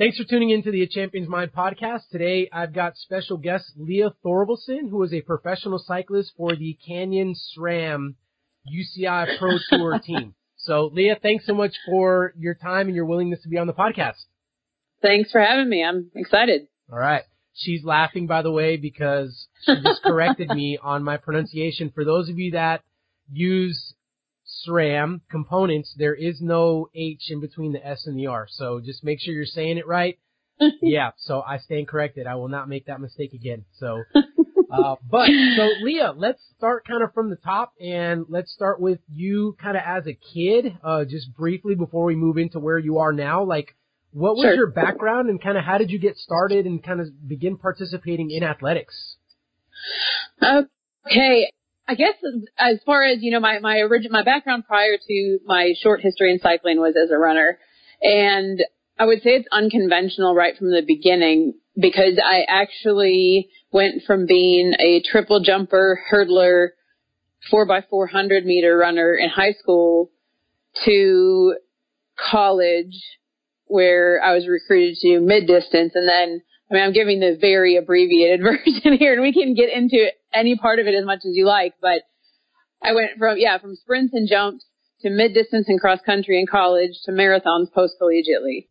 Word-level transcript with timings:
Thanks 0.00 0.16
for 0.16 0.24
tuning 0.24 0.48
into 0.48 0.70
the 0.70 0.86
Champions 0.86 1.28
Mind 1.28 1.52
podcast. 1.52 2.08
Today 2.10 2.48
I've 2.50 2.72
got 2.72 2.96
special 2.96 3.36
guest 3.36 3.74
Leah 3.76 4.14
Thorvaldsen, 4.24 4.88
who 4.88 5.02
is 5.02 5.12
a 5.12 5.20
professional 5.20 5.78
cyclist 5.78 6.32
for 6.38 6.56
the 6.56 6.78
Canyon 6.88 7.34
SRAM 7.34 8.14
UCI 8.66 9.38
Pro 9.38 9.58
Tour 9.68 9.98
team. 9.98 10.34
So 10.56 10.88
Leah, 10.90 11.18
thanks 11.20 11.44
so 11.44 11.52
much 11.52 11.74
for 11.84 12.32
your 12.38 12.54
time 12.54 12.86
and 12.86 12.96
your 12.96 13.04
willingness 13.04 13.42
to 13.42 13.50
be 13.50 13.58
on 13.58 13.66
the 13.66 13.74
podcast. 13.74 14.24
Thanks 15.02 15.32
for 15.32 15.40
having 15.42 15.68
me. 15.68 15.84
I'm 15.84 16.10
excited. 16.14 16.68
All 16.90 16.98
right. 16.98 17.24
She's 17.52 17.84
laughing, 17.84 18.26
by 18.26 18.40
the 18.40 18.50
way, 18.50 18.78
because 18.78 19.48
she 19.66 19.74
just 19.82 20.02
corrected 20.02 20.48
me 20.48 20.78
on 20.82 21.04
my 21.04 21.18
pronunciation. 21.18 21.92
For 21.94 22.06
those 22.06 22.30
of 22.30 22.38
you 22.38 22.52
that 22.52 22.80
use 23.30 23.92
SRAM 24.66 25.20
components, 25.30 25.94
there 25.96 26.14
is 26.14 26.40
no 26.40 26.88
H 26.94 27.30
in 27.30 27.40
between 27.40 27.72
the 27.72 27.86
S 27.86 28.06
and 28.06 28.18
the 28.18 28.26
R. 28.26 28.46
So 28.48 28.80
just 28.80 29.04
make 29.04 29.20
sure 29.20 29.34
you're 29.34 29.44
saying 29.44 29.78
it 29.78 29.86
right. 29.86 30.18
yeah, 30.82 31.12
so 31.16 31.40
I 31.40 31.58
stand 31.58 31.88
corrected. 31.88 32.26
I 32.26 32.34
will 32.34 32.48
not 32.48 32.68
make 32.68 32.86
that 32.86 33.00
mistake 33.00 33.32
again. 33.32 33.64
So, 33.78 34.02
uh, 34.14 34.96
but, 35.10 35.30
so 35.56 35.68
Leah, 35.82 36.12
let's 36.14 36.42
start 36.56 36.86
kind 36.86 37.02
of 37.02 37.14
from 37.14 37.30
the 37.30 37.36
top 37.36 37.72
and 37.80 38.26
let's 38.28 38.52
start 38.52 38.78
with 38.78 38.98
you 39.08 39.56
kind 39.60 39.76
of 39.76 39.82
as 39.86 40.06
a 40.06 40.12
kid, 40.12 40.76
uh, 40.84 41.04
just 41.06 41.34
briefly 41.34 41.74
before 41.74 42.04
we 42.04 42.14
move 42.14 42.36
into 42.36 42.58
where 42.58 42.78
you 42.78 42.98
are 42.98 43.12
now. 43.12 43.42
Like, 43.42 43.74
what 44.12 44.36
was 44.36 44.44
Sure. 44.44 44.54
your 44.54 44.70
background 44.70 45.30
and 45.30 45.40
kind 45.42 45.56
of 45.56 45.64
how 45.64 45.78
did 45.78 45.90
you 45.90 45.98
get 45.98 46.16
started 46.16 46.66
and 46.66 46.82
kind 46.82 47.00
of 47.00 47.06
begin 47.26 47.56
participating 47.56 48.30
in 48.30 48.42
athletics? 48.42 49.16
Okay. 50.42 51.52
I 51.90 51.94
guess 51.94 52.14
as 52.56 52.78
far 52.86 53.02
as, 53.02 53.18
you 53.20 53.32
know, 53.32 53.40
my, 53.40 53.58
my 53.58 53.80
origin, 53.80 54.12
my 54.12 54.22
background 54.22 54.64
prior 54.64 54.96
to 55.08 55.38
my 55.44 55.74
short 55.82 56.00
history 56.00 56.30
in 56.30 56.38
cycling 56.38 56.78
was 56.78 56.94
as 56.96 57.10
a 57.10 57.18
runner. 57.18 57.58
And 58.00 58.62
I 58.96 59.06
would 59.06 59.22
say 59.22 59.30
it's 59.30 59.48
unconventional 59.50 60.36
right 60.36 60.56
from 60.56 60.70
the 60.70 60.84
beginning 60.86 61.54
because 61.74 62.20
I 62.24 62.42
actually 62.48 63.48
went 63.72 64.04
from 64.06 64.26
being 64.26 64.74
a 64.78 65.02
triple 65.02 65.40
jumper, 65.40 66.00
hurdler, 66.12 66.68
four 67.50 67.66
by 67.66 67.82
400 67.90 68.46
meter 68.46 68.76
runner 68.76 69.16
in 69.16 69.28
high 69.28 69.54
school 69.54 70.12
to 70.84 71.56
college 72.30 73.02
where 73.64 74.22
I 74.22 74.32
was 74.32 74.46
recruited 74.46 74.96
to 74.98 75.18
mid 75.18 75.48
distance 75.48 75.92
and 75.96 76.08
then 76.08 76.42
I 76.70 76.74
mean, 76.74 76.82
I'm 76.84 76.92
giving 76.92 77.18
the 77.18 77.36
very 77.40 77.76
abbreviated 77.76 78.40
version 78.44 78.96
here, 78.96 79.12
and 79.12 79.22
we 79.22 79.32
can 79.32 79.54
get 79.54 79.72
into 79.72 80.06
any 80.32 80.56
part 80.56 80.78
of 80.78 80.86
it 80.86 80.94
as 80.94 81.04
much 81.04 81.18
as 81.18 81.32
you 81.34 81.46
like. 81.46 81.74
But 81.80 82.02
I 82.82 82.92
went 82.92 83.18
from 83.18 83.36
yeah, 83.38 83.58
from 83.58 83.76
sprints 83.76 84.14
and 84.14 84.28
jumps 84.28 84.64
to 85.02 85.10
mid 85.10 85.34
distance 85.34 85.66
and 85.68 85.80
cross 85.80 86.00
country 86.04 86.38
in 86.38 86.46
college 86.46 86.92
to 87.04 87.12
marathons 87.12 87.72
post 87.72 87.94
collegiately. 88.00 88.68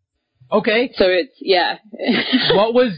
Okay. 0.51 0.91
So 0.95 1.05
it's 1.07 1.33
yeah. 1.39 1.77
what 2.55 2.73
was 2.73 2.93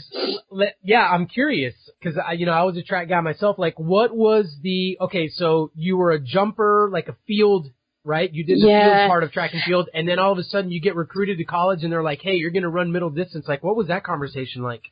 yeah 0.83 1.07
i'm 1.07 1.27
curious 1.27 1.73
because 1.99 2.17
i 2.17 2.33
you 2.33 2.45
know 2.45 2.53
i 2.53 2.63
was 2.63 2.77
a 2.77 2.83
track 2.83 3.09
guy 3.09 3.19
myself 3.19 3.57
like 3.57 3.77
what 3.77 4.15
was 4.15 4.55
the 4.63 4.97
okay 5.01 5.29
so 5.29 5.71
you 5.75 5.97
were 5.97 6.11
a 6.11 6.19
jumper 6.19 6.89
like 6.91 7.07
a 7.07 7.15
field 7.27 7.67
right 8.03 8.33
you 8.33 8.45
did 8.45 8.57
the 8.57 8.67
field 8.67 9.09
part 9.09 9.23
of 9.23 9.31
track 9.31 9.53
and 9.53 9.61
field 9.63 9.89
and 9.93 10.07
then 10.07 10.19
all 10.19 10.31
of 10.31 10.37
a 10.37 10.43
sudden 10.43 10.71
you 10.71 10.79
get 10.81 10.95
recruited 10.95 11.37
to 11.37 11.43
college 11.43 11.83
and 11.83 11.91
they're 11.91 12.03
like 12.03 12.21
hey 12.21 12.35
you're 12.35 12.51
going 12.51 12.63
to 12.63 12.69
run 12.69 12.91
middle 12.91 13.09
distance 13.09 13.45
like 13.47 13.63
what 13.63 13.75
was 13.75 13.87
that 13.87 14.03
conversation 14.03 14.61
like 14.61 14.83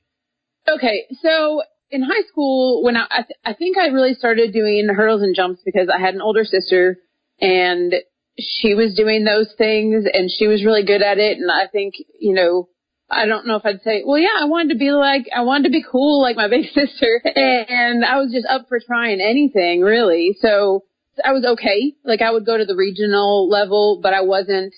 Okay, 0.68 1.06
so 1.22 1.62
in 1.92 2.04
high 2.04 2.24
school, 2.30 2.84
when 2.84 2.96
I, 2.96 3.06
I, 3.10 3.22
th- 3.24 3.40
I 3.46 3.54
think 3.54 3.78
I 3.78 3.88
really 3.88 4.14
started 4.14 4.54
doing 4.54 4.88
hurdles 4.96 5.22
and 5.22 5.36
jumps 5.36 5.62
because 5.66 5.90
I 5.90 6.00
had 6.00 6.14
an 6.14 6.22
older 6.22 6.46
sister 6.46 6.98
and 7.42 7.94
she 8.38 8.74
was 8.74 8.96
doing 8.96 9.24
those 9.24 9.54
things 9.58 10.06
and 10.12 10.30
she 10.32 10.48
was 10.48 10.64
really 10.64 10.84
good 10.86 11.02
at 11.02 11.18
it. 11.18 11.38
And 11.38 11.52
I 11.52 11.68
think, 11.68 11.96
you 12.20 12.34
know, 12.34 12.70
I 13.10 13.26
don't 13.26 13.48
know 13.48 13.56
if 13.56 13.66
I'd 13.66 13.82
say, 13.82 14.04
well, 14.06 14.20
yeah, 14.20 14.38
I 14.40 14.46
wanted 14.46 14.74
to 14.74 14.80
be 14.80 14.92
like, 14.92 15.26
I 15.36 15.42
wanted 15.42 15.64
to 15.64 15.72
be 15.72 15.84
cool 15.90 16.22
like 16.22 16.36
my 16.36 16.48
big 16.50 16.66
sister. 16.66 17.22
And 17.26 18.06
I 18.06 18.18
was 18.18 18.32
just 18.32 18.46
up 18.48 18.68
for 18.70 18.80
trying 18.80 19.20
anything 19.20 19.82
really. 19.82 20.38
So 20.42 20.84
I 21.24 21.32
was 21.32 21.44
okay. 21.44 21.94
Like 22.06 22.22
I 22.22 22.32
would 22.32 22.46
go 22.46 22.58
to 22.58 22.66
the 22.66 22.76
regional 22.76 23.50
level, 23.50 24.00
but 24.02 24.14
I 24.14 24.22
wasn't 24.22 24.74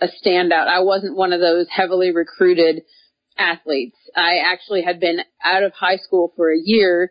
a 0.00 0.08
standout. 0.08 0.68
I 0.68 0.80
wasn't 0.80 1.16
one 1.16 1.32
of 1.32 1.40
those 1.40 1.66
heavily 1.70 2.12
recruited 2.12 2.82
athletes. 3.38 3.96
I 4.16 4.38
actually 4.38 4.82
had 4.82 4.98
been 4.98 5.20
out 5.44 5.62
of 5.62 5.72
high 5.72 5.98
school 5.98 6.32
for 6.36 6.50
a 6.50 6.58
year 6.58 7.10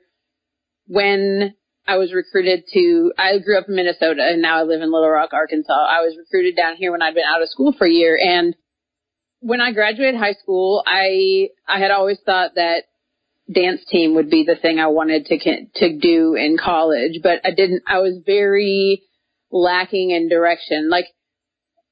when 0.88 1.54
I 1.88 1.98
was 1.98 2.14
recruited 2.14 2.64
to, 2.74 3.14
I 3.18 3.38
grew 3.40 3.58
up 3.58 3.70
in 3.70 3.76
Minnesota 3.76 4.24
and 4.24 4.42
now 4.42 4.60
I 4.60 4.64
live 4.64 4.82
in 4.82 4.92
Little 4.92 5.10
Rock, 5.10 5.34
Arkansas. 5.34 5.72
I 5.72 6.02
was 6.02 6.18
recruited 6.18 6.56
down 6.56 6.76
here 6.78 6.92
when 6.92 7.02
I'd 7.02 7.14
been 7.14 7.24
out 7.24 7.44
of 7.44 7.50
school 7.50 7.74
for 7.78 7.86
a 7.86 7.92
year 7.92 8.18
and 8.20 8.56
when 9.40 9.62
I 9.62 9.72
graduated 9.72 10.20
high 10.20 10.34
school, 10.34 10.84
I, 10.88 11.50
I 11.68 11.80
had 11.80 11.92
always 11.92 12.18
thought 12.26 12.56
that 12.56 12.86
dance 13.54 13.82
team 13.88 14.16
would 14.16 14.32
be 14.32 14.44
the 14.44 14.56
thing 14.56 14.80
I 14.80 14.88
wanted 14.88 15.28
to, 15.28 15.38
to 15.76 16.00
do 16.00 16.34
in 16.34 16.58
college, 16.58 17.20
but 17.22 17.42
I 17.46 17.52
didn't, 17.52 17.84
I 17.88 18.00
was 18.00 18.18
very 18.26 19.04
lacking 19.52 20.10
in 20.10 20.30
direction. 20.30 20.90
Like 20.90 21.06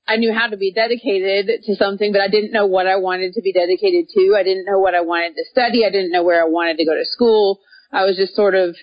I 0.07 0.17
knew 0.17 0.33
how 0.33 0.47
to 0.47 0.57
be 0.57 0.73
dedicated 0.73 1.63
to 1.63 1.75
something, 1.75 2.11
but 2.11 2.21
I 2.21 2.27
didn't 2.27 2.51
know 2.51 2.65
what 2.65 2.87
I 2.87 2.97
wanted 2.97 3.33
to 3.33 3.41
be 3.41 3.53
dedicated 3.53 4.09
to. 4.09 4.35
I 4.37 4.43
didn't 4.43 4.65
know 4.65 4.79
what 4.79 4.95
I 4.95 5.01
wanted 5.01 5.35
to 5.35 5.45
study. 5.49 5.85
I 5.85 5.89
didn't 5.89 6.11
know 6.11 6.23
where 6.23 6.43
I 6.43 6.47
wanted 6.47 6.77
to 6.77 6.85
go 6.85 6.93
to 6.93 7.05
school. 7.05 7.61
I 7.91 8.03
was 8.03 8.17
just 8.17 8.35
sort 8.35 8.55
of 8.55 8.75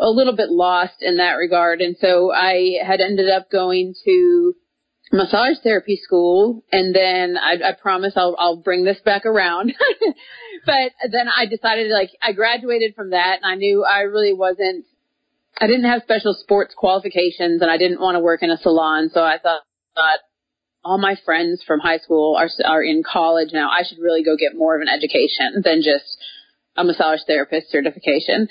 a 0.00 0.08
little 0.08 0.34
bit 0.34 0.48
lost 0.48 1.02
in 1.02 1.18
that 1.18 1.32
regard. 1.32 1.80
And 1.80 1.96
so 2.00 2.32
I 2.32 2.78
had 2.84 3.00
ended 3.00 3.28
up 3.28 3.50
going 3.50 3.94
to 4.06 4.54
massage 5.12 5.56
therapy 5.62 5.96
school 6.02 6.62
and 6.70 6.94
then 6.94 7.36
I, 7.38 7.70
I 7.70 7.72
promise 7.72 8.12
I'll, 8.16 8.36
I'll 8.38 8.56
bring 8.56 8.84
this 8.84 9.00
back 9.04 9.26
around. 9.26 9.74
but 10.66 10.92
then 11.10 11.28
I 11.28 11.46
decided 11.46 11.90
like 11.90 12.10
I 12.22 12.32
graduated 12.32 12.94
from 12.94 13.10
that 13.10 13.38
and 13.42 13.50
I 13.50 13.54
knew 13.54 13.84
I 13.84 14.00
really 14.00 14.32
wasn't 14.32 14.84
I 15.60 15.66
didn't 15.66 15.90
have 15.90 16.02
special 16.02 16.34
sports 16.34 16.74
qualifications 16.76 17.62
and 17.62 17.70
I 17.70 17.78
didn't 17.78 18.00
want 18.00 18.14
to 18.14 18.20
work 18.20 18.42
in 18.42 18.50
a 18.50 18.58
salon. 18.58 19.10
So 19.12 19.22
I 19.24 19.38
thought, 19.38 19.62
thought 19.96 20.20
all 20.88 20.96
my 20.96 21.16
friends 21.22 21.62
from 21.66 21.80
high 21.80 21.98
school 21.98 22.34
are 22.36 22.48
are 22.64 22.82
in 22.82 23.02
college 23.02 23.50
now. 23.52 23.68
I 23.68 23.82
should 23.86 23.98
really 23.98 24.24
go 24.24 24.36
get 24.36 24.56
more 24.56 24.74
of 24.74 24.80
an 24.80 24.88
education 24.88 25.60
than 25.62 25.82
just 25.82 26.16
a 26.76 26.84
massage 26.84 27.20
therapist 27.26 27.70
certification. 27.70 28.48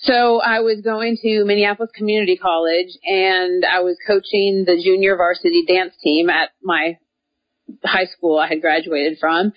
So 0.00 0.40
I 0.40 0.60
was 0.60 0.80
going 0.80 1.18
to 1.22 1.44
Minneapolis 1.44 1.90
Community 1.94 2.36
College 2.36 2.88
and 3.04 3.64
I 3.64 3.80
was 3.80 3.96
coaching 4.06 4.64
the 4.66 4.80
junior 4.82 5.16
varsity 5.16 5.64
dance 5.66 5.94
team 6.02 6.30
at 6.30 6.50
my 6.62 6.98
high 7.84 8.06
school 8.06 8.38
I 8.38 8.48
had 8.48 8.60
graduated 8.60 9.18
from. 9.20 9.52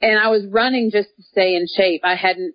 And 0.00 0.18
I 0.18 0.28
was 0.28 0.46
running 0.46 0.90
just 0.92 1.08
to 1.16 1.22
stay 1.22 1.56
in 1.56 1.66
shape. 1.76 2.02
I 2.04 2.14
hadn't 2.14 2.54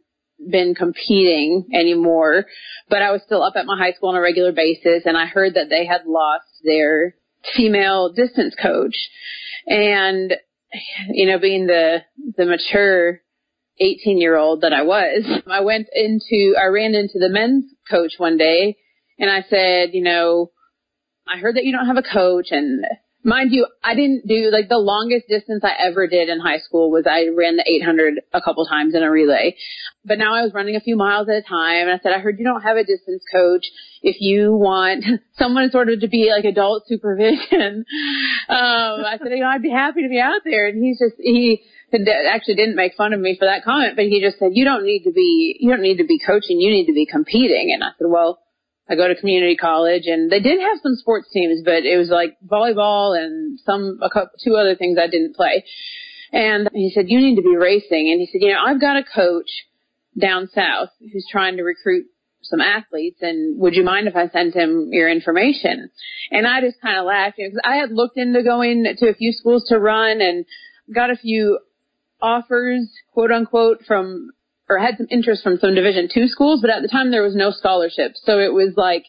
been 0.50 0.76
competing 0.76 1.70
anymore, 1.74 2.46
but 2.90 3.02
I 3.02 3.12
was 3.12 3.22
still 3.26 3.44
up 3.44 3.54
at 3.58 3.66
my 3.66 3.78
high 3.78 3.92
school 3.94 4.10
on 4.10 4.16
a 4.16 4.22
regular 4.22 4.54
basis 4.54 5.04
and 5.06 5.18
I 5.18 5.26
heard 5.26 5.56
that 5.56 5.70
they 5.70 5.86
had 5.86 6.06
lost 6.06 6.46
their 6.64 7.16
female 7.56 8.12
distance 8.14 8.56
coach. 8.62 8.96
And, 9.68 10.34
you 11.10 11.28
know, 11.28 11.40
being 11.40 11.68
the, 11.68 12.00
the 12.38 12.46
mature 12.46 13.22
18 13.80 14.20
year 14.20 14.36
old 14.36 14.62
that 14.62 14.74
I 14.74 14.84
was, 14.84 15.42
I 15.48 15.62
went 15.62 15.88
into, 15.94 16.56
I 16.62 16.66
ran 16.68 16.96
into 16.96 17.20
the 17.20 17.30
men's 17.30 17.66
coach 17.90 18.14
one 18.18 18.38
day 18.38 18.78
and 19.18 19.30
I 19.30 19.44
said, 19.50 19.90
you 19.94 20.04
know, 20.04 20.52
I 21.28 21.38
heard 21.38 21.56
that 21.56 21.66
you 21.66 21.72
don't 21.72 21.86
have 21.86 21.98
a 21.98 22.14
coach 22.14 22.48
and 22.52 22.86
mind 23.24 23.52
you, 23.52 23.68
I 23.84 23.96
didn't 23.96 24.28
do 24.28 24.50
like 24.52 24.70
the 24.70 24.78
longest 24.78 25.28
distance 25.28 25.64
I 25.64 25.74
ever 25.78 26.08
did 26.08 26.30
in 26.30 26.40
high 26.40 26.60
school 26.60 26.90
was 26.90 27.06
I 27.06 27.28
ran 27.36 27.58
the 27.58 27.66
800 27.68 28.22
a 28.34 28.42
couple 28.42 28.66
times 28.66 28.96
in 28.96 29.04
a 29.04 29.12
relay. 29.12 29.56
But 30.06 30.18
now 30.18 30.34
I 30.36 30.42
was 30.42 30.54
running 30.54 30.76
a 30.76 30.80
few 30.80 30.96
miles 30.96 31.28
at 31.28 31.36
a 31.36 31.42
time 31.42 31.88
and 31.88 31.92
I 31.92 32.00
said, 32.02 32.14
I 32.14 32.20
heard 32.20 32.40
you 32.40 32.46
don't 32.46 32.62
have 32.62 32.78
a 32.78 32.84
distance 32.84 33.24
coach. 33.32 33.66
If 34.02 34.22
you 34.22 34.54
want 34.54 35.04
someone 35.38 35.70
sort 35.72 35.90
of 35.90 36.00
to 36.00 36.08
be 36.08 36.32
like 36.36 36.46
adult 36.46 36.88
supervision, 36.88 37.86
um, 38.50 39.06
I 39.06 39.18
said, 39.22 39.32
you 39.32 39.42
know, 39.42 39.50
I'd 39.50 39.62
be 39.62 39.72
happy 39.72 40.04
to 40.04 40.10
be 40.10 40.20
out 40.20 40.42
there. 40.46 40.68
And 40.68 40.84
he's 40.84 41.00
just, 41.00 41.16
he 41.20 41.64
actually 41.94 42.56
didn't 42.56 42.76
make 42.76 42.96
fun 42.96 43.14
of 43.14 43.20
me 43.20 43.36
for 43.38 43.46
that 43.46 43.64
comment, 43.64 43.96
but 43.96 44.06
he 44.06 44.22
just 44.22 44.40
said, 44.40 44.52
you 44.54 44.64
don't 44.64 44.86
need 44.86 45.04
to 45.04 45.12
be, 45.12 45.58
you 45.60 45.70
don't 45.70 45.82
need 45.82 45.98
to 45.98 46.06
be 46.06 46.20
coaching. 46.20 46.62
You 46.62 46.72
need 46.72 46.86
to 46.86 46.94
be 46.94 47.06
competing. 47.06 47.72
And 47.74 47.84
I 47.84 47.90
said, 47.98 48.08
well, 48.08 48.40
I 48.90 48.96
go 48.96 49.08
to 49.08 49.16
community 49.16 49.56
college 49.56 50.04
and 50.08 50.32
they 50.32 50.40
did 50.40 50.60
have 50.60 50.80
some 50.82 50.96
sports 50.96 51.30
teams, 51.32 51.62
but 51.64 51.86
it 51.86 51.98
was 51.98 52.10
like 52.10 52.38
volleyball 52.46 53.18
and 53.18 53.60
some, 53.60 54.00
a 54.02 54.10
couple, 54.10 54.32
two 54.44 54.56
other 54.56 54.76
things 54.76 54.98
I 54.98 55.08
didn't 55.08 55.36
play. 55.36 55.64
And 56.32 56.70
he 56.74 56.92
said, 56.94 57.06
you 57.08 57.20
need 57.20 57.36
to 57.36 57.42
be 57.42 57.56
racing. 57.56 58.10
And 58.12 58.20
he 58.20 58.28
said, 58.32 58.42
you 58.42 58.54
know, 58.54 58.62
I've 58.66 58.82
got 58.82 58.98
a 58.98 59.04
coach 59.04 59.50
down 60.20 60.50
south 60.54 60.90
who's 61.00 61.28
trying 61.32 61.58
to 61.58 61.64
recruit 61.64 62.06
some 62.42 62.62
athletes 62.62 63.20
and 63.22 63.60
would 63.60 63.76
you 63.76 63.84
mind 63.84 64.08
if 64.08 64.16
I 64.16 64.28
sent 64.30 64.56
him 64.56 64.90
your 64.92 65.10
information? 65.10 65.90
And 66.32 66.48
I 66.48 66.62
just 66.62 66.82
kind 66.82 66.98
of 66.98 67.06
laughed 67.06 67.38
because 67.38 67.60
I 67.64 67.76
had 67.76 67.92
looked 67.92 68.18
into 68.18 68.44
going 68.44 68.86
to 68.98 69.08
a 69.08 69.14
few 69.14 69.32
schools 69.34 69.66
to 69.70 69.80
run 69.80 70.22
and 70.22 70.46
got 70.94 71.12
a 71.12 71.16
few 71.16 71.60
offers, 72.22 72.90
quote 73.14 73.32
unquote, 73.32 73.84
from 73.86 74.32
or 74.70 74.78
had 74.78 74.98
some 74.98 75.08
interest 75.10 75.44
from 75.44 75.58
some 75.58 75.76
Division 75.76 76.10
two 76.14 76.28
schools, 76.28 76.62
but 76.62 76.70
at 76.70 76.82
the 76.82 76.88
time 76.88 77.12
there 77.12 77.24
was 77.24 77.36
no 77.36 77.52
scholarship, 77.52 78.14
so 78.16 78.40
it 78.40 78.54
was 78.54 78.74
like 78.78 79.06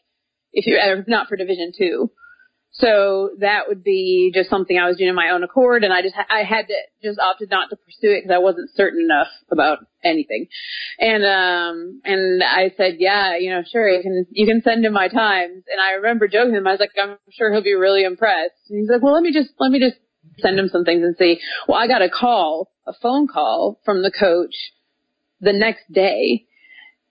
if 0.53 0.67
you're 0.67 1.05
not 1.07 1.29
for 1.29 1.37
Division 1.37 1.73
two. 1.77 2.11
So 2.73 3.31
that 3.41 3.67
would 3.67 3.83
be 3.83 4.31
just 4.33 4.49
something 4.49 4.79
I 4.79 4.87
was 4.87 4.97
doing 4.97 5.11
on 5.11 5.17
my 5.17 5.31
own 5.31 5.43
accord, 5.43 5.83
and 5.83 5.93
I 5.93 6.03
just 6.03 6.15
I 6.17 6.45
had 6.45 6.69
to 6.69 6.75
just 7.03 7.19
opted 7.19 7.51
not 7.51 7.69
to 7.71 7.77
pursue 7.77 8.15
it 8.15 8.23
because 8.23 8.35
I 8.35 8.39
wasn't 8.39 8.71
certain 8.75 9.03
enough 9.03 9.27
about 9.51 9.79
anything. 10.05 10.47
And 10.99 11.25
um 11.25 12.01
and 12.05 12.43
I 12.43 12.73
said, 12.77 12.97
yeah, 12.99 13.37
you 13.37 13.51
know, 13.51 13.63
sure, 13.71 13.89
you 13.89 14.03
can 14.03 14.25
you 14.31 14.47
can 14.47 14.63
send 14.63 14.85
him 14.85 14.93
my 14.93 15.09
times. 15.09 15.65
And 15.71 15.81
I 15.81 15.93
remember 15.95 16.29
joking 16.29 16.55
him, 16.55 16.67
I 16.67 16.71
was 16.71 16.81
like, 16.81 16.93
I'm 17.01 17.19
sure 17.33 17.53
he'll 17.53 17.63
be 17.63 17.75
really 17.75 18.05
impressed. 18.05 18.55
And 18.71 18.79
he's 18.79 18.89
like, 18.89 19.03
well, 19.03 19.15
let 19.15 19.25
me 19.25 19.33
just 19.33 19.51
let 19.59 19.73
me 19.73 19.81
just 19.81 19.97
send 20.39 20.59
him 20.59 20.69
some 20.69 20.85
things 20.85 21.03
and 21.03 21.17
see. 21.19 21.41
Well, 21.67 21.77
I 21.77 21.89
got 21.89 22.03
a 22.03 22.09
call, 22.09 22.71
a 22.87 22.93
phone 23.03 23.27
call 23.27 23.81
from 23.85 24.03
the 24.03 24.13
coach 24.13 24.55
the 25.41 25.53
next 25.53 25.91
day, 25.93 26.47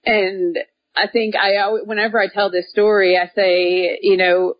and 0.05 0.57
I 0.95 1.07
think 1.07 1.35
I 1.35 1.69
whenever 1.83 2.19
I 2.19 2.27
tell 2.27 2.51
this 2.51 2.69
story, 2.69 3.17
I 3.17 3.31
say, 3.35 3.99
you 4.01 4.17
know, 4.17 4.55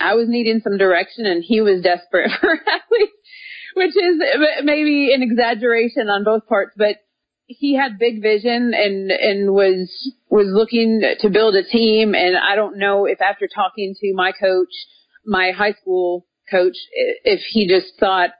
I 0.00 0.14
was 0.14 0.28
needing 0.28 0.60
some 0.64 0.78
direction 0.78 1.26
and 1.26 1.44
he 1.44 1.60
was 1.60 1.82
desperate 1.82 2.30
for 2.40 2.52
athletes, 2.52 3.12
which 3.74 3.96
is 3.96 4.20
maybe 4.64 5.12
an 5.12 5.22
exaggeration 5.22 6.08
on 6.08 6.24
both 6.24 6.46
parts, 6.46 6.72
but 6.76 6.96
he 7.46 7.74
had 7.76 7.98
big 7.98 8.22
vision 8.22 8.72
and, 8.74 9.10
and 9.10 9.52
was, 9.52 9.90
was 10.30 10.46
looking 10.48 11.02
to 11.20 11.30
build 11.30 11.56
a 11.56 11.64
team. 11.64 12.14
And 12.14 12.36
I 12.36 12.54
don't 12.54 12.78
know 12.78 13.06
if 13.06 13.20
after 13.20 13.48
talking 13.52 13.94
to 14.00 14.12
my 14.14 14.32
coach, 14.32 14.68
my 15.26 15.50
high 15.50 15.72
school 15.72 16.26
coach, 16.50 16.76
if 17.24 17.40
he 17.50 17.68
just 17.68 17.98
thought 17.98 18.30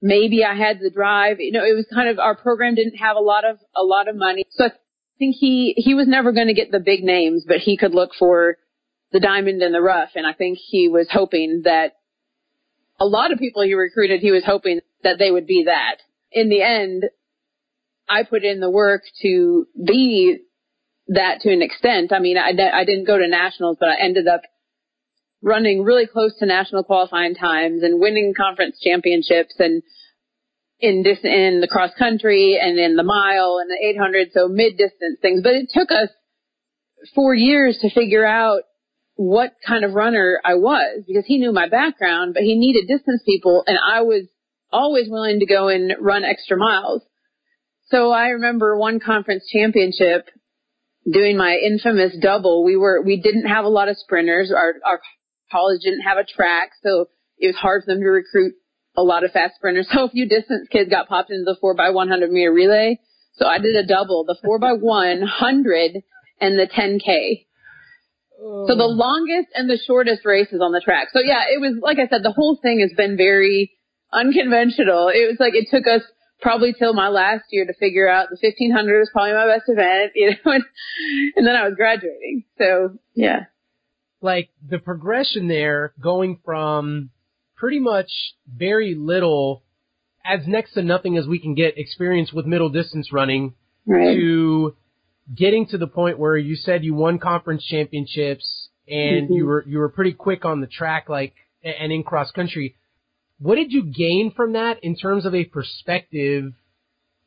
maybe 0.00 0.44
I 0.44 0.54
had 0.54 0.80
the 0.80 0.90
drive. 0.90 1.40
You 1.40 1.52
know, 1.52 1.64
it 1.64 1.74
was 1.74 1.86
kind 1.92 2.08
of, 2.08 2.18
our 2.18 2.36
program 2.36 2.74
didn't 2.74 2.96
have 2.96 3.16
a 3.16 3.20
lot 3.20 3.44
of, 3.44 3.58
a 3.74 3.82
lot 3.82 4.08
of 4.08 4.16
money. 4.16 4.44
So 4.50 4.66
I 4.66 4.70
think 5.18 5.36
he, 5.38 5.74
he 5.76 5.94
was 5.94 6.06
never 6.06 6.32
going 6.32 6.48
to 6.48 6.54
get 6.54 6.70
the 6.70 6.80
big 6.80 7.02
names, 7.02 7.44
but 7.46 7.58
he 7.58 7.76
could 7.76 7.94
look 7.94 8.10
for 8.18 8.56
the 9.12 9.20
diamond 9.20 9.62
in 9.62 9.72
the 9.72 9.80
rough. 9.80 10.10
And 10.14 10.26
I 10.26 10.32
think 10.32 10.58
he 10.60 10.88
was 10.88 11.08
hoping 11.10 11.62
that 11.64 11.96
a 12.98 13.06
lot 13.06 13.32
of 13.32 13.38
people 13.38 13.62
he 13.62 13.74
recruited, 13.74 14.20
he 14.20 14.30
was 14.30 14.44
hoping 14.44 14.80
that 15.02 15.18
they 15.18 15.30
would 15.30 15.46
be 15.46 15.64
that. 15.66 15.96
In 16.32 16.48
the 16.48 16.62
end, 16.62 17.04
I 18.08 18.22
put 18.22 18.44
in 18.44 18.60
the 18.60 18.70
work 18.70 19.02
to 19.22 19.66
be 19.84 20.38
that 21.08 21.40
to 21.42 21.52
an 21.52 21.62
extent. 21.62 22.12
I 22.12 22.18
mean, 22.18 22.36
I, 22.36 22.50
I 22.50 22.84
didn't 22.84 23.06
go 23.06 23.18
to 23.18 23.28
nationals, 23.28 23.76
but 23.78 23.88
I 23.88 23.96
ended 24.00 24.26
up 24.26 24.42
running 25.42 25.82
really 25.82 26.06
close 26.06 26.36
to 26.38 26.46
national 26.46 26.84
qualifying 26.84 27.34
times 27.34 27.82
and 27.82 28.00
winning 28.00 28.34
conference 28.36 28.78
championships 28.82 29.54
and 29.58 29.82
in 30.78 31.02
this 31.02 31.18
in 31.22 31.60
the 31.60 31.68
cross 31.68 31.90
country 31.98 32.58
and 32.60 32.78
in 32.78 32.96
the 32.96 33.02
mile 33.02 33.58
and 33.60 33.70
the 33.70 33.78
800 33.80 34.28
so 34.32 34.48
mid 34.48 34.76
distance 34.76 35.18
things 35.22 35.42
but 35.42 35.54
it 35.54 35.68
took 35.72 35.90
us 35.90 36.10
4 37.14 37.34
years 37.34 37.78
to 37.80 37.90
figure 37.90 38.26
out 38.26 38.62
what 39.16 39.52
kind 39.66 39.84
of 39.84 39.94
runner 39.94 40.40
I 40.44 40.54
was 40.54 41.02
because 41.06 41.24
he 41.26 41.38
knew 41.38 41.52
my 41.52 41.68
background, 41.68 42.34
but 42.34 42.42
he 42.42 42.54
needed 42.54 42.86
distance 42.86 43.22
people 43.24 43.64
and 43.66 43.78
I 43.78 44.02
was 44.02 44.24
always 44.70 45.08
willing 45.08 45.40
to 45.40 45.46
go 45.46 45.68
and 45.68 45.94
run 46.00 46.22
extra 46.22 46.56
miles. 46.56 47.02
So 47.90 48.10
I 48.10 48.28
remember 48.28 48.76
one 48.76 49.00
conference 49.00 49.48
championship 49.50 50.28
doing 51.10 51.36
my 51.36 51.56
infamous 51.56 52.16
double. 52.20 52.64
We 52.64 52.76
were, 52.76 53.00
we 53.02 53.20
didn't 53.20 53.46
have 53.46 53.64
a 53.64 53.68
lot 53.68 53.88
of 53.88 53.96
sprinters. 53.96 54.52
Our, 54.54 54.74
our 54.84 55.00
college 55.50 55.82
didn't 55.82 56.02
have 56.02 56.18
a 56.18 56.24
track. 56.24 56.70
So 56.82 57.08
it 57.38 57.48
was 57.48 57.56
hard 57.56 57.84
for 57.84 57.92
them 57.92 58.00
to 58.00 58.08
recruit 58.08 58.54
a 58.96 59.02
lot 59.02 59.24
of 59.24 59.32
fast 59.32 59.56
sprinters. 59.56 59.88
So 59.92 60.04
a 60.04 60.10
few 60.10 60.28
distance 60.28 60.68
kids 60.70 60.90
got 60.90 61.08
popped 61.08 61.30
into 61.30 61.44
the 61.44 61.56
four 61.60 61.74
by 61.74 61.90
100 61.90 62.30
meter 62.30 62.52
relay. 62.52 62.98
So 63.34 63.46
I 63.46 63.58
did 63.58 63.76
a 63.76 63.86
double, 63.86 64.24
the 64.24 64.36
four 64.42 64.58
by 64.58 64.72
100 64.72 66.02
and 66.40 66.58
the 66.58 66.66
10K. 66.66 67.46
So 68.38 68.74
the 68.76 68.84
oh. 68.84 68.88
longest 68.88 69.48
and 69.54 69.68
the 69.68 69.78
shortest 69.86 70.24
races 70.24 70.60
on 70.62 70.72
the 70.72 70.80
track. 70.80 71.08
So 71.12 71.20
yeah, 71.20 71.44
it 71.48 71.60
was, 71.60 71.78
like 71.80 71.98
I 71.98 72.08
said, 72.08 72.22
the 72.22 72.32
whole 72.32 72.58
thing 72.60 72.80
has 72.80 72.92
been 72.96 73.16
very 73.16 73.72
unconventional. 74.12 75.08
It 75.08 75.26
was 75.28 75.36
like, 75.40 75.54
it 75.54 75.68
took 75.70 75.86
us 75.86 76.02
probably 76.40 76.74
till 76.78 76.92
my 76.92 77.08
last 77.08 77.44
year 77.50 77.64
to 77.64 77.72
figure 77.74 78.08
out 78.08 78.28
the 78.28 78.38
1500 78.40 78.98
was 78.98 79.10
probably 79.12 79.32
my 79.32 79.46
best 79.46 79.64
event, 79.68 80.12
you 80.14 80.30
know, 80.30 80.52
and, 80.52 80.64
and 81.36 81.46
then 81.46 81.56
I 81.56 81.66
was 81.66 81.74
graduating. 81.76 82.44
So 82.58 82.98
yeah. 83.14 83.46
Like 84.20 84.50
the 84.66 84.78
progression 84.78 85.48
there 85.48 85.92
going 86.00 86.40
from 86.44 87.10
pretty 87.56 87.80
much 87.80 88.10
very 88.46 88.94
little 88.94 89.62
as 90.24 90.46
next 90.46 90.74
to 90.74 90.82
nothing 90.82 91.16
as 91.16 91.26
we 91.26 91.38
can 91.38 91.54
get 91.54 91.78
experience 91.78 92.32
with 92.32 92.46
middle 92.46 92.68
distance 92.68 93.12
running 93.12 93.54
right. 93.86 94.14
to 94.14 94.76
getting 95.34 95.66
to 95.66 95.78
the 95.78 95.86
point 95.86 96.18
where 96.18 96.36
you 96.36 96.56
said 96.56 96.84
you 96.84 96.94
won 96.94 97.18
conference 97.18 97.64
championships 97.64 98.68
and 98.88 99.24
mm-hmm. 99.26 99.32
you 99.34 99.46
were 99.46 99.64
you 99.66 99.78
were 99.78 99.88
pretty 99.88 100.12
quick 100.12 100.44
on 100.44 100.60
the 100.60 100.66
track 100.66 101.08
like 101.08 101.34
and 101.62 101.92
in 101.92 102.02
cross 102.02 102.30
country 102.30 102.76
what 103.38 103.56
did 103.56 103.72
you 103.72 103.84
gain 103.84 104.32
from 104.34 104.52
that 104.52 104.78
in 104.82 104.96
terms 104.96 105.26
of 105.26 105.34
a 105.34 105.44
perspective 105.44 106.52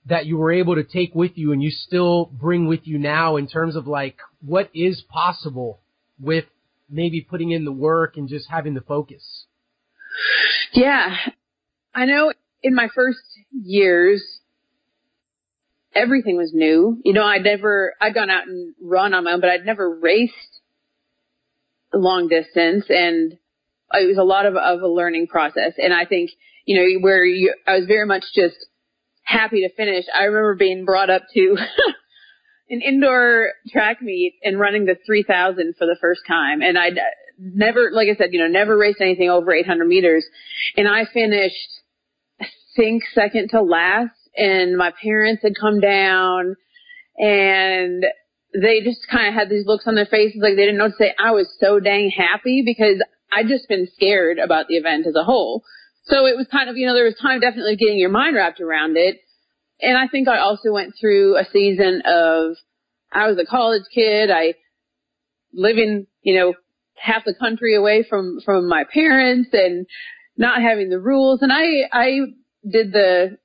that 0.06 0.25
you 0.25 0.38
were 0.38 0.51
able 0.51 0.75
to 0.75 0.83
take 0.83 1.13
with 1.13 1.31
you 1.35 1.51
and 1.51 1.62
you 1.62 1.69
still 1.69 2.25
bring 2.25 2.68
with 2.68 2.81
you 2.83 2.97
now 2.97 3.35
in 3.35 3.47
terms 3.47 3.75
of 3.75 3.85
like 3.88 4.18
what 4.42 4.69
is 4.74 5.03
possible 5.09 5.80
with 6.19 6.45
maybe 6.89 7.21
putting 7.21 7.51
in 7.51 7.65
the 7.65 7.71
work 7.71 8.18
and 8.18 8.27
just 8.27 8.50
having 8.50 8.74
the 8.74 8.81
focus 8.81 9.45
yeah 10.74 11.15
i 11.94 12.06
know 12.06 12.31
in 12.63 12.75
my 12.75 12.88
first 12.94 13.19
years 13.51 14.39
everything 15.94 16.38
was 16.38 16.51
new. 16.53 17.00
You 17.03 17.13
know, 17.13 17.24
I'd 17.24 17.44
never, 17.44 17.94
I'd 18.00 18.13
gone 18.13 18.30
out 18.30 18.47
and 18.47 18.74
run 18.81 19.13
on 19.13 19.24
my 19.24 19.31
own, 19.31 19.41
but 19.41 19.50
I'd 19.50 19.65
never 19.65 19.89
raced 20.00 20.33
long 21.94 22.27
distance 22.27 22.86
and 22.89 23.33
it 23.92 24.07
was 24.07 24.18
a 24.18 24.24
lot 24.24 24.45
of, 24.45 24.56
of 24.56 24.81
a 24.81 24.88
learning 24.88 25.27
process. 25.27 25.74
And 25.77 25.94
I 25.94 26.06
think, 26.06 26.30
you 26.65 26.75
know, 26.75 27.00
where 27.01 27.25
you, 27.25 27.53
I 27.65 27.77
was 27.77 27.88
very 27.88 28.06
much 28.06 28.24
just 28.35 28.56
happy 29.24 29.62
to 29.62 29.74
finish. 29.75 30.06
I 30.13 30.25
remember 30.25 30.56
being 30.56 30.85
brought 30.85 31.09
up 31.09 31.24
to 31.33 31.57
an 32.69 32.81
indoor 32.81 33.50
track 33.71 34.01
meet 34.01 34.36
and 34.44 34.60
running 34.60 34.86
the 34.86 34.95
3000 35.06 35.75
for 35.77 35.86
the 35.86 35.98
first 36.00 36.21
time. 36.27 36.62
And 36.62 36.77
I'd 36.77 37.00
never, 37.39 37.89
like 37.92 38.07
I 38.10 38.16
said, 38.16 38.30
you 38.31 38.39
know, 38.39 38.48
never 38.48 38.77
raced 38.77 39.01
anything 39.01 39.30
over 39.30 39.51
800 39.51 39.86
meters. 39.86 40.25
And 40.77 40.88
I 40.88 41.06
finished, 41.06 41.56
I 42.39 42.45
think 42.75 43.04
second 43.13 43.50
to 43.50 43.62
last 43.62 44.13
and 44.36 44.77
my 44.77 44.92
parents 45.01 45.42
had 45.44 45.54
come 45.60 45.80
down 45.80 46.56
and 47.18 48.04
they 48.54 48.81
just 48.81 49.01
kind 49.12 49.27
of 49.27 49.33
had 49.33 49.50
these 49.50 49.66
looks 49.66 49.86
on 49.88 49.95
their 49.95 50.06
faces 50.06 50.39
like 50.42 50.56
they 50.56 50.66
didn't 50.66 50.77
know 50.77 50.86
what 50.86 50.98
to 50.98 51.04
say. 51.04 51.13
I 51.19 51.31
was 51.31 51.48
so 51.60 51.80
dang 51.80 52.12
happy 52.16 52.63
because 52.66 53.01
I'd 53.31 53.48
just 53.48 53.68
been 53.68 53.88
scared 53.95 54.39
about 54.39 54.68
the 54.68 54.75
event 54.75 55.06
as 55.07 55.16
a 55.16 55.24
whole. 55.24 55.63
So 56.06 56.25
it 56.25 56.36
was 56.36 56.48
kind 56.51 56.69
of, 56.69 56.77
you 56.77 56.88
know, 56.88 56.94
there 56.94 57.06
was 57.06 57.16
time 57.21 57.39
definitely 57.39 57.75
getting 57.75 58.00
your 58.00 58.10
mind 58.10 58.36
wrapped 58.36 58.60
around 58.60 58.98
it. 58.98 59.19
And 59.81 59.98
I 59.98 60.08
think 60.08 60.28
I 60.28 60.40
also 60.40 60.72
went 60.72 60.94
through 61.00 61.38
a 61.38 61.46
season 61.52 62.02
of, 62.06 62.57
I 63.12 63.28
was 63.28 63.38
a 63.40 63.45
college 63.45 63.83
kid. 63.94 64.30
I 64.30 64.56
living, 65.54 66.06
you 66.21 66.36
know, 66.36 66.54
half 66.95 67.24
the 67.26 67.33
country 67.33 67.76
away 67.76 68.06
from, 68.07 68.40
from 68.44 68.68
my 68.68 68.83
parents 68.92 69.50
and 69.54 69.86
not 70.38 70.62
having 70.62 70.90
the 70.90 71.00
rules. 71.00 71.42
And 71.42 71.52
I, 71.52 71.90
I 71.92 72.19
did 72.69 72.92
the 72.92 73.38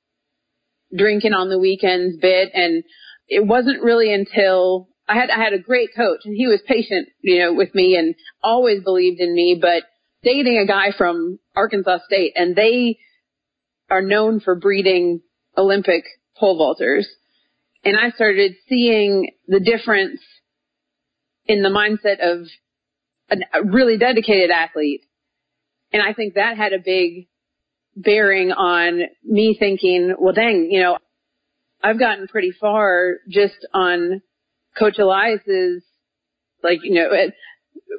drinking 0.95 1.33
on 1.33 1.49
the 1.49 1.59
weekends 1.59 2.17
bit 2.17 2.49
and 2.53 2.83
it 3.27 3.45
wasn't 3.45 3.83
really 3.83 4.13
until 4.13 4.89
I 5.07 5.15
had 5.15 5.29
I 5.29 5.37
had 5.37 5.53
a 5.53 5.59
great 5.59 5.89
coach 5.95 6.21
and 6.25 6.35
he 6.35 6.47
was 6.47 6.61
patient, 6.67 7.09
you 7.21 7.39
know, 7.39 7.53
with 7.53 7.73
me 7.75 7.95
and 7.95 8.15
always 8.41 8.83
believed 8.83 9.19
in 9.19 9.33
me, 9.33 9.57
but 9.59 9.83
dating 10.23 10.57
a 10.57 10.65
guy 10.65 10.91
from 10.97 11.39
Arkansas 11.55 11.99
State 12.05 12.33
and 12.35 12.55
they 12.55 12.97
are 13.89 14.01
known 14.01 14.39
for 14.39 14.55
breeding 14.55 15.21
Olympic 15.57 16.03
pole 16.37 16.57
vaulters. 16.57 17.05
And 17.83 17.95
I 17.97 18.09
started 18.11 18.55
seeing 18.67 19.31
the 19.47 19.59
difference 19.59 20.19
in 21.45 21.61
the 21.61 21.69
mindset 21.69 22.19
of 22.19 22.47
a 23.29 23.63
really 23.63 23.97
dedicated 23.97 24.49
athlete. 24.49 25.01
And 25.91 26.01
I 26.01 26.13
think 26.13 26.33
that 26.33 26.57
had 26.57 26.73
a 26.73 26.79
big 26.79 27.27
bearing 27.95 28.51
on 28.51 29.01
me 29.23 29.55
thinking, 29.57 30.15
well, 30.19 30.33
dang, 30.33 30.69
you 30.71 30.81
know, 30.81 30.97
I've 31.83 31.99
gotten 31.99 32.27
pretty 32.27 32.51
far 32.51 33.17
just 33.29 33.65
on 33.73 34.21
Coach 34.77 34.97
Elias's, 34.97 35.83
like, 36.63 36.79
you 36.83 36.95
know, 36.95 37.09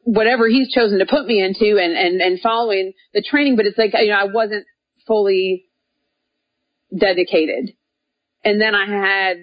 whatever 0.03 0.49
he's 0.49 0.73
chosen 0.73 0.99
to 0.99 1.07
put 1.07 1.27
me 1.27 1.43
into 1.43 1.79
and, 1.79 1.97
and, 1.97 2.21
and 2.21 2.41
following 2.41 2.93
the 3.15 3.23
training, 3.23 3.57
but 3.57 3.67
it's 3.67 3.79
like, 3.79 3.93
you 3.95 4.09
know, 4.09 4.19
I 4.19 4.25
wasn't 4.25 4.67
fully 5.07 5.67
dedicated. 6.97 7.75
And 8.47 8.61
then 8.61 8.75
I 8.75 8.87
had 8.87 9.37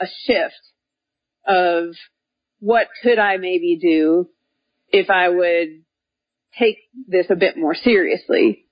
a 0.00 0.06
shift 0.24 0.54
of 1.46 1.94
what 2.60 2.86
could 3.02 3.18
I 3.18 3.36
maybe 3.36 3.78
do 3.80 4.28
if 4.90 5.10
I 5.10 5.28
would 5.28 5.82
take 6.58 6.78
this 7.08 7.26
a 7.28 7.36
bit 7.36 7.56
more 7.58 7.74
seriously 7.74 8.64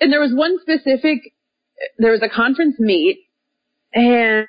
and 0.00 0.12
there 0.12 0.20
was 0.20 0.32
one 0.34 0.58
specific, 0.60 1.34
there 1.98 2.12
was 2.12 2.22
a 2.22 2.34
conference 2.34 2.76
meet 2.78 3.18
and, 3.92 4.46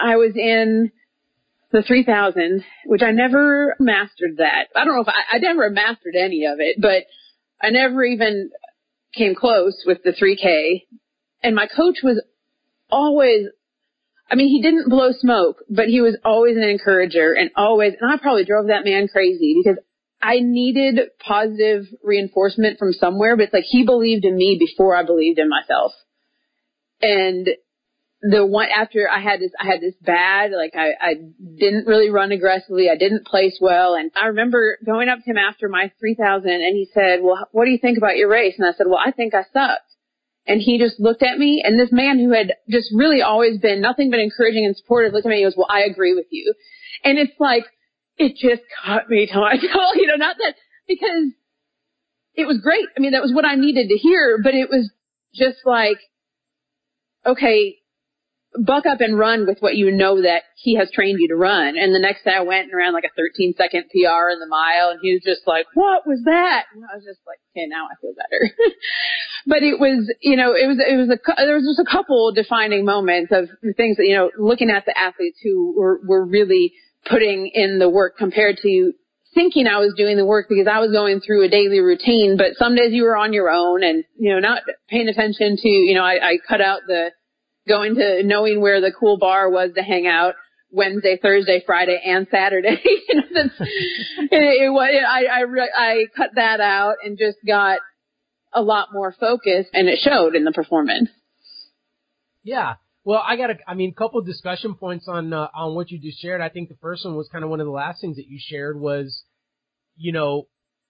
I 0.00 0.16
was 0.16 0.32
in 0.34 0.90
the 1.70 1.82
3000, 1.82 2.64
which 2.86 3.02
I 3.02 3.12
never 3.12 3.76
mastered 3.78 4.38
that. 4.38 4.66
I 4.74 4.84
don't 4.84 4.96
know 4.96 5.02
if 5.02 5.08
I, 5.08 5.36
I 5.36 5.38
never 5.38 5.70
mastered 5.70 6.16
any 6.18 6.46
of 6.46 6.58
it, 6.58 6.80
but 6.80 7.04
I 7.62 7.70
never 7.70 8.02
even 8.02 8.50
came 9.14 9.36
close 9.36 9.84
with 9.86 9.98
the 10.02 10.10
3K. 10.10 10.86
And 11.42 11.54
my 11.54 11.66
coach 11.66 11.98
was 12.02 12.22
always, 12.90 13.46
I 14.30 14.34
mean, 14.34 14.48
he 14.48 14.62
didn't 14.62 14.88
blow 14.88 15.10
smoke, 15.12 15.56
but 15.68 15.86
he 15.88 16.00
was 16.00 16.16
always 16.24 16.56
an 16.56 16.62
encourager 16.62 17.32
and 17.32 17.50
always, 17.56 17.94
and 18.00 18.10
I 18.10 18.16
probably 18.16 18.44
drove 18.44 18.68
that 18.68 18.84
man 18.84 19.08
crazy 19.08 19.60
because 19.62 19.78
I 20.20 20.38
needed 20.40 21.00
positive 21.18 21.86
reinforcement 22.04 22.78
from 22.78 22.92
somewhere, 22.92 23.36
but 23.36 23.44
it's 23.44 23.52
like 23.52 23.64
he 23.66 23.84
believed 23.84 24.24
in 24.24 24.36
me 24.36 24.56
before 24.58 24.94
I 24.94 25.02
believed 25.02 25.40
in 25.40 25.48
myself. 25.48 25.92
And 27.00 27.48
the 28.22 28.46
one 28.46 28.68
after 28.68 29.10
I 29.10 29.20
had 29.20 29.40
this, 29.40 29.50
I 29.60 29.66
had 29.66 29.80
this 29.80 29.96
bad, 30.00 30.52
like 30.52 30.74
I, 30.76 30.90
I 31.00 31.14
didn't 31.58 31.88
really 31.88 32.08
run 32.08 32.30
aggressively. 32.30 32.88
I 32.88 32.96
didn't 32.96 33.26
place 33.26 33.58
well. 33.60 33.94
And 33.96 34.12
I 34.14 34.26
remember 34.26 34.78
going 34.86 35.08
up 35.08 35.18
to 35.24 35.30
him 35.30 35.38
after 35.38 35.68
my 35.68 35.90
3000 35.98 36.48
and 36.48 36.76
he 36.76 36.88
said, 36.94 37.18
well, 37.20 37.48
what 37.50 37.64
do 37.64 37.72
you 37.72 37.78
think 37.78 37.98
about 37.98 38.16
your 38.16 38.30
race? 38.30 38.54
And 38.58 38.66
I 38.66 38.76
said, 38.76 38.86
well, 38.88 39.00
I 39.04 39.10
think 39.10 39.34
I 39.34 39.42
sucked. 39.52 39.91
And 40.46 40.60
he 40.60 40.78
just 40.78 40.98
looked 40.98 41.22
at 41.22 41.38
me 41.38 41.62
and 41.64 41.78
this 41.78 41.92
man 41.92 42.18
who 42.18 42.32
had 42.32 42.54
just 42.68 42.88
really 42.94 43.22
always 43.22 43.58
been 43.58 43.80
nothing 43.80 44.10
but 44.10 44.18
encouraging 44.18 44.66
and 44.66 44.76
supportive 44.76 45.12
looked 45.12 45.26
at 45.26 45.30
me 45.30 45.42
and 45.42 45.46
goes, 45.52 45.56
well, 45.56 45.68
I 45.70 45.82
agree 45.82 46.14
with 46.14 46.26
you. 46.30 46.52
And 47.04 47.18
it's 47.18 47.38
like, 47.38 47.64
it 48.16 48.36
just 48.36 48.62
caught 48.84 49.08
me 49.08 49.26
to 49.26 49.38
my 49.38 49.56
soul, 49.72 49.94
you 49.94 50.06
know, 50.06 50.16
not 50.16 50.36
that 50.38 50.54
because 50.88 51.32
it 52.34 52.46
was 52.46 52.58
great. 52.62 52.86
I 52.96 53.00
mean, 53.00 53.12
that 53.12 53.22
was 53.22 53.32
what 53.32 53.44
I 53.44 53.54
needed 53.54 53.88
to 53.88 53.96
hear, 53.96 54.38
but 54.42 54.54
it 54.54 54.68
was 54.68 54.90
just 55.34 55.58
like, 55.64 55.98
okay, 57.24 57.76
buck 58.58 58.84
up 58.86 59.00
and 59.00 59.18
run 59.18 59.46
with 59.46 59.58
what 59.60 59.76
you 59.76 59.90
know 59.90 60.22
that 60.22 60.42
he 60.56 60.76
has 60.76 60.90
trained 60.92 61.18
you 61.20 61.28
to 61.28 61.36
run. 61.36 61.76
And 61.76 61.94
the 61.94 61.98
next 61.98 62.24
day 62.24 62.32
I 62.36 62.42
went 62.42 62.64
and 62.64 62.76
ran 62.76 62.92
like 62.92 63.04
a 63.04 63.14
13 63.16 63.54
second 63.56 63.84
PR 63.90 64.28
in 64.30 64.40
the 64.40 64.46
mile 64.46 64.90
and 64.90 65.00
he 65.02 65.14
was 65.14 65.22
just 65.24 65.46
like, 65.46 65.66
what 65.74 66.06
was 66.06 66.20
that? 66.24 66.64
And 66.74 66.84
I 66.84 66.96
was 66.96 67.04
just 67.04 67.20
like, 67.26 67.38
okay, 67.52 67.66
now 67.66 67.86
I 67.86 67.94
feel 68.00 68.12
better. 68.12 68.54
but 69.46 69.62
it 69.62 69.80
was, 69.80 70.12
you 70.20 70.36
know, 70.36 70.52
it 70.52 70.66
was, 70.66 70.78
it 70.78 70.96
was 70.96 71.08
a, 71.08 71.44
there 71.44 71.56
was 71.56 71.64
just 71.64 71.80
a 71.80 71.90
couple 71.90 72.32
defining 72.32 72.84
moments 72.84 73.32
of 73.32 73.48
things 73.76 73.96
that, 73.96 74.06
you 74.06 74.16
know, 74.16 74.30
looking 74.38 74.70
at 74.70 74.84
the 74.84 74.96
athletes 74.98 75.38
who 75.42 75.74
were, 75.76 76.00
were 76.04 76.24
really 76.24 76.72
putting 77.08 77.50
in 77.54 77.78
the 77.78 77.88
work 77.88 78.16
compared 78.18 78.58
to 78.62 78.92
thinking 79.34 79.66
I 79.66 79.78
was 79.78 79.94
doing 79.96 80.18
the 80.18 80.26
work 80.26 80.46
because 80.48 80.68
I 80.70 80.80
was 80.80 80.92
going 80.92 81.20
through 81.20 81.44
a 81.44 81.48
daily 81.48 81.80
routine, 81.80 82.36
but 82.36 82.56
some 82.58 82.74
days 82.74 82.92
you 82.92 83.04
were 83.04 83.16
on 83.16 83.32
your 83.32 83.48
own 83.48 83.82
and, 83.82 84.04
you 84.18 84.30
know, 84.30 84.40
not 84.40 84.62
paying 84.90 85.08
attention 85.08 85.56
to, 85.56 85.68
you 85.68 85.94
know, 85.94 86.04
I, 86.04 86.32
I 86.32 86.38
cut 86.46 86.60
out 86.60 86.80
the 86.86 87.12
going 87.68 87.94
to 87.94 88.22
knowing 88.24 88.60
where 88.60 88.80
the 88.80 88.92
cool 88.92 89.18
bar 89.18 89.50
was 89.50 89.70
to 89.76 89.82
hang 89.82 90.06
out 90.06 90.34
Wednesday, 90.70 91.18
Thursday, 91.20 91.62
Friday, 91.64 92.00
and 92.04 92.26
Saturday. 92.30 92.80
it, 92.82 93.52
it, 94.30 94.70
it, 94.70 95.04
I, 95.04 95.24
I, 95.26 95.44
I 95.76 96.04
cut 96.16 96.30
that 96.36 96.60
out 96.60 96.96
and 97.04 97.18
just 97.18 97.38
got 97.46 97.78
a 98.52 98.62
lot 98.62 98.88
more 98.92 99.12
focused 99.12 99.70
and 99.72 99.88
it 99.88 99.98
showed 100.02 100.34
in 100.34 100.44
the 100.44 100.52
performance. 100.52 101.10
Yeah. 102.42 102.74
Well, 103.04 103.22
I 103.26 103.36
got 103.36 103.50
a, 103.50 103.54
I 103.66 103.74
mean, 103.74 103.90
a 103.90 103.98
couple 103.98 104.20
of 104.20 104.26
discussion 104.26 104.74
points 104.74 105.08
on, 105.08 105.32
uh, 105.32 105.48
on 105.54 105.74
what 105.74 105.90
you 105.90 105.98
just 105.98 106.20
shared. 106.20 106.40
I 106.40 106.48
think 106.48 106.68
the 106.68 106.76
first 106.80 107.04
one 107.04 107.16
was 107.16 107.28
kind 107.30 107.44
of 107.44 107.50
one 107.50 107.60
of 107.60 107.66
the 107.66 107.72
last 107.72 108.00
things 108.00 108.16
that 108.16 108.28
you 108.28 108.38
shared 108.40 108.78
was, 108.78 109.24
you 109.96 110.12
know, 110.12 110.46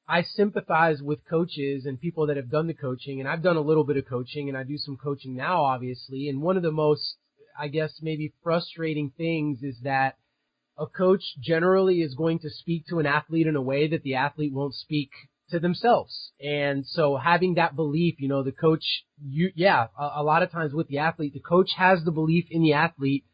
I 0.08 0.22
sympathize 0.22 1.00
with 1.00 1.20
coaches 1.28 1.86
and 1.86 2.00
people 2.00 2.26
that 2.26 2.36
have 2.36 2.50
done 2.50 2.66
the 2.66 2.74
coaching 2.74 3.20
and 3.20 3.28
I've 3.28 3.42
done 3.42 3.56
a 3.56 3.62
little 3.62 3.84
bit 3.84 3.96
of 3.96 4.06
coaching 4.06 4.48
and 4.48 4.58
I 4.58 4.64
do 4.64 4.76
some 4.76 4.96
coaching 4.96 5.36
now, 5.36 5.64
obviously. 5.64 6.28
And 6.28 6.42
one 6.42 6.56
of 6.56 6.62
the 6.62 6.72
most, 6.72 7.16
I 7.58 7.68
guess, 7.68 8.00
maybe 8.02 8.34
frustrating 8.42 9.12
things 9.16 9.62
is 9.62 9.78
that 9.84 10.16
a 10.78 10.86
coach 10.86 11.22
generally 11.40 12.00
is 12.00 12.14
going 12.14 12.40
to 12.40 12.50
speak 12.50 12.86
to 12.88 12.98
an 12.98 13.06
athlete 13.06 13.46
in 13.46 13.56
a 13.56 13.62
way 13.62 13.88
that 13.88 14.02
the 14.02 14.16
athlete 14.16 14.52
won't 14.52 14.74
speak 14.74 15.10
to 15.50 15.60
themselves. 15.60 16.32
And 16.40 16.84
so 16.86 17.16
having 17.16 17.54
that 17.54 17.76
belief, 17.76 18.16
you 18.18 18.28
know, 18.28 18.42
the 18.42 18.52
coach, 18.52 18.84
you, 19.22 19.50
yeah, 19.54 19.86
a, 19.98 20.10
a 20.16 20.22
lot 20.22 20.42
of 20.42 20.50
times 20.50 20.72
with 20.72 20.88
the 20.88 20.98
athlete, 20.98 21.34
the 21.34 21.40
coach 21.40 21.70
has 21.76 22.02
the 22.04 22.10
belief 22.10 22.46
in 22.50 22.62
the 22.62 22.72
athlete 22.72 23.24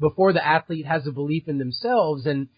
before 0.00 0.32
the 0.32 0.44
athlete 0.44 0.86
has 0.86 1.06
a 1.06 1.12
belief 1.12 1.44
in 1.46 1.58
themselves. 1.58 2.26
And 2.26 2.48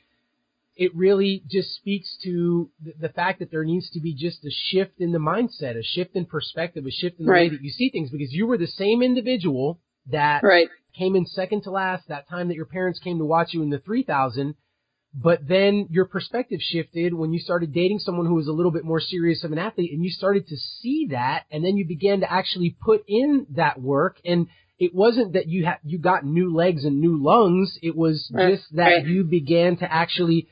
it 0.78 0.94
really 0.94 1.42
just 1.50 1.74
speaks 1.74 2.16
to 2.22 2.70
the, 2.80 2.92
the 3.00 3.08
fact 3.08 3.40
that 3.40 3.50
there 3.50 3.64
needs 3.64 3.90
to 3.90 4.00
be 4.00 4.14
just 4.14 4.44
a 4.44 4.50
shift 4.70 5.00
in 5.00 5.10
the 5.10 5.18
mindset, 5.18 5.76
a 5.76 5.82
shift 5.82 6.14
in 6.14 6.24
perspective, 6.24 6.86
a 6.86 6.90
shift 6.90 7.18
in 7.18 7.26
the 7.26 7.32
right. 7.32 7.50
way 7.50 7.56
that 7.56 7.64
you 7.64 7.70
see 7.70 7.90
things 7.90 8.10
because 8.10 8.32
you 8.32 8.46
were 8.46 8.56
the 8.56 8.68
same 8.68 9.02
individual 9.02 9.80
that 10.10 10.42
right. 10.44 10.68
came 10.96 11.16
in 11.16 11.26
second 11.26 11.62
to 11.62 11.70
last 11.72 12.06
that 12.08 12.28
time 12.28 12.48
that 12.48 12.54
your 12.54 12.64
parents 12.64 13.00
came 13.00 13.18
to 13.18 13.24
watch 13.24 13.48
you 13.52 13.62
in 13.62 13.70
the 13.70 13.80
3000 13.80 14.54
but 15.14 15.40
then 15.48 15.88
your 15.90 16.04
perspective 16.04 16.60
shifted 16.60 17.12
when 17.12 17.32
you 17.32 17.40
started 17.40 17.72
dating 17.72 17.98
someone 17.98 18.26
who 18.26 18.34
was 18.34 18.46
a 18.46 18.52
little 18.52 18.70
bit 18.70 18.84
more 18.84 19.00
serious 19.00 19.42
of 19.42 19.52
an 19.52 19.58
athlete 19.58 19.92
and 19.92 20.04
you 20.04 20.10
started 20.10 20.46
to 20.46 20.56
see 20.56 21.08
that 21.10 21.44
and 21.50 21.64
then 21.64 21.76
you 21.76 21.86
began 21.86 22.20
to 22.20 22.32
actually 22.32 22.76
put 22.80 23.02
in 23.08 23.46
that 23.50 23.80
work 23.80 24.18
and 24.24 24.46
it 24.78 24.94
wasn't 24.94 25.32
that 25.32 25.48
you 25.48 25.64
had 25.64 25.78
you 25.82 25.98
got 25.98 26.24
new 26.24 26.54
legs 26.54 26.84
and 26.84 27.00
new 27.00 27.20
lungs 27.20 27.78
it 27.82 27.96
was 27.96 28.30
right. 28.32 28.54
just 28.54 28.76
that 28.76 28.84
right. 28.84 29.06
you 29.06 29.24
began 29.24 29.76
to 29.76 29.92
actually 29.92 30.46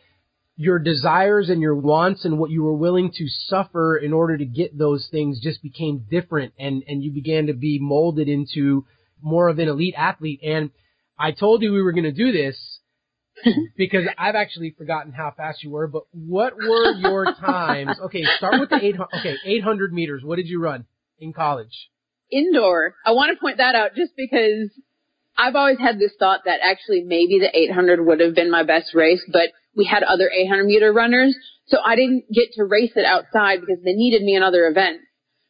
your 0.56 0.78
desires 0.78 1.50
and 1.50 1.60
your 1.60 1.74
wants 1.74 2.24
and 2.24 2.38
what 2.38 2.50
you 2.50 2.62
were 2.62 2.74
willing 2.74 3.10
to 3.12 3.26
suffer 3.28 3.96
in 3.96 4.12
order 4.12 4.38
to 4.38 4.44
get 4.44 4.76
those 4.76 5.06
things 5.10 5.40
just 5.40 5.62
became 5.62 6.06
different 6.10 6.54
and 6.58 6.82
and 6.88 7.02
you 7.02 7.12
began 7.12 7.46
to 7.46 7.52
be 7.52 7.78
molded 7.80 8.28
into 8.28 8.84
more 9.20 9.48
of 9.48 9.58
an 9.58 9.68
elite 9.68 9.94
athlete 9.96 10.40
and 10.42 10.70
I 11.18 11.32
told 11.32 11.62
you 11.62 11.72
we 11.72 11.82
were 11.82 11.92
going 11.92 12.04
to 12.04 12.12
do 12.12 12.32
this 12.32 12.80
because 13.76 14.04
I've 14.18 14.34
actually 14.34 14.74
forgotten 14.76 15.12
how 15.12 15.32
fast 15.36 15.62
you 15.62 15.70
were, 15.70 15.86
but 15.86 16.02
what 16.12 16.56
were 16.56 16.92
your 16.92 17.34
times? 17.40 17.98
Okay, 18.06 18.24
start 18.36 18.60
with 18.60 18.70
the 18.70 18.82
800, 18.82 19.08
okay, 19.20 19.36
800 19.44 19.92
meters. 19.92 20.22
What 20.24 20.36
did 20.36 20.46
you 20.46 20.60
run 20.60 20.86
in 21.18 21.32
college? 21.32 21.90
Indoor. 22.30 22.94
I 23.04 23.12
want 23.12 23.36
to 23.36 23.40
point 23.40 23.58
that 23.58 23.74
out 23.74 23.94
just 23.94 24.12
because 24.16 24.70
I've 25.38 25.54
always 25.54 25.78
had 25.78 25.98
this 25.98 26.12
thought 26.18 26.42
that 26.46 26.60
actually 26.62 27.02
maybe 27.02 27.38
the 27.38 27.56
800 27.56 28.04
would 28.04 28.20
have 28.20 28.34
been 28.34 28.50
my 28.50 28.62
best 28.62 28.94
race, 28.94 29.22
but 29.30 29.50
we 29.76 29.84
had 29.84 30.02
other 30.02 30.30
800 30.30 30.64
meter 30.64 30.92
runners, 30.92 31.36
so 31.66 31.78
I 31.84 31.96
didn't 31.96 32.24
get 32.32 32.52
to 32.54 32.64
race 32.64 32.92
it 32.96 33.04
outside 33.04 33.60
because 33.60 33.82
they 33.84 33.92
needed 33.92 34.22
me 34.22 34.36
in 34.36 34.42
other 34.42 34.66
events. 34.66 35.04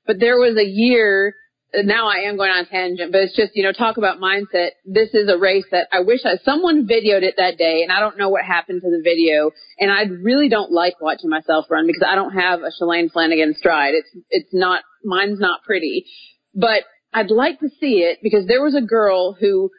But 0.06 0.20
there 0.20 0.38
was 0.38 0.56
a 0.56 0.64
year 0.64 1.34
now 1.74 2.08
I 2.08 2.28
am 2.28 2.36
going 2.36 2.50
on 2.50 2.64
a 2.64 2.68
tangent, 2.68 3.12
but 3.12 3.22
it's 3.22 3.36
just, 3.36 3.54
you 3.54 3.62
know, 3.62 3.72
talk 3.72 3.96
about 3.96 4.18
mindset. 4.18 4.70
This 4.84 5.10
is 5.12 5.28
a 5.28 5.36
race 5.36 5.64
that 5.72 5.88
I 5.92 6.00
wish 6.00 6.20
I, 6.24 6.36
someone 6.44 6.86
videoed 6.86 7.22
it 7.22 7.34
that 7.36 7.58
day 7.58 7.82
and 7.82 7.92
I 7.92 8.00
don't 8.00 8.16
know 8.16 8.28
what 8.28 8.44
happened 8.44 8.82
to 8.82 8.90
the 8.90 9.02
video. 9.02 9.50
And 9.78 9.90
I 9.90 10.02
really 10.22 10.48
don't 10.48 10.72
like 10.72 11.00
watching 11.00 11.28
myself 11.28 11.66
run 11.68 11.86
because 11.86 12.04
I 12.06 12.14
don't 12.14 12.32
have 12.32 12.60
a 12.60 12.70
Shalane 12.80 13.10
Flanagan 13.10 13.54
stride. 13.58 13.94
It's, 13.94 14.08
it's 14.30 14.54
not, 14.54 14.82
mine's 15.04 15.40
not 15.40 15.64
pretty, 15.64 16.06
but 16.54 16.84
I'd 17.12 17.30
like 17.30 17.60
to 17.60 17.68
see 17.80 17.98
it 17.98 18.18
because 18.22 18.46
there 18.46 18.62
was 18.62 18.74
a 18.74 18.80
girl 18.80 19.34
who 19.38 19.70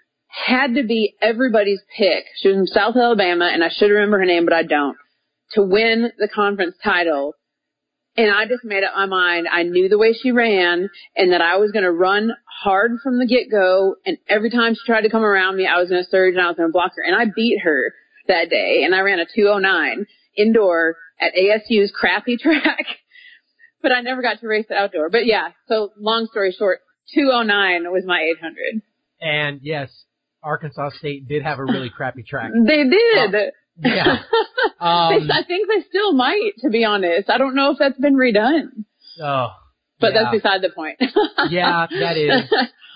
had 0.45 0.75
to 0.75 0.83
be 0.83 1.15
everybody's 1.21 1.81
pick. 1.97 2.25
She 2.37 2.49
was 2.49 2.57
from 2.57 2.67
South 2.67 2.95
Alabama 2.95 3.49
and 3.51 3.63
I 3.63 3.69
should 3.69 3.89
remember 3.89 4.19
her 4.19 4.25
name, 4.25 4.45
but 4.45 4.53
I 4.53 4.63
don't 4.63 4.97
to 5.51 5.63
win 5.63 6.11
the 6.17 6.27
conference 6.27 6.75
title 6.83 7.33
and 8.15 8.31
I 8.31 8.45
just 8.47 8.63
made 8.63 8.83
up 8.83 8.93
my 8.95 9.05
mind. 9.05 9.47
I 9.51 9.63
knew 9.63 9.89
the 9.89 9.97
way 9.97 10.13
she 10.13 10.31
ran 10.31 10.89
and 11.15 11.31
that 11.31 11.41
I 11.41 11.57
was 11.57 11.71
going 11.71 11.83
to 11.83 11.91
run 11.91 12.31
hard 12.63 12.91
from 13.03 13.19
the 13.19 13.27
get 13.27 13.49
go. 13.51 13.95
And 14.05 14.17
every 14.27 14.49
time 14.49 14.73
she 14.73 14.81
tried 14.85 15.01
to 15.01 15.09
come 15.09 15.23
around 15.23 15.55
me, 15.55 15.67
I 15.67 15.79
was 15.79 15.89
going 15.89 16.03
to 16.03 16.09
surge 16.09 16.33
and 16.33 16.41
I 16.41 16.47
was 16.47 16.57
going 16.57 16.69
to 16.69 16.73
block 16.73 16.93
her. 16.95 17.03
And 17.03 17.15
I 17.15 17.31
beat 17.33 17.59
her 17.63 17.93
that 18.27 18.49
day 18.49 18.81
and 18.83 18.95
I 18.95 19.01
ran 19.01 19.19
a 19.19 19.25
209 19.25 20.05
indoor 20.35 20.97
at 21.21 21.33
ASU's 21.35 21.91
crappy 21.91 22.37
track. 22.41 22.85
but 23.81 23.91
I 23.91 24.01
never 24.01 24.21
got 24.21 24.39
to 24.39 24.47
race 24.47 24.65
it 24.69 24.75
outdoor. 24.75 25.09
But 25.09 25.25
yeah, 25.25 25.49
so 25.67 25.91
long 25.97 26.27
story 26.31 26.55
short, 26.57 26.79
209 27.13 27.91
was 27.91 28.03
my 28.05 28.19
800. 28.35 28.81
And 29.21 29.59
yes, 29.61 29.89
Arkansas 30.47 30.91
State 30.97 31.27
did 31.27 31.43
have 31.43 31.59
a 31.59 31.65
really 31.65 31.89
crappy 31.89 32.23
track. 32.23 32.51
They 32.65 32.83
did. 32.83 33.35
Uh, 33.35 33.39
yeah. 33.83 34.17
Um, 34.79 35.31
I 35.31 35.41
think 35.47 35.67
they 35.67 35.83
still 35.89 36.13
might, 36.13 36.51
to 36.59 36.69
be 36.69 36.85
honest. 36.85 37.31
I 37.31 37.39
don't 37.39 37.55
know 37.55 37.71
if 37.71 37.79
that's 37.79 37.99
been 37.99 38.13
redone. 38.13 38.85
Oh. 39.19 39.47
But 39.99 40.13
yeah. 40.13 40.23
that's 40.23 40.35
beside 40.35 40.61
the 40.61 40.69
point. 40.69 40.97
yeah, 41.49 41.87
that 41.89 42.15
is. 42.15 42.43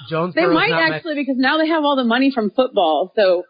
Jonesboro. 0.10 0.48
They 0.48 0.53
might 0.53 0.72
actually 0.72 1.15
because 1.15 1.38
now 1.38 1.58
they 1.58 1.67
have 1.70 1.84
all 1.84 1.96
the 1.96 2.03
money 2.03 2.31
from 2.31 2.51
football, 2.51 3.12
so 3.15 3.46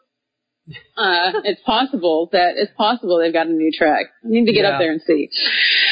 uh, 0.98 1.42
it's 1.44 1.62
possible 1.66 2.30
that 2.32 2.54
it's 2.56 2.72
possible 2.78 3.20
they've 3.20 3.34
got 3.34 3.48
a 3.48 3.52
new 3.52 3.72
track. 3.72 4.06
I 4.24 4.30
need 4.30 4.46
to 4.46 4.54
get 4.54 4.64
yeah. 4.64 4.72
up 4.72 4.80
there 4.80 4.92
and 4.92 5.02
see. 5.02 5.30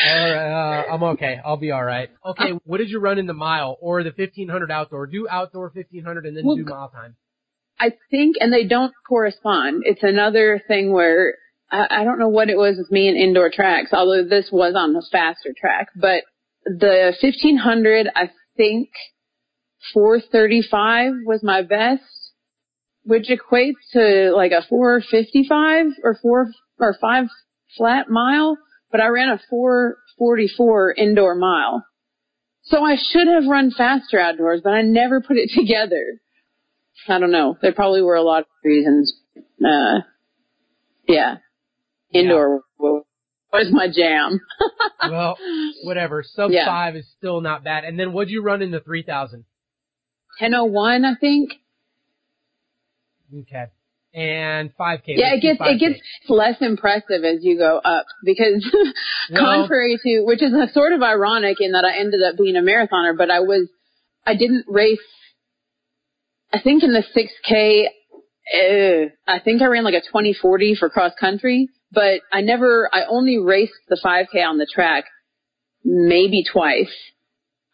All 0.07 0.31
right, 0.31 0.81
uh, 0.87 0.93
I'm 0.93 1.03
okay. 1.03 1.39
I'll 1.43 1.57
be 1.57 1.71
all 1.71 1.83
right. 1.83 2.09
Okay, 2.25 2.51
what 2.63 2.77
did 2.77 2.89
you 2.89 2.99
run 2.99 3.19
in 3.19 3.25
the 3.25 3.33
mile 3.33 3.77
or 3.81 4.03
the 4.03 4.13
1500 4.15 4.71
outdoor? 4.71 5.07
Do 5.07 5.27
outdoor 5.29 5.71
1500 5.73 6.25
and 6.25 6.37
then 6.37 6.45
well, 6.45 6.55
do 6.55 6.63
mile 6.63 6.89
time. 6.89 7.15
I 7.79 7.93
think, 8.11 8.35
and 8.39 8.51
they 8.51 8.65
don't 8.65 8.93
correspond. 9.07 9.83
It's 9.85 10.03
another 10.03 10.61
thing 10.67 10.91
where 10.91 11.35
I, 11.71 11.87
I 12.01 12.03
don't 12.03 12.19
know 12.19 12.29
what 12.29 12.49
it 12.49 12.57
was 12.57 12.77
with 12.77 12.91
me 12.91 13.07
in 13.07 13.15
indoor 13.15 13.49
tracks, 13.49 13.91
although 13.93 14.23
this 14.23 14.49
was 14.51 14.75
on 14.75 14.93
the 14.93 15.05
faster 15.11 15.53
track, 15.59 15.87
but 15.95 16.23
the 16.65 17.13
1500, 17.21 18.09
I 18.15 18.31
think 18.57 18.89
435 19.93 21.13
was 21.25 21.41
my 21.41 21.61
best, 21.61 22.03
which 23.03 23.29
equates 23.29 23.79
to 23.93 24.33
like 24.35 24.51
a 24.51 24.65
455 24.67 25.85
or 26.03 26.15
four 26.21 26.51
or 26.79 26.95
five 26.99 27.25
flat 27.77 28.09
mile, 28.09 28.57
but 28.91 29.01
I 29.01 29.07
ran 29.07 29.29
a 29.29 29.39
444 29.49 30.93
indoor 30.93 31.35
mile. 31.35 31.85
So 32.63 32.83
I 32.83 32.97
should 32.97 33.27
have 33.27 33.45
run 33.49 33.71
faster 33.71 34.19
outdoors, 34.19 34.61
but 34.63 34.73
I 34.73 34.81
never 34.81 35.21
put 35.21 35.37
it 35.37 35.49
together. 35.55 36.19
I 37.07 37.19
don't 37.19 37.31
know. 37.31 37.57
There 37.61 37.73
probably 37.73 38.01
were 38.01 38.15
a 38.15 38.21
lot 38.21 38.41
of 38.41 38.45
reasons. 38.63 39.13
Uh, 39.63 39.99
yeah. 41.07 41.37
Indoor 42.13 42.61
yeah. 42.79 42.99
was 43.53 43.67
my 43.71 43.87
jam. 43.91 44.41
well, 45.09 45.37
whatever. 45.83 46.23
Sub 46.23 46.51
yeah. 46.51 46.65
five 46.65 46.95
is 46.95 47.05
still 47.17 47.41
not 47.41 47.63
bad. 47.63 47.83
And 47.83 47.99
then 47.99 48.13
what'd 48.13 48.29
you 48.29 48.41
run 48.43 48.61
in 48.61 48.71
the 48.71 48.79
3000? 48.79 49.45
1001, 50.39 51.05
I 51.05 51.15
think. 51.15 51.51
Okay. 53.41 53.65
And 54.13 54.71
5K. 54.75 55.03
Yeah, 55.07 55.35
it 55.35 55.41
gets, 55.41 55.59
it 55.61 55.79
gets 55.79 55.99
less 56.27 56.55
impressive 56.61 57.23
as 57.23 57.39
you 57.41 57.57
go 57.57 57.77
up 57.77 58.05
because 58.23 58.65
well, 59.31 59.43
contrary 59.43 59.99
to, 60.01 60.21
which 60.25 60.41
is 60.41 60.51
sort 60.73 60.93
of 60.93 61.03
ironic 61.03 61.57
in 61.59 61.73
that 61.73 61.85
I 61.85 61.99
ended 61.99 62.21
up 62.23 62.35
being 62.37 62.55
a 62.55 62.61
marathoner, 62.61 63.15
but 63.15 63.29
I 63.29 63.41
was, 63.41 63.69
I 64.25 64.35
didn't 64.35 64.65
race, 64.67 64.97
I 66.51 66.59
think 66.59 66.83
in 66.83 66.93
the 66.93 67.03
6K, 67.03 67.85
uh, 67.85 69.09
I 69.27 69.39
think 69.39 69.61
I 69.61 69.65
ran 69.65 69.83
like 69.83 69.93
a 69.93 70.01
2040 70.01 70.75
for 70.75 70.89
cross 70.89 71.11
country, 71.19 71.69
but 71.91 72.21
I 72.31 72.41
never, 72.41 72.89
I 72.91 73.03
only 73.07 73.37
raced 73.37 73.73
the 73.87 73.99
5K 74.03 74.43
on 74.45 74.57
the 74.57 74.67
track 74.71 75.05
maybe 75.83 76.43
twice. 76.51 76.93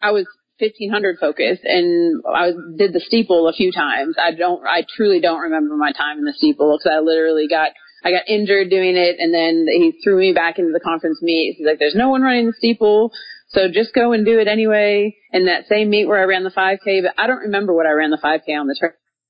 I 0.01 0.11
was 0.11 0.25
1500 0.59 1.17
focus 1.19 1.59
and 1.63 2.21
I 2.33 2.51
did 2.77 2.93
the 2.93 2.99
steeple 2.99 3.47
a 3.47 3.53
few 3.53 3.71
times. 3.71 4.15
I 4.21 4.31
don't, 4.31 4.61
I 4.65 4.85
truly 4.95 5.19
don't 5.19 5.39
remember 5.39 5.75
my 5.75 5.91
time 5.91 6.17
in 6.17 6.25
the 6.25 6.33
steeple 6.33 6.77
because 6.77 6.91
I 6.93 6.99
literally 6.99 7.47
got, 7.47 7.71
I 8.03 8.11
got 8.11 8.27
injured 8.27 8.69
doing 8.69 8.95
it 8.95 9.17
and 9.19 9.33
then 9.33 9.65
he 9.67 9.99
threw 10.03 10.19
me 10.19 10.33
back 10.33 10.59
into 10.59 10.71
the 10.71 10.79
conference 10.79 11.19
meet. 11.21 11.55
He's 11.57 11.65
like, 11.65 11.79
there's 11.79 11.95
no 11.95 12.09
one 12.09 12.21
running 12.21 12.45
the 12.45 12.53
steeple. 12.53 13.11
So 13.55 13.69
just 13.71 13.93
go 13.93 14.11
and 14.11 14.25
do 14.25 14.37
it 14.39 14.47
anyway. 14.47 15.15
And 15.31 15.47
that 15.47 15.67
same 15.67 15.89
meet 15.89 16.07
where 16.07 16.19
I 16.19 16.25
ran 16.25 16.43
the 16.43 16.51
5K, 16.51 17.01
but 17.03 17.13
I 17.17 17.25
don't 17.25 17.39
remember 17.39 17.73
what 17.73 17.85
I 17.85 17.91
ran 17.91 18.11
the 18.11 18.17
5K 18.17 18.59
on 18.59 18.67
the 18.67 18.75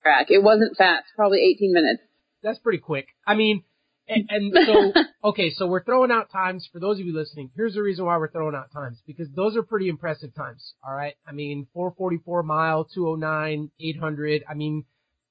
track. 0.03 0.27
It 0.29 0.43
wasn't 0.43 0.75
fast, 0.75 1.05
probably 1.15 1.39
18 1.55 1.71
minutes. 1.71 2.01
That's 2.43 2.59
pretty 2.59 2.79
quick. 2.79 3.07
I 3.25 3.35
mean, 3.35 3.63
and, 4.07 4.25
and 4.29 4.57
so, 4.65 4.93
okay, 5.29 5.51
so 5.51 5.67
we're 5.67 5.83
throwing 5.83 6.11
out 6.11 6.31
times 6.31 6.67
for 6.73 6.79
those 6.79 6.99
of 6.99 7.05
you 7.05 7.15
listening. 7.15 7.51
Here's 7.55 7.75
the 7.75 7.83
reason 7.83 8.05
why 8.05 8.17
we're 8.17 8.31
throwing 8.31 8.55
out 8.55 8.71
times 8.73 9.01
because 9.05 9.27
those 9.35 9.55
are 9.55 9.63
pretty 9.63 9.89
impressive 9.89 10.33
times. 10.35 10.73
All 10.85 10.93
right. 10.93 11.13
I 11.27 11.31
mean, 11.31 11.67
444 11.73 12.43
mile, 12.43 12.85
209, 12.85 13.71
800. 13.79 14.43
I 14.49 14.53
mean, 14.55 14.85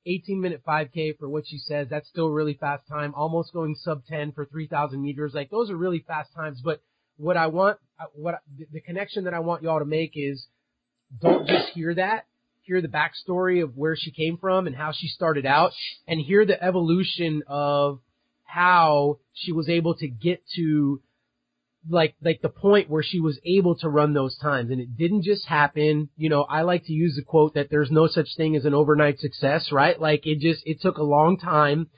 18 0.06 0.40
minute 0.40 0.62
5K 0.66 1.18
for 1.18 1.28
what 1.28 1.44
she 1.48 1.58
says. 1.58 1.88
That's 1.90 2.08
still 2.08 2.28
really 2.28 2.54
fast 2.54 2.86
time. 2.88 3.12
Almost 3.14 3.52
going 3.52 3.74
sub 3.74 4.04
10 4.06 4.32
for 4.32 4.44
3,000 4.44 5.02
meters. 5.02 5.32
Like 5.34 5.50
those 5.50 5.70
are 5.70 5.76
really 5.76 6.04
fast 6.06 6.30
times. 6.34 6.60
But 6.62 6.80
what 7.16 7.36
I 7.36 7.46
want, 7.48 7.78
uh, 7.98 8.06
what 8.14 8.40
the 8.72 8.80
connection 8.80 9.24
that 9.24 9.34
I 9.34 9.40
want 9.40 9.62
y'all 9.62 9.78
to 9.78 9.84
make 9.84 10.12
is 10.14 10.46
don't 11.20 11.46
just 11.46 11.68
hear 11.68 11.94
that. 11.94 12.26
Hear 12.62 12.80
the 12.80 12.88
backstory 12.88 13.62
of 13.62 13.76
where 13.76 13.94
she 13.94 14.10
came 14.10 14.38
from 14.38 14.66
and 14.66 14.74
how 14.74 14.92
she 14.92 15.06
started 15.06 15.44
out 15.44 15.72
and 16.08 16.18
hear 16.18 16.46
the 16.46 16.62
evolution 16.62 17.42
of 17.46 18.00
how 18.44 19.18
she 19.34 19.52
was 19.52 19.68
able 19.68 19.94
to 19.96 20.08
get 20.08 20.42
to 20.56 21.02
like 21.90 22.14
like 22.22 22.40
the 22.40 22.48
point 22.48 22.88
where 22.88 23.02
she 23.02 23.20
was 23.20 23.38
able 23.44 23.76
to 23.76 23.88
run 23.88 24.14
those 24.14 24.38
times. 24.38 24.70
And 24.70 24.80
it 24.80 24.96
didn't 24.96 25.24
just 25.24 25.46
happen. 25.46 26.08
You 26.16 26.30
know 26.30 26.44
i 26.44 26.62
like 26.62 26.86
to 26.86 26.92
use 26.92 27.16
the 27.16 27.22
quote 27.22 27.54
that 27.54 27.68
there's 27.70 27.90
no 27.90 28.06
such 28.06 28.28
thing 28.36 28.56
as 28.56 28.64
an 28.64 28.72
overnight 28.72 29.18
success 29.18 29.70
right? 29.70 30.00
Like 30.00 30.26
it 30.26 30.38
just 30.40 30.62
it 30.66 30.80
took 30.80 30.96
a 30.96 31.02
long 31.02 31.38
time. 31.38 31.90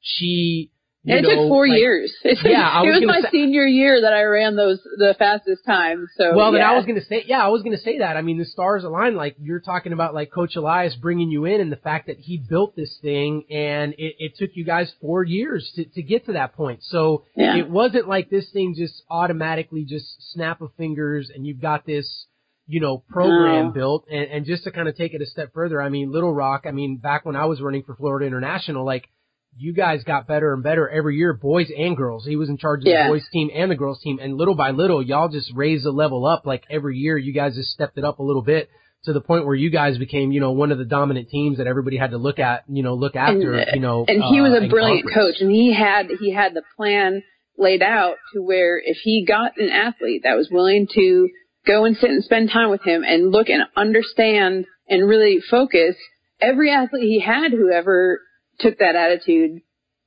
She 0.00 0.71
it 1.04 1.22
know, 1.22 1.28
took 1.28 1.48
four 1.48 1.66
like, 1.66 1.78
years. 1.78 2.12
Yeah, 2.24 2.82
it 2.82 2.86
was, 2.86 3.00
was 3.00 3.06
my 3.06 3.20
say, 3.22 3.28
senior 3.32 3.64
year 3.64 4.00
that 4.02 4.12
I 4.12 4.22
ran 4.22 4.56
those 4.56 4.80
the 4.82 5.14
fastest 5.18 5.64
times. 5.64 6.08
So 6.16 6.36
well, 6.36 6.52
yeah. 6.52 6.58
then 6.58 6.68
I 6.68 6.76
was 6.76 6.86
gonna 6.86 7.04
say, 7.04 7.24
yeah, 7.26 7.44
I 7.44 7.48
was 7.48 7.62
gonna 7.62 7.78
say 7.78 7.98
that. 7.98 8.16
I 8.16 8.22
mean, 8.22 8.38
the 8.38 8.44
stars 8.44 8.84
align. 8.84 9.16
Like 9.16 9.36
you're 9.40 9.60
talking 9.60 9.92
about, 9.92 10.14
like 10.14 10.30
Coach 10.30 10.54
Elias 10.56 10.94
bringing 10.96 11.30
you 11.30 11.44
in, 11.44 11.60
and 11.60 11.72
the 11.72 11.76
fact 11.76 12.06
that 12.06 12.18
he 12.18 12.38
built 12.38 12.76
this 12.76 12.96
thing, 13.02 13.44
and 13.50 13.94
it, 13.94 14.16
it 14.18 14.32
took 14.36 14.50
you 14.54 14.64
guys 14.64 14.92
four 15.00 15.24
years 15.24 15.70
to 15.76 15.84
to 15.84 16.02
get 16.02 16.26
to 16.26 16.32
that 16.34 16.54
point. 16.54 16.80
So 16.82 17.24
yeah. 17.36 17.56
it 17.56 17.68
wasn't 17.68 18.08
like 18.08 18.30
this 18.30 18.48
thing 18.50 18.74
just 18.76 19.02
automatically 19.10 19.84
just 19.84 20.06
snap 20.32 20.60
of 20.60 20.70
fingers, 20.76 21.30
and 21.34 21.46
you've 21.46 21.60
got 21.60 21.84
this 21.84 22.26
you 22.68 22.80
know, 22.80 23.02
program 23.08 23.66
no. 23.66 23.70
built. 23.72 24.06
And, 24.10 24.30
and 24.30 24.46
just 24.46 24.62
to 24.64 24.70
kind 24.70 24.88
of 24.88 24.96
take 24.96 25.14
it 25.14 25.20
a 25.20 25.26
step 25.26 25.52
further, 25.52 25.82
I 25.82 25.88
mean, 25.88 26.12
Little 26.12 26.32
Rock, 26.32 26.62
I 26.64 26.70
mean, 26.70 26.96
back 26.96 27.24
when 27.26 27.34
I 27.34 27.44
was 27.46 27.60
running 27.60 27.82
for 27.82 27.96
Florida 27.96 28.24
International, 28.24 28.86
like 28.86 29.08
you 29.56 29.72
guys 29.72 30.02
got 30.04 30.26
better 30.26 30.54
and 30.54 30.62
better 30.62 30.88
every 30.88 31.16
year, 31.16 31.32
boys 31.32 31.70
and 31.76 31.96
girls. 31.96 32.24
He 32.24 32.36
was 32.36 32.48
in 32.48 32.56
charge 32.56 32.80
of 32.80 32.86
yeah. 32.86 33.06
the 33.06 33.14
boys 33.14 33.28
team 33.32 33.50
and 33.54 33.70
the 33.70 33.76
girls 33.76 34.00
team, 34.00 34.18
and 34.20 34.36
little 34.36 34.54
by 34.54 34.70
little, 34.70 35.02
y'all 35.02 35.28
just 35.28 35.52
raised 35.54 35.84
the 35.84 35.90
level 35.90 36.26
up. 36.26 36.46
Like 36.46 36.64
every 36.70 36.96
year, 36.96 37.16
you 37.18 37.32
guys 37.32 37.54
just 37.54 37.70
stepped 37.70 37.98
it 37.98 38.04
up 38.04 38.18
a 38.18 38.22
little 38.22 38.42
bit 38.42 38.70
to 39.04 39.12
the 39.12 39.20
point 39.20 39.46
where 39.46 39.54
you 39.54 39.70
guys 39.70 39.98
became, 39.98 40.30
you 40.32 40.40
know, 40.40 40.52
one 40.52 40.70
of 40.70 40.78
the 40.78 40.84
dominant 40.84 41.28
teams 41.28 41.58
that 41.58 41.66
everybody 41.66 41.96
had 41.96 42.12
to 42.12 42.18
look 42.18 42.38
at, 42.38 42.64
you 42.68 42.82
know, 42.82 42.94
look 42.94 43.16
after, 43.16 43.54
and, 43.54 43.70
you 43.74 43.80
know. 43.80 44.04
And 44.06 44.22
he 44.22 44.40
was 44.40 44.52
uh, 44.52 44.64
a 44.64 44.68
brilliant 44.68 45.04
conference. 45.04 45.36
coach, 45.36 45.42
and 45.42 45.50
he 45.50 45.74
had 45.74 46.06
he 46.20 46.32
had 46.32 46.54
the 46.54 46.62
plan 46.76 47.22
laid 47.58 47.82
out 47.82 48.16
to 48.32 48.42
where 48.42 48.78
if 48.78 48.96
he 49.02 49.24
got 49.26 49.58
an 49.58 49.68
athlete 49.68 50.22
that 50.24 50.36
was 50.36 50.48
willing 50.50 50.88
to 50.94 51.28
go 51.66 51.84
and 51.84 51.96
sit 51.96 52.10
and 52.10 52.24
spend 52.24 52.50
time 52.50 52.70
with 52.70 52.82
him 52.82 53.04
and 53.04 53.30
look 53.30 53.48
and 53.48 53.62
understand 53.76 54.66
and 54.88 55.08
really 55.08 55.40
focus, 55.50 55.96
every 56.40 56.70
athlete 56.70 57.04
he 57.04 57.20
had, 57.20 57.52
whoever 57.52 58.20
took 58.60 58.78
that 58.78 58.94
attitude 58.96 59.60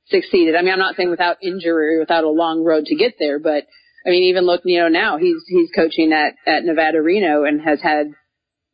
succeeded. 0.08 0.54
I 0.54 0.62
mean, 0.62 0.72
I'm 0.72 0.78
not 0.78 0.96
saying 0.96 1.10
without 1.10 1.36
injury, 1.42 1.98
without 1.98 2.24
a 2.24 2.28
long 2.30 2.62
road 2.64 2.86
to 2.86 2.94
get 2.96 3.14
there, 3.18 3.38
but 3.38 3.64
I 4.06 4.10
mean, 4.10 4.24
even 4.24 4.46
look, 4.46 4.62
you 4.64 4.78
know, 4.80 4.88
now 4.88 5.16
he's 5.18 5.42
he's 5.48 5.70
coaching 5.74 6.12
at 6.12 6.34
at 6.46 6.64
Nevada 6.64 7.02
Reno 7.02 7.44
and 7.44 7.60
has 7.60 7.80
had 7.82 8.12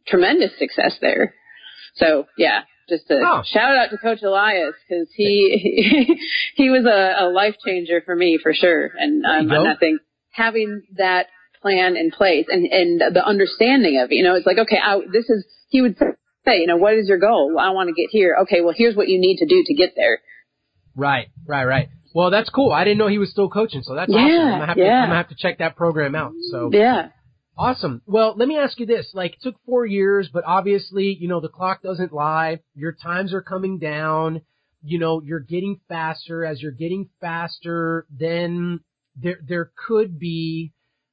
tremendous 0.06 0.50
success 0.58 0.96
there. 1.00 1.35
So 1.96 2.26
yeah, 2.37 2.62
just 2.88 3.11
a 3.11 3.18
Oh. 3.24 3.42
shout 3.46 3.76
out 3.76 3.90
to 3.90 3.98
Coach 3.98 4.22
Elias 4.22 4.74
because 4.88 5.08
he 5.16 6.18
he 6.54 6.70
was 6.70 6.85
a, 6.85 7.24
a 7.24 7.26
life 7.30 7.56
changer 7.64 8.02
for 8.04 8.14
me 8.14 8.38
for 8.42 8.52
sure. 8.54 8.90
And 8.98 9.24
um, 9.24 9.50
and 9.50 9.68
I 9.68 9.76
think 9.76 10.00
having 10.32 10.82
that 10.96 11.26
plan 11.62 11.96
in 11.96 12.11
place 12.11 12.46
and 12.48 12.66
and 12.66 13.00
the 13.14 13.24
understanding 13.24 14.00
of 14.02 14.11
it, 14.11 14.14
you 14.16 14.22
know, 14.24 14.35
it's 14.35 14.46
like 14.46 14.58
okay, 14.58 14.78
I, 14.82 14.98
this 15.12 15.30
is 15.30 15.46
he 15.68 15.80
would 15.80 15.96
say, 16.44 16.59
you 16.61 16.66
know, 16.66 16.76
what 16.76 16.94
is 16.94 17.09
your 17.09 17.18
goal? 17.18 17.57
I 17.59 17.70
want 17.70 17.88
to 17.88 17.94
get 17.94 18.11
here. 18.11 18.37
Okay, 18.42 18.61
well, 18.61 18.74
here's 18.76 18.96
what 18.96 19.09
you 19.09 19.20
need 19.20 19.38
to 19.38 19.46
do 19.46 19.62
to 19.66 19.74
get 19.74 19.94
there. 19.96 20.20
Right, 20.94 21.28
right, 21.46 21.64
right. 21.64 21.88
Well, 22.14 22.31
that's 22.31 22.50
cool. 22.50 22.72
I 22.72 22.85
didn't 22.85 22.98
know 22.98 23.09
he 23.09 23.18
was 23.18 23.31
still 23.31 23.48
coaching, 23.48 23.83
so 23.83 23.94
that's 23.94 24.12
Yeah, 24.12 24.18
awesome. 24.18 24.31
I'm 24.31 24.50
gonna, 24.52 24.66
have 24.66 24.76
to, 24.76 24.83
yeah. 24.83 25.00
I'm 25.00 25.09
gonna 25.09 25.16
have 25.16 25.28
to 25.31 25.35
check 25.35 25.59
that 25.59 25.76
program 25.76 26.14
out. 26.14 26.33
So 26.50 26.70
Yeah. 26.72 27.09
Awesome. 27.57 28.00
Well, 28.07 28.35
let 28.37 28.48
me 28.48 28.59
ask 28.59 28.78
you 28.81 28.87
this. 28.87 29.11
Like, 29.14 29.35
it 29.35 29.42
took 29.42 29.57
four 29.66 29.85
years, 29.85 30.28
but 30.33 30.44
obviously, 30.46 31.16
you 31.20 31.28
know, 31.28 31.40
the 31.40 31.48
clock 31.48 31.83
doesn't 31.83 32.12
lie. 32.12 32.61
Your 32.74 32.92
times 32.92 33.35
are 33.35 33.42
coming 33.42 33.78
down. 33.78 34.40
You 34.83 34.98
know, 34.98 35.20
you're 35.22 35.40
getting 35.40 35.81
faster. 35.88 36.44
As 36.44 36.61
you're 36.62 36.72
getting 36.72 37.11
faster, 37.20 38.07
then 38.11 38.81
there, 39.16 39.38
there 39.46 39.70
could 39.87 40.18
be 40.18 40.72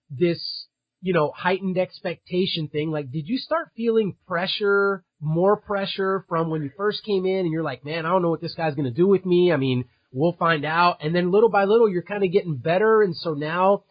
this, 0.09 0.67
you 1.01 1.13
know, 1.13 1.31
heightened 1.35 1.77
expectation 1.77 2.69
thing. 2.69 2.89
Like, 2.89 3.11
did 3.11 3.27
you 3.27 3.37
start 3.37 3.69
feeling 3.75 4.15
pressure, 4.25 5.03
more 5.21 5.57
pressure 5.57 6.25
from 6.29 6.49
when 6.49 6.63
you 6.63 6.71
first 6.77 7.03
came 7.03 7.25
in 7.25 7.39
and 7.39 7.51
you're 7.51 7.63
like, 7.63 7.83
man, 7.83 8.05
I 8.05 8.09
don't 8.09 8.21
know 8.21 8.29
what 8.29 8.41
this 8.41 8.53
guy's 8.55 8.75
going 8.75 8.85
to 8.85 8.91
do 8.91 9.07
with 9.07 9.25
me. 9.25 9.51
I 9.51 9.57
mean, 9.57 9.85
we'll 10.11 10.33
find 10.33 10.65
out. 10.65 10.97
And 11.01 11.13
then 11.13 11.31
little 11.31 11.49
by 11.49 11.65
little, 11.65 11.89
you're 11.89 12.01
kind 12.01 12.23
of 12.23 12.31
getting 12.31 12.55
better. 12.55 13.01
And 13.01 13.15
so 13.15 13.33
now, 13.33 13.83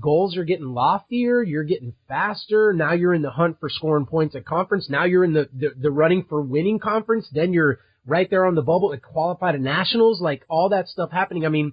goals 0.00 0.36
are 0.36 0.44
getting 0.44 0.66
loftier, 0.66 1.42
you're 1.42 1.64
getting 1.64 1.94
faster, 2.08 2.72
now 2.72 2.92
you're 2.92 3.14
in 3.14 3.22
the 3.22 3.30
hunt 3.30 3.58
for 3.60 3.68
scoring 3.68 4.06
points 4.06 4.34
at 4.34 4.44
conference, 4.44 4.90
now 4.90 5.04
you're 5.04 5.24
in 5.24 5.32
the, 5.32 5.48
the, 5.52 5.70
the 5.76 5.90
running 5.90 6.24
for 6.28 6.42
winning 6.42 6.78
conference, 6.78 7.28
then 7.32 7.52
you're 7.52 7.78
right 8.06 8.28
there 8.30 8.46
on 8.46 8.54
the 8.54 8.62
bubble 8.62 8.90
to 8.90 8.98
qualify 8.98 9.52
to 9.52 9.58
nationals, 9.58 10.20
like 10.20 10.44
all 10.48 10.68
that 10.70 10.88
stuff 10.88 11.10
happening. 11.10 11.44
I 11.44 11.48
mean, 11.48 11.72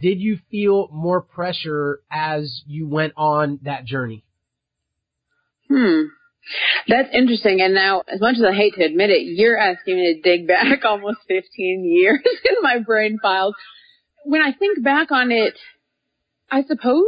did 0.00 0.20
you 0.20 0.38
feel 0.50 0.88
more 0.92 1.20
pressure 1.20 2.00
as 2.10 2.62
you 2.66 2.88
went 2.88 3.14
on 3.16 3.60
that 3.62 3.84
journey? 3.84 4.24
Hmm. 5.68 6.02
That's 6.88 7.08
interesting. 7.12 7.60
And 7.60 7.74
now, 7.74 8.02
as 8.08 8.20
much 8.20 8.36
as 8.36 8.44
I 8.44 8.54
hate 8.54 8.74
to 8.74 8.84
admit 8.84 9.10
it, 9.10 9.22
you're 9.22 9.58
asking 9.58 9.96
me 9.96 10.14
to 10.14 10.20
dig 10.20 10.46
back 10.46 10.84
almost 10.84 11.18
15 11.28 11.84
years 11.84 12.20
in 12.44 12.62
my 12.62 12.78
brain 12.78 13.18
files. 13.20 13.54
When 14.24 14.42
I 14.42 14.52
think 14.52 14.82
back 14.82 15.10
on 15.10 15.30
it, 15.30 15.54
I 16.50 16.62
suppose 16.62 17.04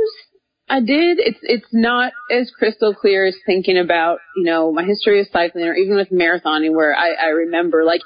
I 0.68 0.80
did. 0.80 1.18
It's 1.18 1.38
it's 1.42 1.68
not 1.72 2.12
as 2.30 2.50
crystal 2.56 2.94
clear 2.94 3.26
as 3.26 3.36
thinking 3.46 3.78
about 3.78 4.18
you 4.36 4.44
know 4.44 4.72
my 4.72 4.84
history 4.84 5.20
of 5.20 5.28
cycling 5.32 5.64
or 5.64 5.74
even 5.74 5.96
with 5.96 6.10
marathoning, 6.10 6.74
where 6.74 6.94
I, 6.94 7.12
I 7.12 7.26
remember 7.28 7.84
like 7.84 8.02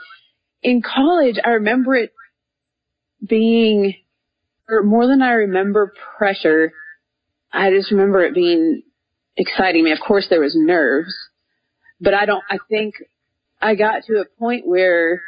in 0.62 0.82
college, 0.82 1.36
I 1.44 1.50
remember 1.50 1.94
it 1.94 2.12
being 3.26 3.94
or 4.68 4.82
more 4.82 5.06
than 5.06 5.22
I 5.22 5.32
remember 5.32 5.92
pressure. 6.18 6.72
I 7.52 7.70
just 7.70 7.90
remember 7.90 8.22
it 8.22 8.34
being 8.34 8.82
exciting 9.36 9.84
me. 9.84 9.92
Of 9.92 10.00
course, 10.00 10.26
there 10.28 10.40
was 10.40 10.54
nerves, 10.56 11.14
but 12.00 12.14
I 12.14 12.26
don't. 12.26 12.44
I 12.50 12.58
think 12.68 12.94
I 13.60 13.74
got 13.74 14.04
to 14.04 14.20
a 14.20 14.24
point 14.38 14.66
where 14.66 15.22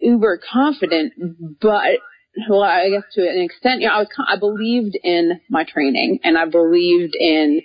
uber 0.00 0.40
confident, 0.52 1.12
but 1.60 2.00
well, 2.48 2.62
I 2.62 2.90
guess 2.90 3.02
to 3.14 3.28
an 3.28 3.40
extent, 3.40 3.80
you 3.80 3.88
know, 3.88 3.94
I 3.94 3.98
was, 3.98 4.08
I 4.26 4.36
believed 4.36 4.96
in 5.02 5.40
my 5.50 5.64
training 5.64 6.20
and 6.22 6.38
I 6.38 6.44
believed 6.44 7.14
in, 7.18 7.62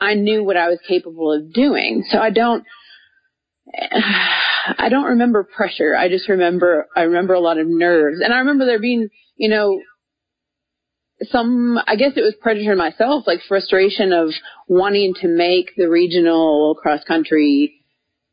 I 0.00 0.14
knew 0.14 0.44
what 0.44 0.56
I 0.56 0.68
was 0.68 0.78
capable 0.86 1.32
of 1.32 1.52
doing. 1.52 2.04
So 2.10 2.18
I 2.18 2.30
don't, 2.30 2.64
I 3.74 4.88
don't 4.90 5.04
remember 5.04 5.44
pressure. 5.44 5.94
I 5.96 6.08
just 6.08 6.28
remember, 6.28 6.86
I 6.94 7.02
remember 7.02 7.34
a 7.34 7.40
lot 7.40 7.58
of 7.58 7.66
nerves 7.66 8.20
and 8.22 8.32
I 8.32 8.38
remember 8.38 8.66
there 8.66 8.80
being, 8.80 9.08
you 9.36 9.48
know, 9.48 9.80
some, 11.30 11.78
I 11.86 11.96
guess 11.96 12.12
it 12.16 12.22
was 12.22 12.34
pressure 12.40 12.76
myself, 12.76 13.26
like 13.26 13.40
frustration 13.48 14.12
of 14.12 14.30
wanting 14.68 15.14
to 15.20 15.28
make 15.28 15.72
the 15.76 15.88
regional 15.88 16.74
cross 16.80 17.04
country 17.04 17.74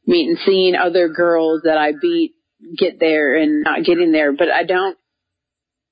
meet 0.05 0.29
and 0.29 0.37
seeing 0.45 0.75
other 0.75 1.09
girls 1.09 1.61
that 1.65 1.77
I 1.77 1.91
beat 1.99 2.33
get 2.77 2.99
there 2.99 3.35
and 3.35 3.63
not 3.63 3.83
getting 3.83 4.11
there. 4.11 4.31
But 4.31 4.49
I 4.51 4.63
don't, 4.63 4.97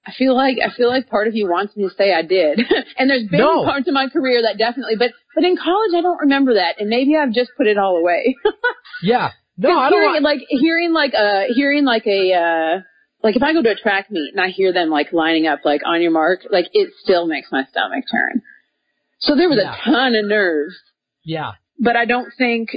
I 0.08 0.12
feel 0.17 0.36
like 0.36 0.58
I 0.63 0.75
feel 0.75 0.88
like 0.88 1.10
part 1.10 1.27
of 1.27 1.36
you 1.36 1.47
wants 1.49 1.75
me 1.75 1.84
to 1.89 1.93
say 1.95 2.13
I 2.13 2.21
did, 2.21 2.60
and 2.97 3.10
there's 3.10 3.27
been 3.27 3.39
No. 3.39 3.63
parts 3.65 3.88
of 3.88 3.93
my 3.93 4.08
career 4.08 4.41
that 4.43 4.58
definitely, 4.58 4.95
but 4.97 5.12
but 5.34 5.43
in 5.43 5.58
college 5.58 5.91
I 5.95 6.01
don't 6.01 6.19
remember 6.21 6.53
that, 6.55 6.75
and 6.79 6.89
maybe 6.89 7.15
I've 7.17 7.34
just 7.34 7.51
put 7.58 7.67
it 7.67 7.77
all 7.77 7.97
away. 7.97 8.36
Yeah. 9.03 9.31
No, 9.58 9.77
I 9.77 9.89
don't 9.89 9.99
hearing, 9.99 10.12
want, 10.13 10.23
like 10.23 10.39
hearing 10.49 10.93
like 10.93 11.13
a 11.13 11.45
hearing 11.53 11.86
like 11.86 12.08
a 12.08 12.34
uh 12.34 12.79
like 13.25 13.35
if 13.35 13.41
I 13.43 13.53
go 13.53 13.63
to 13.63 13.71
a 13.71 13.75
track 13.75 14.11
meet 14.11 14.33
and 14.33 14.39
I 14.39 14.49
hear 14.49 14.71
them 14.71 14.89
like 14.89 15.11
lining 15.11 15.47
up 15.47 15.59
like 15.65 15.81
on 15.83 16.01
your 16.01 16.11
mark, 16.11 16.41
like 16.51 16.67
it 16.73 16.91
still 17.01 17.25
makes 17.25 17.51
my 17.51 17.63
stomach 17.71 18.05
turn. 18.11 18.41
So 19.19 19.35
there 19.35 19.49
was 19.49 19.57
Yeah. 19.61 19.73
a 19.73 19.77
ton 19.83 20.13
of 20.15 20.25
nerves, 20.25 20.75
yeah. 21.23 21.53
but 21.79 21.95
I 21.95 22.05
don't 22.05 22.31
think, 22.38 22.69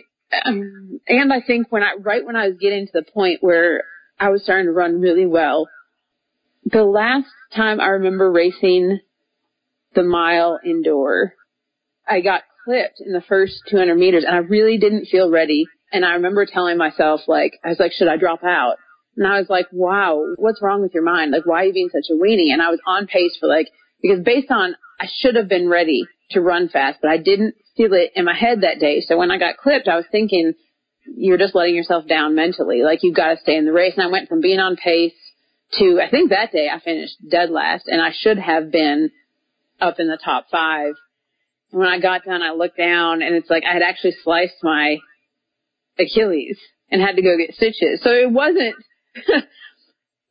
um, 0.47 1.01
and 1.07 1.33
I 1.33 1.41
think 1.43 1.71
when 1.71 1.83
I 1.83 1.95
right 2.01 2.25
when 2.25 2.35
I 2.35 2.49
was 2.49 2.57
getting 2.59 2.87
to 2.87 2.93
the 2.95 3.03
point 3.03 3.43
where 3.43 3.85
I 4.19 4.31
was 4.31 4.43
starting 4.43 4.67
to 4.67 4.73
run 4.73 5.01
really 5.01 5.27
well, 5.27 5.69
the 6.65 6.85
last 6.85 7.29
time 7.55 7.79
I 7.81 7.89
remember 7.89 8.33
racing 8.33 9.01
the 9.95 10.03
mile 10.03 10.59
indoor, 10.65 11.35
I 12.09 12.21
got 12.23 12.43
clipped 12.65 13.01
in 13.05 13.13
the 13.13 13.21
first 13.23 13.55
200 13.71 13.97
meters 13.97 14.25
and 14.27 14.35
I 14.35 14.39
really 14.39 14.79
didn't 14.79 15.07
feel 15.07 15.31
ready. 15.31 15.67
And 15.93 16.05
I 16.05 16.13
remember 16.15 16.47
telling 16.47 16.79
myself 16.79 17.21
like, 17.27 17.53
I 17.65 17.69
was 17.69 17.79
like, 17.79 17.93
should 17.93 18.09
I 18.09 18.17
drop 18.17 18.45
out? 18.45 18.77
And 19.19 19.27
I 19.27 19.41
was 19.41 19.51
like, 19.51 19.67
wow, 19.73 20.25
what's 20.37 20.63
wrong 20.63 20.81
with 20.81 20.95
your 20.95 21.03
mind? 21.03 21.33
Like, 21.33 21.45
why 21.45 21.63
are 21.63 21.65
you 21.65 21.73
being 21.73 21.91
such 21.93 22.07
a 22.09 22.15
weenie? 22.15 22.53
And 22.53 22.63
I 22.63 22.71
was 22.71 22.79
on 22.87 23.09
pace 23.09 23.37
for 23.39 23.49
like, 23.49 23.67
because 24.01 24.21
based 24.25 24.51
on, 24.51 24.77
I 25.01 25.07
should 25.19 25.35
have 25.35 25.49
been 25.49 25.69
ready 25.69 26.05
to 26.31 26.41
run 26.41 26.69
fast, 26.69 27.01
but 27.03 27.11
I 27.11 27.17
didn't 27.17 27.57
feel 27.77 27.93
it 27.95 28.13
in 28.15 28.25
my 28.25 28.35
head 28.35 28.61
that 28.61 28.79
day. 28.79 29.01
So 29.01 29.19
when 29.19 29.33
I 29.33 29.39
got 29.39 29.57
clipped, 29.57 29.89
I 29.89 29.97
was 29.97 30.05
thinking, 30.13 30.55
you're 31.17 31.39
just 31.39 31.57
letting 31.57 31.75
yourself 31.75 32.07
down 32.07 32.37
mentally. 32.37 32.83
Like, 32.83 33.01
you've 33.03 33.17
got 33.17 33.31
to 33.31 33.41
stay 33.41 33.57
in 33.57 33.65
the 33.65 33.73
race. 33.73 33.95
And 33.97 34.07
I 34.07 34.11
went 34.11 34.29
from 34.29 34.41
being 34.41 34.61
on 34.61 34.77
pace 34.77 35.15
to, 35.79 36.01
I 36.01 36.09
think 36.09 36.31
that 36.31 36.53
day 36.53 36.69
I 36.73 36.79
finished 36.79 37.17
dead 37.29 37.51
last 37.51 37.89
and 37.89 38.01
I 38.01 38.13
should 38.17 38.39
have 38.39 38.71
been 38.71 39.11
up 39.81 39.99
in 39.99 40.07
the 40.07 40.19
top 40.23 40.47
five. 40.51 40.95
And 41.73 41.81
when 41.81 41.89
I 41.89 41.99
got 41.99 42.25
done, 42.25 42.43
I 42.43 42.53
looked 42.53 42.79
down 42.79 43.23
and 43.23 43.35
it's 43.35 43.51
like 43.51 43.65
I 43.69 43.73
had 43.73 43.83
actually 43.83 44.15
sliced 44.23 44.63
my 44.63 44.99
Achilles 45.99 46.59
and 46.91 47.03
had 47.03 47.17
to 47.17 47.23
go 47.23 47.37
get 47.37 47.55
stitches. 47.55 48.01
So 48.03 48.11
it 48.11 48.31
wasn't, 48.31 48.77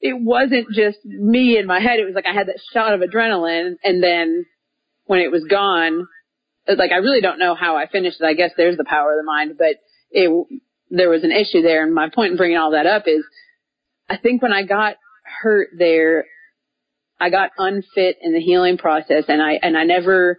it 0.01 0.21
wasn't 0.21 0.69
just 0.71 1.03
me 1.03 1.57
in 1.57 1.65
my 1.65 1.79
head. 1.79 1.99
It 1.99 2.05
was 2.05 2.15
like 2.15 2.27
I 2.27 2.33
had 2.33 2.47
that 2.47 2.59
shot 2.73 2.93
of 2.93 3.01
adrenaline 3.01 3.75
and 3.83 4.03
then 4.03 4.45
when 5.05 5.21
it 5.21 5.31
was 5.31 5.45
gone, 5.49 6.07
like 6.67 6.91
I 6.91 6.97
really 6.97 7.21
don't 7.21 7.39
know 7.39 7.55
how 7.55 7.77
I 7.77 7.87
finished 7.87 8.17
it. 8.19 8.25
I 8.25 8.33
guess 8.33 8.51
there's 8.57 8.77
the 8.77 8.85
power 8.85 9.13
of 9.13 9.17
the 9.17 9.25
mind, 9.25 9.53
but 9.57 9.77
it, 10.11 10.47
there 10.89 11.09
was 11.09 11.23
an 11.23 11.31
issue 11.31 11.61
there. 11.61 11.83
And 11.83 11.93
my 11.93 12.09
point 12.13 12.31
in 12.31 12.37
bringing 12.37 12.57
all 12.57 12.71
that 12.71 12.85
up 12.85 13.03
is 13.07 13.23
I 14.09 14.17
think 14.17 14.41
when 14.41 14.53
I 14.53 14.63
got 14.63 14.95
hurt 15.41 15.69
there, 15.77 16.25
I 17.19 17.29
got 17.29 17.51
unfit 17.57 18.17
in 18.21 18.33
the 18.33 18.39
healing 18.39 18.77
process 18.77 19.23
and 19.27 19.41
I, 19.41 19.53
and 19.61 19.77
I 19.77 19.83
never, 19.83 20.37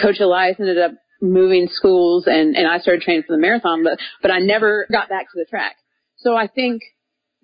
Coach 0.00 0.20
Elias 0.20 0.56
ended 0.58 0.78
up 0.78 0.92
moving 1.20 1.68
schools 1.70 2.24
and, 2.26 2.56
and 2.56 2.66
I 2.66 2.78
started 2.78 3.02
training 3.02 3.24
for 3.26 3.36
the 3.36 3.40
marathon, 3.40 3.84
but, 3.84 3.98
but 4.22 4.30
I 4.30 4.38
never 4.38 4.86
got 4.90 5.08
back 5.08 5.26
to 5.26 5.36
the 5.36 5.46
track. 5.48 5.76
So 6.16 6.34
I 6.34 6.46
think 6.46 6.82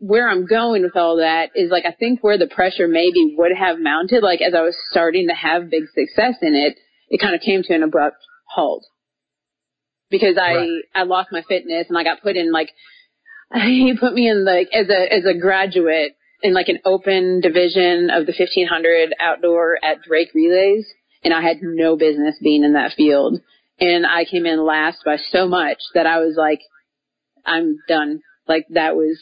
where 0.00 0.28
I'm 0.28 0.46
going 0.46 0.82
with 0.82 0.96
all 0.96 1.18
that 1.18 1.50
is 1.54 1.70
like, 1.70 1.84
I 1.84 1.92
think 1.92 2.24
where 2.24 2.38
the 2.38 2.46
pressure 2.46 2.88
maybe 2.88 3.34
would 3.36 3.52
have 3.56 3.78
mounted, 3.78 4.22
like 4.22 4.40
as 4.40 4.54
I 4.54 4.62
was 4.62 4.74
starting 4.90 5.28
to 5.28 5.34
have 5.34 5.70
big 5.70 5.84
success 5.94 6.36
in 6.40 6.54
it, 6.54 6.78
it 7.10 7.20
kind 7.20 7.34
of 7.34 7.42
came 7.42 7.62
to 7.62 7.74
an 7.74 7.82
abrupt 7.82 8.16
halt 8.48 8.84
because 10.10 10.38
I, 10.38 10.54
Right. 10.54 10.82
I 10.94 11.02
lost 11.02 11.28
my 11.30 11.42
fitness 11.46 11.86
and 11.88 11.98
I 11.98 12.02
got 12.02 12.22
put 12.22 12.36
in 12.36 12.50
like, 12.50 12.70
he 13.54 13.94
put 13.98 14.14
me 14.14 14.28
in 14.28 14.44
like, 14.44 14.68
as 14.72 14.88
a, 14.88 15.12
as 15.12 15.26
a 15.26 15.38
graduate 15.38 16.16
in 16.42 16.54
like 16.54 16.68
an 16.68 16.78
open 16.86 17.42
division 17.42 18.08
of 18.10 18.24
the 18.24 18.32
1500 18.36 19.14
outdoor 19.20 19.78
at 19.84 20.02
Drake 20.02 20.30
Relays 20.34 20.86
and 21.22 21.34
I 21.34 21.42
had 21.42 21.58
no 21.60 21.96
business 21.96 22.36
being 22.42 22.64
in 22.64 22.72
that 22.72 22.92
field. 22.96 23.40
And 23.78 24.06
I 24.06 24.24
came 24.24 24.46
in 24.46 24.64
last 24.64 25.04
by 25.04 25.16
so 25.30 25.46
much 25.46 25.78
that 25.94 26.06
I 26.06 26.20
was 26.20 26.36
like, 26.38 26.60
I'm 27.44 27.78
done. 27.86 28.20
Like 28.48 28.66
that 28.70 28.96
was, 28.96 29.18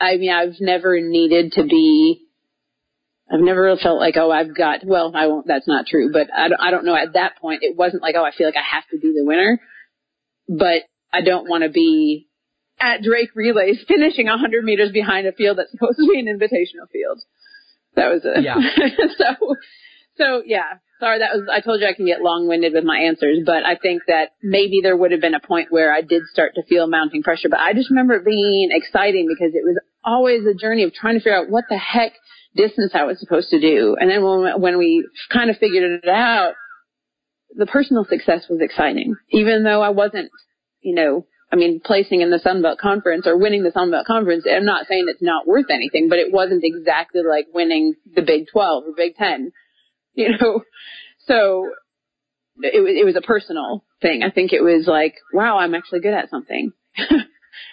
I 0.00 0.16
mean, 0.16 0.30
I've 0.30 0.60
never 0.60 0.98
needed 1.00 1.52
to 1.52 1.64
be, 1.64 2.26
I've 3.30 3.40
never 3.40 3.76
felt 3.76 4.00
like, 4.00 4.16
oh, 4.16 4.30
I've 4.30 4.56
got, 4.56 4.80
well, 4.84 5.12
I 5.14 5.26
won't, 5.26 5.46
that's 5.46 5.68
not 5.68 5.86
true, 5.86 6.10
but 6.12 6.28
I 6.34 6.48
don't, 6.48 6.60
I 6.60 6.70
don't 6.70 6.84
know. 6.84 6.96
At 6.96 7.12
that 7.12 7.36
point, 7.40 7.62
it 7.62 7.76
wasn't 7.76 8.02
like, 8.02 8.14
oh, 8.16 8.24
I 8.24 8.32
feel 8.32 8.46
like 8.46 8.56
I 8.56 8.74
have 8.74 8.84
to 8.90 8.98
be 8.98 9.12
the 9.14 9.24
winner, 9.24 9.60
but 10.48 10.82
I 11.12 11.20
don't 11.20 11.48
want 11.48 11.64
to 11.64 11.68
be 11.68 12.28
at 12.80 13.02
Drake 13.02 13.30
Relays 13.34 13.84
finishing 13.88 14.26
100 14.26 14.64
meters 14.64 14.90
behind 14.90 15.26
a 15.26 15.32
field 15.32 15.58
that's 15.58 15.70
supposed 15.70 15.98
to 15.98 16.08
be 16.10 16.18
an 16.18 16.26
invitational 16.26 16.88
field. 16.90 17.20
That 17.94 18.08
was 18.08 18.22
it. 18.24 18.42
Yeah. 18.42 18.56
so, 19.18 19.56
so 20.16 20.42
yeah, 20.46 20.78
sorry, 21.00 21.18
that 21.18 21.34
was, 21.34 21.48
I 21.52 21.60
told 21.60 21.80
you 21.80 21.88
I 21.88 21.94
can 21.94 22.06
get 22.06 22.22
long-winded 22.22 22.72
with 22.72 22.84
my 22.84 22.98
answers, 22.98 23.40
but 23.44 23.64
I 23.64 23.76
think 23.76 24.02
that 24.06 24.30
maybe 24.42 24.80
there 24.82 24.96
would 24.96 25.12
have 25.12 25.20
been 25.20 25.34
a 25.34 25.40
point 25.40 25.72
where 25.72 25.92
I 25.92 26.02
did 26.02 26.22
start 26.32 26.54
to 26.54 26.62
feel 26.68 26.86
mounting 26.86 27.22
pressure, 27.22 27.48
but 27.48 27.58
I 27.58 27.74
just 27.74 27.90
remember 27.90 28.14
it 28.14 28.24
being 28.24 28.70
exciting 28.70 29.26
because 29.28 29.54
it 29.54 29.64
was 29.64 29.78
always 30.04 30.46
a 30.46 30.54
journey 30.54 30.84
of 30.84 30.92
trying 30.92 31.14
to 31.14 31.20
figure 31.20 31.36
out 31.36 31.50
what 31.50 31.64
the 31.68 31.76
heck 31.76 32.12
distance 32.54 32.92
I 32.94 33.04
was 33.04 33.20
supposed 33.20 33.50
to 33.50 33.60
do. 33.60 33.96
And 33.98 34.10
then 34.10 34.22
when, 34.22 34.60
when 34.60 34.78
we 34.78 35.06
kind 35.32 35.50
of 35.50 35.56
figured 35.58 36.00
it 36.02 36.08
out, 36.08 36.54
the 37.54 37.66
personal 37.66 38.04
success 38.04 38.46
was 38.48 38.60
exciting, 38.60 39.16
even 39.30 39.64
though 39.64 39.82
I 39.82 39.90
wasn't, 39.90 40.30
you 40.80 40.94
know, 40.94 41.26
I 41.52 41.56
mean, 41.56 41.80
placing 41.84 42.20
in 42.20 42.30
the 42.30 42.38
Sunbelt 42.38 42.78
Conference 42.78 43.26
or 43.26 43.36
winning 43.36 43.64
the 43.64 43.70
Sunbelt 43.70 44.04
Conference, 44.04 44.44
I'm 44.48 44.64
not 44.64 44.86
saying 44.86 45.06
it's 45.08 45.22
not 45.22 45.48
worth 45.48 45.66
anything, 45.68 46.08
but 46.08 46.18
it 46.20 46.32
wasn't 46.32 46.62
exactly 46.62 47.22
like 47.28 47.46
winning 47.52 47.94
the 48.14 48.22
Big 48.22 48.46
12 48.52 48.84
or 48.86 48.92
Big 48.96 49.16
10, 49.16 49.50
you 50.14 50.30
know. 50.38 50.62
So 51.26 51.70
it 52.62 52.74
it 52.74 53.04
was 53.04 53.16
a 53.16 53.20
personal 53.20 53.84
thing. 54.00 54.22
I 54.22 54.30
think 54.30 54.52
it 54.52 54.62
was 54.62 54.86
like, 54.86 55.14
wow, 55.32 55.58
I'm 55.58 55.74
actually 55.74 56.00
good 56.00 56.14
at 56.14 56.30
something. 56.30 56.72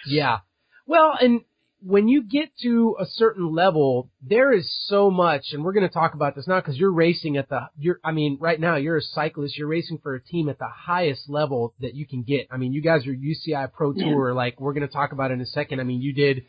Yeah. 0.06 0.38
Well, 0.86 1.12
and 1.20 1.42
when 1.80 2.08
you 2.08 2.22
get 2.24 2.50
to 2.62 2.96
a 2.98 3.06
certain 3.06 3.54
level, 3.54 4.10
there 4.22 4.52
is 4.52 4.68
so 4.88 5.10
much, 5.10 5.52
and 5.52 5.62
we're 5.62 5.72
going 5.72 5.86
to 5.86 5.92
talk 5.92 6.14
about 6.14 6.34
this 6.34 6.48
now 6.48 6.60
because 6.60 6.76
you're 6.76 6.92
racing 6.92 7.36
at 7.36 7.48
the, 7.48 7.60
you're, 7.78 8.00
I 8.04 8.10
mean, 8.12 8.36
right 8.40 8.58
now 8.58 8.76
you're 8.76 8.96
a 8.96 9.02
cyclist, 9.02 9.56
you're 9.56 9.68
racing 9.68 9.98
for 10.02 10.14
a 10.14 10.20
team 10.20 10.48
at 10.48 10.58
the 10.58 10.68
highest 10.68 11.28
level 11.28 11.74
that 11.80 11.94
you 11.94 12.06
can 12.06 12.22
get. 12.22 12.48
I 12.50 12.56
mean, 12.56 12.72
you 12.72 12.82
guys 12.82 13.06
are 13.06 13.14
UCI 13.14 13.72
Pro 13.72 13.92
Yeah. 13.92 14.06
Tour, 14.06 14.34
like 14.34 14.60
we're 14.60 14.72
going 14.72 14.86
to 14.86 14.92
talk 14.92 15.12
about 15.12 15.30
in 15.30 15.40
a 15.40 15.46
second. 15.46 15.80
I 15.80 15.84
mean, 15.84 16.00
you 16.02 16.12
did, 16.12 16.44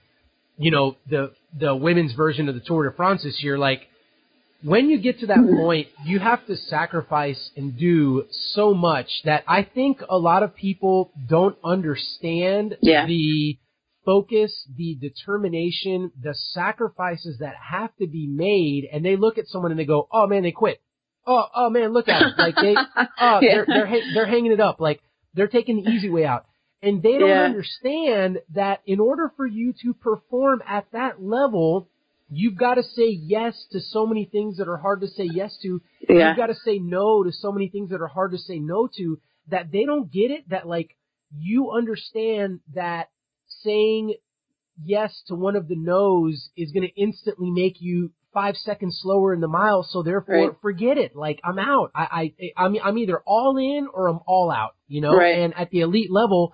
you 0.58 0.72
know, 0.72 0.98
the, 1.08 1.32
the 1.58 1.76
women's 1.76 2.14
version 2.14 2.50
of 2.50 2.56
the 2.56 2.62
Tour 2.62 2.90
de 2.90 2.96
France 2.96 3.24
this 3.24 3.44
year, 3.44 3.58
like, 3.58 3.82
when 4.62 4.90
you 4.90 5.00
get 5.00 5.20
to 5.22 5.28
that 5.28 5.38
mm-hmm. 5.38 5.56
point, 5.56 5.88
you 6.04 6.20
have 6.20 6.46
to 6.48 6.58
sacrifice 6.58 7.52
and 7.56 7.78
do 7.78 8.26
so 8.54 8.74
much 8.74 9.08
that 9.24 9.46
I 9.48 9.64
think 9.64 10.02
a 10.10 10.18
lot 10.18 10.44
of 10.44 10.54
people 10.54 11.12
don't 11.30 11.56
understand 11.64 12.76
Yeah. 12.82 13.06
the 13.06 13.58
focus, 14.10 14.52
the 14.76 14.96
determination, 15.00 16.12
the 16.22 16.34
sacrifices 16.34 17.38
that 17.40 17.54
have 17.56 17.96
to 17.98 18.08
be 18.08 18.26
made, 18.28 18.88
and 18.92 19.06
they 19.06 19.16
look 19.16 19.38
at 19.38 19.48
someone 19.48 19.72
and 19.72 19.80
they 19.80 19.86
go, 19.86 20.08
"Oh 20.12 20.26
man, 20.28 20.42
they 20.44 20.52
quit. 20.52 20.82
Oh, 21.28 21.46
oh 21.56 21.70
man, 21.70 21.94
look 21.94 22.08
at 22.10 22.20
them. 22.22 22.34
Like 22.38 22.56
they, 22.56 22.76
oh, 23.22 23.40
Yeah. 23.42 23.54
they're 23.54 23.66
they're 23.68 23.88
ha- 23.88 24.08
they're 24.14 24.26
hanging 24.26 24.52
it 24.52 24.60
up. 24.60 24.80
Like 24.80 25.00
they're 25.36 25.48
taking 25.48 25.76
the 25.84 25.90
easy 25.92 26.10
way 26.10 26.26
out." 26.26 26.46
And 26.82 27.04
they 27.04 27.18
don't 27.20 27.30
Yeah. 27.30 27.44
understand 27.44 28.40
that 28.56 28.82
in 28.86 29.00
order 29.00 29.32
for 29.38 29.46
you 29.46 29.74
to 29.84 29.94
perform 29.94 30.64
at 30.66 30.86
that 30.94 31.22
level, 31.22 31.90
you've 32.30 32.58
got 32.58 32.76
to 32.76 32.84
say 32.84 33.10
yes 33.10 33.54
to 33.74 33.80
so 33.82 34.08
many 34.08 34.26
things 34.26 34.58
that 34.58 34.68
are 34.70 34.78
hard 34.78 35.02
to 35.02 35.08
say 35.08 35.26
yes 35.42 35.58
to. 35.64 35.82
Yeah. 36.10 36.30
You've 36.30 36.38
got 36.38 36.48
to 36.48 36.56
say 36.56 36.80
no 36.80 37.24
to 37.26 37.32
so 37.32 37.52
many 37.52 37.68
things 37.68 37.90
that 37.92 38.02
are 38.02 38.08
hard 38.08 38.32
to 38.32 38.38
say 38.38 38.58
no 38.60 38.88
to 38.98 39.20
that 39.50 39.72
they 39.74 39.84
don't 39.86 40.10
get 40.12 40.32
it 40.32 40.50
that 40.50 40.68
like 40.68 40.96
you 41.38 41.72
understand 41.72 42.62
that 42.74 43.10
saying 43.64 44.16
yes 44.84 45.22
to 45.28 45.36
one 45.36 45.56
of 45.56 45.68
the 45.68 45.76
no's 45.76 46.50
is 46.56 46.72
going 46.72 46.88
to 46.88 47.02
instantly 47.02 47.52
make 47.52 47.78
you 47.80 48.12
five 48.34 48.56
seconds 48.56 49.00
slower 49.02 49.34
in 49.34 49.42
the 49.42 49.48
mile. 49.48 49.84
So 49.84 50.04
therefore 50.04 50.48
Right. 50.50 50.56
forget 50.62 50.98
it. 50.98 51.16
Like 51.16 51.40
I'm 51.44 51.60
out. 51.60 51.92
I, 51.96 52.34
I, 52.58 52.64
I'm, 52.66 52.76
I'm 52.84 52.98
either 52.98 53.20
all 53.26 53.58
in 53.58 53.88
or 53.94 54.08
I'm 54.08 54.20
all 54.28 54.52
out, 54.52 54.76
you 54.88 55.02
know, 55.02 55.14
Right. 55.16 55.38
and 55.38 55.54
at 55.58 55.70
the 55.72 55.82
elite 55.82 56.12
level, 56.12 56.54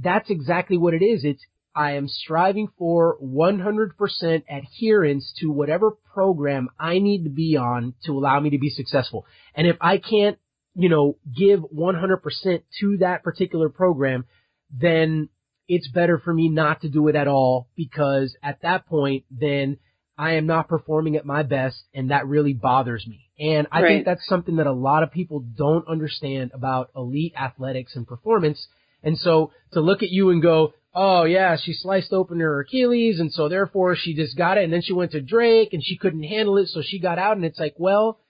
that's 0.00 0.30
exactly 0.30 0.78
what 0.78 0.94
it 0.94 1.02
is. 1.02 1.24
It's, 1.24 1.42
I 1.74 1.92
am 1.92 2.08
striving 2.08 2.68
for 2.78 3.18
100% 3.22 4.44
adherence 4.48 5.34
to 5.40 5.50
whatever 5.50 5.90
program 6.14 6.70
I 6.80 7.00
need 7.00 7.24
to 7.24 7.30
be 7.30 7.56
on 7.58 7.92
to 8.04 8.12
allow 8.12 8.40
me 8.40 8.50
to 8.50 8.58
be 8.58 8.70
successful. 8.70 9.26
And 9.54 9.66
if 9.66 9.76
I 9.80 9.98
can't, 9.98 10.38
you 10.74 10.88
know, 10.88 11.18
give 11.36 11.60
100% 11.60 12.62
to 12.80 12.96
that 12.98 13.22
particular 13.22 13.68
program, 13.68 14.24
then 14.70 15.28
it's 15.68 15.88
better 15.88 16.18
for 16.18 16.32
me 16.32 16.48
not 16.48 16.82
to 16.82 16.88
do 16.88 17.08
it 17.08 17.16
at 17.16 17.28
all 17.28 17.68
because 17.76 18.36
at 18.42 18.62
that 18.62 18.86
point, 18.86 19.24
then 19.30 19.78
I 20.18 20.34
am 20.34 20.46
not 20.46 20.68
performing 20.68 21.16
at 21.16 21.26
my 21.26 21.42
best 21.42 21.76
and 21.92 22.10
that 22.10 22.26
really 22.26 22.54
bothers 22.54 23.06
me. 23.06 23.30
And 23.38 23.66
I 23.70 23.82
right. 23.82 23.88
think 23.88 24.04
that's 24.06 24.26
something 24.26 24.56
that 24.56 24.66
a 24.66 24.72
lot 24.72 25.02
of 25.02 25.12
people 25.12 25.40
don't 25.40 25.86
understand 25.88 26.52
about 26.54 26.90
elite 26.96 27.34
athletics 27.38 27.96
and 27.96 28.06
performance. 28.06 28.66
And 29.02 29.18
so 29.18 29.52
to 29.72 29.80
look 29.80 30.02
at 30.02 30.10
you 30.10 30.30
and 30.30 30.40
go, 30.40 30.72
oh 30.94 31.24
yeah, 31.24 31.56
she 31.62 31.74
sliced 31.74 32.12
open 32.12 32.40
her 32.40 32.60
Achilles 32.60 33.20
and 33.20 33.30
so 33.32 33.48
therefore 33.48 33.94
she 33.96 34.14
just 34.14 34.36
got 34.38 34.56
it 34.56 34.64
and 34.64 34.72
then 34.72 34.82
she 34.82 34.94
went 34.94 35.12
to 35.12 35.20
Drake 35.20 35.74
and 35.74 35.84
she 35.84 35.98
couldn't 35.98 36.22
handle 36.22 36.56
it 36.56 36.68
so 36.68 36.80
she 36.82 36.98
got 36.98 37.18
out 37.18 37.36
and 37.36 37.44
it's 37.44 37.58
like, 37.58 37.74
well, 37.76 38.20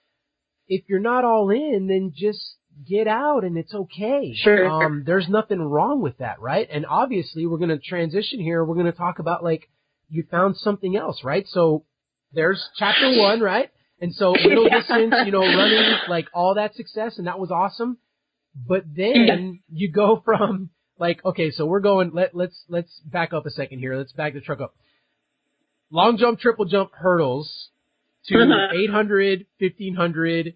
if 0.66 0.82
you're 0.88 0.98
not 0.98 1.24
all 1.24 1.50
in, 1.50 1.86
then 1.86 2.12
just 2.16 2.56
get 2.84 3.06
out 3.06 3.44
and 3.44 3.56
it's 3.56 3.72
okay. 3.72 4.34
Sure. 4.34 4.68
Um, 4.68 5.04
there's 5.06 5.28
nothing 5.28 5.60
wrong 5.60 6.02
with 6.02 6.18
that, 6.18 6.40
right? 6.40 6.68
And 6.70 6.84
obviously 6.84 7.46
we're 7.46 7.58
going 7.58 7.70
to 7.70 7.78
transition 7.78 8.40
here. 8.40 8.64
We're 8.64 8.74
going 8.74 8.86
to 8.86 8.92
talk 8.92 9.18
about 9.18 9.42
like, 9.42 9.68
you 10.08 10.24
found 10.30 10.56
something 10.56 10.96
else, 10.96 11.24
right? 11.24 11.46
So 11.48 11.84
there's 12.32 12.68
chapter 12.76 13.18
one, 13.18 13.40
right? 13.40 13.70
And 14.00 14.14
so 14.14 14.32
middle 14.44 14.68
yeah. 14.68 14.78
distance, 14.78 15.14
you 15.24 15.32
know, 15.32 15.40
running 15.40 15.96
like 16.08 16.26
all 16.34 16.54
that 16.54 16.74
success 16.74 17.18
and 17.18 17.26
that 17.26 17.38
was 17.38 17.50
awesome. 17.50 17.98
But 18.54 18.84
then 18.94 19.60
you 19.70 19.90
go 19.90 20.20
from 20.24 20.70
like, 20.98 21.24
okay, 21.24 21.50
so 21.50 21.66
we're 21.66 21.80
going, 21.80 22.10
let, 22.12 22.34
let's, 22.34 22.64
let's 22.68 23.00
back 23.04 23.32
up 23.32 23.46
a 23.46 23.50
second 23.50 23.78
here. 23.78 23.96
Let's 23.96 24.12
back 24.12 24.34
the 24.34 24.40
truck 24.40 24.60
up. 24.60 24.74
Long 25.90 26.18
jump, 26.18 26.40
triple 26.40 26.64
jump 26.64 26.90
hurdles 26.94 27.68
to 28.26 28.38
uh-huh. 28.38 28.76
800, 28.76 29.46
1500, 29.58 30.54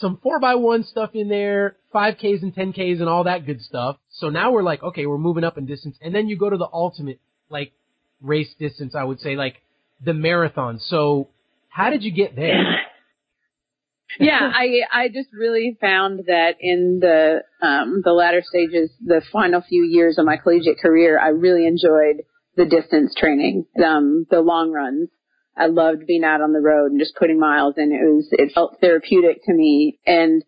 some 0.00 0.18
4x1 0.24 0.86
stuff 0.86 1.10
in 1.14 1.28
there, 1.28 1.76
5Ks 1.94 2.42
and 2.42 2.54
10Ks 2.54 3.00
and 3.00 3.08
all 3.08 3.24
that 3.24 3.46
good 3.46 3.60
stuff. 3.60 3.96
So 4.10 4.28
now 4.28 4.52
we're 4.52 4.62
like, 4.62 4.82
okay, 4.82 5.06
we're 5.06 5.18
moving 5.18 5.44
up 5.44 5.56
in 5.56 5.66
distance. 5.66 5.96
And 6.02 6.14
then 6.14 6.28
you 6.28 6.36
go 6.36 6.50
to 6.50 6.56
the 6.56 6.68
ultimate, 6.72 7.20
like, 7.48 7.72
race 8.20 8.52
distance, 8.58 8.94
I 8.94 9.04
would 9.04 9.20
say, 9.20 9.36
like, 9.36 9.56
the 10.04 10.14
marathon. 10.14 10.80
So 10.80 11.28
how 11.68 11.90
did 11.90 12.02
you 12.02 12.12
get 12.12 12.34
there? 12.34 12.62
yeah, 14.20 14.50
I 14.54 14.80
I 14.92 15.08
just 15.08 15.28
really 15.32 15.76
found 15.80 16.20
that 16.26 16.56
in 16.60 16.98
the 17.00 17.42
um 17.62 18.02
the 18.04 18.12
latter 18.12 18.42
stages, 18.46 18.90
the 19.04 19.22
final 19.32 19.60
few 19.60 19.84
years 19.84 20.18
of 20.18 20.26
my 20.26 20.36
collegiate 20.36 20.78
career, 20.80 21.18
I 21.18 21.28
really 21.28 21.66
enjoyed 21.66 22.22
the 22.56 22.64
distance 22.64 23.14
training, 23.18 23.66
um, 23.84 24.26
the 24.30 24.40
long 24.40 24.70
runs. 24.70 25.08
I 25.56 25.66
loved 25.66 26.06
being 26.06 26.24
out 26.24 26.40
on 26.40 26.52
the 26.52 26.60
road 26.60 26.90
and 26.90 27.00
just 27.00 27.16
putting 27.16 27.38
miles 27.38 27.74
in. 27.76 27.92
It 27.92 28.04
was 28.04 28.28
it 28.32 28.52
felt 28.52 28.80
therapeutic 28.80 29.44
to 29.44 29.54
me, 29.54 29.98
and 30.06 30.42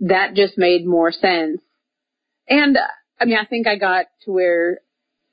that 0.00 0.34
just 0.34 0.56
made 0.56 0.86
more 0.86 1.12
sense. 1.12 1.60
And 2.48 2.78
I 3.20 3.24
mean, 3.24 3.38
I 3.38 3.44
think 3.44 3.66
I 3.66 3.76
got 3.76 4.06
to 4.24 4.32
where 4.32 4.78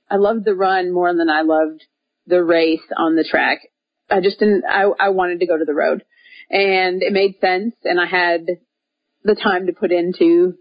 I 0.09 0.15
loved 0.15 0.45
the 0.45 0.55
run 0.55 0.91
more 0.91 1.13
than 1.13 1.29
I 1.29 1.41
loved 1.41 1.83
the 2.25 2.43
race 2.43 2.81
on 2.97 3.15
the 3.15 3.23
track. 3.23 3.59
I 4.09 4.21
just 4.21 4.39
didn't. 4.39 4.63
I 4.67 4.83
I 4.99 5.09
wanted 5.09 5.39
to 5.41 5.47
go 5.47 5.57
to 5.57 5.65
the 5.65 5.73
road 5.73 6.03
and 6.49 7.03
it 7.03 7.13
made 7.13 7.39
sense 7.39 7.75
and 7.83 7.99
I 7.99 8.05
had 8.05 8.47
the 9.23 9.35
time 9.35 9.67
to 9.67 9.73
put 9.73 9.91
into 9.91 10.55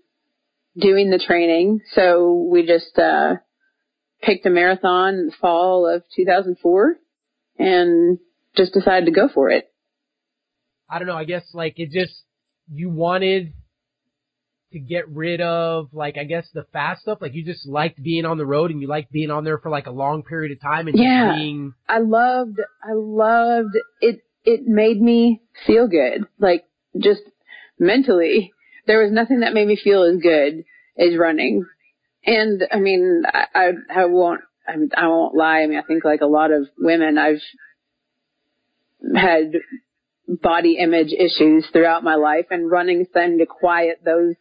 doing 0.78 1.10
the 1.10 1.22
training. 1.24 1.80
So 1.92 2.46
we 2.50 2.66
just, 2.66 2.98
uh, 2.98 3.36
picked 4.22 4.46
a 4.46 4.50
marathon 4.50 5.14
in 5.14 5.26
the 5.26 5.36
fall 5.40 5.86
of 5.86 6.02
2004 6.14 6.96
and 7.58 8.18
just 8.58 8.74
decided 8.74 9.06
to 9.06 9.12
go 9.12 9.28
for 9.32 9.48
it. 9.48 9.72
I 10.90 10.98
don't 10.98 11.08
know. 11.08 11.16
I 11.16 11.24
guess 11.24 11.44
like 11.54 11.78
it 11.78 11.90
just, 11.90 12.22
you 12.70 12.90
wanted 12.90 13.54
to 14.72 14.78
get 14.78 15.08
rid 15.08 15.40
of 15.40 15.88
like 15.94 16.18
I 16.18 16.24
guess 16.24 16.46
the 16.52 16.66
fast 16.72 17.02
stuff. 17.02 17.18
Like 17.22 17.34
you 17.34 17.44
just 17.44 17.66
liked 17.66 18.02
being 18.02 18.26
on 18.26 18.36
the 18.36 18.44
road 18.44 18.70
and 18.70 18.82
you 18.82 18.88
liked 18.88 19.10
being 19.10 19.30
on 19.30 19.44
there 19.44 19.58
for 19.58 19.70
like 19.70 19.86
a 19.86 19.90
long 19.90 20.22
period 20.22 20.52
of 20.52 20.60
time 20.60 20.88
and 20.88 20.98
yeah, 20.98 21.34
being. 21.36 21.72
I 21.88 22.00
loved. 22.00 22.58
I 22.82 22.92
loved 22.92 23.74
it 24.02 24.20
it 24.44 24.66
made 24.66 25.00
me 25.00 25.42
feel 25.66 25.88
good. 25.88 26.26
Like 26.38 26.64
just 26.98 27.22
mentally, 27.78 28.52
there 28.86 29.02
was 29.02 29.12
nothing 29.12 29.40
that 29.40 29.52
made 29.52 29.68
me 29.68 29.76
feel 29.76 30.02
as 30.04 30.16
good 30.22 30.64
as 30.98 31.18
running. 31.18 31.66
And 32.24 32.62
I 32.72 32.78
mean, 32.78 33.24
I, 33.26 33.44
I, 33.54 33.70
I 33.94 34.04
won't, 34.06 34.40
I, 34.66 34.74
I 34.96 35.08
won't 35.08 35.36
lie. 35.36 35.60
I 35.60 35.66
mean, 35.66 35.78
I 35.78 35.82
think 35.82 36.04
like 36.04 36.22
a 36.22 36.26
lot 36.26 36.50
of 36.50 36.66
women, 36.78 37.18
I've 37.18 37.42
had 39.14 39.52
body 40.28 40.76
image 40.78 41.12
issues 41.12 41.66
throughout 41.72 42.04
my 42.04 42.16
life 42.16 42.46
and 42.50 42.70
running 42.70 43.06
tend 43.12 43.38
to 43.38 43.46
quiet 43.46 44.00
those 44.04 44.34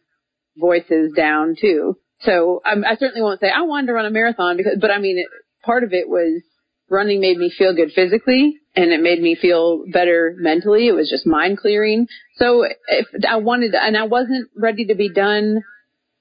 voices 0.56 1.12
down 1.16 1.56
too. 1.58 1.96
So 2.20 2.60
um, 2.70 2.84
I 2.84 2.96
certainly 2.96 3.22
won't 3.22 3.40
say 3.40 3.48
I 3.48 3.62
wanted 3.62 3.86
to 3.88 3.92
run 3.92 4.06
a 4.06 4.10
marathon 4.10 4.56
because, 4.56 4.76
but 4.80 4.90
I 4.90 4.98
mean, 4.98 5.18
it, 5.18 5.26
part 5.64 5.84
of 5.84 5.92
it 5.92 6.08
was 6.08 6.42
running 6.90 7.20
made 7.20 7.38
me 7.38 7.52
feel 7.56 7.74
good 7.74 7.92
physically 7.94 8.56
and 8.74 8.90
it 8.90 9.00
made 9.00 9.20
me 9.20 9.36
feel 9.40 9.84
better 9.92 10.34
mentally. 10.38 10.88
It 10.88 10.92
was 10.92 11.08
just 11.08 11.26
mind 11.26 11.58
clearing. 11.58 12.06
So 12.36 12.64
if 12.88 13.06
I 13.28 13.36
wanted, 13.36 13.74
and 13.74 13.96
I 13.96 14.04
wasn't 14.04 14.50
ready 14.56 14.86
to 14.86 14.94
be 14.94 15.08
done 15.08 15.62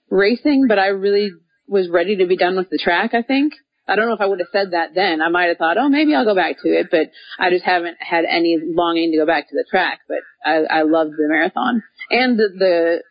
racing, 0.10 0.68
but 0.68 0.80
I 0.80 0.88
really 0.88 1.32
was 1.68 1.90
ready 1.90 2.18
to 2.18 2.26
be 2.26 2.38
done 2.38 2.56
with 2.56 2.70
the 2.70 2.80
track, 2.82 3.14
I 3.14 3.22
think. 3.22 3.54
I 3.88 3.96
don't 3.96 4.08
know 4.08 4.14
if 4.14 4.22
I 4.22 4.26
would 4.26 4.40
have 4.40 4.50
said 4.52 4.72
that 4.72 4.94
then. 4.96 5.22
I 5.22 5.30
might 5.30 5.48
have 5.48 5.58
thought, 5.58 5.78
oh, 5.78 5.88
maybe 5.88 6.14
I'll 6.14 6.26
go 6.26 6.36
back 6.36 6.58
to 6.64 6.70
it, 6.70 6.88
but 6.92 7.10
I 7.40 7.50
just 7.50 7.64
haven't 7.64 7.98
had 8.00 8.26
any 8.26 8.58
longing 8.62 9.12
to 9.12 9.18
go 9.18 9.26
back 9.26 9.48
to 9.50 9.56
the 9.56 9.66
track. 9.70 10.00
But 10.08 10.18
I, 10.46 10.80
I 10.80 10.82
loved 10.82 11.12
the 11.12 11.28
marathon 11.30 11.84
and 12.10 12.38
the, 12.38 12.50
the, 12.58 13.04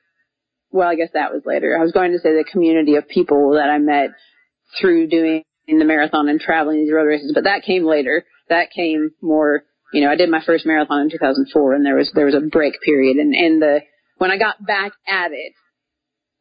well, 0.71 0.89
I 0.89 0.95
guess 0.95 1.11
that 1.15 1.33
was 1.33 1.43
later. 1.47 1.77
I 1.79 1.83
was 1.83 1.93
going 1.93 2.13
to 2.13 2.19
say 2.19 2.31
the 2.31 2.45
community 2.51 2.97
of 2.97 3.09
people 3.09 3.53
that 3.55 3.71
I 3.71 3.79
met 3.79 4.11
through 4.81 5.09
doing 5.09 5.45
the 5.67 5.85
marathon 5.85 6.29
and 6.29 6.41
traveling 6.41 6.79
these 6.79 6.93
road 6.93 7.07
races, 7.07 7.33
but 7.35 7.45
that 7.45 7.63
came 7.63 7.87
later 7.87 8.25
that 8.49 8.71
came 8.71 9.11
more, 9.21 9.65
you 9.93 10.03
know, 10.03 10.11
I 10.11 10.17
did 10.17 10.31
my 10.31 10.43
first 10.45 10.67
marathon 10.67 11.03
in 11.03 11.11
2004 11.11 11.75
and 11.75 11.85
there 11.85 11.97
was, 11.97 12.11
there 12.15 12.27
was 12.27 12.35
a 12.35 12.41
break 12.41 12.75
period 12.85 13.17
and, 13.17 13.35
and 13.35 13.63
the, 13.63 13.81
when 14.19 14.31
I 14.31 14.39
got 14.39 14.65
back 14.65 14.93
at 15.09 15.33
it, 15.33 15.53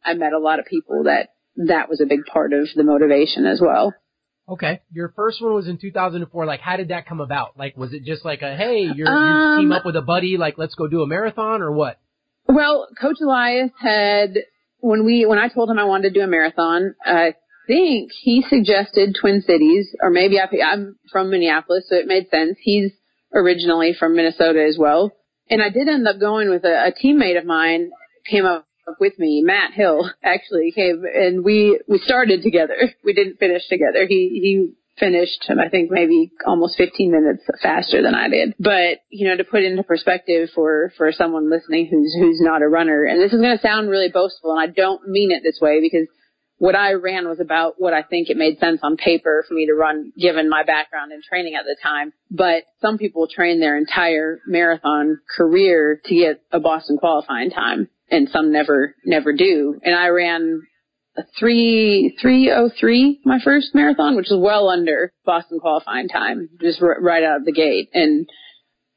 I 0.03 0.13
met 0.13 0.33
a 0.33 0.39
lot 0.39 0.59
of 0.59 0.65
people 0.65 1.03
that, 1.05 1.29
that 1.55 1.89
was 1.89 2.01
a 2.01 2.05
big 2.05 2.25
part 2.25 2.53
of 2.53 2.67
the 2.75 2.83
motivation 2.83 3.45
as 3.45 3.59
well. 3.61 3.93
Okay. 4.47 4.81
Your 4.91 5.09
first 5.15 5.41
one 5.41 5.53
was 5.53 5.67
in 5.67 5.77
2004. 5.77 6.45
Like, 6.45 6.59
how 6.59 6.77
did 6.77 6.89
that 6.89 7.07
come 7.07 7.19
about? 7.19 7.57
Like, 7.57 7.75
was 7.75 7.93
it 7.93 8.03
just 8.03 8.23
like 8.23 8.41
a, 8.41 8.55
hey, 8.55 8.89
you're, 8.95 9.07
um, 9.07 9.57
you 9.57 9.63
team 9.63 9.71
up 9.71 9.85
with 9.85 9.95
a 9.95 10.01
buddy, 10.01 10.37
like, 10.37 10.57
let's 10.57 10.75
go 10.75 10.87
do 10.87 11.01
a 11.01 11.07
marathon 11.07 11.61
or 11.61 11.71
what? 11.71 11.99
Well, 12.47 12.87
Coach 13.01 13.17
Elias 13.21 13.71
had, 13.79 14.35
when 14.79 15.03
we, 15.03 15.25
when 15.25 15.39
I 15.39 15.47
told 15.47 15.69
him 15.69 15.79
I 15.79 15.85
wanted 15.85 16.13
to 16.13 16.19
do 16.19 16.23
a 16.23 16.27
marathon, 16.27 16.93
I 17.03 17.33
think 17.65 18.11
he 18.21 18.45
suggested 18.47 19.17
Twin 19.19 19.41
Cities, 19.41 19.95
or 19.99 20.11
maybe 20.11 20.39
I, 20.39 20.47
I'm 20.63 20.97
from 21.11 21.31
Minneapolis, 21.31 21.85
so 21.89 21.95
it 21.95 22.05
made 22.05 22.29
sense. 22.29 22.57
He's 22.61 22.91
originally 23.33 23.95
from 23.97 24.15
Minnesota 24.15 24.63
as 24.63 24.77
well. 24.77 25.11
And 25.49 25.61
I 25.61 25.69
did 25.69 25.87
end 25.87 26.07
up 26.07 26.19
going 26.19 26.49
with 26.49 26.63
a, 26.65 26.87
a 26.87 26.91
teammate 26.91 27.37
of 27.37 27.45
mine 27.45 27.89
came 28.29 28.45
up 28.45 28.67
with 28.99 29.17
me, 29.19 29.41
Matt 29.43 29.73
Hill, 29.73 30.09
actually 30.23 30.71
came, 30.71 31.03
and 31.05 31.43
we, 31.43 31.79
we 31.87 31.99
started 31.99 32.43
together. 32.43 32.75
We 33.03 33.13
didn't 33.13 33.37
finish 33.37 33.67
together. 33.67 34.05
He, 34.07 34.39
he 34.41 34.73
finished, 34.99 35.49
I 35.49 35.69
think 35.69 35.91
maybe 35.91 36.31
almost 36.45 36.77
15 36.77 37.11
minutes 37.11 37.43
faster 37.61 38.01
than 38.01 38.15
I 38.15 38.29
did. 38.29 38.53
But, 38.59 38.99
you 39.09 39.27
know, 39.27 39.35
to 39.35 39.43
put 39.43 39.63
into 39.63 39.83
perspective 39.83 40.49
for, 40.55 40.93
for 40.97 41.11
someone 41.11 41.49
listening 41.49 41.87
who's, 41.87 42.15
who's 42.17 42.39
not 42.41 42.61
a 42.61 42.67
runner, 42.67 43.03
and 43.03 43.21
this 43.21 43.33
is 43.33 43.41
going 43.41 43.57
to 43.57 43.61
sound 43.61 43.89
really 43.89 44.09
boastful, 44.09 44.51
and 44.51 44.59
I 44.59 44.71
don't 44.71 45.07
mean 45.07 45.31
it 45.31 45.43
this 45.43 45.59
way 45.61 45.81
because 45.81 46.07
what 46.57 46.75
I 46.75 46.93
ran 46.93 47.27
was 47.27 47.41
about 47.41 47.75
what 47.77 47.93
I 47.93 48.01
think 48.01 48.29
it 48.29 48.37
made 48.37 48.59
sense 48.59 48.79
on 48.81 48.95
paper 48.95 49.43
for 49.45 49.53
me 49.53 49.65
to 49.65 49.73
run 49.73 50.13
given 50.17 50.49
my 50.49 50.63
background 50.63 51.11
in 51.11 51.21
training 51.21 51.55
at 51.55 51.65
the 51.65 51.75
time. 51.83 52.13
But 52.31 52.63
some 52.81 52.97
people 52.97 53.27
train 53.27 53.59
their 53.59 53.77
entire 53.77 54.39
marathon 54.47 55.19
career 55.35 55.99
to 56.05 56.15
get 56.15 56.41
a 56.53 56.61
Boston 56.61 56.97
qualifying 56.97 57.51
time 57.51 57.89
and 58.09 58.29
some 58.29 58.51
never, 58.51 58.95
never 59.05 59.33
do. 59.33 59.79
And 59.83 59.95
I 59.95 60.09
ran 60.09 60.61
a 61.17 61.23
three, 61.39 62.17
three 62.21 62.51
oh 62.51 62.69
three 62.79 63.19
my 63.23 63.39
first 63.43 63.73
marathon, 63.73 64.15
which 64.15 64.31
is 64.31 64.37
well 64.37 64.69
under 64.69 65.13
Boston 65.25 65.59
qualifying 65.59 66.09
time, 66.09 66.49
just 66.61 66.81
r- 66.81 67.01
right 67.01 67.23
out 67.23 67.37
of 67.37 67.45
the 67.45 67.53
gate. 67.53 67.89
And 67.93 68.27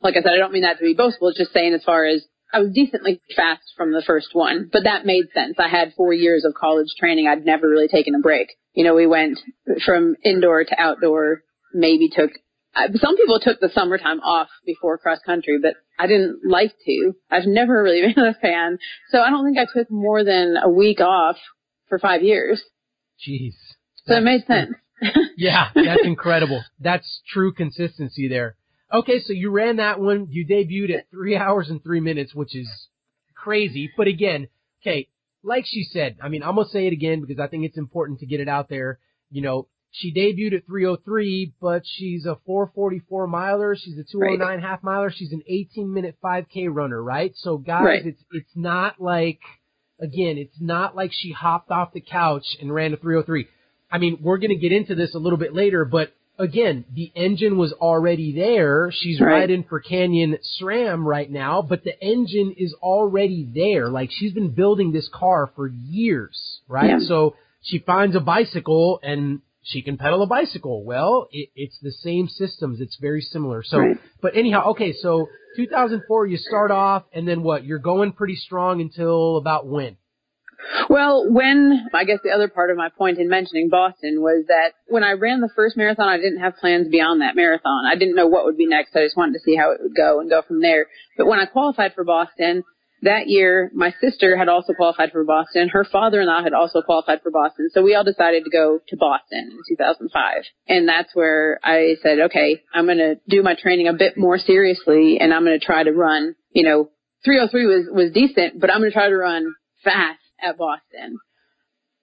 like 0.03 0.15
I 0.17 0.23
said, 0.23 0.33
I 0.35 0.39
don't 0.39 0.53
mean 0.53 0.63
that 0.63 0.79
to 0.79 0.85
be 0.85 0.95
boastful. 0.95 1.29
It's 1.29 1.39
just 1.39 1.53
saying 1.53 1.75
as 1.75 1.85
far 1.85 2.05
as 2.05 2.25
I 2.53 2.61
was 2.61 2.73
decently 2.73 3.21
fast 3.37 3.63
from 3.77 3.93
the 3.93 4.03
first 4.07 4.29
one, 4.33 4.71
but 4.73 4.85
that 4.85 5.05
made 5.05 5.27
sense. 5.35 5.57
I 5.59 5.69
had 5.69 5.93
four 5.97 6.13
years 6.13 6.45
of 6.45 6.55
college 6.55 6.87
training. 6.99 7.29
I'd 7.29 7.45
never 7.45 7.69
really 7.69 7.89
taken 7.89 8.15
a 8.15 8.21
break. 8.21 8.49
You 8.73 8.85
know, 8.85 8.95
we 8.95 9.07
went 9.07 9.39
from 9.85 10.17
indoor 10.25 10.65
to 10.65 10.81
outdoor, 10.81 11.43
maybe 11.75 12.09
took, 12.09 12.31
some 12.97 13.17
people 13.17 13.39
took 13.41 13.61
the 13.61 13.71
summertime 13.75 14.21
off 14.21 14.49
before 14.65 14.99
cross 14.99 15.19
country, 15.27 15.59
but 15.61 15.75
I 15.99 16.07
didn't 16.07 16.41
like 16.45 16.75
to. 16.87 17.13
I've 17.31 17.47
never 17.47 17.83
really 17.83 18.13
been 18.15 18.25
a 18.25 18.35
fan. 18.35 18.79
So 19.11 19.21
I 19.21 19.31
don't 19.31 19.45
think 19.45 19.59
I 19.59 19.67
took 19.73 19.91
more 19.91 20.25
than 20.25 20.57
a 20.63 20.69
week 20.69 21.01
off 21.01 21.37
for 21.89 21.99
five 21.99 22.23
years. 22.23 22.63
Jeez. 23.27 23.55
So 24.07 24.17
it 24.17 24.23
made 24.23 24.47
sense. 24.47 24.71
yeah, 25.37 25.69
that's 25.75 26.05
incredible. 26.05 26.63
That's 26.81 27.21
true 27.29 27.53
consistency 27.53 28.29
there. 28.29 28.57
Okay, 28.93 29.21
so 29.21 29.33
you 29.33 29.51
ran 29.51 29.77
that 29.77 30.01
one. 30.01 30.29
You 30.31 30.47
debuted 30.47 30.97
at 30.97 31.11
three 31.11 31.37
hours 31.37 31.69
and 31.69 31.83
three 31.83 32.01
minutes, 32.01 32.35
which 32.35 32.57
is 32.57 32.69
crazy. 33.35 33.91
But 33.97 34.07
again, 34.07 34.49
okay, 34.83 35.09
like 35.43 35.65
she 35.67 35.85
said, 35.85 36.17
I 36.23 36.29
mean, 36.29 36.43
I'm 36.43 36.55
gonna 36.57 36.69
say 36.69 36.87
it 36.87 36.93
again 36.93 37.21
because 37.21 37.39
I 37.39 37.49
think 37.49 37.65
it's 37.65 37.77
important 37.77 38.21
to 38.21 38.27
get 38.27 38.41
it 38.41 38.49
out 38.49 38.69
there. 38.69 38.99
You 39.31 39.43
know, 39.43 39.69
she 39.91 40.13
debuted 40.13 40.59
at 40.59 40.67
303, 40.67 41.55
but 41.61 41.83
she's 41.85 42.27
a 42.27 42.37
444 42.47 43.27
miler. 43.27 43.75
She's 43.77 43.99
a 43.99 44.05
209 44.05 44.47
right. 44.47 44.61
half 44.61 44.83
miler. 44.83 45.11
She's 45.15 45.33
an 45.33 45.43
18 45.47 45.93
minute 45.93 46.17
5K 46.23 46.69
runner, 46.71 47.03
right? 47.03 47.33
So 47.37 47.57
guys, 47.59 47.85
right. 47.85 48.07
it's 48.07 48.23
it's 48.33 48.51
not 48.55 49.01
like 49.01 49.41
again, 50.01 50.37
it's 50.39 50.61
not 50.61 50.95
like 50.95 51.11
she 51.13 51.33
hopped 51.33 51.71
off 51.71 51.93
the 51.93 52.01
couch 52.01 52.45
and 52.61 52.73
ran 52.73 52.93
a 52.93 52.97
303. 52.97 53.49
I 53.91 53.99
mean, 53.99 54.19
we're 54.21 54.39
gonna 54.39 54.57
get 54.57 54.73
into 54.73 54.95
this 54.95 55.15
a 55.15 55.19
little 55.19 55.39
bit 55.39 55.55
later, 55.55 55.85
but 55.85 56.13
again, 56.39 56.85
the 56.95 57.11
engine 57.15 57.57
was 57.57 57.73
already 57.73 58.35
there. 58.35 58.93
She's 58.93 59.21
right. 59.21 59.41
riding 59.41 59.65
for 59.65 59.81
Canyon 59.81 60.39
SRAM 60.61 61.05
right 61.05 61.31
now, 61.31 61.63
but 61.63 61.83
the 61.83 61.99
engine 62.01 62.55
is 62.57 62.75
already 62.81 63.49
there. 63.55 63.89
Like 63.89 64.11
she's 64.13 64.33
been 64.33 64.51
building 64.51 64.93
this 64.93 65.09
car 65.13 65.51
for 65.57 65.67
years, 65.67 66.61
right? 66.69 66.91
Yeah. 66.91 66.99
So 67.01 67.37
she 67.63 67.79
finds 67.79 68.15
a 68.15 68.21
bicycle 68.21 69.01
and 69.03 69.41
she 69.69 69.83
can 69.83 69.99
pedal 69.99 70.23
a 70.23 70.27
bicycle. 70.27 70.83
Well, 70.85 71.29
it, 71.31 71.51
it's 71.55 71.79
the 71.81 71.93
same 71.93 72.27
systems. 72.29 72.81
It's 72.81 72.97
very 73.01 73.21
similar. 73.21 73.63
So, 73.63 73.79
right. 73.79 73.97
but 74.23 74.37
anyhow, 74.37 74.71
okay, 74.71 74.93
so 74.93 75.29
2004, 75.57 76.27
you 76.27 76.39
start 76.39 76.71
off 76.71 77.05
and 77.13 77.29
then 77.29 77.43
what? 77.43 77.65
You're 77.65 77.79
going 77.79 78.13
pretty 78.13 78.37
strong 78.37 78.81
until 78.81 79.37
about 79.37 79.67
when? 79.67 79.97
Well, 80.91 81.31
when, 81.31 81.87
I 81.95 82.05
guess 82.05 82.19
the 82.25 82.31
other 82.31 82.49
part 82.49 82.71
of 82.71 82.77
my 82.77 82.89
point 82.89 83.19
in 83.19 83.29
mentioning 83.29 83.69
Boston 83.69 84.21
was 84.21 84.47
that 84.49 84.73
when 84.89 85.05
I 85.05 85.13
ran 85.13 85.41
the 85.41 85.51
first 85.55 85.77
marathon, 85.77 86.09
I 86.09 86.17
didn't 86.17 86.41
have 86.41 86.57
plans 86.57 86.89
beyond 86.89 87.21
that 87.21 87.37
marathon. 87.37 87.87
I 87.87 87.95
didn't 87.95 88.17
know 88.17 88.27
what 88.27 88.45
would 88.45 88.57
be 88.57 88.67
next. 88.67 88.97
I 88.97 89.05
just 89.05 89.17
wanted 89.17 89.35
to 89.35 89.41
see 89.41 89.55
how 89.55 89.71
it 89.73 89.81
would 89.83 89.95
go 89.95 90.21
and 90.21 90.29
go 90.29 90.43
from 90.43 90.61
there. 90.61 90.87
But 91.17 91.27
when 91.27 91.39
I 91.39 91.45
qualified 91.45 91.95
for 91.95 92.05
Boston, 92.05 92.65
that 93.03 93.29
year, 93.29 93.71
my 93.75 93.95
sister 94.01 94.37
had 94.37 94.49
also 94.49 94.73
qualified 94.73 95.13
for 95.13 95.25
Boston. 95.25 95.69
Her 95.69 95.85
father-in-law 95.85 96.43
had 96.43 96.53
also 96.53 96.83
qualified 96.83 97.23
for 97.23 97.31
Boston. 97.31 97.69
So 97.73 97.83
we 97.83 97.95
all 97.95 98.05
decided 98.05 98.45
to 98.45 98.51
go 98.51 98.81
to 98.89 98.97
Boston 98.97 99.51
in 99.53 99.77
2005. 99.77 100.43
And 100.67 100.89
that's 100.89 101.15
where 101.15 101.61
I 101.63 101.95
said, 102.03 102.19
okay, 102.27 102.63
I'm 102.75 102.87
going 102.87 102.99
to 102.99 103.17
do 103.29 103.43
my 103.43 103.55
training 103.55 103.89
a 103.89 103.93
bit 103.93 104.17
more 104.17 104.39
seriously 104.39 105.19
and 105.21 105.33
I'm 105.33 105.45
going 105.45 105.59
to 105.59 105.65
try 105.65 105.85
to 105.85 105.93
run, 105.93 106.35
you 106.51 106.65
know, 106.65 106.91
303 107.25 107.67
was, 107.67 107.87
was 107.91 108.13
decent, 108.13 108.61
but 108.61 108.71
I'm 108.71 108.81
going 108.81 108.91
to 108.91 108.95
try 108.95 109.09
to 109.09 109.17
run 109.17 109.55
fast 109.85 110.21
at 110.43 110.57
Boston. 110.59 111.19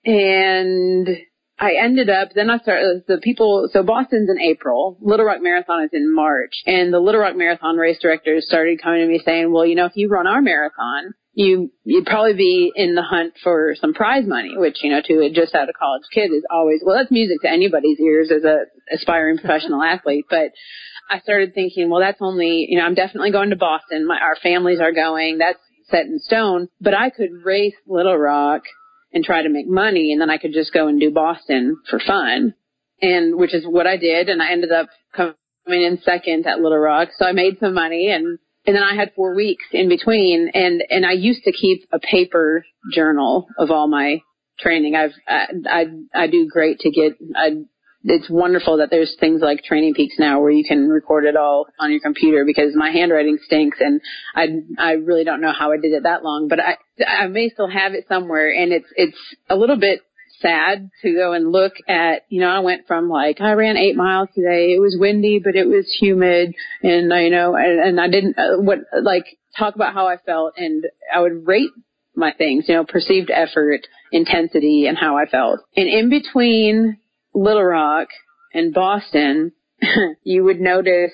And 0.06 1.08
I 1.58 1.76
ended 1.82 2.10
up, 2.10 2.30
then 2.36 2.50
I 2.50 2.58
started, 2.58 3.04
uh, 3.04 3.16
the 3.16 3.22
people, 3.22 3.70
so 3.72 3.82
Boston's 3.82 4.30
in 4.30 4.40
April, 4.40 4.98
Little 5.00 5.26
Rock 5.26 5.42
Marathon 5.42 5.84
is 5.84 5.92
in 5.94 6.14
March, 6.14 6.52
and 6.66 6.94
the 6.94 7.00
Little 7.00 7.22
Rock 7.22 7.38
Marathon 7.38 7.78
race 7.78 7.98
directors 8.02 8.46
started 8.46 8.82
coming 8.82 9.02
to 9.02 9.08
me 9.08 9.22
saying, 9.24 9.52
well, 9.54 9.66
you 9.66 9.76
know, 9.76 9.86
if 9.86 9.94
you 9.96 10.10
run 10.10 10.28
our 10.28 10.42
marathon, 10.42 11.14
you, 11.34 11.72
you'd 11.86 12.06
probably 12.06 12.34
be 12.34 12.72
in 12.76 12.96
the 12.96 13.02
hunt 13.02 13.34
for 13.42 13.74
some 13.80 13.94
prize 13.94 14.26
money, 14.26 14.58
which, 14.58 14.84
you 14.84 14.90
know, 14.90 15.02
to 15.06 15.22
a 15.22 15.30
just 15.30 15.56
out 15.56 15.70
of 15.70 15.76
college 15.76 16.04
kid 16.14 16.32
is 16.32 16.44
always, 16.52 16.82
well, 16.86 16.98
that's 16.98 17.12
music 17.12 17.42
to 17.42 17.50
anybody's 17.50 18.00
ears 18.00 18.32
as 18.32 18.44
a 18.44 18.66
aspiring 18.94 19.38
professional 19.38 19.82
athlete, 19.84 20.26
but 20.30 20.52
I 21.10 21.20
started 21.20 21.54
thinking, 21.54 21.90
well, 21.90 22.02
that's 22.02 22.22
only, 22.22 22.68
you 22.70 22.80
know, 22.80 22.86
I'm 22.86 22.96
definitely 22.96 23.32
going 23.32 23.52
to 23.52 23.56
Boston. 23.56 24.08
My, 24.08 24.18
our 24.18 24.36
families 24.42 24.80
are 24.80 24.92
going. 24.92 25.38
That's 25.38 25.60
set 25.90 26.06
in 26.08 26.20
stone, 26.20 26.68
but 26.82 26.96
I 26.96 27.12
could 27.12 27.30
race 27.44 27.76
Little 27.86 28.18
Rock 28.18 28.64
and 29.14 29.24
try 29.24 29.44
to 29.44 29.50
make 29.50 29.68
money 29.68 30.12
and 30.12 30.22
then 30.22 30.30
I 30.30 30.38
could 30.38 30.54
just 30.54 30.74
go 30.74 30.88
and 30.88 31.00
do 31.00 31.12
Boston 31.12 31.78
for 31.90 32.00
fun. 32.00 32.54
And 33.02 33.38
which 33.38 33.54
is 33.54 33.66
what 33.66 33.88
I 33.88 33.98
did 33.98 34.30
and 34.30 34.42
I 34.42 34.52
ended 34.52 34.72
up 34.72 34.88
coming 35.14 35.36
in 35.68 36.00
second 36.04 36.46
at 36.48 36.60
Little 36.60 36.78
Rock. 36.78 37.10
So 37.18 37.26
I 37.26 37.32
made 37.32 37.58
some 37.60 37.74
money 37.74 38.10
and 38.10 38.40
and 38.68 38.76
then 38.76 38.84
I 38.84 38.96
had 38.96 39.14
four 39.16 39.36
weeks 39.36 39.66
in 39.72 39.90
between 39.90 40.50
and 40.54 40.84
and 40.90 41.06
I 41.06 41.14
used 41.14 41.44
to 41.44 41.52
keep 41.52 41.88
a 41.92 42.00
paper 42.00 42.66
journal 42.94 43.48
of 43.58 43.72
all 43.72 43.88
my 43.88 44.22
training. 44.60 44.96
I've 44.96 45.14
I 45.28 45.48
I, 45.66 45.86
I 46.14 46.28
do 46.28 46.48
great 46.48 46.80
to 46.80 46.92
get 46.92 47.18
I 47.36 47.66
it's 48.08 48.30
wonderful 48.30 48.78
that 48.78 48.90
there's 48.92 49.16
things 49.20 49.42
like 49.42 49.64
Training 49.64 49.96
Peaks 49.96 50.16
now 50.20 50.40
where 50.40 50.52
you 50.52 50.64
can 50.64 50.88
record 50.90 51.26
it 51.26 51.36
all 51.36 51.66
on 51.80 51.92
your 51.92 52.00
computer 52.00 52.46
because 52.46 52.76
my 52.76 52.92
handwriting 52.92 53.40
stinks 53.44 53.80
and 53.82 54.00
I 54.36 54.48
I 54.78 54.92
really 54.94 55.24
don't 55.24 55.42
know 55.42 55.52
how 55.52 55.72
I 55.72 55.78
did 55.78 55.92
it 55.92 56.04
that 56.04 56.24
long, 56.24 56.48
but 56.48 56.60
I 56.60 56.78
I 57.06 57.28
may 57.28 57.50
still 57.50 57.70
have 57.70 57.94
it 57.94 58.06
somewhere 58.08 58.52
and 58.52 58.72
it's 58.72 58.88
it's 58.96 59.18
a 59.50 59.56
little 59.56 59.78
bit 59.78 60.02
sad 60.42 60.90
to 61.02 61.14
go 61.14 61.34
and 61.34 61.52
look 61.52 61.74
at, 61.88 62.26
you 62.30 62.42
know, 62.42 62.50
I 62.50 62.60
went 62.60 62.88
from 62.88 63.10
like, 63.10 63.42
I 63.42 63.54
ran 63.54 63.78
eight 63.78 63.96
miles 63.96 64.30
today. 64.36 64.74
It 64.74 64.82
was 64.82 64.98
windy, 65.00 65.40
but 65.44 65.56
it 65.56 65.68
was 65.68 65.96
humid 66.00 66.54
and, 66.84 67.12
you 67.12 67.30
know, 67.30 67.56
and, 67.56 67.80
and 67.80 68.02
I 68.02 68.08
didn't, 68.08 68.38
uh, 68.38 68.58
what, 68.58 68.80
like, 69.02 69.26
talk 69.58 69.76
about 69.76 69.94
how 69.94 70.08
I 70.08 70.18
felt 70.18 70.54
and 70.58 70.86
I 71.14 71.22
would 71.22 71.48
rate 71.48 71.72
my 72.16 72.34
things, 72.38 72.66
you 72.68 72.76
know, 72.76 72.86
perceived 72.86 73.32
effort, 73.32 73.82
intensity, 74.12 74.88
and 74.88 74.98
how 74.98 75.18
I 75.18 75.26
felt. 75.26 75.62
And 75.76 75.88
in 75.88 76.10
between 76.10 76.98
Little 77.34 77.64
Rock 77.64 78.08
and 78.54 78.74
Boston, 78.74 79.52
you 80.24 80.44
would 80.44 80.60
notice 80.60 81.12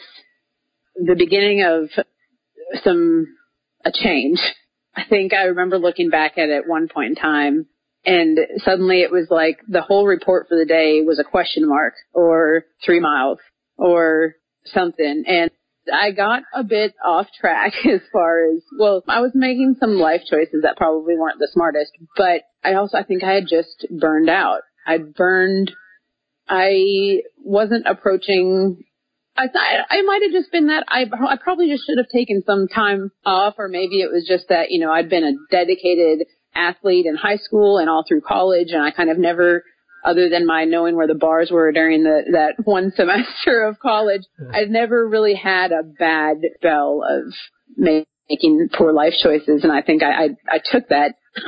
the 0.95 1.15
beginning 1.15 1.63
of 1.63 1.89
some, 2.83 3.27
a 3.83 3.91
change. 3.91 4.39
I 4.95 5.03
think 5.09 5.33
I 5.33 5.43
remember 5.43 5.77
looking 5.77 6.09
back 6.09 6.37
at 6.37 6.49
it 6.49 6.67
one 6.67 6.87
point 6.87 7.11
in 7.11 7.15
time 7.15 7.67
and 8.05 8.39
suddenly 8.63 9.01
it 9.01 9.11
was 9.11 9.27
like 9.29 9.59
the 9.67 9.81
whole 9.81 10.07
report 10.07 10.47
for 10.49 10.57
the 10.57 10.65
day 10.65 11.01
was 11.01 11.19
a 11.19 11.23
question 11.23 11.67
mark 11.67 11.93
or 12.13 12.65
three 12.83 12.99
miles 12.99 13.37
or 13.77 14.35
something. 14.65 15.23
And 15.27 15.51
I 15.91 16.11
got 16.11 16.43
a 16.53 16.63
bit 16.63 16.93
off 17.03 17.27
track 17.39 17.73
as 17.85 18.01
far 18.11 18.51
as, 18.51 18.63
well, 18.77 19.03
I 19.07 19.21
was 19.21 19.31
making 19.33 19.75
some 19.79 19.95
life 19.95 20.21
choices 20.29 20.63
that 20.63 20.77
probably 20.77 21.15
weren't 21.15 21.39
the 21.39 21.49
smartest, 21.51 21.91
but 22.17 22.41
I 22.63 22.73
also, 22.73 22.97
I 22.97 23.03
think 23.03 23.23
I 23.23 23.33
had 23.33 23.47
just 23.47 23.85
burned 23.91 24.29
out. 24.29 24.61
I'd 24.85 25.13
burned 25.13 25.71
I 26.51 27.21
wasn't 27.37 27.87
approaching. 27.87 28.83
I 29.41 29.47
thought 29.47 29.85
I 29.89 30.01
might 30.03 30.21
have 30.21 30.31
just 30.31 30.51
been 30.51 30.67
that. 30.67 30.83
I 30.87 31.05
I 31.27 31.35
probably 31.41 31.67
just 31.67 31.85
should 31.87 31.97
have 31.97 32.09
taken 32.09 32.43
some 32.45 32.67
time 32.67 33.11
off, 33.25 33.55
or 33.57 33.67
maybe 33.67 34.01
it 34.01 34.11
was 34.11 34.23
just 34.27 34.49
that 34.49 34.69
you 34.69 34.79
know 34.79 34.91
I'd 34.91 35.09
been 35.09 35.23
a 35.23 35.33
dedicated 35.49 36.27
athlete 36.53 37.07
in 37.07 37.15
high 37.15 37.37
school 37.37 37.79
and 37.79 37.89
all 37.89 38.03
through 38.07 38.21
college, 38.21 38.67
and 38.69 38.83
I 38.83 38.91
kind 38.91 39.09
of 39.09 39.17
never, 39.17 39.63
other 40.05 40.29
than 40.29 40.45
my 40.45 40.65
knowing 40.65 40.95
where 40.95 41.07
the 41.07 41.15
bars 41.15 41.49
were 41.49 41.71
during 41.71 42.03
the 42.03 42.21
that 42.33 42.53
one 42.65 42.91
semester 42.95 43.63
of 43.63 43.79
college, 43.79 44.21
I'd 44.53 44.69
never 44.69 45.07
really 45.07 45.33
had 45.33 45.71
a 45.71 45.81
bad 45.81 46.37
spell 46.57 47.01
of 47.09 47.33
making 47.75 48.69
poor 48.77 48.93
life 48.93 49.13
choices, 49.23 49.63
and 49.63 49.71
I 49.71 49.81
think 49.81 50.03
I 50.03 50.25
I, 50.25 50.29
I 50.47 50.59
took 50.63 50.89
that. 50.89 51.15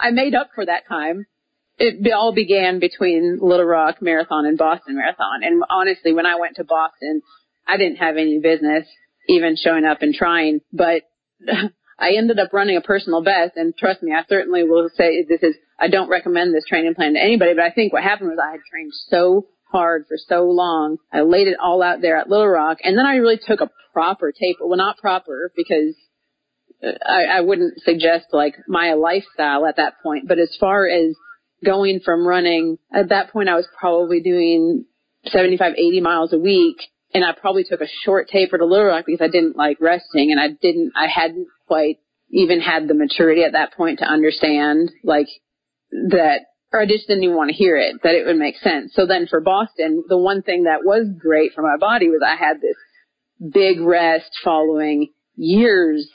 I 0.00 0.10
made 0.10 0.36
up 0.36 0.50
for 0.54 0.64
that 0.64 0.86
time 0.88 1.26
it 1.78 2.12
all 2.12 2.32
began 2.32 2.78
between 2.78 3.38
Little 3.40 3.66
Rock 3.66 4.00
Marathon 4.00 4.46
and 4.46 4.56
Boston 4.56 4.96
Marathon. 4.96 5.42
And 5.42 5.62
honestly, 5.68 6.12
when 6.12 6.26
I 6.26 6.36
went 6.36 6.56
to 6.56 6.64
Boston, 6.64 7.22
I 7.66 7.76
didn't 7.76 7.96
have 7.96 8.16
any 8.16 8.38
business 8.38 8.86
even 9.28 9.56
showing 9.56 9.84
up 9.84 10.02
and 10.02 10.14
trying, 10.14 10.60
but 10.72 11.02
I 11.98 12.14
ended 12.16 12.38
up 12.38 12.52
running 12.52 12.76
a 12.76 12.80
personal 12.80 13.22
best. 13.22 13.56
And 13.56 13.76
trust 13.76 14.02
me, 14.02 14.12
I 14.12 14.24
certainly 14.28 14.64
will 14.64 14.88
say 14.96 15.24
this 15.28 15.42
is, 15.42 15.56
I 15.78 15.88
don't 15.88 16.10
recommend 16.10 16.54
this 16.54 16.64
training 16.68 16.94
plan 16.94 17.14
to 17.14 17.20
anybody, 17.20 17.54
but 17.54 17.64
I 17.64 17.70
think 17.70 17.92
what 17.92 18.02
happened 18.02 18.30
was 18.30 18.38
I 18.42 18.52
had 18.52 18.60
trained 18.70 18.92
so 19.08 19.46
hard 19.70 20.04
for 20.06 20.16
so 20.16 20.44
long. 20.44 20.98
I 21.12 21.22
laid 21.22 21.48
it 21.48 21.56
all 21.60 21.82
out 21.82 22.00
there 22.00 22.16
at 22.16 22.28
Little 22.28 22.48
Rock 22.48 22.78
and 22.84 22.96
then 22.96 23.06
I 23.06 23.16
really 23.16 23.40
took 23.44 23.60
a 23.60 23.70
proper 23.92 24.32
taper. 24.32 24.66
Well, 24.66 24.76
not 24.76 24.98
proper 24.98 25.50
because 25.56 25.96
I, 26.82 27.24
I 27.24 27.40
wouldn't 27.40 27.80
suggest 27.80 28.26
like 28.32 28.54
my 28.68 28.92
lifestyle 28.92 29.66
at 29.66 29.76
that 29.76 29.94
point, 30.02 30.28
but 30.28 30.38
as 30.38 30.56
far 30.60 30.86
as 30.86 31.16
going 31.64 32.00
from 32.04 32.26
running, 32.26 32.78
at 32.92 33.08
that 33.08 33.32
point 33.32 33.48
I 33.48 33.56
was 33.56 33.66
probably 33.78 34.20
doing 34.20 34.84
75, 35.26 35.74
80 35.76 36.00
miles 36.00 36.32
a 36.32 36.38
week. 36.38 36.76
And 37.12 37.24
I 37.24 37.30
probably 37.32 37.62
took 37.62 37.80
a 37.80 37.86
short 38.04 38.28
taper 38.28 38.58
to 38.58 38.64
Little 38.64 38.86
Rock 38.86 39.04
because 39.06 39.20
I 39.20 39.28
didn't 39.28 39.56
like 39.56 39.80
resting 39.80 40.32
and 40.32 40.40
I 40.40 40.48
didn't, 40.48 40.92
I 40.96 41.06
hadn't 41.06 41.46
quite 41.68 41.98
even 42.30 42.60
had 42.60 42.88
the 42.88 42.94
maturity 42.94 43.44
at 43.44 43.52
that 43.52 43.72
point 43.74 44.00
to 44.00 44.04
understand 44.04 44.90
like 45.04 45.28
that, 45.92 46.40
or 46.72 46.80
I 46.80 46.86
just 46.86 47.06
didn't 47.06 47.22
even 47.22 47.36
want 47.36 47.50
to 47.50 47.56
hear 47.56 47.76
it, 47.76 48.02
that 48.02 48.16
it 48.16 48.26
would 48.26 48.36
make 48.36 48.56
sense. 48.56 48.92
So 48.94 49.06
then 49.06 49.28
for 49.28 49.40
Boston, 49.40 50.02
the 50.08 50.18
one 50.18 50.42
thing 50.42 50.64
that 50.64 50.84
was 50.84 51.06
great 51.16 51.52
for 51.54 51.62
my 51.62 51.76
body 51.78 52.08
was 52.08 52.20
I 52.26 52.34
had 52.34 52.60
this 52.60 52.76
big 53.52 53.80
rest 53.80 54.30
following 54.42 55.12
years 55.36 56.08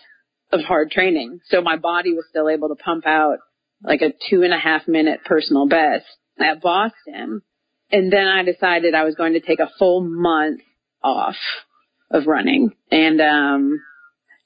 of 0.52 0.62
hard 0.62 0.92
training. 0.92 1.40
So 1.46 1.62
my 1.62 1.78
body 1.78 2.14
was 2.14 2.26
still 2.30 2.50
able 2.50 2.68
to 2.70 2.76
pump 2.76 3.06
out 3.08 3.38
like 3.84 4.02
a 4.02 4.12
two 4.30 4.44
and 4.44 4.54
a 4.54 4.60
half 4.60 4.88
minute 4.88 5.22
personal 5.26 5.68
best 5.68 6.06
at 6.40 6.62
Boston. 6.62 7.42
And 7.92 8.14
then 8.14 8.28
I 8.28 8.44
decided 8.44 8.94
I 8.94 9.04
was 9.04 9.16
going 9.16 9.34
to 9.34 9.40
take 9.40 9.60
a 9.60 9.70
full 9.80 10.02
month 10.02 10.62
off 11.04 11.36
of 12.12 12.28
running. 12.28 12.72
And, 12.92 13.20
um, 13.22 13.82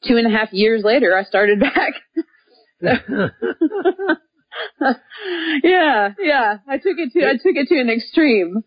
two 0.05 0.17
and 0.17 0.27
a 0.27 0.29
half 0.29 0.51
years 0.51 0.83
later, 0.83 1.15
I 1.15 1.23
started 1.23 1.59
back. 1.61 1.93
yeah, 5.63 6.09
yeah. 6.19 6.57
I 6.67 6.77
took 6.77 6.97
it 6.97 7.11
to, 7.13 7.27
I 7.27 7.33
took 7.33 7.55
it 7.55 7.67
to 7.69 7.79
an 7.79 7.89
extreme. 7.89 8.63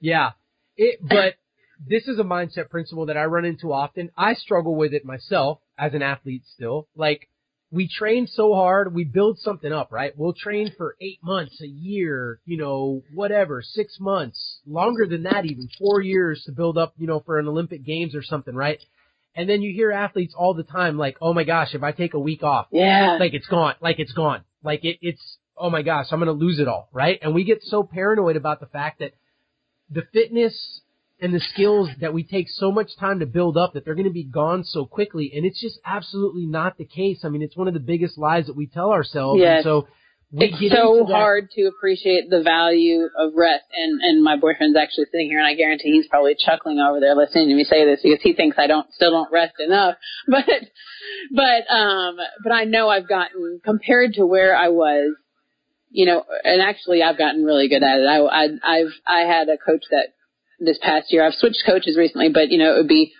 Yeah. 0.00 0.30
It, 0.76 0.98
but 1.02 1.34
this 1.86 2.08
is 2.08 2.18
a 2.18 2.24
mindset 2.24 2.70
principle 2.70 3.06
that 3.06 3.16
I 3.16 3.24
run 3.24 3.44
into 3.44 3.72
often. 3.72 4.10
I 4.16 4.34
struggle 4.34 4.74
with 4.74 4.92
it 4.92 5.04
myself 5.04 5.60
as 5.78 5.94
an 5.94 6.02
athlete 6.02 6.42
still. 6.54 6.88
Like, 6.94 7.28
we 7.72 7.86
train 7.88 8.26
so 8.26 8.54
hard, 8.54 8.92
we 8.94 9.04
build 9.04 9.38
something 9.38 9.72
up, 9.72 9.92
right? 9.92 10.12
We'll 10.16 10.32
train 10.32 10.72
for 10.76 10.96
eight 11.00 11.18
months, 11.22 11.60
a 11.60 11.66
year, 11.66 12.40
you 12.44 12.56
know, 12.56 13.02
whatever, 13.14 13.62
six 13.62 13.98
months, 14.00 14.58
longer 14.66 15.06
than 15.06 15.22
that 15.22 15.44
even, 15.46 15.68
four 15.78 16.00
years 16.00 16.42
to 16.46 16.52
build 16.52 16.76
up, 16.76 16.94
you 16.98 17.06
know, 17.06 17.20
for 17.20 17.38
an 17.38 17.46
Olympic 17.46 17.84
Games 17.84 18.14
or 18.14 18.22
something, 18.22 18.54
right? 18.54 18.80
And 19.36 19.48
then 19.48 19.62
you 19.62 19.72
hear 19.72 19.92
athletes 19.92 20.34
all 20.36 20.54
the 20.54 20.64
time 20.64 20.98
like, 20.98 21.16
oh 21.22 21.32
my 21.32 21.44
gosh, 21.44 21.72
if 21.74 21.84
I 21.84 21.92
take 21.92 22.14
a 22.14 22.18
week 22.18 22.42
off, 22.42 22.66
Yeah. 22.72 23.16
like 23.20 23.34
it's 23.34 23.46
gone, 23.46 23.76
like 23.80 24.00
it's 24.00 24.12
gone, 24.12 24.42
like 24.64 24.84
it, 24.84 24.98
it's, 25.00 25.38
oh 25.56 25.70
my 25.70 25.82
gosh, 25.82 26.06
I'm 26.10 26.18
gonna 26.18 26.32
lose 26.32 26.58
it 26.58 26.66
all, 26.66 26.88
right? 26.92 27.20
And 27.22 27.34
we 27.34 27.44
get 27.44 27.62
so 27.62 27.84
paranoid 27.84 28.34
about 28.34 28.58
the 28.58 28.66
fact 28.66 28.98
that 28.98 29.12
the 29.88 30.02
fitness 30.12 30.80
and 31.20 31.34
the 31.34 31.40
skills 31.40 31.88
that 32.00 32.12
we 32.12 32.24
take 32.24 32.46
so 32.48 32.72
much 32.72 32.96
time 32.98 33.20
to 33.20 33.26
build 33.26 33.56
up 33.56 33.74
that 33.74 33.84
they're 33.84 33.94
going 33.94 34.06
to 34.06 34.12
be 34.12 34.24
gone 34.24 34.64
so 34.64 34.86
quickly. 34.86 35.32
And 35.34 35.44
it's 35.44 35.60
just 35.60 35.78
absolutely 35.84 36.46
not 36.46 36.78
the 36.78 36.84
case. 36.84 37.20
I 37.24 37.28
mean, 37.28 37.42
it's 37.42 37.56
one 37.56 37.68
of 37.68 37.74
the 37.74 37.80
biggest 37.80 38.18
lies 38.18 38.46
that 38.46 38.56
we 38.56 38.66
tell 38.66 38.90
ourselves. 38.90 39.40
Yes. 39.40 39.58
And 39.58 39.64
so 39.64 39.88
it's 40.32 40.72
so 40.72 41.04
hard 41.06 41.50
to 41.52 41.62
appreciate 41.66 42.30
the 42.30 42.42
value 42.42 43.08
of 43.18 43.32
rest 43.34 43.64
and 43.76 44.00
and 44.00 44.22
my 44.22 44.36
boyfriend's 44.36 44.78
actually 44.78 45.06
sitting 45.10 45.26
here 45.26 45.38
and 45.38 45.46
I 45.46 45.54
guarantee 45.54 45.90
he's 45.90 46.06
probably 46.06 46.36
chuckling 46.38 46.78
over 46.78 47.00
there 47.00 47.16
listening 47.16 47.48
to 47.48 47.54
me 47.54 47.64
say 47.64 47.84
this 47.84 48.00
because 48.02 48.22
he 48.22 48.32
thinks 48.32 48.56
I 48.56 48.68
don't 48.68 48.92
still 48.92 49.10
don't 49.10 49.32
rest 49.32 49.54
enough 49.58 49.96
but 50.28 50.46
but 51.32 51.74
um 51.74 52.16
but 52.44 52.52
I 52.52 52.62
know 52.62 52.88
I've 52.88 53.08
gotten 53.08 53.60
compared 53.64 54.14
to 54.14 54.26
where 54.26 54.56
I 54.56 54.68
was 54.68 55.16
you 55.90 56.06
know 56.06 56.22
and 56.44 56.62
actually 56.62 57.02
I've 57.02 57.18
gotten 57.18 57.42
really 57.42 57.68
good 57.68 57.82
at 57.82 57.98
it 57.98 58.06
I 58.06 58.20
I 58.20 58.48
I've 58.62 58.92
I 59.08 59.20
had 59.22 59.48
a 59.48 59.58
coach 59.58 59.82
that 59.90 60.10
this 60.60 60.78
past 60.82 61.12
year 61.12 61.26
I've 61.26 61.34
switched 61.34 61.62
coaches 61.66 61.96
recently 61.98 62.28
but 62.28 62.50
you 62.50 62.58
know 62.58 62.74
it 62.74 62.78
would 62.78 62.88
be 62.88 63.12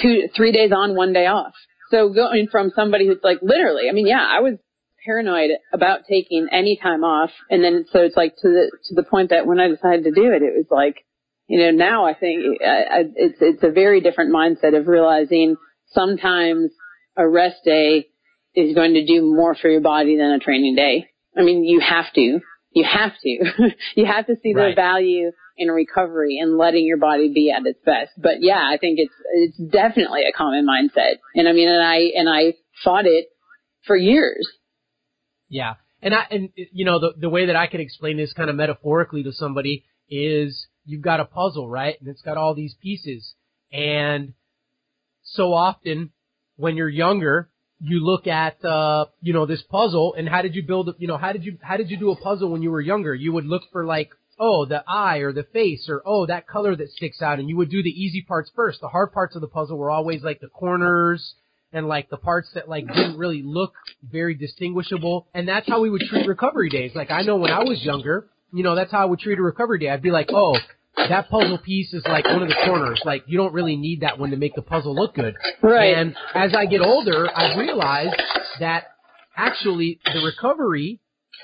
two 0.00 0.28
three 0.34 0.52
days 0.52 0.72
on 0.72 0.94
one 0.94 1.12
day 1.12 1.26
off 1.26 1.52
so 1.90 2.08
going 2.08 2.48
from 2.50 2.70
somebody 2.74 3.06
who's 3.06 3.18
like 3.22 3.38
literally 3.42 3.88
I 3.90 3.92
mean 3.92 4.06
yeah 4.06 4.26
I 4.26 4.40
was 4.40 4.58
paranoid 5.04 5.50
about 5.72 6.00
taking 6.08 6.48
any 6.52 6.78
time 6.82 7.04
off. 7.04 7.30
And 7.50 7.62
then 7.62 7.86
so 7.92 8.00
it's 8.00 8.16
like 8.16 8.34
to 8.36 8.48
the 8.48 8.70
to 8.88 8.94
the 8.94 9.02
point 9.02 9.30
that 9.30 9.46
when 9.46 9.60
I 9.60 9.68
decided 9.68 10.04
to 10.04 10.12
do 10.12 10.32
it, 10.32 10.42
it 10.42 10.54
was 10.56 10.66
like, 10.70 11.04
you 11.48 11.58
know, 11.58 11.70
now 11.70 12.06
I 12.06 12.14
think 12.14 12.60
I, 12.62 12.66
I, 12.66 12.98
it's 13.16 13.38
it's 13.40 13.62
a 13.62 13.70
very 13.70 14.00
different 14.00 14.32
mindset 14.34 14.78
of 14.78 14.86
realizing 14.86 15.56
sometimes 15.88 16.70
a 17.16 17.28
rest 17.28 17.56
day 17.64 18.06
is 18.54 18.74
going 18.74 18.94
to 18.94 19.06
do 19.06 19.22
more 19.22 19.54
for 19.54 19.68
your 19.68 19.80
body 19.80 20.16
than 20.16 20.30
a 20.30 20.38
training 20.38 20.76
day. 20.76 21.08
I 21.36 21.42
mean, 21.42 21.64
you 21.64 21.80
have 21.80 22.12
to. 22.14 22.40
You 22.74 22.84
have 22.84 23.12
to. 23.22 23.72
you 23.96 24.06
have 24.06 24.26
to 24.26 24.36
see 24.42 24.52
the 24.52 24.60
Right. 24.60 24.76
value 24.76 25.32
in 25.62 25.70
recovery 25.70 26.38
and 26.38 26.58
letting 26.58 26.84
your 26.84 26.98
body 26.98 27.32
be 27.32 27.50
at 27.56 27.64
its 27.64 27.78
best. 27.84 28.10
But 28.18 28.40
yeah, 28.40 28.60
I 28.60 28.76
think 28.76 28.98
it's 28.98 29.14
it's 29.34 29.72
definitely 29.72 30.24
a 30.24 30.32
common 30.32 30.66
mindset. 30.66 31.14
And 31.34 31.48
I 31.48 31.52
mean, 31.52 31.68
and 31.68 31.82
I 31.82 31.96
and 32.16 32.28
I 32.28 32.54
fought 32.84 33.06
it 33.06 33.26
for 33.86 33.96
years. 33.96 34.48
Yeah. 35.48 35.74
And 36.02 36.14
I, 36.14 36.26
and 36.30 36.48
you 36.56 36.84
know, 36.84 36.98
the, 36.98 37.12
the 37.16 37.28
way 37.28 37.46
that 37.46 37.56
I 37.56 37.68
can 37.68 37.80
explain 37.80 38.16
this 38.16 38.32
kind 38.32 38.50
of 38.50 38.56
metaphorically 38.56 39.22
to 39.22 39.32
somebody 39.32 39.84
is 40.08 40.66
you've 40.84 41.02
got 41.02 41.20
a 41.20 41.24
puzzle, 41.24 41.68
right? 41.68 41.96
And 42.00 42.08
it's 42.08 42.22
got 42.22 42.36
all 42.36 42.54
these 42.54 42.74
pieces. 42.82 43.34
And 43.72 44.34
so 45.22 45.52
often 45.54 46.10
when 46.56 46.76
you're 46.76 46.88
younger, 46.88 47.50
you 47.80 48.04
look 48.04 48.26
at, 48.26 48.64
uh, 48.64 49.06
you 49.20 49.32
know, 49.32 49.46
this 49.46 49.62
puzzle 49.62 50.14
and 50.16 50.28
how 50.28 50.42
did 50.42 50.54
you 50.54 50.62
build, 50.62 50.90
you 50.98 51.06
know, 51.06 51.16
how 51.16 51.32
did 51.32 51.44
you, 51.44 51.58
how 51.62 51.76
did 51.76 51.90
you 51.90 51.96
do 51.96 52.10
a 52.10 52.16
puzzle 52.16 52.50
when 52.50 52.62
you 52.62 52.70
were 52.70 52.80
younger? 52.80 53.14
You 53.14 53.32
would 53.32 53.46
look 53.46 53.62
for 53.70 53.84
like, 53.84 54.10
oh, 54.42 54.66
the 54.66 54.82
eye 54.88 55.18
or 55.18 55.32
the 55.32 55.44
face 55.44 55.86
or, 55.88 56.02
oh, 56.04 56.26
that 56.26 56.48
color 56.48 56.74
that 56.74 56.90
sticks 56.90 57.22
out 57.22 57.38
and 57.38 57.48
you 57.48 57.56
would 57.56 57.70
do 57.70 57.80
the 57.80 57.90
easy 57.90 58.22
parts 58.22 58.50
first. 58.56 58.80
The 58.80 58.88
hard 58.88 59.12
parts 59.12 59.36
of 59.36 59.40
the 59.40 59.46
puzzle 59.46 59.78
were 59.78 59.90
always 59.90 60.22
like 60.22 60.40
the 60.40 60.48
corners 60.48 61.34
and 61.72 61.86
like 61.86 62.10
the 62.10 62.16
parts 62.16 62.50
that 62.54 62.68
like 62.68 62.88
didn't 62.88 63.16
really 63.16 63.42
look 63.44 63.72
very 64.02 64.34
distinguishable. 64.34 65.28
And 65.32 65.46
that's 65.46 65.68
how 65.68 65.80
we 65.80 65.90
would 65.90 66.02
treat 66.02 66.26
recovery 66.26 66.70
days. 66.70 66.90
Like 66.92 67.12
I 67.12 67.22
know 67.22 67.36
when 67.36 67.52
I 67.52 67.60
was 67.60 67.84
younger, 67.84 68.28
you 68.52 68.64
know, 68.64 68.74
that's 68.74 68.90
how 68.90 69.02
I 69.02 69.04
would 69.04 69.20
treat 69.20 69.38
a 69.38 69.42
recovery 69.42 69.78
day. 69.78 69.90
I'd 69.90 70.02
be 70.02 70.10
like, 70.10 70.30
oh, 70.32 70.58
that 70.96 71.30
puzzle 71.30 71.58
piece 71.58 71.92
is 71.92 72.04
like 72.04 72.24
one 72.24 72.42
of 72.42 72.48
the 72.48 72.56
corners. 72.66 73.00
Like 73.04 73.22
you 73.28 73.38
don't 73.38 73.54
really 73.54 73.76
need 73.76 74.00
that 74.00 74.18
one 74.18 74.30
to 74.30 74.36
make 74.36 74.56
the 74.56 74.62
puzzle 74.62 74.94
look 74.94 75.14
good. 75.14 75.36
Right. 75.62 75.96
And 75.96 76.16
as 76.34 76.52
I 76.52 76.66
get 76.66 76.80
older, 76.80 77.28
I 77.32 77.56
realize 77.56 78.12
that 78.58 78.86
actually 79.36 80.00
the 80.04 80.20
recovery, 80.20 80.98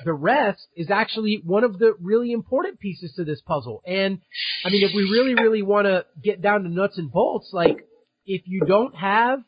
the 0.05 0.13
rest 0.13 0.67
is 0.77 0.91
actually 0.91 1.43
one 1.45 1.65
of 1.65 1.79
the 1.79 1.95
really 2.01 2.33
important 2.33 2.79
pieces 2.79 3.13
to 3.17 3.25
this 3.25 3.41
puzzle. 3.41 3.83
And 3.87 4.21
I 4.65 4.71
mean, 4.71 4.85
if 4.85 4.95
we 4.95 5.03
really, 5.03 5.35
really 5.35 5.63
want 5.63 5.87
to 5.87 6.05
get 6.23 6.41
down 6.41 6.63
to 6.63 6.69
nuts 6.69 6.99
and 6.99 7.11
bolts, 7.11 7.51
like 7.53 7.87
if 8.27 8.43
you 8.47 8.63
don't 8.67 8.95
have 8.95 9.41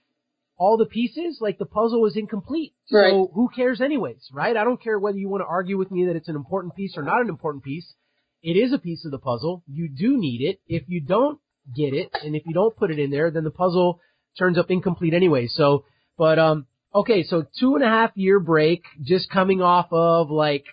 all 0.56 0.76
the 0.76 0.86
pieces, 0.86 1.38
like 1.40 1.58
the 1.58 1.66
puzzle 1.66 2.04
is 2.06 2.16
incomplete. 2.16 2.74
Right. 2.92 3.10
So 3.10 3.30
who 3.34 3.48
cares 3.54 3.80
anyways, 3.80 4.28
right? 4.32 4.56
I 4.56 4.64
don't 4.64 4.82
care 4.82 4.98
whether 4.98 5.16
you 5.16 5.28
want 5.28 5.42
to 5.42 5.46
argue 5.46 5.78
with 5.78 5.90
me 5.90 6.06
that 6.06 6.16
it's 6.16 6.28
an 6.28 6.36
important 6.36 6.74
piece 6.74 6.96
or 6.96 7.02
not 7.02 7.20
an 7.20 7.28
important 7.28 7.64
piece. 7.64 7.94
It 8.42 8.56
is 8.56 8.72
a 8.72 8.78
piece 8.78 9.04
of 9.04 9.10
the 9.10 9.18
puzzle. 9.18 9.62
You 9.66 9.88
do 9.88 10.18
need 10.18 10.42
it. 10.42 10.60
If 10.66 10.84
you 10.88 11.00
don't 11.00 11.38
get 11.74 11.94
it 11.94 12.10
and 12.24 12.34
if 12.34 12.42
you 12.46 12.54
don't 12.54 12.76
put 12.76 12.90
it 12.90 12.98
in 12.98 13.10
there, 13.10 13.30
then 13.30 13.44
the 13.44 13.50
puzzle 13.50 14.00
turns 14.38 14.58
up 14.58 14.70
incomplete 14.70 15.14
anyway. 15.14 15.46
So, 15.46 15.84
but, 16.18 16.38
um, 16.38 16.66
okay, 16.94 17.22
so 17.22 17.46
two 17.58 17.74
and 17.76 17.84
a 17.84 17.88
half 17.88 18.10
year 18.14 18.40
break, 18.40 18.82
just 19.02 19.30
coming 19.30 19.60
off 19.62 19.88
of 19.92 20.30
like, 20.30 20.64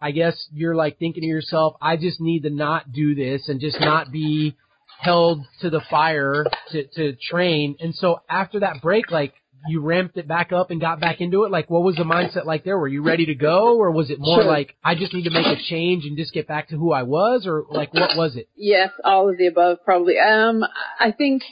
I 0.00 0.12
guess 0.12 0.46
you're 0.52 0.76
like 0.76 0.98
thinking 0.98 1.22
to 1.22 1.26
yourself, 1.26 1.74
I 1.82 1.96
just 1.96 2.20
need 2.20 2.42
to 2.44 2.50
not 2.50 2.92
do 2.92 3.14
this 3.14 3.48
and 3.48 3.60
just 3.60 3.80
not 3.80 4.12
be 4.12 4.56
held 5.00 5.44
to 5.60 5.70
the 5.70 5.80
fire 5.90 6.44
to, 6.70 6.86
to 6.94 7.16
train. 7.30 7.76
And 7.80 7.94
so 7.94 8.20
after 8.30 8.60
that 8.60 8.80
break, 8.82 9.10
like 9.10 9.34
you 9.68 9.80
ramped 9.80 10.16
it 10.16 10.28
back 10.28 10.52
up 10.52 10.70
and 10.70 10.80
got 10.80 11.00
back 11.00 11.20
into 11.20 11.42
it. 11.44 11.50
Like 11.50 11.68
what 11.68 11.82
was 11.82 11.96
the 11.96 12.04
mindset 12.04 12.46
like 12.46 12.62
there? 12.64 12.78
Were 12.78 12.86
you 12.86 13.02
ready 13.02 13.26
to 13.26 13.34
go 13.34 13.76
or 13.76 13.90
was 13.90 14.08
it 14.08 14.18
more 14.20 14.42
Sure. 14.42 14.50
like 14.50 14.76
I 14.84 14.94
just 14.94 15.12
need 15.12 15.24
to 15.24 15.30
make 15.30 15.46
a 15.46 15.60
change 15.68 16.04
and 16.04 16.16
just 16.16 16.32
get 16.32 16.46
back 16.46 16.68
to 16.68 16.76
who 16.76 16.92
I 16.92 17.02
was 17.02 17.44
or 17.44 17.64
like 17.68 17.92
what 17.92 18.16
was 18.16 18.36
it? 18.36 18.48
Yes, 18.56 18.90
all 19.04 19.28
of 19.28 19.36
the 19.36 19.46
above 19.48 19.78
probably. 19.84 20.16
Um, 20.18 20.62
I 21.00 21.10
think 21.10 21.42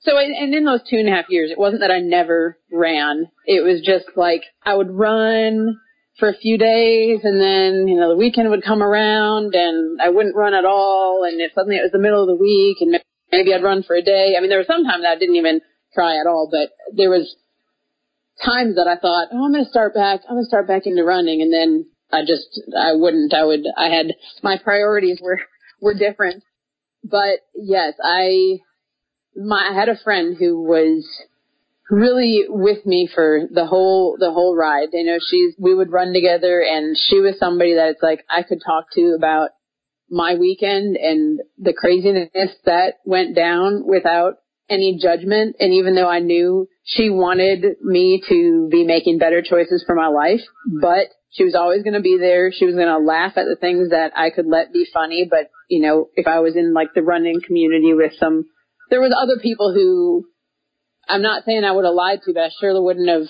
so. 0.00 0.16
And 0.18 0.54
in 0.54 0.64
those 0.64 0.80
two 0.88 0.96
and 0.96 1.08
a 1.08 1.12
half 1.12 1.26
years, 1.28 1.50
it 1.50 1.58
wasn't 1.58 1.80
that 1.80 1.90
I 1.90 2.00
never 2.00 2.58
ran. 2.70 3.28
It 3.46 3.62
was 3.64 3.80
just 3.84 4.16
like 4.16 4.42
I 4.64 4.74
would 4.74 4.90
run 4.90 5.78
for 6.18 6.28
a 6.28 6.36
few 6.36 6.58
days, 6.58 7.20
and 7.22 7.40
then 7.40 7.88
you 7.88 7.98
know 7.98 8.08
the 8.10 8.16
weekend 8.16 8.50
would 8.50 8.64
come 8.64 8.82
around, 8.82 9.54
and 9.54 10.00
I 10.00 10.10
wouldn't 10.10 10.36
run 10.36 10.54
at 10.54 10.64
all. 10.64 11.24
And 11.24 11.40
if 11.40 11.52
suddenly 11.52 11.76
it 11.76 11.82
was 11.82 11.92
the 11.92 11.98
middle 11.98 12.22
of 12.22 12.28
the 12.28 12.42
week, 12.42 12.78
and 12.80 12.98
maybe 13.30 13.54
I'd 13.54 13.62
run 13.62 13.82
for 13.82 13.96
a 13.96 14.02
day. 14.02 14.34
I 14.36 14.40
mean, 14.40 14.50
there 14.50 14.58
was 14.58 14.66
some 14.66 14.82
that 14.84 15.06
I 15.06 15.18
didn't 15.18 15.36
even 15.36 15.60
try 15.94 16.20
at 16.20 16.26
all, 16.26 16.48
but 16.50 16.70
there 16.96 17.10
was 17.10 17.36
times 18.44 18.76
that 18.76 18.86
I 18.86 18.96
thought, 18.96 19.28
oh, 19.32 19.44
I'm 19.44 19.52
going 19.52 19.64
to 19.64 19.70
start 19.70 19.94
back. 19.94 20.20
I'm 20.28 20.36
going 20.36 20.44
to 20.44 20.48
start 20.48 20.68
back 20.68 20.86
into 20.86 21.04
running, 21.04 21.42
and 21.42 21.52
then 21.52 21.86
I 22.12 22.22
just 22.22 22.60
I 22.76 22.92
wouldn't. 22.94 23.34
I 23.34 23.44
would. 23.44 23.64
I 23.76 23.88
had 23.88 24.14
my 24.42 24.58
priorities 24.58 25.20
were 25.22 25.40
were 25.80 25.94
different. 25.94 26.42
But 27.04 27.40
yes, 27.54 27.94
I 28.02 28.58
my 29.38 29.70
I 29.70 29.74
had 29.74 29.88
a 29.88 29.96
friend 29.96 30.36
who 30.38 30.62
was 30.62 31.06
really 31.90 32.44
with 32.48 32.84
me 32.84 33.08
for 33.12 33.42
the 33.50 33.66
whole 33.66 34.16
the 34.18 34.32
whole 34.32 34.56
ride. 34.56 34.88
You 34.92 35.04
know, 35.04 35.18
she's 35.24 35.54
we 35.58 35.74
would 35.74 35.92
run 35.92 36.12
together 36.12 36.60
and 36.60 36.96
she 36.96 37.20
was 37.20 37.38
somebody 37.38 37.74
that 37.74 37.90
it's 37.90 38.02
like 38.02 38.24
I 38.28 38.42
could 38.42 38.60
talk 38.64 38.86
to 38.92 39.14
about 39.16 39.50
my 40.10 40.34
weekend 40.34 40.96
and 40.96 41.40
the 41.58 41.72
craziness 41.72 42.54
that 42.64 42.94
went 43.04 43.36
down 43.36 43.86
without 43.86 44.34
any 44.70 44.98
judgment 45.00 45.56
and 45.60 45.72
even 45.72 45.94
though 45.94 46.08
I 46.08 46.18
knew 46.18 46.68
she 46.84 47.10
wanted 47.10 47.64
me 47.82 48.22
to 48.28 48.68
be 48.70 48.84
making 48.84 49.18
better 49.18 49.42
choices 49.42 49.84
for 49.86 49.94
my 49.94 50.08
life, 50.08 50.40
mm-hmm. 50.40 50.80
but 50.80 51.08
she 51.30 51.44
was 51.44 51.54
always 51.54 51.82
going 51.82 51.94
to 51.94 52.00
be 52.00 52.16
there. 52.18 52.50
She 52.52 52.64
was 52.64 52.74
going 52.74 52.88
to 52.88 52.98
laugh 52.98 53.32
at 53.36 53.44
the 53.44 53.56
things 53.56 53.90
that 53.90 54.12
I 54.16 54.30
could 54.30 54.46
let 54.46 54.72
be 54.72 54.86
funny, 54.92 55.26
but 55.28 55.50
you 55.68 55.82
know, 55.82 56.08
if 56.14 56.26
I 56.26 56.40
was 56.40 56.56
in 56.56 56.72
like 56.72 56.94
the 56.94 57.02
running 57.02 57.40
community 57.46 57.92
with 57.92 58.12
some 58.18 58.46
there 58.90 59.00
was 59.00 59.14
other 59.16 59.40
people 59.40 59.72
who 59.72 60.26
I'm 61.08 61.22
not 61.22 61.44
saying 61.44 61.64
I 61.64 61.72
would 61.72 61.84
have 61.84 61.94
lied 61.94 62.20
to, 62.24 62.34
but 62.34 62.44
I 62.44 62.50
surely 62.60 62.80
wouldn't 62.80 63.08
have 63.08 63.28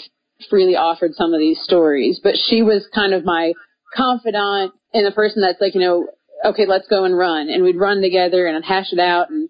freely 0.50 0.76
offered 0.76 1.14
some 1.14 1.32
of 1.32 1.40
these 1.40 1.60
stories. 1.62 2.20
But 2.22 2.34
she 2.36 2.62
was 2.62 2.86
kind 2.94 3.14
of 3.14 3.24
my 3.24 3.52
confidant 3.94 4.72
and 4.92 5.06
the 5.06 5.12
person 5.12 5.42
that's 5.42 5.60
like, 5.60 5.74
you 5.74 5.80
know, 5.80 6.08
okay, 6.44 6.66
let's 6.66 6.88
go 6.88 7.04
and 7.04 7.16
run. 7.16 7.48
And 7.48 7.62
we'd 7.62 7.76
run 7.78 8.00
together 8.00 8.46
and 8.46 8.56
I'd 8.56 8.64
hash 8.64 8.92
it 8.92 8.98
out 8.98 9.30
and 9.30 9.48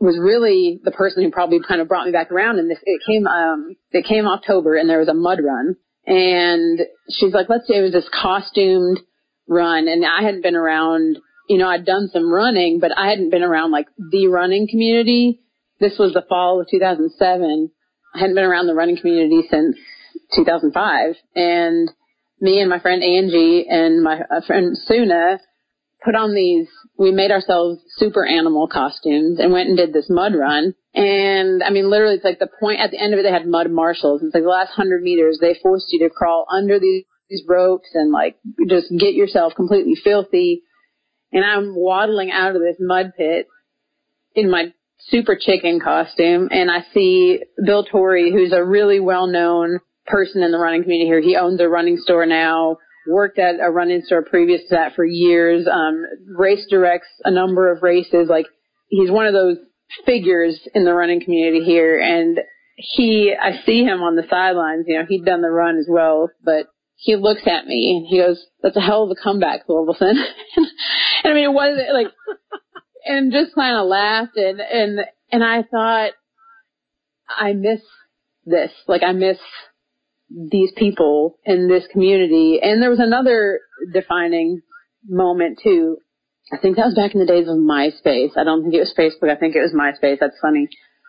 was 0.00 0.18
really 0.20 0.80
the 0.82 0.90
person 0.90 1.22
who 1.22 1.30
probably 1.30 1.60
kind 1.66 1.80
of 1.80 1.88
brought 1.88 2.06
me 2.06 2.12
back 2.12 2.32
around. 2.32 2.58
And 2.58 2.70
this, 2.70 2.78
it 2.82 3.00
came, 3.06 3.26
um, 3.26 3.76
it 3.92 4.04
came 4.04 4.26
October 4.26 4.76
and 4.76 4.90
there 4.90 4.98
was 4.98 5.08
a 5.08 5.14
mud 5.14 5.38
run 5.44 5.76
and 6.06 6.80
she's 7.08 7.32
like, 7.32 7.48
let's 7.48 7.68
say 7.68 7.78
it 7.78 7.82
was 7.82 7.92
this 7.92 8.08
costumed 8.12 9.00
run 9.48 9.88
and 9.88 10.04
I 10.04 10.22
hadn't 10.22 10.42
been 10.42 10.56
around, 10.56 11.18
you 11.48 11.58
know, 11.58 11.68
I'd 11.68 11.84
done 11.84 12.08
some 12.12 12.32
running, 12.32 12.78
but 12.80 12.96
I 12.96 13.08
hadn't 13.08 13.30
been 13.30 13.42
around 13.42 13.70
like 13.70 13.86
the 13.98 14.28
running 14.28 14.68
community. 14.70 15.40
This 15.80 15.98
was 15.98 16.12
the 16.12 16.24
fall 16.28 16.60
of 16.60 16.68
2007. 16.70 17.70
I 18.14 18.18
hadn't 18.18 18.34
been 18.34 18.44
around 18.44 18.66
the 18.66 18.74
running 18.74 18.96
community 18.96 19.42
since 19.50 19.76
2005 20.34 21.16
and 21.34 21.90
me 22.40 22.60
and 22.60 22.68
my 22.68 22.80
friend 22.80 23.02
Angie 23.02 23.66
and 23.68 24.02
my 24.02 24.20
uh, 24.20 24.40
friend 24.46 24.76
Suna 24.86 25.38
put 26.04 26.16
on 26.16 26.34
these, 26.34 26.66
we 26.98 27.12
made 27.12 27.30
ourselves 27.30 27.80
super 27.96 28.26
animal 28.26 28.66
costumes 28.66 29.38
and 29.38 29.52
went 29.52 29.68
and 29.68 29.76
did 29.76 29.92
this 29.92 30.10
mud 30.10 30.34
run. 30.34 30.74
And 30.94 31.62
I 31.62 31.70
mean, 31.70 31.88
literally 31.88 32.16
it's 32.16 32.24
like 32.24 32.40
the 32.40 32.50
point 32.60 32.80
at 32.80 32.90
the 32.90 33.00
end 33.00 33.14
of 33.14 33.20
it, 33.20 33.22
they 33.22 33.30
had 33.30 33.46
mud 33.46 33.70
marshals. 33.70 34.22
It's 34.22 34.34
like 34.34 34.42
the 34.42 34.48
last 34.48 34.72
hundred 34.72 35.02
meters, 35.02 35.38
they 35.40 35.56
forced 35.62 35.86
you 35.90 36.00
to 36.00 36.10
crawl 36.10 36.46
under 36.52 36.80
these, 36.80 37.04
these 37.30 37.44
ropes 37.48 37.88
and 37.94 38.10
like 38.10 38.36
just 38.68 38.88
get 38.98 39.14
yourself 39.14 39.54
completely 39.54 39.94
filthy. 39.94 40.64
And 41.32 41.44
I'm 41.44 41.74
waddling 41.74 42.30
out 42.30 42.54
of 42.54 42.62
this 42.62 42.76
mud 42.78 43.12
pit 43.16 43.46
in 44.34 44.50
my 44.50 44.72
super 45.08 45.36
chicken 45.36 45.80
costume 45.80 46.48
and 46.50 46.70
I 46.70 46.84
see 46.94 47.40
Bill 47.64 47.84
Torrey, 47.84 48.30
who's 48.32 48.52
a 48.52 48.64
really 48.64 49.00
well 49.00 49.26
known 49.26 49.80
person 50.06 50.42
in 50.42 50.52
the 50.52 50.58
running 50.58 50.82
community 50.82 51.08
here. 51.08 51.20
He 51.20 51.36
owns 51.36 51.60
a 51.60 51.68
running 51.68 51.96
store 51.96 52.26
now 52.26 52.76
worked 53.06 53.38
at 53.38 53.56
a 53.60 53.70
running 53.70 54.02
store 54.02 54.22
previous 54.22 54.62
to 54.68 54.76
that 54.76 54.94
for 54.94 55.04
years, 55.04 55.66
um, 55.66 56.04
race 56.36 56.66
directs 56.70 57.08
a 57.24 57.30
number 57.30 57.70
of 57.70 57.82
races. 57.82 58.28
Like 58.28 58.46
he's 58.88 59.10
one 59.10 59.26
of 59.26 59.32
those 59.32 59.58
figures 60.06 60.58
in 60.74 60.84
the 60.84 60.94
running 60.94 61.22
community 61.22 61.64
here. 61.64 61.98
And 62.00 62.38
he, 62.76 63.34
I 63.40 63.64
see 63.64 63.82
him 63.82 64.02
on 64.02 64.16
the 64.16 64.26
sidelines, 64.28 64.84
you 64.86 64.98
know, 64.98 65.04
he'd 65.06 65.24
done 65.24 65.42
the 65.42 65.50
run 65.50 65.78
as 65.78 65.86
well, 65.88 66.30
but 66.44 66.66
he 67.02 67.16
looks 67.16 67.42
at 67.46 67.66
me 67.66 67.96
and 67.96 68.06
he 68.06 68.18
goes, 68.18 68.46
that's 68.62 68.76
a 68.76 68.80
hell 68.80 69.02
of 69.02 69.10
a 69.10 69.20
comeback, 69.20 69.66
Thorvaldsen. 69.66 70.14
and 70.56 70.66
I 71.24 71.34
mean, 71.34 71.44
it 71.44 71.52
was 71.52 71.76
like, 71.92 72.06
and 73.04 73.32
just 73.32 73.56
kind 73.56 73.76
of 73.76 73.88
laughed 73.88 74.36
and, 74.36 74.60
and, 74.60 75.00
and 75.32 75.42
I 75.42 75.64
thought, 75.64 76.12
I 77.28 77.54
miss 77.54 77.80
this. 78.46 78.70
Like 78.86 79.02
I 79.02 79.12
miss 79.12 79.38
these 80.30 80.70
people 80.76 81.38
in 81.44 81.66
this 81.66 81.88
community. 81.90 82.60
And 82.62 82.80
there 82.80 82.90
was 82.90 83.00
another 83.00 83.58
defining 83.92 84.62
moment 85.08 85.58
too. 85.60 85.96
I 86.52 86.58
think 86.58 86.76
that 86.76 86.86
was 86.86 86.94
back 86.94 87.14
in 87.14 87.20
the 87.20 87.26
days 87.26 87.48
of 87.48 87.56
MySpace. 87.56 88.36
I 88.36 88.44
don't 88.44 88.62
think 88.62 88.74
it 88.74 88.78
was 88.78 88.94
Facebook. 88.96 89.28
I 89.28 89.40
think 89.40 89.56
it 89.56 89.60
was 89.60 89.74
MySpace. 89.74 90.18
That's 90.20 90.38
funny. 90.40 90.68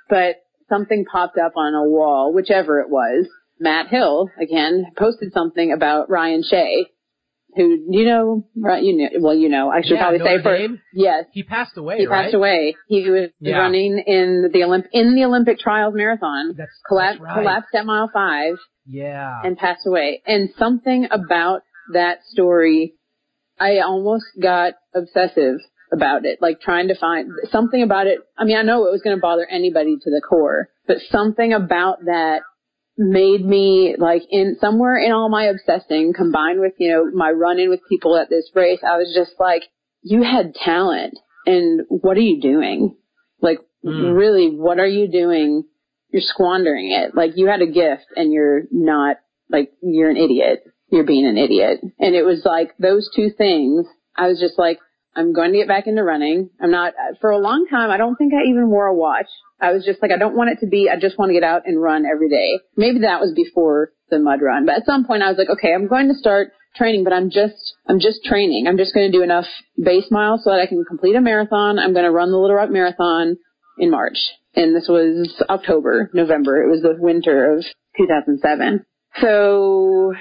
But 0.09 0.37
something 0.69 1.05
popped 1.05 1.37
up 1.37 1.53
on 1.55 1.75
a 1.75 1.87
wall, 1.87 2.33
whichever 2.33 2.79
it 2.79 2.89
was. 2.89 3.27
Matt 3.59 3.87
Hill, 3.87 4.29
again, 4.41 4.85
posted 4.97 5.31
something 5.33 5.71
about 5.71 6.09
Ryan 6.09 6.43
Shay, 6.43 6.87
who, 7.55 7.85
you 7.89 8.05
know, 8.05 8.47
right, 8.57 8.83
you 8.83 8.97
know, 8.97 9.09
well, 9.19 9.35
you 9.35 9.47
know, 9.47 9.69
I 9.69 9.81
should 9.81 9.91
yeah, 9.91 10.01
probably 10.01 10.19
say 10.19 10.41
for, 10.41 10.67
yes. 10.93 11.25
He 11.33 11.43
passed 11.43 11.77
away, 11.77 11.99
He 11.99 12.07
right? 12.07 12.23
passed 12.23 12.33
away. 12.33 12.75
He 12.87 13.09
was 13.09 13.29
Yeah. 13.39 13.59
running 13.59 13.99
in 13.99 14.49
the 14.51 14.59
Olymp- 14.61 14.89
in 14.91 15.13
the 15.15 15.25
Olympic 15.25 15.59
trials 15.59 15.93
marathon, 15.95 16.55
That's, 16.57 16.71
collapsed, 16.87 17.19
that's 17.21 17.35
right. 17.35 17.41
collapsed 17.43 17.75
at 17.75 17.85
mile 17.85 18.09
five, 18.11 18.55
Yeah. 18.87 19.39
and 19.43 19.55
passed 19.57 19.85
away. 19.85 20.23
And 20.25 20.49
something 20.57 21.07
about 21.11 21.61
that 21.93 22.23
story, 22.23 22.95
I 23.59 23.79
almost 23.79 24.25
got 24.41 24.73
obsessive 24.95 25.59
about 25.91 26.25
it, 26.25 26.41
like 26.41 26.59
trying 26.59 26.87
to 26.87 26.95
find 26.95 27.29
something 27.51 27.83
about 27.83 28.07
it. 28.07 28.17
I 28.35 28.45
mean, 28.45 28.57
I 28.57 28.63
know 28.63 28.87
it 28.87 28.91
was 28.91 29.03
going 29.03 29.15
to 29.15 29.21
bother 29.21 29.45
anybody 29.47 29.95
to 30.01 30.09
the 30.09 30.21
core, 30.27 30.69
but 30.87 30.97
something 31.11 31.53
about 31.53 32.05
that 32.05 32.41
made 32.97 33.43
me 33.43 33.95
like 33.97 34.23
in 34.29 34.57
somewhere 34.59 34.97
in 34.97 35.11
all 35.11 35.29
my 35.29 35.45
obsessing 35.45 36.13
combined 36.15 36.59
with, 36.59 36.73
you 36.77 36.91
know, 36.91 37.09
my 37.13 37.31
running 37.31 37.69
with 37.69 37.79
people 37.89 38.17
at 38.17 38.29
this 38.29 38.49
race, 38.53 38.79
I 38.83 38.97
was 38.97 39.13
just 39.15 39.39
like, 39.39 39.63
you 40.01 40.21
had 40.23 40.53
talent 40.53 41.17
and 41.45 41.81
what 41.89 42.17
are 42.17 42.21
you 42.21 42.41
doing? 42.41 42.95
Like 43.41 43.59
Mm. 43.85 44.15
really, 44.15 44.49
what 44.49 44.79
are 44.79 44.87
you 44.87 45.07
doing? 45.09 45.65
You're 46.09 46.21
squandering 46.21 46.91
it. 46.91 47.15
Like 47.15 47.31
you 47.35 47.47
had 47.47 47.61
a 47.61 47.67
gift 47.67 48.05
and 48.15 48.31
you're 48.31 48.63
not 48.71 49.17
like 49.49 49.73
you're 49.81 50.09
an 50.09 50.17
idiot. 50.17 50.63
You're 50.89 51.03
being 51.03 51.25
an 51.27 51.37
idiot. 51.37 51.81
And 51.99 52.15
it 52.15 52.23
was 52.23 52.45
like 52.45 52.77
those 52.77 53.09
two 53.13 53.29
things. 53.29 53.85
I 54.15 54.27
was 54.27 54.39
just 54.39 54.57
like, 54.57 54.79
I'm 55.15 55.33
going 55.33 55.51
to 55.51 55.57
get 55.57 55.67
back 55.67 55.87
into 55.87 56.03
running. 56.03 56.49
I'm 56.61 56.71
not, 56.71 56.93
for 57.21 57.29
a 57.29 57.37
long 57.37 57.67
time, 57.69 57.91
I 57.91 57.97
don't 57.97 58.15
think 58.15 58.33
I 58.33 58.49
even 58.49 58.69
wore 58.69 58.87
a 58.87 58.95
watch. 58.95 59.27
I 59.61 59.71
was 59.71 59.85
just 59.85 60.01
like, 60.01 60.11
I 60.11 60.17
don't 60.17 60.35
want 60.35 60.49
it 60.49 60.59
to 60.61 60.67
be, 60.67 60.89
I 60.89 60.99
just 60.99 61.17
want 61.17 61.29
to 61.29 61.33
get 61.33 61.43
out 61.43 61.63
and 61.65 61.81
run 61.81 62.05
every 62.05 62.29
day. 62.29 62.59
Maybe 62.75 62.99
that 62.99 63.21
was 63.21 63.33
before 63.35 63.91
the 64.09 64.19
mud 64.19 64.41
run, 64.41 64.65
but 64.65 64.75
at 64.75 64.85
some 64.85 65.05
point 65.05 65.23
I 65.23 65.29
was 65.29 65.37
like, 65.37 65.49
okay, 65.49 65.73
I'm 65.73 65.87
going 65.87 66.07
to 66.07 66.15
start 66.15 66.51
training, 66.75 67.03
but 67.03 67.13
I'm 67.13 67.29
just, 67.29 67.73
I'm 67.87 67.99
just 67.99 68.23
training. 68.25 68.65
I'm 68.67 68.77
just 68.77 68.93
going 68.93 69.11
to 69.11 69.17
do 69.17 69.23
enough 69.23 69.45
base 69.81 70.09
miles 70.09 70.43
so 70.43 70.49
that 70.49 70.59
I 70.59 70.65
can 70.65 70.83
complete 70.83 71.15
a 71.15 71.21
marathon. 71.21 71.79
I'm 71.79 71.93
going 71.93 72.05
to 72.05 72.11
run 72.11 72.31
the 72.31 72.37
Little 72.37 72.55
Rock 72.55 72.71
Marathon 72.71 73.37
in 73.77 73.91
March. 73.91 74.17
And 74.55 74.75
this 74.75 74.87
was 74.87 75.33
October, 75.49 76.09
November. 76.13 76.63
It 76.63 76.69
was 76.69 76.81
the 76.81 76.95
winter 76.97 77.57
of 77.57 77.65
2007. 77.97 78.85
So 79.21 80.13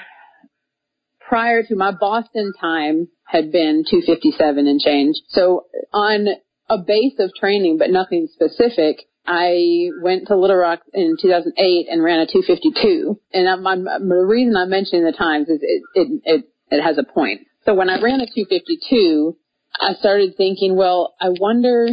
prior 1.33 1.63
to 1.63 1.75
my 1.75 1.91
Boston 1.91 2.53
time 2.61 3.09
had 3.25 3.51
been 3.51 3.85
257 3.89 4.67
and 4.67 4.79
change. 4.79 5.17
So 5.29 5.65
on 5.91 6.27
a 6.69 6.77
base 6.77 7.15
of 7.21 7.31
training, 7.41 7.79
but 7.79 7.89
nothing 7.89 8.29
specific, 8.31 9.07
I 9.27 9.89
went 10.03 10.29
to 10.29 10.37
Little 10.37 10.57
Rock 10.57 10.81
in 10.93 11.17
2008 11.19 11.87
and 11.89 12.05
ran 12.05 12.21
a 12.21 12.27
252. 12.27 13.19
And 13.33 13.49
I'm, 13.49 13.67
I'm, 13.67 13.85
the 13.85 14.27
reason 14.29 14.55
I'm 14.59 14.69
mentioning 14.69 15.07
the 15.07 15.17
times 15.17 15.49
is 15.49 15.61
it, 15.63 15.83
it, 15.95 16.23
it, 16.27 16.45
it 16.69 16.83
has 16.83 16.99
a 16.99 17.03
point. 17.03 17.47
So 17.65 17.73
when 17.73 17.89
I 17.89 17.99
ran 17.99 18.21
a 18.21 18.27
252, 18.27 19.35
I 19.81 19.95
started 19.95 20.35
thinking, 20.37 20.77
well, 20.77 21.15
I 21.19 21.29
wonder 21.31 21.89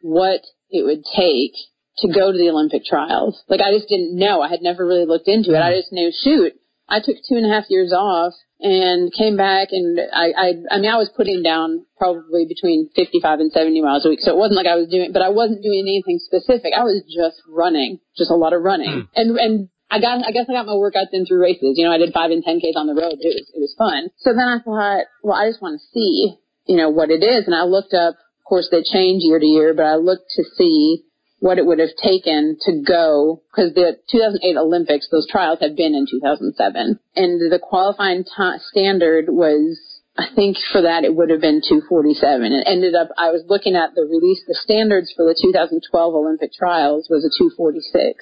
what 0.00 0.40
it 0.70 0.86
would 0.86 1.04
take 1.14 1.52
to 1.98 2.08
go 2.08 2.32
to 2.32 2.38
the 2.38 2.48
Olympic 2.48 2.86
trials. 2.86 3.42
Like 3.50 3.60
I 3.60 3.70
just 3.70 3.90
didn't 3.90 4.18
know. 4.18 4.40
I 4.40 4.48
had 4.48 4.62
never 4.62 4.86
really 4.86 5.04
looked 5.04 5.28
into 5.28 5.50
it. 5.50 5.58
I 5.58 5.72
mm-hmm. 5.72 5.78
just 5.78 5.92
knew, 5.92 6.10
shoot, 6.10 6.54
I 6.88 7.00
took 7.00 7.16
two 7.28 7.36
and 7.36 7.44
a 7.44 7.52
half 7.52 7.68
years 7.68 7.92
off 7.92 8.32
and 8.60 9.12
came 9.12 9.36
back 9.36 9.68
and 9.70 10.00
I, 10.00 10.32
I, 10.34 10.48
I 10.70 10.76
mean, 10.80 10.90
I 10.90 10.98
was 10.98 11.10
putting 11.14 11.42
down 11.42 11.86
probably 11.96 12.46
between 12.48 12.90
55 12.96 13.40
and 13.40 13.52
70 13.52 13.82
miles 13.82 14.04
a 14.04 14.08
week. 14.08 14.20
So 14.20 14.32
it 14.32 14.38
wasn't 14.38 14.56
like 14.56 14.66
I 14.66 14.74
was 14.74 14.88
doing, 14.88 15.12
but 15.12 15.22
I 15.22 15.28
wasn't 15.28 15.62
doing 15.62 15.86
anything 15.86 16.18
specific. 16.18 16.72
I 16.74 16.82
was 16.82 17.04
just 17.06 17.38
running, 17.46 18.00
just 18.16 18.30
a 18.30 18.34
lot 18.34 18.52
of 18.52 18.62
running. 18.62 19.06
Hmm. 19.06 19.14
And, 19.14 19.38
and 19.38 19.54
I 19.90 20.00
got, 20.00 20.26
I 20.26 20.32
guess 20.32 20.46
I 20.48 20.52
got 20.52 20.66
my 20.66 20.74
workouts 20.74 21.12
in 21.12 21.24
through 21.24 21.40
races. 21.40 21.78
You 21.78 21.86
know, 21.86 21.92
I 21.92 21.98
did 21.98 22.12
five 22.12 22.30
and 22.30 22.44
10Ks 22.44 22.74
on 22.74 22.88
the 22.88 22.98
road. 22.98 23.20
It 23.20 23.30
was, 23.30 23.46
it 23.54 23.60
was 23.60 23.74
fun. 23.78 24.10
So 24.18 24.34
then 24.34 24.48
I 24.48 24.58
thought, 24.58 25.06
well, 25.22 25.38
I 25.38 25.48
just 25.48 25.62
want 25.62 25.78
to 25.78 25.86
see, 25.94 26.34
you 26.66 26.76
know, 26.76 26.90
what 26.90 27.10
it 27.10 27.22
is. 27.22 27.46
And 27.46 27.54
I 27.54 27.62
looked 27.62 27.94
up, 27.94 28.14
of 28.18 28.44
course 28.44 28.68
they 28.70 28.82
change 28.82 29.22
year 29.22 29.38
to 29.38 29.46
year, 29.46 29.72
but 29.72 29.86
I 29.86 29.96
looked 29.96 30.34
to 30.36 30.44
see 30.56 31.04
what 31.40 31.58
it 31.58 31.66
would 31.66 31.78
have 31.78 31.94
taken 32.02 32.56
to 32.62 32.82
go 32.82 33.42
because 33.50 33.72
the 33.74 33.98
2008 34.10 34.56
Olympics, 34.56 35.08
those 35.10 35.28
trials 35.30 35.60
had 35.60 35.76
been 35.76 35.94
in 35.94 36.06
2007, 36.10 36.98
and 37.16 37.52
the 37.52 37.60
qualifying 37.62 38.24
ti 38.24 38.58
standard 38.70 39.26
was. 39.28 39.78
I 40.18 40.34
think 40.34 40.56
for 40.72 40.82
that 40.82 41.04
it 41.04 41.14
would 41.14 41.30
have 41.30 41.40
been 41.40 41.62
247. 41.62 42.50
It 42.50 42.66
ended 42.66 42.96
up, 42.96 43.06
I 43.16 43.30
was 43.30 43.44
looking 43.46 43.76
at 43.76 43.94
the 43.94 44.02
release, 44.02 44.42
the 44.48 44.58
standards 44.58 45.14
for 45.14 45.22
the 45.24 45.38
2012 45.40 45.78
Olympic 45.94 46.50
trials 46.52 47.06
was 47.08 47.22
a 47.22 47.30
246. 47.30 48.18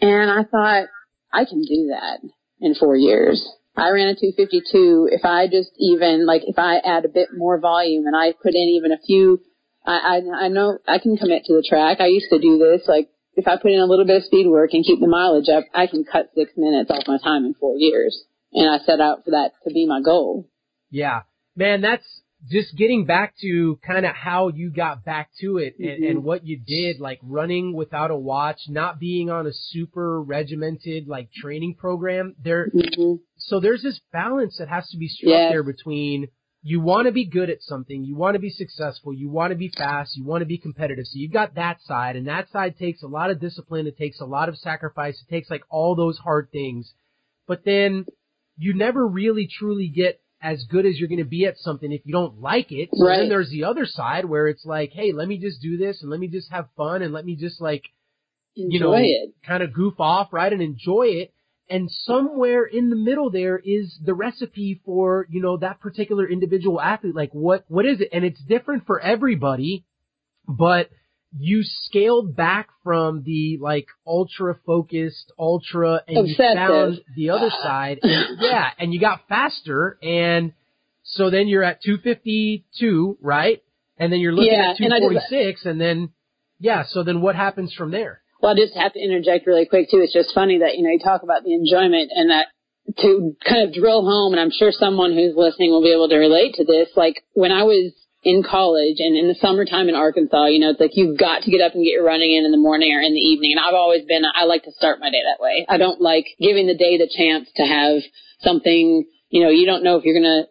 And 0.00 0.30
I 0.30 0.44
thought, 0.44 0.86
I 1.32 1.44
can 1.44 1.62
do 1.62 1.90
that 1.90 2.20
in 2.60 2.76
four 2.76 2.94
years. 2.94 3.42
I 3.76 3.90
ran 3.90 4.08
a 4.08 4.14
252. 4.14 5.08
If 5.10 5.24
I 5.24 5.46
just 5.48 5.70
even, 5.78 6.26
like, 6.26 6.42
if 6.46 6.58
I 6.58 6.76
add 6.78 7.04
a 7.04 7.08
bit 7.08 7.30
more 7.34 7.58
volume 7.58 8.06
and 8.06 8.14
I 8.14 8.32
put 8.32 8.54
in 8.54 8.68
even 8.78 8.92
a 8.92 9.02
few 9.04 9.40
I, 9.84 10.20
I 10.20 10.44
I 10.44 10.48
know 10.48 10.78
I 10.86 10.98
can 10.98 11.16
commit 11.16 11.44
to 11.46 11.54
the 11.54 11.64
track. 11.68 12.00
I 12.00 12.06
used 12.06 12.30
to 12.30 12.38
do 12.38 12.58
this. 12.58 12.86
Like 12.88 13.08
if 13.34 13.48
I 13.48 13.56
put 13.56 13.70
in 13.72 13.80
a 13.80 13.86
little 13.86 14.04
bit 14.04 14.16
of 14.16 14.24
speed 14.24 14.46
work 14.46 14.70
and 14.74 14.84
keep 14.84 15.00
the 15.00 15.06
mileage 15.08 15.48
up, 15.48 15.64
I 15.74 15.86
can 15.86 16.04
cut 16.04 16.30
six 16.34 16.52
minutes 16.56 16.90
off 16.90 17.04
my 17.08 17.18
time 17.18 17.44
in 17.44 17.54
four 17.54 17.76
years. 17.76 18.24
And 18.52 18.68
I 18.68 18.84
set 18.84 19.00
out 19.00 19.24
for 19.24 19.30
that 19.30 19.52
to 19.66 19.72
be 19.72 19.86
my 19.86 20.02
goal. 20.02 20.48
Yeah. 20.90 21.22
Man, 21.56 21.80
that's 21.80 22.04
just 22.50 22.76
getting 22.76 23.06
back 23.06 23.34
to 23.40 23.78
kind 23.86 24.04
of 24.04 24.14
how 24.14 24.48
you 24.48 24.70
got 24.70 25.04
back 25.04 25.30
to 25.40 25.58
it 25.58 25.74
and, 25.78 26.02
Mhm. 26.02 26.10
and 26.10 26.24
what 26.24 26.44
you 26.44 26.58
did, 26.58 27.00
like 27.00 27.20
running 27.22 27.72
without 27.72 28.10
a 28.10 28.16
watch, 28.16 28.58
not 28.68 28.98
being 28.98 29.30
on 29.30 29.46
a 29.46 29.52
super 29.52 30.20
regimented 30.20 31.06
like 31.08 31.30
training 31.32 31.76
program. 31.76 32.34
There, 32.42 32.68
hmm 32.68 33.14
so 33.36 33.58
there's 33.60 33.82
this 33.82 34.00
balance 34.12 34.56
that 34.58 34.68
has 34.68 34.88
to 34.90 34.96
be 34.98 35.08
struck 35.08 35.30
Yes. 35.30 35.52
there 35.52 35.62
between 35.62 36.28
you 36.62 36.80
want 36.80 37.06
to 37.06 37.12
be 37.12 37.24
good 37.24 37.50
at 37.50 37.62
something, 37.62 38.04
you 38.04 38.14
want 38.14 38.34
to 38.34 38.40
be 38.40 38.50
successful, 38.50 39.12
you 39.12 39.28
want 39.28 39.50
to 39.50 39.56
be 39.56 39.68
fast, 39.76 40.16
you 40.16 40.24
want 40.24 40.42
to 40.42 40.46
be 40.46 40.58
competitive. 40.58 41.06
So 41.06 41.18
you've 41.18 41.32
got 41.32 41.56
that 41.56 41.80
side, 41.82 42.14
and 42.16 42.28
that 42.28 42.50
side 42.50 42.78
takes 42.78 43.02
a 43.02 43.08
lot 43.08 43.30
of 43.30 43.40
discipline, 43.40 43.86
it 43.86 43.98
takes 43.98 44.20
a 44.20 44.24
lot 44.24 44.48
of 44.48 44.56
sacrifice, 44.56 45.20
it 45.20 45.30
takes 45.30 45.50
like 45.50 45.64
all 45.70 45.96
those 45.96 46.18
hard 46.18 46.50
things. 46.52 46.92
But 47.48 47.64
then 47.64 48.06
you 48.56 48.74
never 48.74 49.06
really 49.06 49.48
truly 49.48 49.88
get 49.88 50.20
as 50.40 50.64
good 50.64 50.86
as 50.86 50.98
you're 50.98 51.08
going 51.08 51.18
to 51.18 51.24
be 51.24 51.46
at 51.46 51.58
something 51.58 51.90
if 51.90 52.02
you 52.04 52.12
don't 52.12 52.40
like 52.40 52.70
it. 52.70 52.90
So 52.94 53.04
Right. 53.04 53.20
then 53.20 53.28
there's 53.28 53.50
the 53.50 53.64
other 53.64 53.86
side 53.86 54.24
where 54.24 54.46
it's 54.48 54.64
like, 54.64 54.90
hey, 54.92 55.12
let 55.12 55.28
me 55.28 55.38
just 55.38 55.62
do 55.62 55.76
this 55.76 56.02
and 56.02 56.10
let 56.10 56.20
me 56.20 56.28
just 56.28 56.50
have 56.52 56.68
fun 56.76 57.02
and 57.02 57.12
let 57.12 57.24
me 57.24 57.36
just 57.36 57.60
like 57.60 57.84
Enjoy 58.56 58.74
you 58.74 58.80
know, 58.80 58.92
it. 58.92 59.34
kind 59.46 59.62
of 59.62 59.72
goof 59.72 59.94
off, 59.98 60.32
right, 60.32 60.52
and 60.52 60.60
enjoy 60.62 61.06
it. 61.06 61.32
And 61.70 61.90
somewhere 61.90 62.64
in 62.64 62.90
the 62.90 62.96
middle 62.96 63.30
there 63.30 63.58
is 63.58 63.98
the 64.04 64.14
recipe 64.14 64.80
for, 64.84 65.26
you 65.30 65.40
know, 65.40 65.56
that 65.58 65.80
particular 65.80 66.28
individual 66.28 66.80
athlete. 66.80 67.14
Like 67.14 67.32
what, 67.32 67.64
what 67.68 67.86
is 67.86 68.00
it? 68.00 68.08
And 68.12 68.24
it's 68.24 68.40
different 68.42 68.86
for 68.86 69.00
everybody, 69.00 69.84
but 70.46 70.90
you 71.38 71.62
scaled 71.62 72.36
back 72.36 72.68
from 72.84 73.22
the 73.24 73.58
like 73.60 73.86
ultra 74.06 74.58
focused, 74.66 75.32
ultra, 75.38 76.02
and 76.06 76.28
you 76.28 76.34
found 76.36 77.00
the 77.16 77.30
other 77.30 77.50
side. 77.62 78.00
And, 78.02 78.38
yeah, 78.40 78.70
and 78.78 78.92
you 78.92 79.00
got 79.00 79.22
faster 79.28 79.98
and 80.02 80.52
So 81.04 81.30
then 81.30 81.48
you're 81.48 81.64
at 81.64 81.82
252, 81.82 83.18
right? 83.20 83.62
And 83.98 84.12
then 84.12 84.20
you're 84.20 84.32
looking 84.32 84.52
Yeah, 84.52 84.70
at 84.72 84.80
and 84.80 84.92
I 84.92 85.00
did 85.00 85.08
246 85.08 85.66
and 85.66 85.80
then, 85.80 86.10
yeah, 86.60 86.84
so 86.88 87.02
then 87.02 87.20
what 87.20 87.34
happens 87.36 87.74
from 87.74 87.90
there? 87.90 88.21
Well, 88.42 88.52
I 88.52 88.56
just 88.58 88.74
have 88.74 88.92
to 88.94 89.00
interject 89.00 89.46
really 89.46 89.66
quick 89.66 89.88
too. 89.88 90.02
It's 90.02 90.12
just 90.12 90.34
funny 90.34 90.58
that, 90.58 90.76
you 90.76 90.82
know, 90.82 90.90
you 90.90 90.98
talk 90.98 91.22
about 91.22 91.44
the 91.44 91.54
enjoyment 91.54 92.10
and 92.12 92.30
that 92.30 92.48
to 92.98 93.36
kind 93.46 93.62
of 93.62 93.72
drill 93.72 94.02
home, 94.02 94.32
and 94.34 94.40
I'm 94.40 94.50
sure 94.50 94.72
someone 94.72 95.14
who's 95.14 95.36
listening 95.36 95.70
will 95.70 95.82
be 95.86 95.94
able 95.94 96.08
to 96.08 96.18
relate 96.18 96.54
to 96.54 96.64
this. 96.64 96.88
Like 96.96 97.22
when 97.32 97.52
I 97.52 97.62
was 97.62 97.94
in 98.24 98.42
college 98.42 98.98
and 98.98 99.16
in 99.16 99.28
the 99.28 99.38
summertime 99.38 99.88
in 99.88 99.94
Arkansas, 99.94 100.46
you 100.46 100.58
know, 100.58 100.70
it's 100.70 100.80
like 100.80 100.94
you've 100.94 101.18
got 101.18 101.42
to 101.42 101.50
get 101.50 101.62
up 101.62 101.74
and 101.74 101.84
get 101.84 101.94
your 101.94 102.04
running 102.04 102.34
in 102.34 102.44
in 102.44 102.50
the 102.50 102.58
morning 102.58 102.92
or 102.94 103.00
in 103.00 103.14
the 103.14 103.22
evening. 103.22 103.52
And 103.52 103.60
I've 103.60 103.78
always 103.78 104.04
been, 104.04 104.22
I 104.26 104.44
like 104.44 104.64
to 104.64 104.72
start 104.72 104.98
my 104.98 105.10
day 105.10 105.22
that 105.22 105.42
way. 105.42 105.64
I 105.68 105.78
don't 105.78 106.00
like 106.00 106.26
giving 106.40 106.66
the 106.66 106.76
day 106.76 106.98
the 106.98 107.10
chance 107.10 107.48
to 107.56 107.62
have 107.62 108.02
something 108.42 109.06
you 109.32 109.42
know, 109.42 109.48
you 109.48 109.64
don't 109.64 109.82
know 109.82 109.96
if 109.96 110.04
you're 110.04 110.14
gonna, 110.14 110.44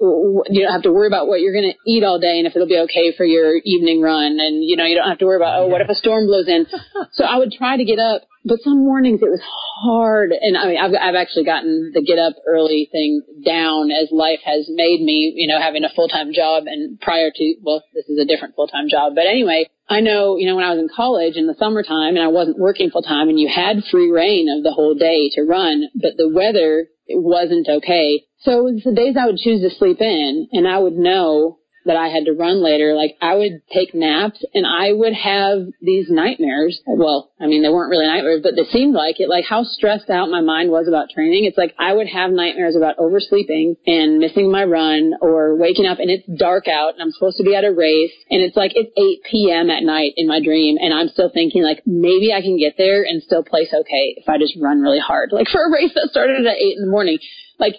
you 0.49 0.65
don't 0.65 0.73
have 0.73 0.82
to 0.82 0.91
worry 0.91 1.05
about 1.05 1.27
what 1.27 1.39
you're 1.39 1.53
gonna 1.53 1.77
eat 1.86 2.03
all 2.03 2.17
day 2.17 2.41
and 2.41 2.47
if 2.47 2.55
it'll 2.55 2.67
be 2.67 2.82
okay 2.89 3.13
for 3.15 3.23
your 3.23 3.53
evening 3.63 4.01
run. 4.01 4.41
And, 4.41 4.65
you 4.65 4.75
know, 4.75 4.86
you 4.86 4.97
don't 4.97 5.07
have 5.07 5.19
to 5.19 5.25
worry 5.25 5.38
about, 5.38 5.61
oh, 5.61 5.67
what 5.67 5.82
if 5.82 5.89
a 5.89 5.93
storm 5.93 6.25
blows 6.25 6.47
in? 6.47 6.65
so 7.13 7.23
I 7.23 7.38
would 7.38 7.51
try 7.51 7.77
to 7.77 7.86
get 7.86 7.99
up, 7.99 8.23
but 8.43 8.57
some 8.63 8.82
mornings 8.82 9.21
it 9.21 9.29
was 9.29 9.45
hard. 9.86 10.34
And 10.34 10.57
I 10.57 10.65
mean, 10.65 10.82
I've, 10.82 10.97
I've 10.97 11.13
actually 11.13 11.45
gotten 11.45 11.91
the 11.93 12.01
get 12.01 12.17
up 12.17 12.34
early 12.49 12.89
thing 12.91 13.21
down 13.45 13.91
as 13.91 14.09
life 14.11 14.41
has 14.45 14.65
made 14.67 15.05
me, 15.05 15.32
you 15.36 15.45
know, 15.45 15.61
having 15.61 15.84
a 15.84 15.93
full-time 15.93 16.34
job 16.34 16.63
and 16.65 16.99
prior 16.99 17.29
to, 17.29 17.55
well, 17.61 17.84
this 17.93 18.09
is 18.09 18.17
a 18.17 18.25
different 18.25 18.55
full-time 18.55 18.89
job. 18.89 19.13
But 19.13 19.29
anyway, 19.29 19.69
I 19.91 20.01
know, 20.01 20.38
you 20.38 20.47
know, 20.49 20.55
when 20.55 20.65
I 20.65 20.73
was 20.73 20.82
in 20.82 20.89
college 20.89 21.38
in 21.38 21.45
the 21.45 21.53
summertime 21.59 22.17
and 22.17 22.25
I 22.25 22.34
wasn't 22.34 22.57
working 22.57 22.89
full 22.89 23.05
time 23.05 23.29
and 23.29 23.39
you 23.39 23.45
had 23.45 23.86
free 23.91 24.09
rein 24.09 24.49
of 24.49 24.63
the 24.63 24.73
whole 24.73 24.95
day 24.95 25.29
to 25.38 25.43
run, 25.43 25.86
but 25.93 26.17
the 26.17 26.34
weather 26.34 26.89
wasn't 27.07 27.69
okay. 27.69 28.25
So 28.43 28.67
it 28.67 28.73
was 28.73 28.81
the 28.83 28.93
days 28.93 29.15
I 29.19 29.25
would 29.25 29.37
choose 29.37 29.61
to 29.61 29.75
sleep 29.77 30.01
in 30.01 30.47
and 30.51 30.67
I 30.67 30.79
would 30.79 30.95
know 30.95 31.59
that 31.85 31.97
I 31.97 32.09
had 32.09 32.25
to 32.25 32.33
run 32.33 32.63
later, 32.63 32.93
like 32.93 33.17
I 33.21 33.35
would 33.35 33.61
take 33.73 33.95
naps 33.95 34.43
and 34.53 34.65
I 34.67 34.93
would 34.93 35.13
have 35.13 35.65
these 35.81 36.07
nightmares. 36.09 36.79
Well, 36.85 37.31
I 37.41 37.47
mean, 37.47 37.63
they 37.63 37.69
weren't 37.69 37.89
really 37.89 38.05
nightmares, 38.05 38.41
but 38.43 38.53
they 38.55 38.69
seemed 38.71 38.93
like 38.93 39.19
it, 39.19 39.29
like 39.29 39.45
how 39.45 39.63
stressed 39.63 40.09
out 40.09 40.29
my 40.29 40.41
mind 40.41 40.69
was 40.69 40.87
about 40.87 41.09
training. 41.09 41.45
It's 41.45 41.57
like 41.57 41.73
I 41.79 41.93
would 41.93 42.07
have 42.07 42.31
nightmares 42.31 42.75
about 42.75 42.99
oversleeping 42.99 43.77
and 43.87 44.19
missing 44.19 44.51
my 44.51 44.63
run 44.63 45.13
or 45.21 45.57
waking 45.57 45.87
up 45.87 45.97
and 45.99 46.11
it's 46.11 46.27
dark 46.37 46.67
out 46.67 46.93
and 46.93 47.01
I'm 47.01 47.11
supposed 47.11 47.37
to 47.37 47.43
be 47.43 47.55
at 47.55 47.65
a 47.65 47.73
race 47.73 48.13
and 48.29 48.41
it's 48.41 48.57
like 48.57 48.73
it's 48.75 48.91
8 48.95 49.31
p.m. 49.31 49.69
at 49.69 49.83
night 49.83 50.13
in 50.17 50.27
my 50.27 50.41
dream 50.41 50.77
and 50.79 50.93
I'm 50.93 51.09
still 51.09 51.31
thinking 51.33 51.63
like 51.63 51.81
maybe 51.85 52.31
I 52.33 52.41
can 52.41 52.59
get 52.59 52.75
there 52.77 53.03
and 53.03 53.23
still 53.23 53.43
place 53.43 53.73
okay 53.73 54.13
if 54.17 54.29
I 54.29 54.37
just 54.37 54.53
run 54.61 54.81
really 54.81 54.99
hard. 54.99 55.29
Like 55.31 55.47
for 55.47 55.65
a 55.65 55.71
race 55.71 55.93
that 55.95 56.09
started 56.11 56.45
at 56.45 56.57
8 56.57 56.77
in 56.77 56.85
the 56.85 56.91
morning. 56.91 57.17
Like 57.57 57.75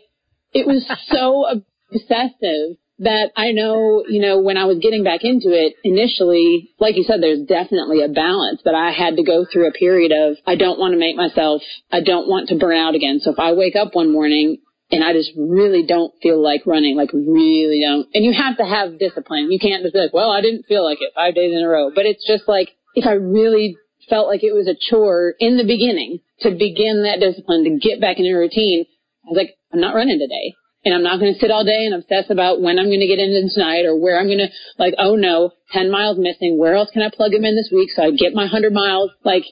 it 0.52 0.66
was 0.66 0.84
so 1.10 1.46
obsessive 1.48 2.78
that 2.98 3.30
I 3.36 3.50
know, 3.50 4.04
you 4.08 4.20
know, 4.20 4.40
when 4.40 4.56
I 4.56 4.64
was 4.64 4.78
getting 4.78 5.02
back 5.02 5.24
into 5.24 5.50
it 5.50 5.74
initially, 5.82 6.70
like 6.78 6.96
you 6.96 7.02
said, 7.02 7.20
there's 7.20 7.42
definitely 7.46 8.02
a 8.02 8.08
balance, 8.08 8.60
but 8.64 8.74
I 8.74 8.92
had 8.92 9.16
to 9.16 9.24
go 9.24 9.44
through 9.44 9.68
a 9.68 9.72
period 9.72 10.12
of, 10.12 10.36
I 10.46 10.54
don't 10.54 10.78
want 10.78 10.92
to 10.92 10.98
make 10.98 11.16
myself, 11.16 11.62
I 11.90 12.00
don't 12.00 12.28
want 12.28 12.48
to 12.50 12.58
burn 12.58 12.76
out 12.76 12.94
again. 12.94 13.18
So 13.20 13.32
if 13.32 13.40
I 13.40 13.54
wake 13.54 13.74
up 13.74 13.94
one 13.94 14.12
morning 14.12 14.58
and 14.92 15.02
I 15.02 15.14
just 15.14 15.32
really 15.36 15.84
don't 15.84 16.12
feel 16.22 16.40
like 16.40 16.62
running, 16.66 16.96
like 16.96 17.12
really 17.12 17.82
don't, 17.82 18.06
and 18.14 18.24
you 18.24 18.32
have 18.32 18.58
to 18.58 18.64
have 18.64 19.00
discipline. 19.00 19.50
You 19.50 19.58
can't 19.58 19.82
just 19.82 19.94
be 19.94 20.00
like, 20.00 20.14
well, 20.14 20.30
I 20.30 20.40
didn't 20.40 20.66
feel 20.66 20.84
like 20.84 20.98
it 21.00 21.12
five 21.16 21.34
days 21.34 21.52
in 21.52 21.64
a 21.64 21.68
row, 21.68 21.90
but 21.92 22.06
it's 22.06 22.24
just 22.26 22.46
like, 22.46 22.68
if 22.94 23.06
I 23.06 23.12
really 23.12 23.76
felt 24.08 24.28
like 24.28 24.44
it 24.44 24.52
was 24.52 24.68
a 24.68 24.78
chore 24.78 25.34
in 25.40 25.56
the 25.56 25.64
beginning 25.64 26.20
to 26.40 26.50
begin 26.50 27.02
that 27.02 27.18
discipline, 27.18 27.64
to 27.64 27.78
get 27.82 28.00
back 28.00 28.18
in 28.18 28.26
a 28.26 28.34
routine, 28.34 28.84
I 29.24 29.30
was 29.30 29.36
like, 29.38 29.56
I'm 29.72 29.80
not 29.80 29.94
running 29.94 30.18
today 30.18 30.54
and 30.84 30.94
I'm 30.94 31.02
not 31.02 31.20
going 31.20 31.32
to 31.32 31.38
sit 31.38 31.50
all 31.50 31.64
day 31.64 31.86
and 31.86 31.94
obsess 31.94 32.26
about 32.30 32.60
when 32.60 32.78
I'm 32.78 32.86
going 32.86 33.00
to 33.00 33.06
get 33.06 33.18
in 33.18 33.50
tonight 33.54 33.84
or 33.84 33.96
where 33.96 34.18
I'm 34.18 34.26
going 34.26 34.42
to 34.42 34.50
like, 34.78 34.94
oh 34.98 35.14
no, 35.14 35.52
10 35.72 35.90
miles 35.90 36.18
missing. 36.18 36.58
Where 36.58 36.74
else 36.74 36.90
can 36.92 37.02
I 37.02 37.10
plug 37.14 37.32
them 37.32 37.44
in 37.44 37.54
this 37.54 37.70
week 37.72 37.90
so 37.94 38.02
I 38.02 38.10
get 38.10 38.34
my 38.34 38.44
100 38.44 38.72
miles? 38.72 39.10
Like, 39.24 39.44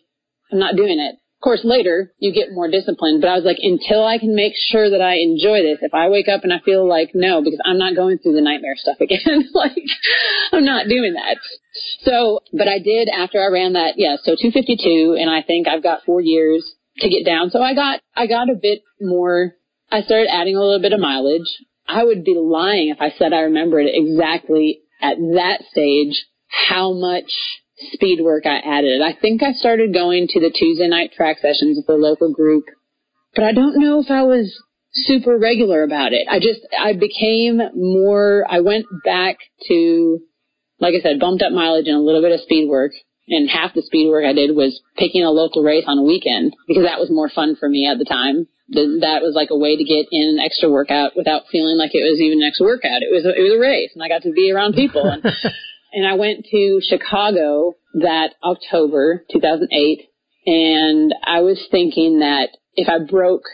I'm 0.51 0.59
not 0.59 0.77
doing 0.77 0.99
it. 0.99 1.15
Of 1.15 1.43
course, 1.43 1.61
later 1.65 2.13
you 2.19 2.35
get 2.35 2.53
more 2.53 2.69
disciplined, 2.69 3.23
but 3.23 3.31
I 3.31 3.37
was 3.37 3.47
like, 3.47 3.57
until 3.63 4.05
I 4.05 4.19
can 4.19 4.35
make 4.35 4.53
sure 4.57 4.91
that 4.91 5.01
I 5.01 5.23
enjoy 5.23 5.63
this, 5.63 5.79
if 5.81 5.95
I 5.95 6.11
wake 6.11 6.29
up 6.29 6.45
and 6.45 6.53
I 6.53 6.59
feel 6.59 6.87
like 6.87 7.13
no, 7.15 7.43
because 7.43 7.61
I'm 7.65 7.79
not 7.79 7.97
going 7.97 8.19
through 8.19 8.35
the 8.35 8.43
nightmare 8.43 8.77
stuff 8.77 8.99
again, 9.01 9.49
like 9.55 9.73
I'm 10.53 10.67
not 10.67 10.89
doing 10.89 11.15
that. 11.15 11.39
So, 12.03 12.41
but 12.53 12.69
I 12.69 12.79
did 12.79 13.09
after 13.09 13.41
I 13.41 13.47
ran 13.47 13.73
that, 13.73 13.95
yeah, 13.97 14.17
so 14.23 14.37
252, 14.37 15.17
and 15.19 15.31
I 15.31 15.41
think 15.41 15.67
I've 15.69 15.83
got 15.83 16.05
four 16.05 16.21
years 16.21 16.69
to 16.99 17.09
get 17.09 17.25
down. 17.25 17.49
So 17.51 17.63
I 17.63 17.75
got, 17.75 18.01
I 18.15 18.27
got 18.27 18.51
a 18.51 18.59
bit 18.61 18.83
more 19.01 19.55
I 19.91 20.03
started 20.03 20.29
adding 20.33 20.57
a 20.57 20.61
little 20.61 20.81
bit 20.81 20.93
of 20.93 21.01
mileage. 21.01 21.49
I 21.87 22.05
would 22.05 22.25
be 22.25 22.37
lying 22.39 22.91
if 22.91 23.01
I 23.01 23.11
said 23.19 23.33
I 23.33 23.41
remembered 23.41 23.87
exactly 23.89 24.83
at 25.03 25.17
that 25.35 25.63
stage 25.71 26.27
how 26.69 26.93
much 26.93 27.31
speed 27.93 28.21
work 28.23 28.47
I 28.47 28.59
added. 28.59 29.03
I 29.03 29.15
think 29.21 29.43
I 29.43 29.53
started 29.53 29.93
going 29.93 30.29
to 30.29 30.41
the 30.41 30.51
Tuesday 30.51 30.89
night 30.89 31.13
track 31.13 31.39
sessions 31.41 31.77
with 31.77 31.87
the 31.87 31.95
local 31.95 32.33
group, 32.33 32.65
but 33.35 33.45
I 33.45 33.53
don't 33.53 33.81
know 33.81 34.01
if 34.01 34.11
I 34.11 34.23
was 34.23 34.55
super 34.93 35.39
regular 35.39 35.83
about 35.83 36.13
it. 36.13 36.27
I 36.29 36.39
just, 36.39 36.61
I 36.79 36.93
became 36.93 37.61
more, 37.75 38.45
I 38.49 38.61
went 38.61 38.87
back 39.05 39.39
to, 39.69 40.21
like 40.79 40.95
I 40.95 41.03
said, 41.03 41.21
bumped 41.21 41.43
up 41.43 41.53
mileage 41.53 41.87
and 41.87 41.97
a 41.97 42.01
little 42.01 42.23
bit 42.23 42.33
of 42.33 42.41
speed 42.41 42.69
work. 42.69 42.93
And 43.29 43.49
half 43.49 43.75
the 43.75 43.83
speed 43.83 44.09
work 44.09 44.25
I 44.25 44.33
did 44.33 44.57
was 44.57 44.81
picking 44.97 45.23
a 45.23 45.31
local 45.31 45.63
race 45.63 45.85
on 45.87 45.99
a 45.99 46.03
weekend 46.03 46.53
because 46.67 46.85
that 46.85 46.99
was 46.99 47.11
more 47.11 47.29
fun 47.29 47.55
for 47.55 47.69
me 47.69 47.89
at 47.89 47.99
the 47.99 48.05
time 48.05 48.49
that 48.71 49.21
was 49.23 49.35
like 49.35 49.51
a 49.51 49.59
way 49.59 49.77
to 49.77 49.85
get 49.85 50.07
in 50.11 50.39
an 50.39 50.45
extra 50.45 50.71
workout 50.71 51.17
without 51.17 51.49
feeling 51.51 51.77
like 51.77 51.95
it 51.95 52.07
was 52.07 52.21
even 52.21 52.39
an 52.43 52.49
extra 52.49 52.67
workout. 52.67 53.03
It 53.03 53.13
was 53.13 53.25
a, 53.25 53.35
it 53.35 53.43
was 53.43 53.55
a 53.55 53.61
race, 53.61 53.91
and 53.95 54.03
I 54.03 54.09
got 54.09 54.23
to 54.23 54.33
be 54.33 54.51
around 54.51 54.75
people. 54.75 55.03
And, 55.03 55.25
and 55.93 56.07
I 56.07 56.15
went 56.15 56.47
to 56.51 56.81
Chicago 56.83 57.75
that 57.95 58.35
October 58.43 59.25
2008, 59.33 60.09
and 60.47 61.15
I 61.25 61.41
was 61.41 61.61
thinking 61.71 62.21
that 62.21 62.51
if 62.75 62.89
I 62.89 63.05
broke 63.05 63.45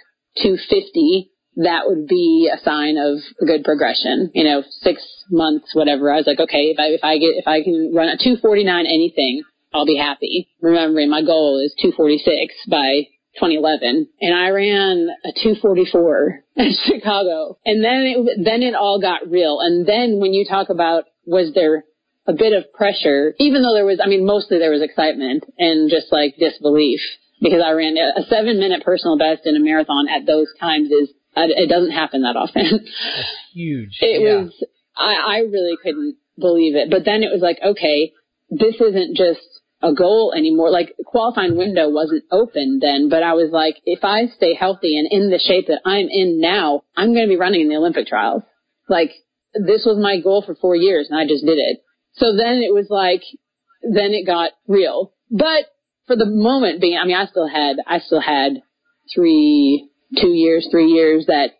250, 0.42 1.30
that 1.56 1.86
would 1.86 2.06
be 2.06 2.50
a 2.52 2.62
sign 2.62 2.98
of 2.98 3.18
good 3.40 3.64
progression. 3.64 4.30
You 4.34 4.44
know, 4.44 4.62
six 4.82 5.02
months, 5.30 5.74
whatever. 5.74 6.12
I 6.12 6.16
was 6.16 6.26
like, 6.26 6.40
okay, 6.40 6.76
if 6.76 6.78
I 6.78 6.92
if 6.92 7.00
I 7.02 7.18
get 7.18 7.40
if 7.40 7.48
I 7.48 7.62
can 7.62 7.92
run 7.94 8.08
a 8.08 8.18
249 8.18 8.86
anything, 8.86 9.42
I'll 9.72 9.86
be 9.86 9.96
happy. 9.96 10.48
Remembering 10.60 11.08
my 11.08 11.22
goal 11.22 11.60
is 11.64 11.74
246 11.80 12.54
by 12.68 13.08
2011 13.37 14.09
and 14.20 14.34
I 14.34 14.49
ran 14.49 15.09
a 15.24 15.32
244 15.32 16.45
in 16.57 16.72
Chicago. 16.87 17.59
And 17.64 17.84
then 17.84 18.03
it, 18.03 18.45
then 18.45 18.62
it 18.62 18.74
all 18.74 19.01
got 19.01 19.28
real. 19.30 19.59
And 19.61 19.87
then 19.87 20.18
when 20.20 20.32
you 20.32 20.47
talk 20.49 20.68
about 20.68 21.05
was 21.24 21.53
there 21.55 21.84
a 22.26 22.32
bit 22.32 22.53
of 22.53 22.72
pressure, 22.72 23.34
even 23.39 23.62
though 23.62 23.74
there 23.74 23.87
was, 23.87 24.01
I 24.03 24.09
mean, 24.09 24.26
mostly 24.26 24.59
there 24.59 24.72
was 24.72 24.82
excitement 24.82 25.45
and 25.59 25.91
just 25.91 26.11
like 26.11 26.37
disbelief 26.39 27.01
because 27.41 27.62
I 27.64 27.72
ran 27.72 27.97
a 27.97 28.22
seven 28.28 28.59
minute 28.59 28.82
personal 28.84 29.18
best 29.18 29.43
in 29.45 29.57
a 29.57 29.61
marathon 29.61 30.09
at 30.09 30.26
those 30.26 30.49
times 30.59 30.91
is, 30.91 31.11
it 31.37 31.68
doesn't 31.68 31.93
happen 31.93 32.22
that 32.22 32.37
often. 32.37 32.64
That's 32.70 33.28
huge. 33.53 33.99
It 34.01 34.22
yeah. 34.22 34.45
was, 34.45 34.64
I, 34.97 35.14
I 35.14 35.39
really 35.41 35.76
couldn't 35.82 36.16
believe 36.39 36.74
it. 36.74 36.91
But 36.91 37.05
then 37.05 37.22
it 37.22 37.30
was 37.30 37.43
like, 37.43 37.59
okay, 37.62 38.12
this 38.49 38.76
isn't 38.80 39.16
just 39.16 39.41
a 39.87 39.95
goal 39.95 40.34
anymore. 40.37 40.70
Like 40.70 40.95
qualifying 41.05 41.57
window 41.57 41.89
wasn't 41.89 42.24
open 42.32 42.80
then, 42.80 43.09
but 43.09 43.22
I 43.22 43.34
was 43.34 43.51
like, 43.53 43.76
if 43.84 44.01
I 44.03 44.26
stay 44.37 44.55
healthy 44.55 44.99
and 44.99 45.09
in 45.11 45.30
the 45.30 45.39
shape 45.39 45.68
that 45.68 45.80
I'm 45.84 46.09
in 46.11 46.41
now, 46.41 46.82
I'm 46.97 47.14
going 47.14 47.26
to 47.26 47.32
be 47.32 47.39
running 47.39 47.62
in 47.62 47.68
the 47.68 47.76
Olympic 47.76 48.07
trials. 48.09 48.43
Like 48.89 49.12
this 49.55 49.84
was 49.87 49.99
my 49.99 50.20
goal 50.20 50.43
for 50.45 50.57
four 50.57 50.74
years 50.74 51.09
and 51.09 51.18
I 51.18 51.26
just 51.26 51.45
did 51.45 51.59
it. 51.59 51.78
So 52.14 52.37
then 52.37 52.62
it 52.62 52.74
was 52.74 52.87
like, 52.91 53.22
then 53.82 54.12
it 54.12 54.26
got 54.26 54.53
real. 54.66 55.12
But 55.30 55.66
for 56.07 56.16
the 56.16 56.26
moment 56.26 56.80
being, 56.80 56.99
I 56.99 57.05
mean, 57.05 57.16
I 57.16 57.26
still 57.26 57.49
had, 57.49 57.76
I 57.87 58.01
still 58.01 58.20
had 58.20 58.62
three, 59.14 59.89
two 60.20 60.32
years, 60.32 60.66
three 60.70 60.89
years 60.89 61.26
that 61.26 61.51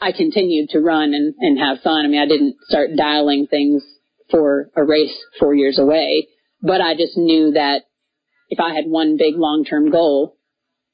I 0.00 0.10
continued 0.12 0.70
to 0.70 0.80
run 0.80 1.14
and, 1.14 1.34
and 1.38 1.58
have 1.58 1.80
fun. 1.82 2.04
I 2.04 2.08
mean, 2.08 2.20
I 2.20 2.26
didn't 2.26 2.56
start 2.66 2.90
dialing 2.96 3.46
things 3.48 3.84
for 4.30 4.70
a 4.74 4.82
race 4.82 5.16
four 5.38 5.54
years 5.54 5.78
away. 5.78 6.26
But 6.62 6.80
I 6.80 6.94
just 6.94 7.16
knew 7.16 7.52
that 7.52 7.82
if 8.48 8.60
I 8.60 8.74
had 8.74 8.84
one 8.86 9.16
big 9.16 9.34
long-term 9.36 9.90
goal, 9.90 10.36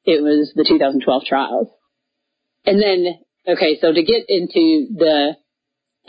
it 0.05 0.23
was 0.23 0.53
the 0.55 0.65
2012 0.65 1.25
trials. 1.25 1.69
And 2.65 2.81
then, 2.81 3.19
okay, 3.47 3.79
so 3.81 3.93
to 3.93 4.03
get 4.03 4.25
into 4.29 4.89
the 4.97 5.37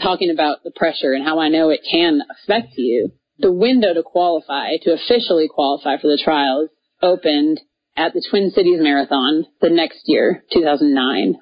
talking 0.01 0.30
about 0.32 0.64
the 0.64 0.72
pressure 0.76 1.12
and 1.12 1.26
how 1.26 1.39
I 1.39 1.49
know 1.49 1.70
it 1.70 1.82
can 1.89 2.22
affect 2.32 2.74
you, 2.78 3.12
the 3.38 3.51
window 3.51 3.93
to 3.93 4.03
qualify, 4.03 4.78
to 4.84 4.93
officially 4.93 5.49
qualify 5.53 5.97
for 5.97 6.07
the 6.07 6.22
trials 6.24 6.70
opened 7.01 7.60
at 7.95 8.14
the 8.14 8.26
Twin 8.30 8.51
Cities 8.51 8.80
Marathon 8.82 9.45
the 9.62 9.70
next 9.70 10.01
year, 10.05 10.43
2009. 10.53 11.36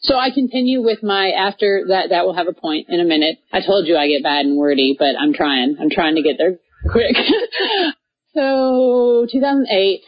So 0.00 0.16
I 0.18 0.30
continue 0.30 0.82
with 0.82 1.02
my 1.02 1.30
after 1.30 1.86
that 1.88 2.10
that 2.10 2.26
will 2.26 2.34
have 2.34 2.48
a 2.48 2.52
point 2.52 2.88
in 2.90 3.00
a 3.00 3.04
minute. 3.04 3.38
I 3.50 3.60
told 3.64 3.86
you 3.86 3.96
I 3.96 4.08
get 4.08 4.22
bad 4.22 4.44
and 4.44 4.58
wordy, 4.58 4.96
but 4.98 5.16
I'm 5.18 5.32
trying. 5.32 5.76
I'm 5.80 5.88
trying 5.88 6.16
to 6.16 6.22
get 6.22 6.36
there 6.36 6.58
quick. 6.90 7.16
so 8.34 9.26
2008, 9.30 10.00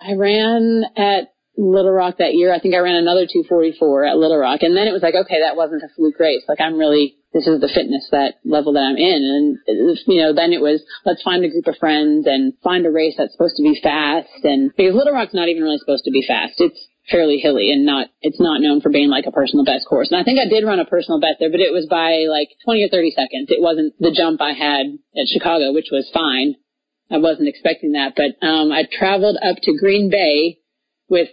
I 0.00 0.12
ran 0.14 0.84
at 0.96 1.32
Little 1.56 1.92
Rock 1.92 2.18
that 2.18 2.34
year. 2.34 2.52
I 2.52 2.60
think 2.60 2.74
I 2.74 2.78
ran 2.78 2.96
another 2.96 3.26
244 3.26 4.04
at 4.06 4.16
Little 4.16 4.38
Rock. 4.38 4.62
And 4.62 4.76
then 4.76 4.88
it 4.88 4.92
was 4.92 5.02
like, 5.02 5.14
okay, 5.14 5.40
that 5.40 5.56
wasn't 5.56 5.82
a 5.82 5.88
fluke 5.96 6.18
race. 6.18 6.42
Like 6.48 6.60
I'm 6.60 6.78
really 6.78 7.16
this 7.32 7.46
is 7.46 7.60
the 7.60 7.72
fitness 7.72 8.08
that 8.12 8.36
level 8.44 8.74
that 8.74 8.84
I'm 8.84 8.96
in. 8.96 9.56
And, 9.66 9.98
you 10.06 10.20
know, 10.20 10.34
then 10.34 10.52
it 10.52 10.60
was, 10.60 10.84
let's 11.04 11.22
find 11.22 11.44
a 11.44 11.48
group 11.48 11.66
of 11.66 11.80
friends 11.80 12.26
and 12.26 12.52
find 12.62 12.84
a 12.84 12.90
race 12.90 13.14
that's 13.16 13.32
supposed 13.32 13.56
to 13.56 13.62
be 13.62 13.80
fast. 13.82 14.44
And 14.44 14.70
because 14.76 14.94
Little 14.94 15.14
Rock's 15.14 15.34
not 15.34 15.48
even 15.48 15.62
really 15.62 15.78
supposed 15.78 16.04
to 16.04 16.10
be 16.10 16.24
fast. 16.26 16.60
It's 16.60 16.78
fairly 17.10 17.38
hilly 17.38 17.72
and 17.72 17.84
not, 17.84 18.08
it's 18.20 18.40
not 18.40 18.60
known 18.60 18.80
for 18.80 18.90
being 18.90 19.10
like 19.10 19.26
a 19.26 19.32
personal 19.32 19.64
best 19.64 19.86
course. 19.88 20.10
And 20.10 20.20
I 20.20 20.24
think 20.24 20.38
I 20.38 20.48
did 20.48 20.64
run 20.64 20.80
a 20.80 20.84
personal 20.84 21.20
best 21.20 21.36
there, 21.40 21.50
but 21.50 21.60
it 21.60 21.72
was 21.72 21.86
by 21.90 22.26
like 22.30 22.48
20 22.64 22.84
or 22.84 22.88
30 22.88 23.10
seconds. 23.10 23.48
It 23.50 23.60
wasn't 23.60 23.94
the 23.98 24.14
jump 24.14 24.40
I 24.40 24.52
had 24.52 24.86
at 25.16 25.28
Chicago, 25.32 25.72
which 25.72 25.88
was 25.90 26.08
fine. 26.14 26.54
I 27.10 27.18
wasn't 27.18 27.48
expecting 27.48 27.92
that, 27.92 28.14
but, 28.16 28.38
um, 28.46 28.72
I 28.72 28.84
traveled 28.90 29.36
up 29.36 29.56
to 29.62 29.78
Green 29.78 30.10
Bay 30.10 30.58
with 31.08 31.28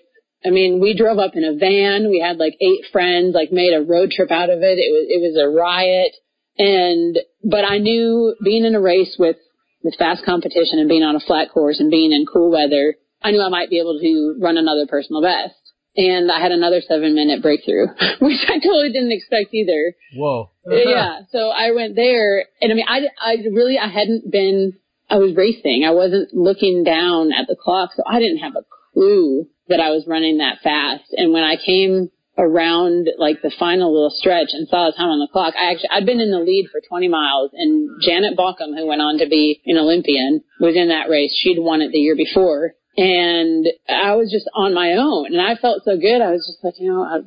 I 0.45 0.51
mean, 0.51 0.79
we 0.79 0.95
drove 0.95 1.19
up 1.19 1.35
in 1.35 1.43
a 1.43 1.55
van. 1.55 2.09
We 2.09 2.19
had 2.19 2.37
like 2.37 2.55
eight 2.61 2.85
friends, 2.91 3.35
like 3.35 3.51
made 3.51 3.73
a 3.73 3.81
road 3.83 4.11
trip 4.11 4.31
out 4.31 4.49
of 4.49 4.59
it. 4.61 4.79
It 4.79 4.91
was, 4.91 5.05
it 5.09 5.19
was 5.19 5.35
a 5.35 5.49
riot. 5.49 6.15
And, 6.57 7.19
but 7.43 7.65
I 7.65 7.77
knew 7.77 8.35
being 8.43 8.63
in 8.65 8.75
a 8.75 8.81
race 8.81 9.15
with, 9.19 9.35
with 9.83 9.95
fast 9.97 10.23
competition 10.25 10.79
and 10.79 10.87
being 10.87 11.03
on 11.03 11.15
a 11.15 11.19
flat 11.19 11.51
course 11.51 11.79
and 11.79 11.91
being 11.91 12.11
in 12.13 12.25
cool 12.25 12.51
weather, 12.51 12.95
I 13.21 13.31
knew 13.31 13.41
I 13.41 13.49
might 13.49 13.69
be 13.69 13.79
able 13.79 13.99
to 13.99 14.37
run 14.39 14.57
another 14.57 14.85
personal 14.87 15.21
best. 15.21 15.55
And 15.95 16.31
I 16.31 16.39
had 16.39 16.51
another 16.51 16.81
seven 16.81 17.15
minute 17.15 17.41
breakthrough, 17.41 17.87
which 18.21 18.39
I 18.47 18.59
totally 18.59 18.91
didn't 18.91 19.11
expect 19.11 19.53
either. 19.53 19.93
Whoa. 20.15 20.51
yeah. 20.69 21.21
So 21.31 21.49
I 21.49 21.71
went 21.71 21.95
there 21.95 22.45
and 22.61 22.71
I 22.71 22.75
mean, 22.75 22.85
I, 22.87 23.07
I 23.19 23.35
really, 23.51 23.77
I 23.77 23.87
hadn't 23.87 24.31
been, 24.31 24.73
I 25.09 25.17
was 25.17 25.35
racing. 25.35 25.83
I 25.85 25.91
wasn't 25.91 26.33
looking 26.33 26.83
down 26.83 27.31
at 27.33 27.47
the 27.47 27.55
clock. 27.59 27.91
So 27.95 28.03
I 28.07 28.19
didn't 28.19 28.37
have 28.37 28.55
a 28.55 28.63
clue 28.93 29.47
that 29.67 29.79
I 29.79 29.89
was 29.89 30.05
running 30.07 30.37
that 30.37 30.59
fast. 30.63 31.11
And 31.11 31.33
when 31.33 31.43
I 31.43 31.57
came 31.57 32.09
around 32.37 33.09
like 33.17 33.41
the 33.41 33.51
final 33.59 33.91
little 33.91 34.15
stretch 34.15 34.49
and 34.53 34.67
saw 34.69 34.85
the 34.85 34.95
time 34.95 35.09
on 35.09 35.19
the 35.19 35.27
clock, 35.31 35.53
I 35.59 35.71
actually, 35.71 35.89
I'd 35.91 36.05
been 36.05 36.21
in 36.21 36.31
the 36.31 36.39
lead 36.39 36.69
for 36.71 36.79
20 36.87 37.09
miles 37.09 37.51
and 37.53 38.01
Janet 38.01 38.37
Bawcom, 38.37 38.77
who 38.77 38.87
went 38.87 39.01
on 39.01 39.17
to 39.19 39.27
be 39.27 39.61
an 39.65 39.77
Olympian, 39.77 40.41
was 40.61 40.75
in 40.75 40.89
that 40.89 41.09
race. 41.09 41.35
She'd 41.35 41.59
won 41.59 41.81
it 41.81 41.91
the 41.91 41.99
year 41.99 42.15
before. 42.15 42.75
And 42.99 43.65
I 43.87 44.15
was 44.15 44.29
just 44.29 44.49
on 44.53 44.73
my 44.73 44.91
own 44.91 45.27
and 45.27 45.41
I 45.41 45.55
felt 45.55 45.85
so 45.85 45.95
good. 45.95 46.21
I 46.21 46.31
was 46.31 46.45
just 46.45 46.61
like, 46.61 46.73
you 46.81 46.91
know, 46.91 47.01
I, 47.01 47.19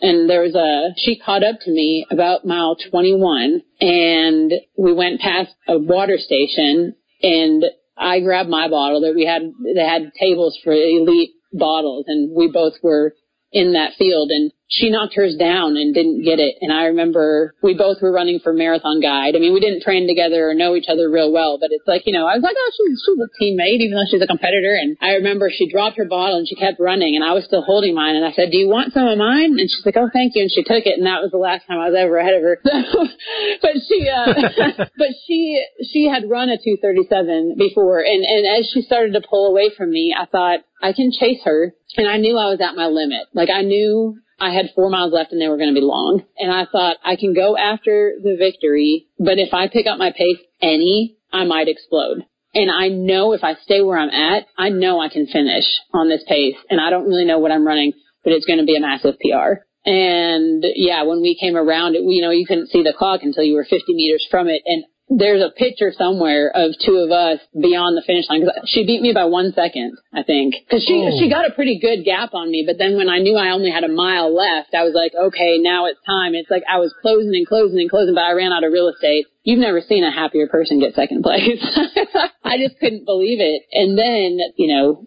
and 0.00 0.30
there 0.30 0.42
was 0.42 0.54
a, 0.54 0.94
she 0.96 1.18
caught 1.18 1.42
up 1.42 1.58
to 1.62 1.70
me 1.72 2.06
about 2.12 2.44
mile 2.44 2.76
21 2.76 3.60
and 3.80 4.52
we 4.76 4.92
went 4.92 5.20
past 5.20 5.50
a 5.66 5.78
water 5.78 6.16
station 6.16 6.94
and 7.24 7.64
I 7.96 8.20
grabbed 8.20 8.48
my 8.48 8.68
bottle 8.68 9.00
that 9.00 9.16
we 9.16 9.26
had, 9.26 9.42
they 9.74 9.84
had 9.84 10.12
tables 10.14 10.56
for 10.62 10.72
elite 10.72 11.32
bottles 11.52 12.04
and 12.06 12.30
we 12.30 12.48
both 12.48 12.74
were 12.80 13.16
in 13.50 13.72
that 13.72 13.94
field 13.98 14.30
and 14.30 14.52
she 14.68 14.90
knocked 14.90 15.14
hers 15.14 15.36
down 15.38 15.76
and 15.76 15.94
didn't 15.94 16.24
get 16.24 16.38
it. 16.38 16.56
And 16.60 16.72
I 16.72 16.90
remember 16.90 17.54
we 17.62 17.74
both 17.74 18.02
were 18.02 18.10
running 18.10 18.40
for 18.42 18.52
marathon 18.52 19.00
guide. 19.00 19.36
I 19.36 19.38
mean, 19.38 19.54
we 19.54 19.60
didn't 19.60 19.82
train 19.82 20.08
together 20.08 20.50
or 20.50 20.54
know 20.54 20.74
each 20.74 20.90
other 20.90 21.08
real 21.08 21.32
well, 21.32 21.58
but 21.58 21.70
it's 21.70 21.86
like, 21.86 22.02
you 22.06 22.12
know, 22.12 22.26
I 22.26 22.34
was 22.34 22.42
like, 22.42 22.56
oh, 22.58 22.70
she's, 22.74 22.98
she's 23.06 23.22
a 23.22 23.30
teammate, 23.38 23.80
even 23.80 23.94
though 23.94 24.08
she's 24.10 24.22
a 24.22 24.26
competitor. 24.26 24.74
And 24.74 24.96
I 25.00 25.22
remember 25.22 25.50
she 25.54 25.70
dropped 25.70 25.96
her 25.98 26.04
bottle 26.04 26.38
and 26.38 26.48
she 26.48 26.56
kept 26.56 26.80
running 26.80 27.14
and 27.14 27.24
I 27.24 27.32
was 27.32 27.44
still 27.44 27.62
holding 27.62 27.94
mine. 27.94 28.16
And 28.16 28.24
I 28.24 28.32
said, 28.32 28.50
do 28.50 28.58
you 28.58 28.68
want 28.68 28.92
some 28.92 29.06
of 29.06 29.18
mine? 29.18 29.54
And 29.54 29.70
she's 29.70 29.86
like, 29.86 29.96
oh, 29.96 30.10
thank 30.12 30.34
you. 30.34 30.42
And 30.42 30.50
she 30.50 30.64
took 30.66 30.82
it. 30.82 30.98
And 30.98 31.06
that 31.06 31.22
was 31.22 31.30
the 31.30 31.38
last 31.38 31.66
time 31.66 31.78
I 31.78 31.88
was 31.90 31.96
ever 31.96 32.18
ahead 32.18 32.34
of 32.34 32.42
her. 32.42 32.58
but 33.62 33.74
she, 33.86 34.10
uh, 34.10 34.34
but 34.98 35.12
she, 35.26 35.62
she 35.94 36.10
had 36.10 36.28
run 36.28 36.50
a 36.50 36.58
237 36.58 37.54
before. 37.56 38.02
And, 38.02 38.24
and 38.26 38.42
as 38.58 38.70
she 38.74 38.82
started 38.82 39.14
to 39.14 39.22
pull 39.22 39.46
away 39.46 39.70
from 39.76 39.90
me, 39.90 40.14
I 40.16 40.26
thought, 40.26 40.60
I 40.82 40.92
can 40.92 41.10
chase 41.10 41.40
her. 41.44 41.74
And 41.96 42.06
I 42.06 42.18
knew 42.18 42.36
I 42.36 42.50
was 42.50 42.60
at 42.60 42.76
my 42.76 42.86
limit. 42.86 43.26
Like 43.32 43.48
I 43.48 43.62
knew 43.62 44.18
I 44.38 44.52
had 44.52 44.70
four 44.74 44.90
miles 44.90 45.12
left 45.12 45.32
and 45.32 45.40
they 45.40 45.48
were 45.48 45.56
going 45.56 45.74
to 45.74 45.80
be 45.80 45.84
long. 45.84 46.22
And 46.38 46.52
I 46.52 46.66
thought 46.70 46.98
I 47.04 47.16
can 47.16 47.34
go 47.34 47.56
after 47.56 48.14
the 48.22 48.36
victory, 48.38 49.06
but 49.18 49.38
if 49.38 49.54
I 49.54 49.68
pick 49.68 49.86
up 49.86 49.98
my 49.98 50.12
pace 50.12 50.38
any, 50.60 51.16
I 51.32 51.44
might 51.44 51.68
explode. 51.68 52.24
And 52.54 52.70
I 52.70 52.88
know 52.88 53.32
if 53.32 53.44
I 53.44 53.54
stay 53.64 53.82
where 53.82 53.98
I'm 53.98 54.10
at, 54.10 54.46
I 54.56 54.70
know 54.70 55.00
I 55.00 55.08
can 55.08 55.26
finish 55.26 55.64
on 55.92 56.08
this 56.08 56.24
pace. 56.26 56.56
And 56.70 56.80
I 56.80 56.90
don't 56.90 57.06
really 57.06 57.24
know 57.24 57.38
what 57.38 57.52
I'm 57.52 57.66
running, 57.66 57.92
but 58.24 58.32
it's 58.32 58.46
going 58.46 58.58
to 58.58 58.64
be 58.64 58.76
a 58.76 58.80
massive 58.80 59.16
PR. 59.20 59.64
And 59.84 60.64
yeah, 60.74 61.02
when 61.04 61.22
we 61.22 61.38
came 61.38 61.56
around 61.56 61.94
it, 61.94 62.02
you 62.02 62.22
know, 62.22 62.30
you 62.30 62.46
couldn't 62.46 62.70
see 62.70 62.82
the 62.82 62.94
clock 62.96 63.20
until 63.22 63.44
you 63.44 63.54
were 63.54 63.66
50 63.68 63.94
meters 63.94 64.26
from 64.30 64.48
it. 64.48 64.62
And 64.66 64.84
there's 65.08 65.42
a 65.42 65.50
picture 65.50 65.92
somewhere 65.96 66.50
of 66.50 66.74
two 66.84 66.98
of 66.98 67.12
us 67.12 67.38
beyond 67.54 67.96
the 67.96 68.02
finish 68.02 68.26
line. 68.28 68.42
Cause 68.42 68.66
she 68.66 68.84
beat 68.84 69.02
me 69.02 69.12
by 69.12 69.24
one 69.24 69.52
second, 69.54 69.96
I 70.12 70.24
think. 70.24 70.54
Cause 70.68 70.82
she, 70.82 70.98
oh. 71.06 71.14
she 71.18 71.30
got 71.30 71.46
a 71.46 71.54
pretty 71.54 71.78
good 71.78 72.04
gap 72.04 72.34
on 72.34 72.50
me. 72.50 72.64
But 72.66 72.78
then 72.78 72.96
when 72.96 73.08
I 73.08 73.18
knew 73.18 73.36
I 73.36 73.50
only 73.50 73.70
had 73.70 73.84
a 73.84 73.88
mile 73.88 74.34
left, 74.34 74.74
I 74.74 74.82
was 74.82 74.94
like, 74.94 75.12
okay, 75.14 75.58
now 75.58 75.86
it's 75.86 76.00
time. 76.04 76.34
It's 76.34 76.50
like 76.50 76.64
I 76.68 76.78
was 76.78 76.92
closing 77.00 77.34
and 77.34 77.46
closing 77.46 77.78
and 77.78 77.90
closing, 77.90 78.14
but 78.14 78.24
I 78.24 78.32
ran 78.32 78.52
out 78.52 78.64
of 78.64 78.72
real 78.72 78.88
estate. 78.88 79.26
You've 79.44 79.62
never 79.62 79.80
seen 79.80 80.02
a 80.02 80.10
happier 80.10 80.48
person 80.48 80.80
get 80.80 80.94
second 80.94 81.22
place. 81.22 81.62
I 82.44 82.58
just 82.58 82.80
couldn't 82.80 83.06
believe 83.06 83.38
it. 83.38 83.62
And 83.70 83.96
then, 83.96 84.42
you 84.56 84.74
know, 84.74 85.06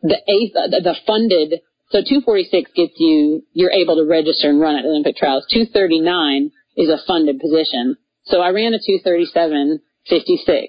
the 0.00 0.20
eighth, 0.24 0.54
the, 0.54 0.80
the 0.80 0.96
funded, 1.06 1.60
so 1.90 2.00
246 2.00 2.72
gets 2.74 2.94
you, 2.96 3.44
you're 3.52 3.70
able 3.70 3.96
to 3.96 4.08
register 4.08 4.48
and 4.48 4.58
run 4.58 4.76
at 4.76 4.86
Olympic 4.86 5.16
trials. 5.16 5.44
239 5.52 6.50
is 6.76 6.88
a 6.88 6.96
funded 7.06 7.40
position. 7.40 7.98
So 8.26 8.40
I 8.40 8.50
ran 8.50 8.74
a 8.74 8.78
237.56 8.78 10.66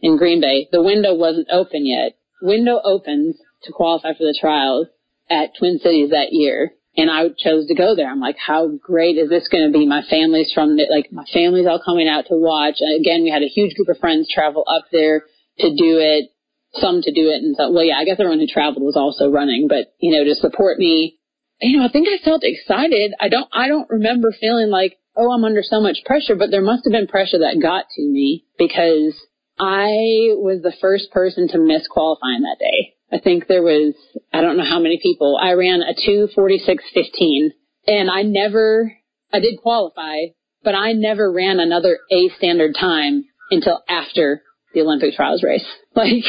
in 0.00 0.16
Green 0.16 0.40
Bay. 0.40 0.68
The 0.72 0.82
window 0.82 1.14
wasn't 1.14 1.48
open 1.52 1.86
yet. 1.86 2.16
Window 2.42 2.80
opens 2.82 3.36
to 3.64 3.72
qualify 3.72 4.12
for 4.12 4.24
the 4.24 4.36
trials 4.38 4.88
at 5.30 5.56
Twin 5.58 5.78
Cities 5.82 6.10
that 6.10 6.32
year. 6.32 6.72
And 6.96 7.10
I 7.10 7.28
chose 7.36 7.66
to 7.66 7.74
go 7.74 7.96
there. 7.96 8.08
I'm 8.08 8.20
like, 8.20 8.36
how 8.38 8.68
great 8.68 9.16
is 9.16 9.28
this 9.28 9.48
going 9.48 9.66
to 9.66 9.76
be? 9.76 9.84
My 9.84 10.02
family's 10.08 10.52
from, 10.52 10.76
the, 10.76 10.86
like, 10.88 11.10
my 11.10 11.24
family's 11.32 11.66
all 11.66 11.82
coming 11.84 12.08
out 12.08 12.26
to 12.28 12.36
watch. 12.36 12.76
And 12.78 13.00
again, 13.00 13.24
we 13.24 13.30
had 13.30 13.42
a 13.42 13.48
huge 13.48 13.74
group 13.74 13.88
of 13.88 13.98
friends 13.98 14.30
travel 14.32 14.64
up 14.68 14.84
there 14.92 15.24
to 15.58 15.68
do 15.70 15.98
it, 15.98 16.30
some 16.74 17.02
to 17.02 17.12
do 17.12 17.28
it. 17.30 17.42
And 17.42 17.56
so, 17.56 17.72
well, 17.72 17.82
yeah, 17.82 17.98
I 17.98 18.04
guess 18.04 18.20
everyone 18.20 18.38
who 18.38 18.46
traveled 18.46 18.84
was 18.84 18.96
also 18.96 19.28
running, 19.28 19.66
but, 19.68 19.92
you 19.98 20.16
know, 20.16 20.22
to 20.22 20.36
support 20.36 20.78
me. 20.78 21.18
You 21.60 21.78
know, 21.78 21.84
I 21.84 21.90
think 21.90 22.06
I 22.08 22.22
felt 22.24 22.44
excited. 22.44 23.12
I 23.20 23.28
don't, 23.28 23.48
I 23.52 23.66
don't 23.66 23.90
remember 23.90 24.32
feeling 24.38 24.70
like, 24.70 24.96
oh, 25.16 25.32
I'm 25.32 25.44
under 25.44 25.62
so 25.62 25.80
much 25.80 25.98
pressure, 26.04 26.34
but 26.34 26.50
there 26.50 26.62
must 26.62 26.84
have 26.84 26.92
been 26.92 27.06
pressure 27.06 27.38
that 27.38 27.60
got 27.60 27.86
to 27.96 28.02
me 28.02 28.44
because 28.58 29.14
I 29.58 30.34
was 30.34 30.60
the 30.62 30.74
first 30.80 31.10
person 31.12 31.48
to 31.48 31.58
miss 31.58 31.86
qualifying 31.88 32.42
that 32.42 32.58
day. 32.58 32.94
I 33.12 33.20
think 33.20 33.46
there 33.46 33.62
was, 33.62 33.94
I 34.32 34.40
don't 34.40 34.56
know 34.56 34.64
how 34.68 34.80
many 34.80 34.98
people. 35.00 35.38
I 35.40 35.52
ran 35.52 35.82
a 35.82 35.94
246.15 35.94 37.50
and 37.86 38.10
I 38.10 38.22
never, 38.22 38.92
I 39.32 39.40
did 39.40 39.60
qualify, 39.62 40.16
but 40.64 40.74
I 40.74 40.92
never 40.92 41.30
ran 41.30 41.60
another 41.60 41.98
A 42.10 42.30
standard 42.36 42.74
time 42.78 43.24
until 43.50 43.82
after 43.88 44.42
the 44.72 44.80
Olympic 44.80 45.14
trials 45.14 45.42
race. 45.42 45.66
Like, 45.96 46.24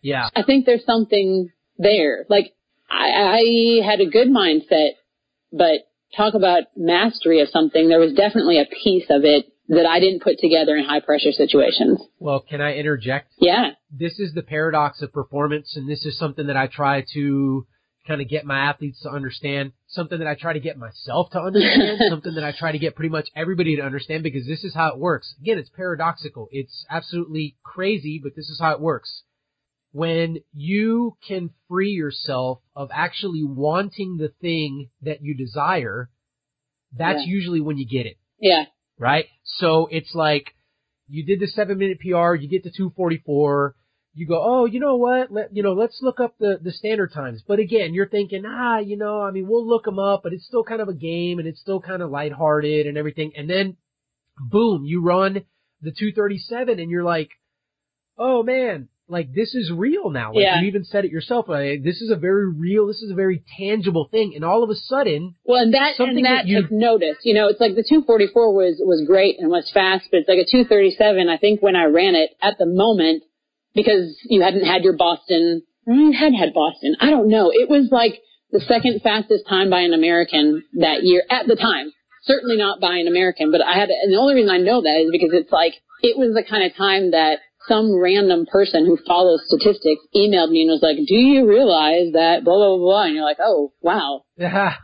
yeah, 0.00 0.30
I 0.34 0.44
think 0.44 0.64
there's 0.64 0.86
something 0.86 1.50
there. 1.76 2.24
Like, 2.30 2.54
I, 2.88 3.10
I 3.82 3.86
had 3.86 4.00
a 4.00 4.08
good 4.08 4.28
mindset, 4.28 4.92
but 5.52 5.80
talk 6.16 6.34
about 6.34 6.64
mastery 6.76 7.40
of 7.40 7.48
something, 7.48 7.88
there 7.88 8.00
was 8.00 8.14
definitely 8.14 8.58
a 8.58 8.66
piece 8.66 9.06
of 9.10 9.24
it 9.24 9.46
that 9.68 9.86
I 9.86 9.98
didn't 10.00 10.22
put 10.22 10.38
together 10.38 10.76
in 10.76 10.84
high 10.84 11.00
pressure 11.00 11.32
situations. 11.32 12.00
Well, 12.18 12.40
can 12.40 12.60
I 12.60 12.74
interject? 12.74 13.32
Yeah. 13.38 13.70
This 13.90 14.18
is 14.18 14.32
the 14.32 14.42
paradox 14.42 15.02
of 15.02 15.12
performance, 15.12 15.76
and 15.76 15.88
this 15.88 16.06
is 16.06 16.18
something 16.18 16.46
that 16.46 16.56
I 16.56 16.68
try 16.68 17.04
to 17.14 17.66
kind 18.06 18.20
of 18.20 18.28
get 18.28 18.46
my 18.46 18.58
athletes 18.58 19.00
to 19.02 19.10
understand, 19.10 19.72
something 19.88 20.20
that 20.20 20.28
I 20.28 20.36
try 20.36 20.52
to 20.52 20.60
get 20.60 20.78
myself 20.78 21.30
to 21.30 21.40
understand, 21.40 22.00
something 22.08 22.34
that 22.36 22.44
I 22.44 22.52
try 22.52 22.70
to 22.70 22.78
get 22.78 22.94
pretty 22.94 23.08
much 23.08 23.28
everybody 23.34 23.74
to 23.76 23.82
understand 23.82 24.22
because 24.22 24.46
this 24.46 24.62
is 24.62 24.74
how 24.74 24.90
it 24.90 24.98
works. 24.98 25.34
Again, 25.40 25.58
it's 25.58 25.70
paradoxical. 25.70 26.46
It's 26.52 26.86
absolutely 26.88 27.56
crazy, 27.64 28.20
but 28.22 28.36
this 28.36 28.48
is 28.48 28.60
how 28.60 28.72
it 28.72 28.80
works 28.80 29.24
when 29.96 30.36
you 30.52 31.16
can 31.26 31.48
free 31.70 31.92
yourself 31.92 32.60
of 32.74 32.90
actually 32.92 33.42
wanting 33.42 34.18
the 34.18 34.28
thing 34.42 34.90
that 35.00 35.22
you 35.22 35.34
desire, 35.34 36.10
that's 36.92 37.20
yeah. 37.20 37.32
usually 37.32 37.62
when 37.62 37.78
you 37.78 37.86
get 37.86 38.04
it. 38.04 38.18
Yeah. 38.38 38.64
Right? 38.98 39.24
So 39.44 39.88
it's 39.90 40.14
like, 40.14 40.52
you 41.08 41.24
did 41.24 41.40
the 41.40 41.46
seven 41.46 41.78
minute 41.78 41.98
PR, 42.00 42.34
you 42.34 42.46
get 42.46 42.64
to 42.64 42.70
244, 42.76 43.74
you 44.12 44.26
go, 44.26 44.38
oh, 44.44 44.66
you 44.66 44.80
know 44.80 44.96
what? 44.96 45.32
Let, 45.32 45.56
you 45.56 45.62
know, 45.62 45.72
let's 45.72 45.98
look 46.02 46.20
up 46.20 46.34
the, 46.38 46.58
the 46.60 46.72
standard 46.72 47.14
times. 47.14 47.42
But 47.48 47.58
again, 47.58 47.94
you're 47.94 48.06
thinking, 48.06 48.42
ah, 48.46 48.80
you 48.80 48.98
know, 48.98 49.22
I 49.22 49.30
mean, 49.30 49.48
we'll 49.48 49.66
look 49.66 49.86
them 49.86 49.98
up, 49.98 50.22
but 50.22 50.34
it's 50.34 50.46
still 50.46 50.64
kind 50.64 50.82
of 50.82 50.88
a 50.88 50.94
game 50.94 51.38
and 51.38 51.48
it's 51.48 51.60
still 51.60 51.80
kind 51.80 52.02
of 52.02 52.10
lighthearted 52.10 52.86
and 52.86 52.98
everything. 52.98 53.32
And 53.34 53.48
then, 53.48 53.78
boom, 54.38 54.84
you 54.84 55.02
run 55.02 55.44
the 55.80 55.90
237 55.90 56.80
and 56.80 56.90
you're 56.90 57.02
like, 57.02 57.30
oh 58.18 58.42
man, 58.42 58.88
like 59.08 59.32
this 59.32 59.54
is 59.54 59.70
real 59.70 60.10
now. 60.10 60.32
Like 60.32 60.42
yeah. 60.42 60.60
you 60.60 60.66
even 60.66 60.84
said 60.84 61.04
it 61.04 61.10
yourself. 61.10 61.48
Like, 61.48 61.84
this 61.84 62.00
is 62.00 62.10
a 62.10 62.16
very 62.16 62.50
real, 62.50 62.86
this 62.86 63.02
is 63.02 63.10
a 63.10 63.14
very 63.14 63.44
tangible 63.56 64.08
thing. 64.10 64.32
And 64.34 64.44
all 64.44 64.62
of 64.62 64.70
a 64.70 64.74
sudden, 64.74 65.34
well, 65.44 65.62
and 65.62 65.74
that 65.74 65.96
something 65.96 66.18
and 66.18 66.26
that, 66.26 66.44
that 66.44 66.46
you 66.46 66.66
noticed. 66.70 67.20
You 67.24 67.34
know, 67.34 67.48
it's 67.48 67.60
like 67.60 67.74
the 67.74 67.84
244 67.88 68.54
was 68.54 68.76
was 68.80 69.04
great 69.06 69.36
and 69.38 69.50
was 69.50 69.70
fast, 69.72 70.06
but 70.10 70.18
it's 70.20 70.28
like 70.28 70.38
a 70.38 70.50
237. 70.50 71.28
I 71.28 71.36
think 71.36 71.62
when 71.62 71.76
I 71.76 71.84
ran 71.84 72.14
it 72.14 72.30
at 72.42 72.58
the 72.58 72.66
moment, 72.66 73.22
because 73.74 74.16
you 74.24 74.42
hadn't 74.42 74.64
had 74.64 74.82
your 74.82 74.96
Boston, 74.96 75.62
you 75.86 76.12
had 76.12 76.34
had 76.34 76.52
Boston. 76.52 76.96
I 77.00 77.10
don't 77.10 77.28
know. 77.28 77.50
It 77.52 77.68
was 77.68 77.88
like 77.92 78.20
the 78.50 78.60
second 78.60 79.02
fastest 79.02 79.44
time 79.48 79.70
by 79.70 79.80
an 79.80 79.92
American 79.92 80.64
that 80.80 81.02
year 81.02 81.22
at 81.30 81.46
the 81.46 81.56
time. 81.56 81.92
certainly 82.26 82.56
not 82.56 82.80
by 82.80 82.96
an 82.96 83.08
American, 83.08 83.50
but 83.50 83.62
I 83.62 83.78
had, 83.78 83.88
and 83.88 84.12
the 84.12 84.18
only 84.18 84.34
reason 84.34 84.50
I 84.50 84.58
know 84.58 84.82
that 84.82 85.04
is 85.06 85.10
because 85.10 85.30
it's 85.32 85.52
like, 85.52 85.74
it 86.02 86.18
was 86.18 86.34
the 86.34 86.44
kind 86.48 86.64
of 86.64 86.76
time 86.76 87.12
that 87.12 87.38
some 87.68 87.94
random 88.00 88.46
person 88.46 88.86
who 88.86 88.98
follows 89.06 89.42
statistics 89.46 90.02
emailed 90.14 90.50
me 90.50 90.62
and 90.62 90.70
was 90.70 90.80
like, 90.82 90.96
do 91.06 91.14
you 91.14 91.48
realize 91.48 92.12
that 92.12 92.44
blah, 92.44 92.54
blah, 92.56 92.76
blah, 92.76 93.04
and 93.04 93.14
you're 93.14 93.24
like, 93.24 93.38
oh, 93.40 93.72
wow. 93.80 94.22
Yeah. 94.36 94.74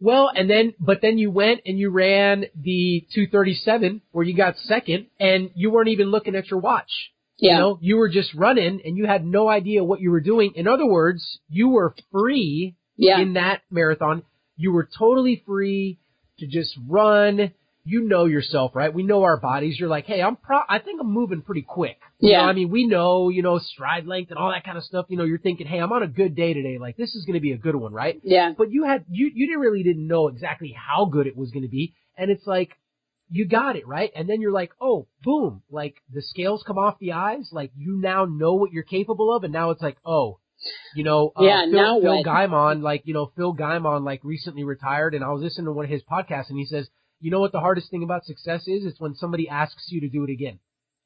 Well, 0.00 0.30
and 0.34 0.50
then, 0.50 0.74
but 0.80 0.98
then 1.00 1.16
you 1.18 1.30
went 1.30 1.60
and 1.64 1.78
you 1.78 1.90
ran 1.90 2.46
the 2.60 3.06
237 3.14 4.02
where 4.10 4.24
you 4.24 4.34
got 4.36 4.56
second 4.58 5.06
and 5.20 5.50
you 5.54 5.70
weren't 5.70 5.88
even 5.90 6.10
looking 6.10 6.34
at 6.34 6.50
your 6.50 6.58
watch. 6.60 6.90
Yeah. 7.38 7.52
You 7.52 7.58
know, 7.58 7.78
you 7.80 7.96
were 7.96 8.08
just 8.08 8.34
running 8.34 8.80
and 8.84 8.96
you 8.96 9.06
had 9.06 9.24
no 9.24 9.48
idea 9.48 9.84
what 9.84 10.00
you 10.00 10.10
were 10.10 10.20
doing. 10.20 10.52
In 10.56 10.66
other 10.66 10.86
words, 10.86 11.38
you 11.48 11.68
were 11.68 11.94
free 12.10 12.74
Yeah. 12.96 13.20
in 13.20 13.34
that 13.34 13.62
marathon. 13.70 14.22
You 14.56 14.72
were 14.72 14.88
totally 14.98 15.42
free 15.46 15.98
to 16.38 16.46
just 16.46 16.76
run. 16.88 17.52
You 17.84 18.02
know 18.02 18.26
yourself, 18.26 18.76
right? 18.76 18.94
We 18.94 19.02
know 19.02 19.24
our 19.24 19.38
bodies. 19.40 19.78
You're 19.78 19.88
like, 19.88 20.06
hey, 20.06 20.22
I'm 20.22 20.36
pro, 20.36 20.60
I 20.68 20.78
think 20.78 21.00
I'm 21.00 21.10
moving 21.10 21.42
pretty 21.42 21.62
quick. 21.62 21.98
You 22.20 22.30
Yeah. 22.30 22.42
know, 22.42 22.48
I 22.48 22.52
mean, 22.52 22.70
we 22.70 22.86
know, 22.86 23.28
you 23.28 23.42
know, 23.42 23.58
stride 23.58 24.06
length 24.06 24.30
and 24.30 24.38
all 24.38 24.50
that 24.52 24.64
kind 24.64 24.78
of 24.78 24.84
stuff. 24.84 25.06
You 25.08 25.16
know, 25.16 25.24
you're 25.24 25.38
thinking, 25.38 25.66
hey, 25.66 25.78
I'm 25.78 25.92
on 25.92 26.04
a 26.04 26.06
good 26.06 26.36
day 26.36 26.54
today. 26.54 26.78
Like, 26.78 26.96
this 26.96 27.14
is 27.16 27.24
going 27.24 27.34
to 27.34 27.40
be 27.40 27.50
a 27.52 27.58
good 27.58 27.74
one, 27.74 27.92
right? 27.92 28.20
Yeah. 28.22 28.52
But 28.56 28.70
you 28.70 28.84
had, 28.84 29.04
you, 29.10 29.30
you 29.34 29.46
didn't 29.48 29.60
really 29.60 29.82
didn't 29.82 30.06
know 30.06 30.28
exactly 30.28 30.72
how 30.76 31.06
good 31.06 31.26
it 31.26 31.36
was 31.36 31.50
going 31.50 31.64
to 31.64 31.68
be. 31.68 31.94
And 32.16 32.30
it's 32.30 32.46
like, 32.46 32.70
you 33.28 33.48
got 33.48 33.74
it, 33.76 33.86
right? 33.88 34.12
And 34.14 34.28
then 34.28 34.40
you're 34.40 34.52
like, 34.52 34.70
oh, 34.80 35.08
boom, 35.24 35.62
like 35.70 35.96
the 36.12 36.22
scales 36.22 36.62
come 36.64 36.78
off 36.78 36.98
the 37.00 37.12
eyes. 37.12 37.48
Like 37.50 37.72
you 37.76 37.98
now 38.00 38.26
know 38.26 38.54
what 38.54 38.70
you're 38.72 38.82
capable 38.84 39.34
of. 39.34 39.42
And 39.42 39.52
now 39.52 39.70
it's 39.70 39.82
like, 39.82 39.96
oh, 40.04 40.38
you 40.94 41.02
know, 41.02 41.32
uh, 41.34 41.42
Yeah, 41.42 41.62
Phil, 41.64 41.72
now 41.72 42.00
Phil 42.00 42.16
what? 42.16 42.26
Gaimon, 42.26 42.82
like, 42.82 43.02
you 43.06 43.14
know, 43.14 43.32
Phil 43.34 43.54
Gaimon, 43.56 44.04
like 44.04 44.20
recently 44.22 44.62
retired 44.64 45.14
and 45.14 45.24
I 45.24 45.30
was 45.30 45.42
listening 45.42 45.64
to 45.64 45.72
one 45.72 45.86
of 45.86 45.90
his 45.90 46.02
podcasts 46.02 46.50
and 46.50 46.58
he 46.58 46.66
says, 46.66 46.88
you 47.22 47.30
know 47.30 47.40
what 47.40 47.52
the 47.52 47.60
hardest 47.60 47.90
thing 47.90 48.02
about 48.02 48.26
success 48.26 48.62
is? 48.66 48.84
It's 48.84 49.00
when 49.00 49.14
somebody 49.14 49.48
asks 49.48 49.86
you 49.88 50.00
to 50.02 50.08
do 50.08 50.24
it 50.24 50.30
again. 50.30 50.58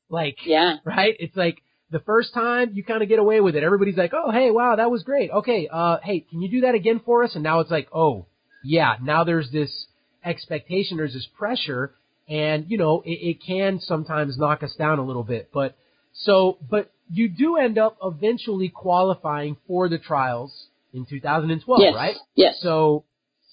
Like, 0.09 0.39
Yeah. 0.45 0.79
right? 0.85 1.15
It's 1.21 1.37
like 1.37 1.63
the 1.91 2.01
first 2.01 2.35
time 2.35 2.71
you 2.75 2.83
kind 2.83 3.03
of 3.03 3.09
get 3.09 3.19
away 3.19 3.41
with 3.41 3.55
it. 3.55 3.63
Everybody's 3.63 3.97
like, 3.97 4.13
"Oh, 4.15 4.31
hey, 4.31 4.51
wow, 4.51 4.77
that 4.77 4.91
was 4.91 5.03
great. 5.05 5.31
Okay, 5.31 5.69
uh, 5.71 5.99
hey, 6.03 6.21
can 6.21 6.43
you 6.43 6.51
do 6.51 6.63
that 6.63 6.75
again 6.75 7.01
for 7.05 7.23
us?" 7.23 7.35
And 7.35 7.45
now 7.45 7.61
it's 7.61 7.71
like, 7.71 7.89
"Oh, 7.93 8.27
yeah." 8.65 8.97
Now 9.01 9.23
there's 9.25 9.51
this 9.53 9.87
expectation, 10.25 10.97
there's 10.97 11.15
this 11.15 11.29
pressure, 11.39 11.95
and 12.29 12.69
you 12.69 12.79
know, 12.79 13.03
it, 13.05 13.11
it 13.11 13.43
can 13.47 13.79
sometimes 13.81 14.37
knock 14.37 14.63
us 14.63 14.75
down 14.77 14.99
a 14.99 15.05
little 15.05 15.23
bit. 15.23 15.51
But 15.53 15.77
so, 16.13 16.59
but 16.69 16.91
you 17.11 17.29
do 17.29 17.57
end 17.57 17.79
up 17.79 17.99
eventually 18.03 18.69
qualifying 18.69 19.57
for 19.67 19.89
the 19.89 19.99
trials 19.99 20.69
in 20.93 21.07
2012, 21.07 21.81
yes. 21.81 21.95
right? 21.95 22.17
Yes. 22.35 22.59
So, 22.61 23.05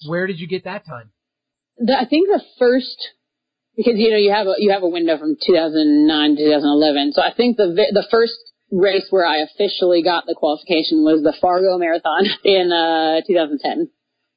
where 0.06 0.26
did 0.26 0.40
you 0.40 0.48
get 0.48 0.64
that 0.64 0.84
time? 0.86 1.10
The, 1.78 1.98
I 1.98 2.06
think 2.06 2.28
the 2.28 2.42
first 2.58 3.08
because 3.76 3.94
you 3.96 4.10
know 4.10 4.16
you 4.16 4.32
have 4.32 4.46
a 4.46 4.54
you 4.58 4.70
have 4.70 4.82
a 4.82 4.88
window 4.88 5.18
from 5.18 5.36
2009 5.36 6.36
to 6.36 6.42
2011. 6.42 7.12
So 7.12 7.22
I 7.22 7.34
think 7.34 7.56
the 7.56 7.74
the 7.74 8.06
first 8.10 8.38
race 8.70 9.06
where 9.10 9.26
I 9.26 9.38
officially 9.38 10.02
got 10.02 10.26
the 10.26 10.34
qualification 10.34 11.04
was 11.04 11.22
the 11.22 11.34
Fargo 11.40 11.78
Marathon 11.78 12.26
in 12.44 12.72
uh 12.72 13.20
2010, 13.26 13.90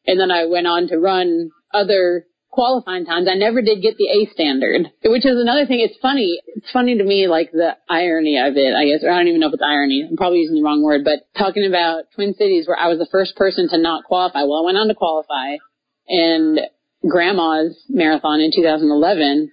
and 0.05 0.19
then 0.19 0.31
I 0.31 0.45
went 0.45 0.67
on 0.67 0.87
to 0.89 0.97
run 0.97 1.51
other 1.73 2.25
qualifying 2.49 3.05
times. 3.05 3.27
I 3.29 3.35
never 3.35 3.61
did 3.61 3.83
get 3.83 3.97
the 3.97 4.09
A 4.09 4.25
standard, 4.33 4.89
which 5.05 5.25
is 5.25 5.37
another 5.37 5.67
thing. 5.67 5.79
It's 5.79 5.99
funny. 6.01 6.41
It's 6.55 6.71
funny 6.71 6.97
to 6.97 7.03
me, 7.03 7.27
like 7.27 7.51
the 7.51 7.77
irony 7.87 8.39
of 8.39 8.57
it, 8.57 8.73
I 8.73 8.89
guess, 8.89 9.03
or 9.03 9.11
I 9.11 9.17
don't 9.17 9.27
even 9.27 9.41
know 9.41 9.49
if 9.49 9.53
it's 9.53 9.61
irony. 9.61 10.07
I'm 10.09 10.17
probably 10.17 10.39
using 10.39 10.55
the 10.55 10.63
wrong 10.63 10.81
word, 10.81 11.05
but 11.05 11.29
talking 11.37 11.67
about 11.67 12.05
Twin 12.15 12.33
Cities 12.33 12.65
where 12.67 12.79
I 12.79 12.87
was 12.87 12.97
the 12.97 13.11
first 13.11 13.35
person 13.35 13.69
to 13.69 13.77
not 13.77 14.05
qualify. 14.05 14.41
Well, 14.41 14.63
I 14.63 14.65
went 14.65 14.77
on 14.77 14.87
to 14.87 14.95
qualify 14.95 15.61
and 16.07 16.61
grandma's 17.07 17.77
marathon 17.89 18.39
in 18.39 18.51
2011, 18.53 19.51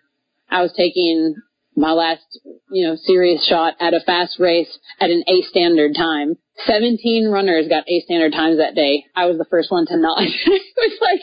I 0.50 0.62
was 0.62 0.72
taking 0.76 1.34
my 1.76 1.92
last, 1.92 2.22
you 2.70 2.86
know, 2.86 2.96
serious 2.96 3.44
shot 3.46 3.74
at 3.80 3.94
a 3.94 4.00
fast 4.00 4.38
race 4.38 4.78
at 5.00 5.10
an 5.10 5.24
A 5.26 5.42
standard 5.42 5.94
time. 5.96 6.36
17 6.66 7.28
runners 7.28 7.66
got 7.68 7.88
A 7.88 8.00
standard 8.02 8.32
times 8.32 8.58
that 8.58 8.74
day. 8.74 9.04
I 9.16 9.26
was 9.26 9.38
the 9.38 9.46
first 9.50 9.70
one 9.70 9.86
to 9.86 9.96
not. 9.96 10.22
it 10.22 10.62
was 10.76 10.98
like, 11.02 11.20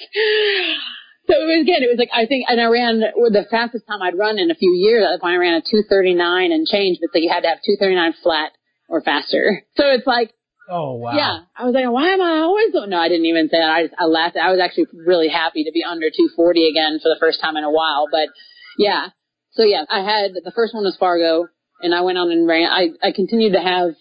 so 1.28 1.40
it 1.40 1.48
was 1.48 1.62
again, 1.64 1.84
it 1.84 1.90
was 1.90 2.00
like, 2.00 2.12
I 2.14 2.26
think, 2.26 2.46
and 2.50 2.60
I 2.60 2.66
ran 2.66 3.00
the 3.00 3.46
fastest 3.50 3.88
time 3.88 4.02
I'd 4.02 4.18
run 4.18 4.40
in 4.40 4.52
a 4.52 4.56
few 4.56 4.74
years. 4.76 5.06
At 5.06 5.16
the 5.16 5.20
point 5.22 5.36
I 5.36 5.38
ran 5.38 5.54
a 5.54 5.62
239 5.62 6.52
and 6.52 6.68
change, 6.68 6.98
but 7.00 7.12
so 7.14 7.20
you 7.20 7.30
had 7.30 7.48
to 7.48 7.50
have 7.50 7.64
239 7.64 8.14
flat 8.22 8.52
or 8.90 9.02
faster. 9.02 9.64
So 9.78 9.88
it's 9.88 10.08
like, 10.08 10.32
Oh 10.72 10.96
wow. 10.96 11.12
yeah. 11.12 11.40
I 11.54 11.66
was 11.66 11.76
like, 11.76 11.84
why 11.92 12.12
am 12.16 12.22
I 12.22 12.40
always 12.40 12.72
so? 12.72 12.86
No, 12.86 12.98
I 12.98 13.10
didn't 13.10 13.26
even 13.26 13.50
say 13.50 13.60
that. 13.60 13.70
I 13.70 13.84
just, 13.84 13.96
I 14.00 14.06
laughed. 14.06 14.38
I 14.38 14.52
was 14.52 14.62
actually 14.64 14.88
really 15.06 15.28
happy 15.28 15.66
to 15.66 15.72
be 15.74 15.84
under 15.84 16.08
240 16.08 16.70
again 16.70 17.00
for 17.04 17.10
the 17.10 17.20
first 17.20 17.42
time 17.42 17.58
in 17.58 17.66
a 17.66 17.70
while. 17.70 18.08
But 18.10 18.30
yeah. 18.78 19.10
So 19.52 19.64
yeah, 19.64 19.84
I 19.90 20.00
had, 20.00 20.32
the 20.32 20.54
first 20.56 20.74
one 20.74 20.86
was 20.86 20.96
Fargo 20.98 21.48
and 21.82 21.94
I 21.94 22.02
went 22.02 22.18
on 22.18 22.32
and 22.32 22.48
ran. 22.48 22.72
I, 22.72 22.96
I 23.04 23.12
continued 23.12 23.52
to 23.52 23.60
have 23.60 23.96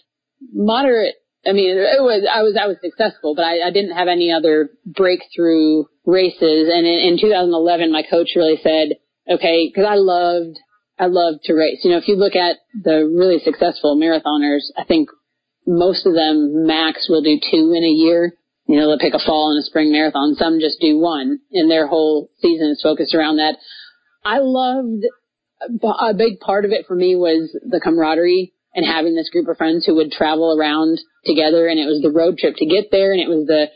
moderate, 0.53 1.17
I 1.45 1.53
mean, 1.53 1.77
it 1.77 2.03
was, 2.03 2.23
I 2.31 2.43
was, 2.43 2.57
I 2.57 2.69
was 2.69 2.77
successful, 2.81 3.35
but 3.35 3.45
I, 3.45 3.67
I 3.67 3.71
didn't 3.73 3.97
have 3.97 4.07
any 4.07 4.31
other 4.31 4.71
breakthrough 4.87 5.85
races. 6.07 6.71
And 6.71 6.87
in, 6.87 7.19
in 7.19 7.19
2011, 7.21 7.91
my 7.91 8.05
coach 8.09 8.31
really 8.37 8.61
said, 8.63 8.95
okay, 9.29 9.73
cause 9.75 9.87
I 9.89 9.97
loved, 9.97 10.61
I 11.01 11.07
loved 11.07 11.43
to 11.45 11.55
race. 11.55 11.81
You 11.83 11.91
know, 11.91 11.99
if 11.99 12.07
you 12.07 12.15
look 12.15 12.37
at 12.37 12.59
the 12.81 13.11
really 13.11 13.41
successful 13.43 13.99
marathoners, 13.99 14.71
I 14.79 14.85
think 14.85 15.09
most 15.67 16.07
of 16.07 16.15
them 16.15 16.67
max 16.67 17.07
will 17.09 17.23
do 17.23 17.39
two 17.39 17.75
in 17.77 17.85
a 17.85 17.89
year. 17.89 18.35
You 18.67 18.77
know, 18.77 18.87
they'll 18.87 18.99
pick 18.99 19.15
a 19.15 19.25
fall 19.25 19.51
and 19.51 19.61
a 19.61 19.67
spring 19.67 19.93
marathon. 19.93 20.35
Some 20.37 20.61
just 20.61 20.81
do 20.81 20.99
one 20.99 21.41
and 21.53 21.71
their 21.71 21.87
whole 21.87 22.31
season 22.41 22.71
is 22.71 22.81
focused 22.83 23.15
around 23.15 23.37
that. 23.37 23.57
I 24.25 24.39
loved 24.39 25.05
a 25.61 26.15
big 26.15 26.41
part 26.41 26.65
of 26.65 26.71
it 26.71 26.87
for 26.87 26.95
me 26.95 27.17
was 27.17 27.57
the 27.69 27.81
camaraderie 27.81 28.53
and 28.75 28.87
having 28.87 29.15
this 29.15 29.31
group 29.31 29.49
of 29.49 29.57
friends 29.57 29.85
who 29.85 29.97
would 29.97 30.13
travel 30.13 30.57
around 30.57 30.99
together 31.25 31.67
and 31.67 31.79
it 31.79 31.87
was 31.87 32.01
the 32.03 32.11
road 32.11 32.39
trip 32.39 32.55
to 32.57 32.67
get 32.67 32.91
there 32.91 33.13
and 33.13 33.21
it 33.21 33.29
was 33.29 33.47
the, 33.47 33.67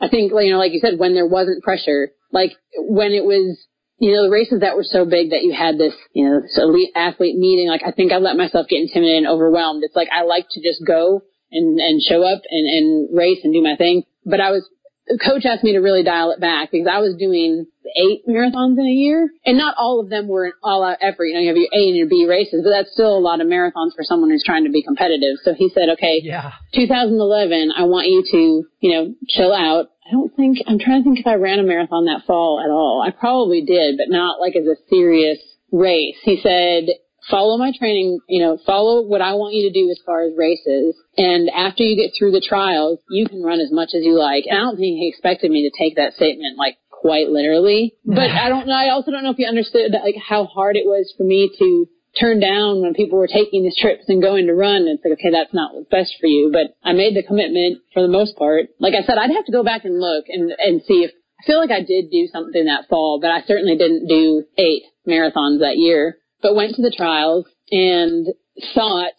I 0.00 0.08
think, 0.08 0.32
you 0.32 0.52
know, 0.52 0.58
like 0.58 0.72
you 0.72 0.80
said, 0.80 0.98
when 0.98 1.14
there 1.14 1.26
wasn't 1.26 1.62
pressure, 1.62 2.10
like 2.32 2.52
when 2.78 3.12
it 3.12 3.24
was, 3.24 3.58
you 3.98 4.14
know, 4.14 4.24
the 4.24 4.30
races 4.30 4.60
that 4.60 4.76
were 4.76 4.86
so 4.86 5.04
big 5.04 5.30
that 5.30 5.42
you 5.42 5.52
had 5.52 5.78
this, 5.78 5.94
you 6.12 6.24
know, 6.24 6.40
this 6.40 6.58
elite 6.58 6.90
athlete 6.94 7.36
meeting, 7.36 7.68
like 7.68 7.82
I 7.84 7.92
think 7.92 8.12
I 8.12 8.18
let 8.18 8.36
myself 8.36 8.68
get 8.68 8.80
intimidated 8.80 9.24
and 9.24 9.32
overwhelmed. 9.32 9.82
It's 9.84 9.96
like 9.96 10.08
I 10.12 10.22
like 10.22 10.46
to 10.50 10.62
just 10.62 10.84
go 10.86 11.22
and, 11.54 11.78
and 11.80 12.02
show 12.02 12.22
up 12.22 12.42
and, 12.50 12.66
and 12.68 13.16
race 13.16 13.38
and 13.44 13.52
do 13.54 13.62
my 13.62 13.76
thing. 13.76 14.02
But 14.26 14.40
I 14.40 14.50
was, 14.50 14.68
the 15.06 15.18
coach 15.18 15.44
asked 15.44 15.64
me 15.64 15.72
to 15.72 15.80
really 15.80 16.02
dial 16.02 16.30
it 16.32 16.40
back 16.40 16.70
because 16.72 16.88
I 16.90 16.98
was 16.98 17.14
doing 17.16 17.66
eight 17.96 18.26
marathons 18.26 18.78
in 18.78 18.86
a 18.86 18.96
year 18.96 19.30
and 19.44 19.58
not 19.58 19.74
all 19.78 20.00
of 20.00 20.08
them 20.08 20.26
were 20.26 20.46
an 20.46 20.52
all 20.62 20.82
out 20.82 20.98
effort. 21.00 21.26
You 21.26 21.34
know, 21.34 21.40
you 21.40 21.48
have 21.48 21.56
your 21.56 21.68
A 21.72 21.88
and 21.88 21.96
your 21.96 22.08
B 22.08 22.26
races, 22.28 22.62
but 22.64 22.70
that's 22.70 22.92
still 22.92 23.16
a 23.16 23.20
lot 23.20 23.40
of 23.40 23.46
marathons 23.46 23.94
for 23.94 24.02
someone 24.02 24.30
who's 24.30 24.42
trying 24.44 24.64
to 24.64 24.70
be 24.70 24.82
competitive. 24.82 25.36
So 25.44 25.54
he 25.54 25.68
said, 25.74 25.90
okay, 25.90 26.20
Yeah. 26.22 26.52
2011, 26.74 27.72
I 27.76 27.84
want 27.84 28.06
you 28.08 28.24
to, 28.30 28.68
you 28.80 28.92
know, 28.92 29.14
chill 29.28 29.52
out. 29.52 29.90
I 30.08 30.12
don't 30.12 30.34
think, 30.36 30.58
I'm 30.66 30.78
trying 30.78 31.02
to 31.02 31.04
think 31.04 31.20
if 31.20 31.26
I 31.26 31.34
ran 31.34 31.60
a 31.60 31.62
marathon 31.62 32.06
that 32.06 32.26
fall 32.26 32.60
at 32.64 32.70
all. 32.70 33.02
I 33.06 33.10
probably 33.10 33.62
did, 33.62 33.96
but 33.96 34.08
not 34.08 34.40
like 34.40 34.56
as 34.56 34.66
a 34.66 34.76
serious 34.88 35.38
race. 35.70 36.16
He 36.22 36.40
said, 36.42 36.88
follow 37.30 37.58
my 37.58 37.72
training, 37.78 38.20
you 38.28 38.42
know, 38.42 38.58
follow 38.66 39.02
what 39.02 39.20
I 39.20 39.34
want 39.34 39.54
you 39.54 39.68
to 39.68 39.72
do 39.72 39.90
as 39.90 39.98
far 40.04 40.22
as 40.22 40.32
races. 40.36 40.94
And 41.16 41.50
after 41.50 41.82
you 41.82 41.96
get 41.96 42.12
through 42.16 42.32
the 42.32 42.44
trials, 42.46 42.98
you 43.08 43.26
can 43.26 43.42
run 43.42 43.60
as 43.60 43.72
much 43.72 43.90
as 43.94 44.04
you 44.04 44.18
like. 44.18 44.44
And 44.46 44.58
I 44.58 44.62
don't 44.62 44.76
think 44.76 44.98
he 44.98 45.08
expected 45.08 45.50
me 45.50 45.68
to 45.68 45.76
take 45.78 45.96
that 45.96 46.14
statement 46.14 46.58
like 46.58 46.76
quite 46.90 47.28
literally, 47.28 47.94
but 48.04 48.30
I 48.30 48.48
don't 48.48 48.66
know. 48.66 48.74
I 48.74 48.90
also 48.90 49.10
don't 49.10 49.24
know 49.24 49.30
if 49.30 49.36
he 49.36 49.46
understood 49.46 49.92
like 49.92 50.16
how 50.16 50.44
hard 50.46 50.76
it 50.76 50.86
was 50.86 51.12
for 51.16 51.24
me 51.24 51.50
to 51.58 51.86
turn 52.18 52.40
down 52.40 52.80
when 52.80 52.94
people 52.94 53.18
were 53.18 53.26
taking 53.26 53.62
these 53.62 53.76
trips 53.76 54.04
and 54.08 54.22
going 54.22 54.46
to 54.46 54.54
run. 54.54 54.86
It's 54.86 55.04
like, 55.04 55.18
okay, 55.18 55.30
that's 55.30 55.52
not 55.52 55.74
what's 55.74 55.90
best 55.90 56.14
for 56.20 56.26
you. 56.26 56.50
But 56.52 56.76
I 56.82 56.92
made 56.92 57.16
the 57.16 57.22
commitment 57.22 57.82
for 57.92 58.02
the 58.02 58.08
most 58.08 58.36
part. 58.36 58.66
Like 58.78 58.94
I 58.94 59.04
said, 59.04 59.18
I'd 59.18 59.34
have 59.34 59.46
to 59.46 59.52
go 59.52 59.64
back 59.64 59.84
and 59.84 60.00
look 60.00 60.26
and, 60.28 60.52
and 60.58 60.82
see 60.86 61.04
if, 61.04 61.10
I 61.40 61.46
feel 61.46 61.58
like 61.58 61.72
I 61.72 61.82
did 61.82 62.10
do 62.10 62.28
something 62.32 62.64
that 62.66 62.88
fall, 62.88 63.18
but 63.20 63.30
I 63.30 63.42
certainly 63.42 63.76
didn't 63.76 64.06
do 64.08 64.44
eight 64.56 64.84
marathons 65.06 65.60
that 65.60 65.76
year, 65.76 66.16
but 66.44 66.54
went 66.54 66.74
to 66.74 66.82
the 66.82 66.92
trials 66.94 67.46
and 67.70 68.28
thought 68.74 69.12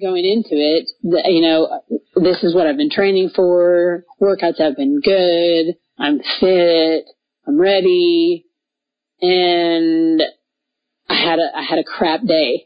going 0.00 0.24
into 0.24 0.54
it 0.54 0.88
that, 1.02 1.30
you 1.30 1.42
know, 1.42 1.82
this 2.16 2.42
is 2.42 2.54
what 2.54 2.66
I've 2.66 2.78
been 2.78 2.90
training 2.90 3.32
for. 3.36 4.04
Workouts 4.18 4.58
have 4.58 4.76
been 4.76 4.98
good. 5.04 5.76
I'm 5.98 6.20
fit. 6.40 7.04
I'm 7.46 7.60
ready. 7.60 8.46
And 9.20 10.22
I 11.06 11.14
had 11.14 11.38
a, 11.38 11.48
I 11.54 11.62
had 11.62 11.78
a 11.78 11.84
crap 11.84 12.22
day 12.26 12.64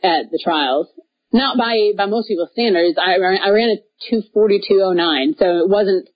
at 0.00 0.30
the 0.30 0.40
trials. 0.42 0.86
Not 1.32 1.58
by, 1.58 1.90
by 1.96 2.06
most 2.06 2.28
people's 2.28 2.50
standards. 2.52 2.96
I 3.02 3.18
ran, 3.18 3.40
I 3.42 3.48
ran 3.48 3.70
a 3.70 4.14
242.09, 4.14 5.38
so 5.38 5.58
it 5.58 5.68
wasn't 5.68 6.08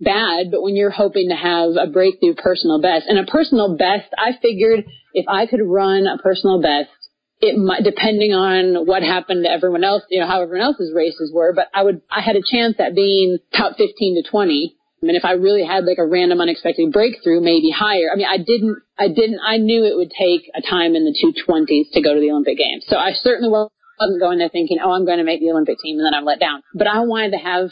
bad, 0.00 0.50
but 0.50 0.62
when 0.62 0.76
you're 0.76 0.90
hoping 0.90 1.28
to 1.28 1.36
have 1.36 1.72
a 1.78 1.90
breakthrough 1.90 2.34
personal 2.34 2.80
best, 2.80 3.06
and 3.06 3.18
a 3.18 3.30
personal 3.30 3.76
best, 3.76 4.08
I 4.16 4.32
figured 4.40 4.86
if 5.16 5.24
I 5.28 5.46
could 5.46 5.62
run 5.64 6.06
a 6.06 6.18
personal 6.22 6.60
best, 6.60 6.92
it 7.40 7.56
might, 7.56 7.82
depending 7.84 8.32
on 8.32 8.86
what 8.86 9.02
happened 9.02 9.44
to 9.44 9.50
everyone 9.50 9.82
else, 9.82 10.02
you 10.10 10.20
know, 10.20 10.26
how 10.26 10.42
everyone 10.42 10.64
else's 10.64 10.92
races 10.94 11.32
were, 11.34 11.52
but 11.54 11.68
I 11.74 11.82
would, 11.82 12.00
I 12.10 12.20
had 12.20 12.36
a 12.36 12.42
chance 12.44 12.76
at 12.78 12.94
being 12.94 13.38
top 13.56 13.76
15 13.76 14.22
to 14.22 14.30
20 14.30 14.76
And 15.02 15.16
if 15.16 15.24
I 15.24 15.32
really 15.32 15.64
had 15.64 15.84
like 15.84 15.98
a 15.98 16.06
random 16.06 16.40
unexpected 16.40 16.92
breakthrough, 16.92 17.40
maybe 17.40 17.70
higher. 17.70 18.08
I 18.12 18.16
mean, 18.16 18.26
I 18.26 18.38
didn't, 18.38 18.76
I 18.98 19.08
didn't, 19.08 19.40
I 19.46 19.56
knew 19.58 19.84
it 19.84 19.96
would 19.96 20.12
take 20.16 20.50
a 20.54 20.62
time 20.62 20.94
in 20.96 21.04
the 21.04 21.14
220s 21.20 21.92
to 21.92 22.00
go 22.00 22.14
to 22.14 22.20
the 22.20 22.30
Olympic 22.30 22.56
Games. 22.58 22.84
So 22.88 22.96
I 22.96 23.12
certainly 23.12 23.50
wasn't 23.50 24.20
going 24.20 24.38
there 24.38 24.48
thinking, 24.48 24.78
oh, 24.82 24.92
I'm 24.92 25.04
going 25.04 25.18
to 25.18 25.24
make 25.24 25.40
the 25.40 25.50
Olympic 25.50 25.76
team 25.82 25.98
and 25.98 26.06
then 26.06 26.14
I'm 26.14 26.24
let 26.24 26.40
down. 26.40 26.62
But 26.74 26.88
I 26.88 27.00
wanted 27.00 27.32
to 27.32 27.38
have 27.38 27.70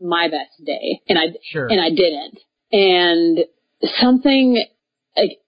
my 0.00 0.28
best 0.28 0.56
day 0.64 1.00
and 1.08 1.18
I, 1.18 1.24
Sure. 1.52 1.66
and 1.70 1.80
I 1.80 1.90
didn't. 1.90 2.38
And 2.72 3.44
something 4.00 4.64
like 5.16 5.38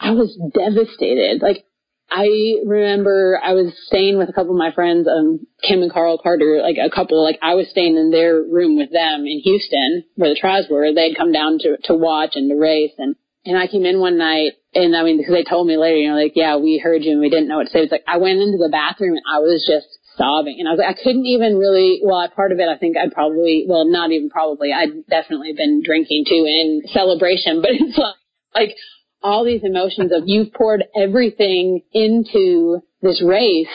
I 0.00 0.12
was 0.12 0.36
devastated. 0.54 1.42
Like 1.42 1.64
I 2.10 2.26
remember 2.66 3.38
I 3.42 3.52
was 3.52 3.72
staying 3.86 4.18
with 4.18 4.28
a 4.28 4.32
couple 4.32 4.50
of 4.50 4.58
my 4.58 4.72
friends, 4.72 5.06
um, 5.06 5.46
Kim 5.62 5.82
and 5.82 5.92
Carl 5.92 6.18
Carter, 6.18 6.58
like 6.60 6.76
a 6.82 6.90
couple, 6.90 7.22
like 7.22 7.38
I 7.40 7.54
was 7.54 7.68
staying 7.70 7.96
in 7.96 8.10
their 8.10 8.42
room 8.42 8.76
with 8.76 8.90
them 8.90 9.26
in 9.26 9.40
Houston 9.44 10.04
where 10.16 10.30
the 10.30 10.40
trials 10.40 10.66
were. 10.68 10.92
They'd 10.92 11.16
come 11.16 11.30
down 11.30 11.58
to, 11.60 11.76
to 11.84 11.94
watch 11.94 12.32
and 12.34 12.50
to 12.50 12.56
race 12.56 12.94
and, 12.98 13.14
and 13.44 13.56
I 13.56 13.68
came 13.68 13.86
in 13.86 14.00
one 14.00 14.18
night 14.18 14.54
and 14.74 14.96
I 14.96 15.04
mean, 15.04 15.18
because 15.18 15.34
they 15.34 15.44
told 15.44 15.66
me 15.66 15.76
later, 15.76 15.96
you 15.96 16.08
know, 16.08 16.16
like, 16.16 16.34
yeah, 16.34 16.56
we 16.56 16.78
heard 16.82 17.04
you 17.04 17.12
and 17.12 17.20
we 17.20 17.30
didn't 17.30 17.48
know 17.48 17.58
what 17.58 17.68
to 17.68 17.72
say. 17.72 17.80
It's 17.80 17.92
like 17.92 18.04
I 18.08 18.18
went 18.18 18.40
into 18.40 18.58
the 18.58 18.68
bathroom 18.72 19.14
and 19.14 19.24
I 19.30 19.38
was 19.38 19.62
just 19.62 19.86
sobbing 20.18 20.56
and 20.58 20.66
I 20.66 20.72
was 20.72 20.82
like, 20.82 20.96
I 20.96 21.00
couldn't 21.00 21.26
even 21.26 21.56
really, 21.58 22.00
well, 22.02 22.26
part 22.34 22.50
of 22.50 22.58
it, 22.58 22.68
I 22.68 22.76
think 22.76 22.96
I'd 22.96 23.12
probably, 23.12 23.66
well, 23.68 23.86
not 23.86 24.10
even 24.10 24.30
probably, 24.30 24.72
I'd 24.72 25.06
definitely 25.06 25.52
been 25.52 25.82
drinking 25.84 26.24
too 26.26 26.42
in 26.42 26.82
celebration, 26.90 27.60
but 27.62 27.70
it's 27.70 27.96
like, 27.96 28.16
like 28.52 28.76
all 29.22 29.44
these 29.44 29.62
emotions 29.64 30.12
of 30.12 30.24
you've 30.26 30.52
poured 30.52 30.84
everything 30.96 31.82
into 31.92 32.80
this 33.02 33.22
race. 33.22 33.68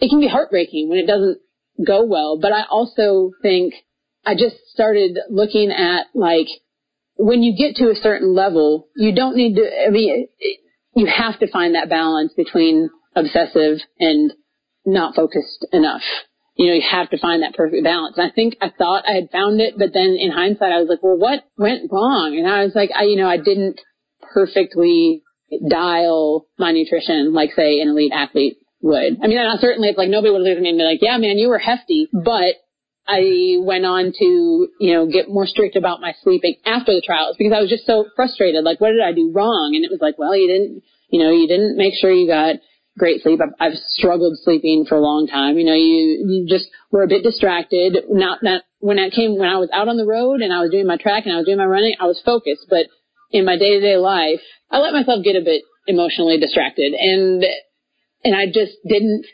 It 0.00 0.10
can 0.10 0.20
be 0.20 0.28
heartbreaking 0.28 0.88
when 0.88 0.98
it 0.98 1.06
doesn't 1.06 1.38
go 1.84 2.04
well, 2.04 2.38
but 2.40 2.52
I 2.52 2.64
also 2.68 3.32
think 3.42 3.74
I 4.24 4.34
just 4.34 4.56
started 4.72 5.18
looking 5.30 5.70
at 5.70 6.06
like 6.14 6.48
when 7.16 7.42
you 7.42 7.56
get 7.56 7.76
to 7.76 7.90
a 7.90 7.94
certain 7.94 8.34
level, 8.34 8.88
you 8.96 9.14
don't 9.14 9.36
need 9.36 9.56
to, 9.56 9.86
I 9.86 9.90
mean, 9.90 10.28
you 10.94 11.06
have 11.06 11.38
to 11.40 11.50
find 11.50 11.74
that 11.74 11.88
balance 11.88 12.32
between 12.36 12.90
obsessive 13.14 13.78
and 13.98 14.32
not 14.84 15.14
focused 15.14 15.66
enough. 15.72 16.02
You 16.56 16.68
know, 16.68 16.74
you 16.74 16.82
have 16.88 17.10
to 17.10 17.18
find 17.18 17.42
that 17.42 17.54
perfect 17.54 17.82
balance. 17.82 18.16
And 18.16 18.30
I 18.30 18.34
think 18.34 18.56
I 18.60 18.70
thought 18.70 19.08
I 19.08 19.12
had 19.12 19.30
found 19.30 19.60
it, 19.60 19.74
but 19.76 19.92
then 19.92 20.16
in 20.18 20.30
hindsight, 20.30 20.72
I 20.72 20.78
was 20.78 20.88
like, 20.88 21.02
well, 21.02 21.18
what 21.18 21.44
went 21.56 21.90
wrong? 21.90 22.36
And 22.36 22.48
I 22.48 22.64
was 22.64 22.74
like, 22.74 22.90
I, 22.94 23.04
you 23.04 23.16
know, 23.16 23.28
I 23.28 23.38
didn't 23.38 23.80
perfectly 24.34 25.22
dial 25.70 26.46
my 26.58 26.72
nutrition 26.72 27.32
like 27.32 27.50
say 27.54 27.80
an 27.80 27.88
elite 27.88 28.12
athlete 28.12 28.56
would. 28.82 29.18
I 29.22 29.26
mean, 29.28 29.38
I 29.38 29.56
certainly 29.56 29.88
it's 29.88 29.98
like 29.98 30.10
nobody 30.10 30.30
would 30.30 30.42
look 30.42 30.56
at 30.56 30.62
me 30.62 30.68
and 30.68 30.78
be 30.78 30.84
like, 30.84 31.00
yeah, 31.00 31.16
man, 31.16 31.38
you 31.38 31.48
were 31.48 31.58
hefty, 31.58 32.08
but 32.12 32.60
I 33.06 33.56
went 33.60 33.84
on 33.84 34.12
to, 34.18 34.68
you 34.80 34.92
know, 34.92 35.06
get 35.06 35.28
more 35.28 35.46
strict 35.46 35.76
about 35.76 36.00
my 36.00 36.12
sleeping 36.22 36.56
after 36.64 36.92
the 36.92 37.02
trials 37.04 37.36
because 37.38 37.52
I 37.52 37.60
was 37.60 37.70
just 37.70 37.86
so 37.86 38.06
frustrated. 38.16 38.64
Like, 38.64 38.80
what 38.80 38.92
did 38.92 39.02
I 39.02 39.12
do 39.12 39.32
wrong? 39.34 39.72
And 39.74 39.84
it 39.84 39.90
was 39.90 40.00
like, 40.00 40.18
well, 40.18 40.36
you 40.36 40.48
didn't, 40.48 40.82
you 41.08 41.20
know, 41.20 41.30
you 41.30 41.48
didn't 41.48 41.76
make 41.76 41.94
sure 41.94 42.12
you 42.12 42.26
got 42.26 42.56
great 42.96 43.22
sleep. 43.22 43.40
I've, 43.42 43.54
I've 43.60 43.78
struggled 43.88 44.38
sleeping 44.42 44.86
for 44.88 44.96
a 44.96 45.00
long 45.00 45.26
time. 45.26 45.58
You 45.58 45.64
know, 45.64 45.74
you, 45.74 46.24
you 46.28 46.46
just 46.48 46.68
were 46.90 47.02
a 47.02 47.08
bit 47.08 47.22
distracted. 47.22 48.04
Not 48.08 48.40
that 48.42 48.64
when 48.78 48.98
I 48.98 49.10
came, 49.10 49.36
when 49.36 49.48
I 49.48 49.58
was 49.58 49.68
out 49.72 49.88
on 49.88 49.96
the 49.96 50.06
road 50.06 50.40
and 50.40 50.52
I 50.52 50.60
was 50.60 50.70
doing 50.70 50.86
my 50.86 50.96
track 50.96 51.24
and 51.24 51.34
I 51.34 51.36
was 51.36 51.46
doing 51.46 51.58
my 51.58 51.66
running, 51.66 51.94
I 52.00 52.06
was 52.06 52.20
focused, 52.24 52.66
but 52.70 52.86
in 53.34 53.44
my 53.44 53.58
day 53.58 53.74
to 53.74 53.80
day 53.80 53.96
life, 53.96 54.40
I 54.70 54.78
let 54.78 54.94
myself 54.94 55.24
get 55.24 55.34
a 55.34 55.44
bit 55.44 55.62
emotionally 55.86 56.38
distracted 56.38 56.94
and, 56.94 57.44
and 58.22 58.34
I 58.34 58.46
just 58.46 58.78
didn't, 58.86 59.26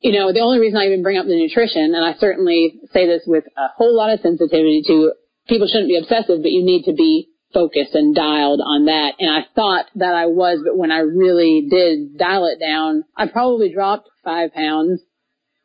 you 0.00 0.12
know, 0.12 0.32
the 0.32 0.40
only 0.40 0.58
reason 0.58 0.76
I 0.76 0.86
even 0.86 1.02
bring 1.02 1.16
up 1.16 1.24
the 1.24 1.38
nutrition, 1.38 1.94
and 1.94 2.04
I 2.04 2.18
certainly 2.18 2.74
say 2.92 3.06
this 3.06 3.22
with 3.26 3.44
a 3.56 3.68
whole 3.76 3.96
lot 3.96 4.12
of 4.12 4.20
sensitivity 4.20 4.82
to 4.88 5.12
people 5.48 5.68
shouldn't 5.68 5.88
be 5.88 5.96
obsessive, 5.96 6.42
but 6.42 6.50
you 6.50 6.64
need 6.64 6.84
to 6.84 6.92
be 6.92 7.28
focused 7.54 7.94
and 7.94 8.14
dialed 8.14 8.60
on 8.60 8.86
that. 8.86 9.14
And 9.20 9.30
I 9.30 9.46
thought 9.54 9.86
that 9.94 10.14
I 10.14 10.26
was, 10.26 10.60
but 10.64 10.76
when 10.76 10.90
I 10.90 10.98
really 10.98 11.68
did 11.70 12.18
dial 12.18 12.46
it 12.46 12.58
down, 12.58 13.04
I 13.16 13.28
probably 13.28 13.72
dropped 13.72 14.10
five 14.24 14.52
pounds 14.52 15.00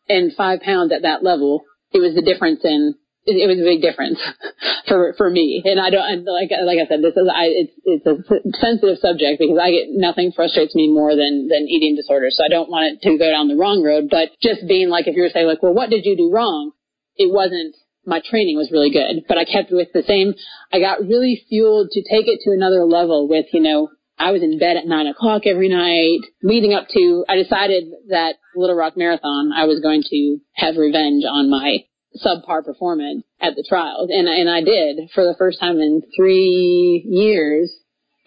and 0.08 0.32
five 0.36 0.62
pounds 0.62 0.94
at 0.94 1.02
that 1.02 1.24
level. 1.24 1.64
It 1.92 2.00
was 2.00 2.14
the 2.14 2.22
difference 2.22 2.62
in 2.64 2.94
it, 3.26 3.36
it 3.36 3.48
was 3.48 3.60
a 3.60 3.68
big 3.68 3.82
difference 3.82 4.20
for 4.88 5.14
for 5.18 5.30
me. 5.30 5.62
And 5.66 5.80
I 5.80 5.90
don't 5.90 6.06
and 6.06 6.26
like 6.26 6.52
like 6.52 6.80
I 6.80 6.88
said, 6.88 7.02
this 7.02 7.16
is 7.16 7.28
I 7.28 7.46
it's 7.52 7.74
it's 7.84 8.06
a 8.06 8.16
sensitive 8.60 9.00
subject 9.00 9.40
because 9.40 9.60
I 9.60 9.72
get 9.72 9.92
nothing 9.92 10.32
frustrates 10.32 10.76
me 10.76 10.92
more 10.92 11.16
than 11.16 11.48
than 11.48 11.68
eating 11.68 11.96
disorders. 11.96 12.38
So 12.38 12.46
I 12.46 12.50
don't 12.50 12.70
want 12.70 12.94
it 12.94 13.02
to 13.04 13.18
go 13.18 13.30
down 13.30 13.48
the 13.48 13.60
wrong 13.60 13.84
road. 13.84 14.08
But 14.10 14.30
just 14.42 14.68
being 14.68 14.90
like, 14.90 15.08
if 15.08 15.16
you 15.16 15.24
were 15.24 15.34
saying 15.34 15.48
like, 15.48 15.64
well, 15.64 15.74
what 15.74 15.90
did 15.90 16.06
you 16.06 16.16
do 16.16 16.32
wrong? 16.32 16.72
It 17.16 17.32
wasn't. 17.32 17.76
My 18.06 18.22
training 18.26 18.58
was 18.58 18.72
really 18.72 18.90
good, 18.90 19.28
but 19.28 19.38
I 19.38 19.44
kept 19.46 19.70
with 19.72 19.90
the 19.94 20.02
same. 20.02 20.34
I 20.72 20.80
got 20.80 21.02
really 21.02 21.46
fueled 21.48 21.92
to 21.92 22.02
take 22.02 22.26
it 22.28 22.40
to 22.46 22.56
another 22.56 22.86
level 22.86 23.28
with 23.28 23.46
you 23.54 23.62
know 23.62 23.90
I 24.18 24.32
was 24.32 24.42
in 24.42 24.60
bed 24.60 24.76
at 24.76 24.88
nine 24.88 25.08
o'clock 25.08 25.44
every 25.46 25.70
night 25.70 26.20
leading 26.44 26.74
up 26.74 26.88
to, 26.90 27.24
I 27.30 27.38
decided 27.38 27.86
that 28.10 28.36
Little 28.54 28.76
Rock 28.76 28.98
Marathon, 28.98 29.52
I 29.56 29.64
was 29.64 29.80
going 29.80 30.04
to 30.10 30.40
have 30.56 30.76
revenge 30.76 31.24
on 31.24 31.50
my 31.50 31.86
subpar 32.18 32.64
performance 32.64 33.24
at 33.39 33.55
the 33.55 33.66
trials. 33.68 34.10
And, 34.12 34.28
and 34.28 34.49
I 34.49 34.62
did 34.62 35.10
for 35.14 35.24
the 35.24 35.36
first 35.38 35.60
time 35.60 35.80
in 35.80 36.01
three 36.16 37.03
years. 37.07 37.72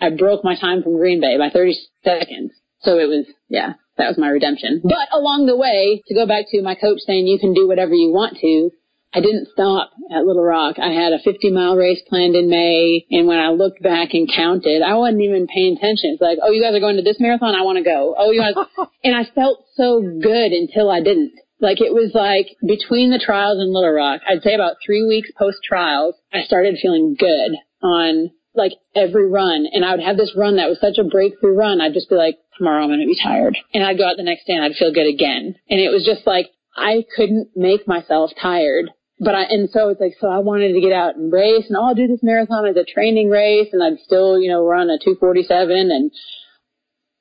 I 0.01 0.11
broke 0.11 0.45
my 0.45 0.57
time 0.59 0.83
from 0.83 0.97
Green 0.97 1.21
Bay 1.21 1.39
by 1.39 1.51
30 1.51 1.79
seconds. 2.05 2.53
So 2.81 2.99
it 2.99 3.07
was, 3.07 3.27
yeah, 3.49 3.75
that 3.99 4.09
was 4.09 4.19
my 4.19 4.29
redemption. 4.29 4.81
But 4.83 5.09
along 5.13 5.47
the 5.47 5.57
way, 5.57 6.03
to 6.07 6.15
go 6.15 6.27
back 6.27 6.47
to 6.51 6.63
my 6.63 6.75
coach 6.75 7.01
saying 7.07 7.27
you 7.27 7.39
can 7.39 7.55
do 7.55 7.69
whatever 7.69 7.95
you 7.95 8.11
want 8.11 8.39
to, 8.39 8.71
I 9.15 9.21
didn't 9.21 9.49
stop 9.53 9.91
at 10.11 10.25
Little 10.25 10.43
Rock. 10.43 10.79
I 10.79 10.91
had 10.93 11.13
a 11.13 11.19
50 11.19 11.53
mile 11.53 11.77
race 11.77 12.01
planned 12.09 12.35
in 12.35 12.49
May, 12.49 13.05
and 13.11 13.29
when 13.29 13.39
I 13.39 13.51
looked 13.51 13.83
back 13.83 14.15
and 14.15 14.27
counted, 14.35 14.81
I 14.81 14.95
wasn't 14.95 15.21
even 15.23 15.47
paying 15.47 15.77
attention. 15.77 16.17
It's 16.17 16.23
like, 16.23 16.39
oh, 16.43 16.51
you 16.51 16.63
guys 16.63 16.75
are 16.75 16.81
going 16.81 16.97
to 16.97 17.03
this 17.03 17.21
marathon? 17.21 17.55
I 17.55 17.61
want 17.61 17.77
to 17.77 17.85
go. 17.85 18.15
Oh, 18.17 18.31
you 18.31 18.41
guys, 18.41 18.55
and 19.05 19.15
I 19.15 19.29
felt 19.35 19.65
so 19.77 20.01
good 20.01 20.53
until 20.53 20.91
I 20.91 21.03
didn't. 21.03 21.33
Like 21.63 21.81
it 21.81 21.95
was 21.95 22.11
like 22.13 22.59
between 22.67 23.11
the 23.11 23.23
trials 23.25 23.63
in 23.63 23.73
Little 23.73 23.95
Rock, 23.95 24.21
I'd 24.29 24.43
say 24.43 24.55
about 24.55 24.83
three 24.85 25.07
weeks 25.07 25.31
post 25.39 25.59
trials, 25.63 26.17
I 26.35 26.43
started 26.43 26.77
feeling 26.83 27.15
good 27.17 27.53
on 27.81 28.33
like 28.55 28.73
every 28.97 29.31
run. 29.31 29.67
And 29.73 29.85
I 29.85 29.93
would 29.93 30.05
have 30.05 30.17
this 30.17 30.35
run 30.37 30.57
that 30.57 30.69
was 30.69 30.81
such 30.81 30.99
a 30.99 31.09
breakthrough 31.09 31.55
run. 31.55 31.81
I'd 31.81 31.95
just 31.95 32.11
be 32.11 32.17
like, 32.17 32.37
tomorrow 32.59 32.83
I'm 32.83 32.89
going 32.89 33.01
to 33.01 33.07
be 33.07 33.17
tired. 33.23 33.57
And 33.73 33.85
I'd 33.85 33.97
go 33.97 34.09
out 34.09 34.17
the 34.17 34.25
next 34.27 34.47
day 34.47 34.55
and 34.55 34.65
I'd 34.65 34.75
feel 34.75 34.93
good 34.93 35.07
again. 35.07 35.55
And 35.71 35.81
it 35.81 35.91
was 35.95 36.05
just 36.05 36.27
like, 36.27 36.51
I 36.77 37.05
couldn't 37.15 37.51
make 37.55 37.87
myself 37.87 38.33
tired. 38.41 38.91
But 39.21 39.37
I, 39.37 39.43
and 39.43 39.71
so 39.71 39.91
it's 39.91 40.01
like, 40.01 40.15
so 40.21 40.27
I 40.27 40.39
wanted 40.39 40.73
to 40.73 40.81
get 40.81 40.93
out 40.93 41.15
and 41.15 41.33
race 41.33 41.67
and 41.69 41.77
oh, 41.77 41.85
I'll 41.85 41.95
do 41.95 42.09
this 42.09 42.25
marathon 42.25 42.67
as 42.67 42.77
a 42.77 42.85
training 42.85 43.31
race 43.31 43.69
and 43.73 43.83
I'd 43.83 44.03
still, 44.05 44.41
you 44.41 44.51
know, 44.51 44.67
run 44.67 44.91
a 44.91 44.99
247 44.99 45.71
and, 45.71 46.11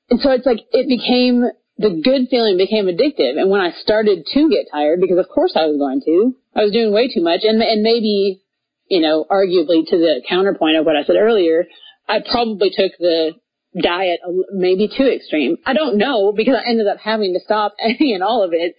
and 0.10 0.20
so 0.20 0.32
it's 0.32 0.48
like, 0.48 0.66
it 0.72 0.89
became 0.89 1.46
the 1.82 2.02
good 2.04 2.30
feeling 2.30 2.58
became 2.58 2.86
addictive. 2.86 3.40
And 3.40 3.50
when 3.50 3.62
I 3.62 3.72
started 3.72 4.26
to 4.34 4.50
get 4.50 4.72
tired, 4.72 5.02
because 5.02 5.18
of 5.18 5.28
course 5.28 5.54
I 5.56 5.66
was 5.66 5.78
going 5.78 6.02
to, 6.06 6.36
I 6.56 6.64
was 6.64 6.72
doing 6.72 6.94
way 6.94 7.08
too 7.08 7.22
much. 7.22 7.42
And, 7.44 7.62
and 7.62 7.82
maybe, 7.82 8.42
you 8.88 9.02
know, 9.02 9.26
arguably 9.30 9.86
to 9.90 9.98
the 9.98 10.22
counterpoint 10.28 10.78
of 10.78 10.86
what 10.86 10.96
I 10.96 11.04
said 11.04 11.16
earlier, 11.18 11.66
I 12.08 12.20
probably 12.20 12.70
took 12.70 12.94
the 13.00 13.34
diet 13.80 14.20
maybe 14.52 14.90
too 14.90 15.08
extreme. 15.08 15.58
I 15.66 15.74
don't 15.74 15.98
know 15.98 16.34
because 16.36 16.56
I 16.56 16.70
ended 16.70 16.88
up 16.88 17.00
having 17.00 17.34
to 17.34 17.40
stop 17.40 17.74
any 17.80 18.14
and 18.14 18.24
all 18.24 18.44
of 18.44 18.54
it 18.54 18.76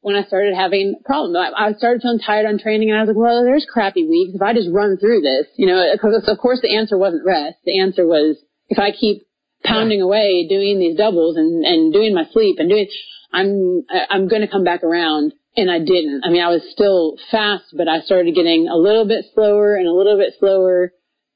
when 0.00 0.14
I 0.14 0.22
started 0.24 0.54
having 0.54 0.96
problems. 1.04 1.36
I 1.36 1.72
started 1.74 2.02
feeling 2.02 2.20
tired 2.20 2.46
on 2.46 2.58
training 2.58 2.90
and 2.90 2.98
I 2.98 3.02
was 3.02 3.08
like, 3.08 3.16
well, 3.16 3.44
there's 3.44 3.66
crappy 3.68 4.06
weeks. 4.06 4.34
If 4.34 4.42
I 4.42 4.54
just 4.54 4.70
run 4.70 4.96
through 4.96 5.22
this, 5.22 5.46
you 5.56 5.66
know, 5.66 5.84
because 5.92 6.24
of 6.26 6.38
course 6.38 6.60
the 6.62 6.76
answer 6.76 6.96
wasn't 6.96 7.26
rest. 7.26 7.58
The 7.64 7.80
answer 7.80 8.06
was 8.06 8.36
if 8.68 8.78
I 8.78 8.92
keep 8.92 9.27
pounding 9.64 10.00
away 10.00 10.46
doing 10.48 10.78
these 10.78 10.96
doubles 10.96 11.36
and, 11.36 11.64
and 11.64 11.92
doing 11.92 12.14
my 12.14 12.24
sleep 12.32 12.56
and 12.58 12.68
doing, 12.68 12.88
I'm, 13.32 13.84
I'm 14.10 14.28
going 14.28 14.42
to 14.42 14.48
come 14.48 14.64
back 14.64 14.82
around. 14.82 15.32
And 15.56 15.70
I 15.70 15.80
didn't. 15.80 16.22
I 16.24 16.30
mean, 16.30 16.42
I 16.42 16.50
was 16.50 16.62
still 16.70 17.16
fast, 17.32 17.74
but 17.76 17.88
I 17.88 18.00
started 18.02 18.34
getting 18.36 18.68
a 18.68 18.76
little 18.76 19.08
bit 19.08 19.24
slower 19.34 19.74
and 19.74 19.88
a 19.88 19.92
little 19.92 20.16
bit 20.16 20.34
slower 20.38 20.92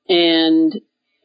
and 0.08 0.72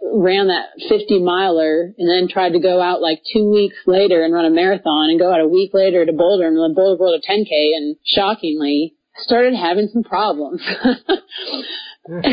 ran 0.01 0.47
that 0.47 0.69
50 0.89 1.19
miler 1.21 1.93
and 1.97 2.09
then 2.09 2.27
tried 2.27 2.53
to 2.53 2.59
go 2.59 2.81
out 2.81 3.01
like 3.01 3.21
two 3.31 3.49
weeks 3.51 3.75
later 3.85 4.23
and 4.23 4.33
run 4.33 4.45
a 4.45 4.49
marathon 4.49 5.09
and 5.09 5.19
go 5.19 5.31
out 5.31 5.41
a 5.41 5.47
week 5.47 5.71
later 5.73 6.05
to 6.05 6.13
Boulder 6.13 6.47
and 6.47 6.57
run 6.57 6.73
Boulder 6.73 6.99
World 6.99 7.15
of 7.15 7.21
10K 7.21 7.75
and 7.75 7.97
shockingly 8.05 8.95
started 9.17 9.53
having 9.53 9.89
some 9.91 10.03
problems. 10.03 10.61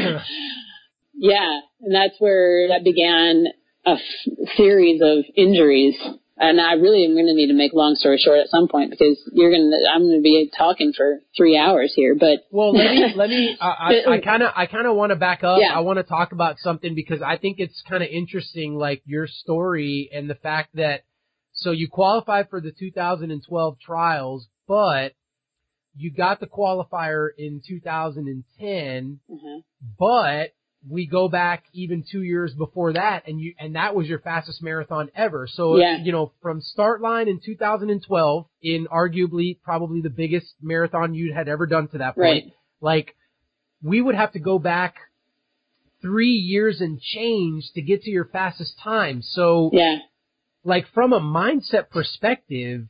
yeah. 1.15 1.61
And 1.81 1.95
that's 1.95 2.15
where 2.19 2.69
that 2.69 2.85
began 2.85 3.47
a 3.87 3.91
f- 3.91 4.01
series 4.57 5.01
of 5.03 5.25
injuries. 5.37 5.97
And 6.37 6.61
I 6.61 6.73
really 6.73 7.05
am 7.05 7.13
going 7.15 7.27
to 7.27 7.33
need 7.35 7.47
to 7.47 7.55
make 7.55 7.73
long 7.73 7.95
story 7.95 8.19
short 8.19 8.41
at 8.41 8.49
some 8.49 8.67
point 8.67 8.91
because 8.91 9.17
you're 9.33 9.51
going 9.53 9.71
to, 9.71 9.89
I'm 9.89 10.03
going 10.03 10.19
to 10.19 10.23
be 10.23 10.51
talking 10.59 10.93
for 10.93 11.21
three 11.37 11.57
hours 11.57 11.93
here, 11.95 12.17
but. 12.19 12.41
Well, 12.51 12.73
let 12.75 12.91
me, 12.93 13.13
let 13.15 13.31
me, 13.31 13.57
I 13.61 14.21
kind 14.25 14.43
of, 14.43 14.51
I 14.57 14.67
kind 14.67 14.87
of 14.89 14.97
want 14.97 15.11
to 15.11 15.17
back 15.17 15.45
up. 15.45 15.59
Yeah. 15.61 15.73
I 15.73 15.81
want 15.81 15.99
to 15.99 16.03
talk 16.03 16.33
about 16.33 16.57
something 16.59 16.95
because 16.97 17.23
I 17.23 17.37
think 17.37 17.61
it's 17.61 17.81
kind 17.89 18.03
of 18.03 18.09
interesting, 18.09 18.75
like 18.77 19.03
your 19.07 19.29
story 19.29 20.11
and 20.13 20.29
the 20.29 20.35
fact 20.35 20.75
that, 20.75 21.03
so 21.53 21.71
you 21.71 21.89
qualified 21.89 22.51
for 22.51 22.61
the 22.61 22.73
2012 22.73 23.77
trials, 23.79 24.49
but 24.67 25.13
you 25.97 26.11
got 26.11 26.41
the 26.41 26.47
qualifier 26.49 27.29
in 27.39 27.63
2010, 27.65 29.21
Mhm. 29.31 29.63
but 29.97 30.51
we 30.89 31.07
go 31.07 31.29
back 31.29 31.65
even 31.73 32.05
two 32.11 32.23
years 32.23 32.53
before 32.55 32.93
that 32.93 33.27
and 33.27 33.41
you, 33.41 33.55
and 33.59 33.75
that 33.77 33.95
was 33.95 34.07
your 34.07 34.19
fastest 34.19 34.63
marathon 34.63 35.11
ever. 35.15 35.47
So, 35.47 35.79
Yeah. 35.79 35.97
you 36.03 36.13
know, 36.13 36.33
from 36.43 36.61
start 36.61 37.01
line 37.01 37.29
in 37.29 37.41
2012 37.45 38.47
in 38.63 38.87
arguably 38.89 39.61
probably 39.63 40.01
the 40.03 40.11
biggest 40.11 40.55
marathon 40.61 41.15
you 41.15 41.33
had 41.33 41.49
ever 41.49 41.67
done 41.67 41.89
to 41.89 41.99
that 41.99 42.17
point. 42.17 42.45
Right. 42.45 42.53
Like, 42.81 43.15
we 43.83 44.01
would 44.01 44.15
have 44.15 44.33
to 44.33 44.39
go 44.39 44.59
back 44.59 44.97
three 46.03 46.33
years 46.33 46.81
and 46.81 47.01
change 47.01 47.71
to 47.75 47.83
get 47.83 48.03
to 48.03 48.11
your 48.11 48.27
fastest 48.27 48.79
time. 48.79 49.23
So, 49.23 49.71
Yeah. 49.73 49.99
like 50.65 50.87
from 50.89 51.13
a 51.13 51.21
mindset 51.21 51.89
perspective, 51.91 52.87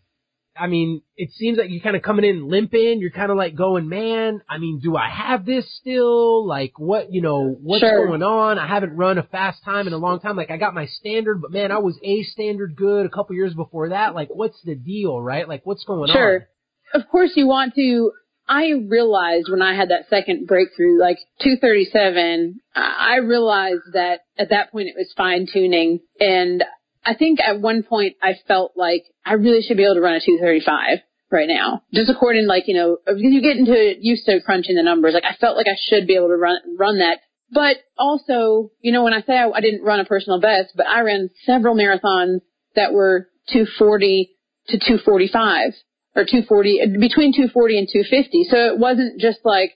I 0.56 0.68
mean, 0.68 1.02
it 1.16 1.30
seems 1.32 1.58
like 1.58 1.68
you're 1.70 1.82
kind 1.82 1.96
of 1.96 2.02
coming 2.02 2.24
in 2.24 2.48
limping. 2.48 3.00
You're 3.00 3.10
kind 3.10 3.30
of 3.30 3.36
like 3.36 3.56
going, 3.56 3.88
man, 3.88 4.40
I 4.48 4.58
mean, 4.58 4.80
do 4.82 4.96
I 4.96 5.08
have 5.08 5.44
this 5.44 5.64
still? 5.80 6.46
Like 6.46 6.78
what, 6.78 7.12
you 7.12 7.22
know, 7.22 7.56
what's 7.60 7.80
Sure. 7.80 8.06
going 8.06 8.22
on? 8.22 8.58
I 8.58 8.66
haven't 8.66 8.96
run 8.96 9.18
a 9.18 9.24
fast 9.24 9.64
time 9.64 9.86
in 9.86 9.92
a 9.92 9.98
long 9.98 10.20
time. 10.20 10.36
Like 10.36 10.50
I 10.50 10.56
got 10.56 10.74
my 10.74 10.86
standard, 10.86 11.40
but 11.40 11.50
man, 11.50 11.72
I 11.72 11.78
was 11.78 11.98
a 12.02 12.22
standard 12.22 12.76
good 12.76 13.06
a 13.06 13.08
couple 13.08 13.34
years 13.34 13.54
before 13.54 13.88
that. 13.88 14.14
Like 14.14 14.28
what's 14.30 14.60
the 14.62 14.74
deal, 14.76 15.20
right? 15.20 15.48
Like 15.48 15.62
what's 15.64 15.84
going 15.84 16.10
on? 16.10 16.16
Sure. 16.16 16.48
Of 16.92 17.08
course 17.10 17.32
you 17.34 17.46
want 17.48 17.74
to, 17.74 18.12
I 18.46 18.70
realized 18.88 19.48
when 19.50 19.62
I 19.62 19.74
had 19.74 19.88
that 19.88 20.08
second 20.10 20.46
breakthrough, 20.46 21.00
like 21.00 21.18
237, 21.42 22.60
I 22.76 23.14
I 23.14 23.16
realized 23.18 23.92
that 23.94 24.20
at 24.38 24.50
that 24.50 24.70
point 24.70 24.88
it 24.88 24.94
was 24.96 25.12
fine 25.16 25.46
tuning 25.52 26.00
and 26.20 26.62
I 27.04 27.14
think 27.14 27.40
at 27.40 27.60
one 27.60 27.82
point 27.82 28.16
I 28.22 28.34
felt 28.48 28.72
like 28.76 29.04
I 29.24 29.34
really 29.34 29.62
should 29.62 29.76
be 29.76 29.84
able 29.84 29.96
to 29.96 30.00
run 30.00 30.14
a 30.14 30.20
235 30.20 30.98
right 31.30 31.48
now. 31.48 31.82
Just 31.92 32.10
according 32.10 32.46
like, 32.46 32.64
you 32.66 32.74
know, 32.74 32.98
because 33.04 33.20
you 33.20 33.42
get 33.42 33.56
into 33.56 33.94
used 34.00 34.24
to 34.26 34.40
crunching 34.40 34.76
the 34.76 34.82
numbers. 34.82 35.14
Like 35.14 35.24
I 35.24 35.36
felt 35.36 35.56
like 35.56 35.66
I 35.66 35.76
should 35.88 36.06
be 36.06 36.16
able 36.16 36.28
to 36.28 36.36
run, 36.36 36.58
run 36.78 36.98
that. 37.00 37.18
But 37.50 37.76
also, 37.98 38.70
you 38.80 38.92
know, 38.92 39.04
when 39.04 39.12
I 39.12 39.22
say 39.22 39.36
I, 39.36 39.48
I 39.48 39.60
didn't 39.60 39.84
run 39.84 40.00
a 40.00 40.04
personal 40.04 40.40
best, 40.40 40.72
but 40.76 40.88
I 40.88 41.00
ran 41.00 41.30
several 41.44 41.76
marathons 41.76 42.40
that 42.74 42.92
were 42.92 43.28
240 43.52 44.30
to 44.68 44.78
245 44.78 45.72
or 46.16 46.24
240, 46.24 46.96
between 46.98 47.32
240 47.32 47.78
and 47.78 47.88
250. 47.92 48.44
So 48.50 48.56
it 48.72 48.78
wasn't 48.78 49.20
just 49.20 49.40
like, 49.44 49.72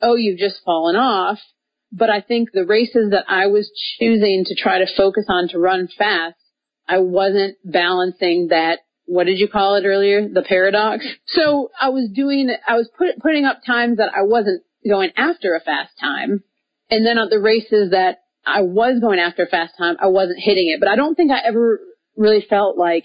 oh, 0.00 0.14
you've 0.14 0.38
just 0.38 0.62
fallen 0.64 0.96
off. 0.96 1.38
But 1.92 2.08
I 2.08 2.20
think 2.20 2.50
the 2.52 2.64
races 2.64 3.10
that 3.10 3.24
I 3.28 3.48
was 3.48 3.70
choosing 3.98 4.44
to 4.46 4.54
try 4.54 4.78
to 4.78 4.86
focus 4.96 5.26
on 5.28 5.48
to 5.48 5.58
run 5.58 5.88
fast, 5.98 6.36
I 6.90 6.98
wasn't 6.98 7.56
balancing 7.64 8.48
that. 8.50 8.80
What 9.06 9.24
did 9.24 9.38
you 9.38 9.48
call 9.48 9.76
it 9.76 9.84
earlier? 9.84 10.28
The 10.28 10.42
paradox. 10.42 11.04
So 11.26 11.70
I 11.80 11.90
was 11.90 12.10
doing, 12.12 12.50
I 12.66 12.74
was 12.74 12.90
put, 12.98 13.18
putting 13.20 13.44
up 13.44 13.60
times 13.64 13.98
that 13.98 14.10
I 14.12 14.22
wasn't 14.22 14.62
going 14.88 15.10
after 15.16 15.54
a 15.54 15.60
fast 15.60 15.92
time. 16.00 16.42
And 16.90 17.06
then 17.06 17.16
on 17.18 17.28
the 17.30 17.38
races 17.38 17.92
that 17.92 18.18
I 18.44 18.62
was 18.62 19.00
going 19.00 19.20
after 19.20 19.44
a 19.44 19.46
fast 19.46 19.74
time, 19.78 19.96
I 20.00 20.08
wasn't 20.08 20.40
hitting 20.40 20.68
it. 20.68 20.80
But 20.80 20.88
I 20.88 20.96
don't 20.96 21.14
think 21.14 21.30
I 21.30 21.38
ever 21.46 21.80
really 22.16 22.44
felt 22.50 22.76
like, 22.76 23.04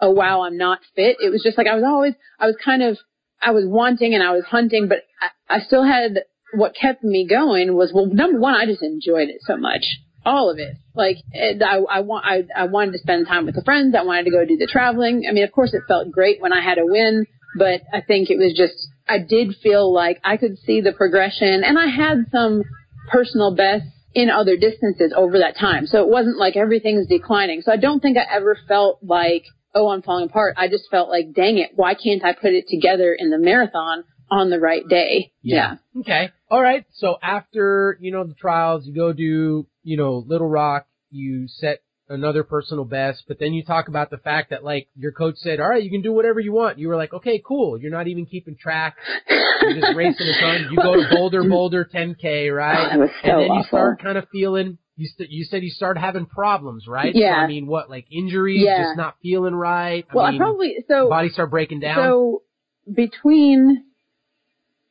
oh 0.00 0.10
wow, 0.10 0.42
I'm 0.42 0.56
not 0.56 0.78
fit. 0.94 1.16
It 1.20 1.30
was 1.30 1.42
just 1.42 1.58
like 1.58 1.66
I 1.66 1.74
was 1.74 1.84
always, 1.84 2.14
I 2.38 2.46
was 2.46 2.56
kind 2.64 2.82
of, 2.84 2.98
I 3.42 3.50
was 3.50 3.64
wanting 3.66 4.14
and 4.14 4.22
I 4.22 4.32
was 4.32 4.44
hunting, 4.44 4.88
but 4.88 4.98
I, 5.20 5.56
I 5.56 5.60
still 5.60 5.84
had, 5.84 6.20
what 6.54 6.74
kept 6.80 7.02
me 7.02 7.26
going 7.28 7.74
was, 7.74 7.92
well, 7.92 8.06
number 8.06 8.38
one, 8.38 8.54
I 8.54 8.64
just 8.64 8.82
enjoyed 8.82 9.28
it 9.28 9.40
so 9.40 9.56
much. 9.56 9.84
All 10.28 10.50
of 10.50 10.58
it. 10.58 10.76
Like, 10.94 11.16
I, 11.34 11.78
I 11.90 12.00
want, 12.00 12.26
I, 12.26 12.44
I 12.54 12.66
wanted 12.66 12.92
to 12.92 12.98
spend 12.98 13.26
time 13.26 13.46
with 13.46 13.54
the 13.54 13.62
friends. 13.62 13.94
I 13.98 14.02
wanted 14.02 14.24
to 14.24 14.30
go 14.30 14.44
do 14.44 14.58
the 14.58 14.68
traveling. 14.70 15.24
I 15.26 15.32
mean, 15.32 15.44
of 15.44 15.52
course 15.52 15.72
it 15.72 15.82
felt 15.88 16.10
great 16.10 16.40
when 16.42 16.52
I 16.52 16.60
had 16.60 16.76
a 16.76 16.84
win, 16.84 17.24
but 17.56 17.80
I 17.92 18.02
think 18.02 18.28
it 18.28 18.36
was 18.36 18.52
just, 18.54 18.74
I 19.08 19.18
did 19.18 19.56
feel 19.62 19.90
like 19.92 20.20
I 20.22 20.36
could 20.36 20.58
see 20.58 20.82
the 20.82 20.92
progression 20.92 21.62
and 21.64 21.78
I 21.78 21.86
had 21.86 22.26
some 22.30 22.62
personal 23.10 23.54
bests 23.54 23.88
in 24.14 24.28
other 24.28 24.56
distances 24.56 25.14
over 25.16 25.38
that 25.38 25.56
time. 25.56 25.86
So 25.86 26.02
it 26.02 26.08
wasn't 26.08 26.38
like 26.38 26.56
everything's 26.56 27.06
declining. 27.06 27.62
So 27.62 27.72
I 27.72 27.76
don't 27.76 28.00
think 28.00 28.18
I 28.18 28.26
ever 28.30 28.58
felt 28.68 28.98
like, 29.02 29.44
oh, 29.74 29.88
I'm 29.88 30.02
falling 30.02 30.26
apart. 30.28 30.56
I 30.58 30.68
just 30.68 30.90
felt 30.90 31.08
like, 31.08 31.32
dang 31.34 31.56
it, 31.56 31.70
why 31.74 31.94
can't 31.94 32.22
I 32.24 32.32
put 32.34 32.52
it 32.52 32.66
together 32.68 33.16
in 33.18 33.30
the 33.30 33.38
marathon 33.38 34.04
on 34.30 34.50
the 34.50 34.58
right 34.58 34.86
day? 34.86 35.32
Yeah. 35.42 35.76
Okay. 36.00 36.30
All 36.50 36.62
right. 36.62 36.84
So 36.94 37.16
after, 37.22 37.98
you 38.00 38.10
know, 38.12 38.24
the 38.24 38.34
trials, 38.34 38.86
you 38.86 38.94
go 38.94 39.12
do, 39.12 39.66
you 39.82 39.96
know, 39.96 40.24
Little 40.26 40.48
Rock, 40.48 40.86
you 41.10 41.46
set 41.48 41.82
another 42.10 42.42
personal 42.42 42.86
best, 42.86 43.24
but 43.28 43.38
then 43.38 43.52
you 43.52 43.62
talk 43.62 43.88
about 43.88 44.08
the 44.08 44.16
fact 44.16 44.48
that 44.50 44.64
like 44.64 44.88
your 44.96 45.12
coach 45.12 45.34
said, 45.36 45.60
all 45.60 45.68
right, 45.68 45.82
you 45.82 45.90
can 45.90 46.00
do 46.00 46.12
whatever 46.12 46.40
you 46.40 46.52
want. 46.52 46.78
You 46.78 46.88
were 46.88 46.96
like, 46.96 47.12
okay, 47.12 47.42
cool. 47.46 47.78
You're 47.78 47.90
not 47.90 48.08
even 48.08 48.24
keeping 48.24 48.56
track. 48.56 48.96
You're 49.28 49.74
just 49.74 49.94
racing 49.94 50.26
a 50.26 50.40
ton. 50.40 50.68
You 50.70 50.76
go 50.76 50.94
to 50.94 51.06
Boulder, 51.14 51.44
Boulder 51.48 51.84
10K, 51.92 52.54
right? 52.54 52.92
Oh, 52.94 52.98
was 53.00 53.10
so 53.22 53.28
and 53.30 53.40
then 53.42 53.52
you 53.56 53.62
start 53.64 54.02
kind 54.02 54.16
of 54.16 54.26
feeling, 54.30 54.78
you, 54.96 55.06
st- 55.06 55.30
you 55.30 55.44
said 55.44 55.62
you 55.62 55.68
started 55.70 56.00
having 56.00 56.24
problems, 56.24 56.86
right? 56.88 57.14
Yeah. 57.14 57.40
So, 57.40 57.40
I 57.40 57.46
mean, 57.46 57.66
what, 57.66 57.90
like 57.90 58.06
injuries, 58.10 58.62
Yeah. 58.64 58.84
just 58.84 58.96
not 58.96 59.16
feeling 59.20 59.54
right? 59.54 60.06
Well, 60.14 60.24
I 60.24 60.36
probably, 60.38 60.76
so, 60.88 61.10
body 61.10 61.28
start 61.28 61.50
breaking 61.50 61.80
down? 61.80 61.96
So 61.96 62.42
between, 62.90 63.84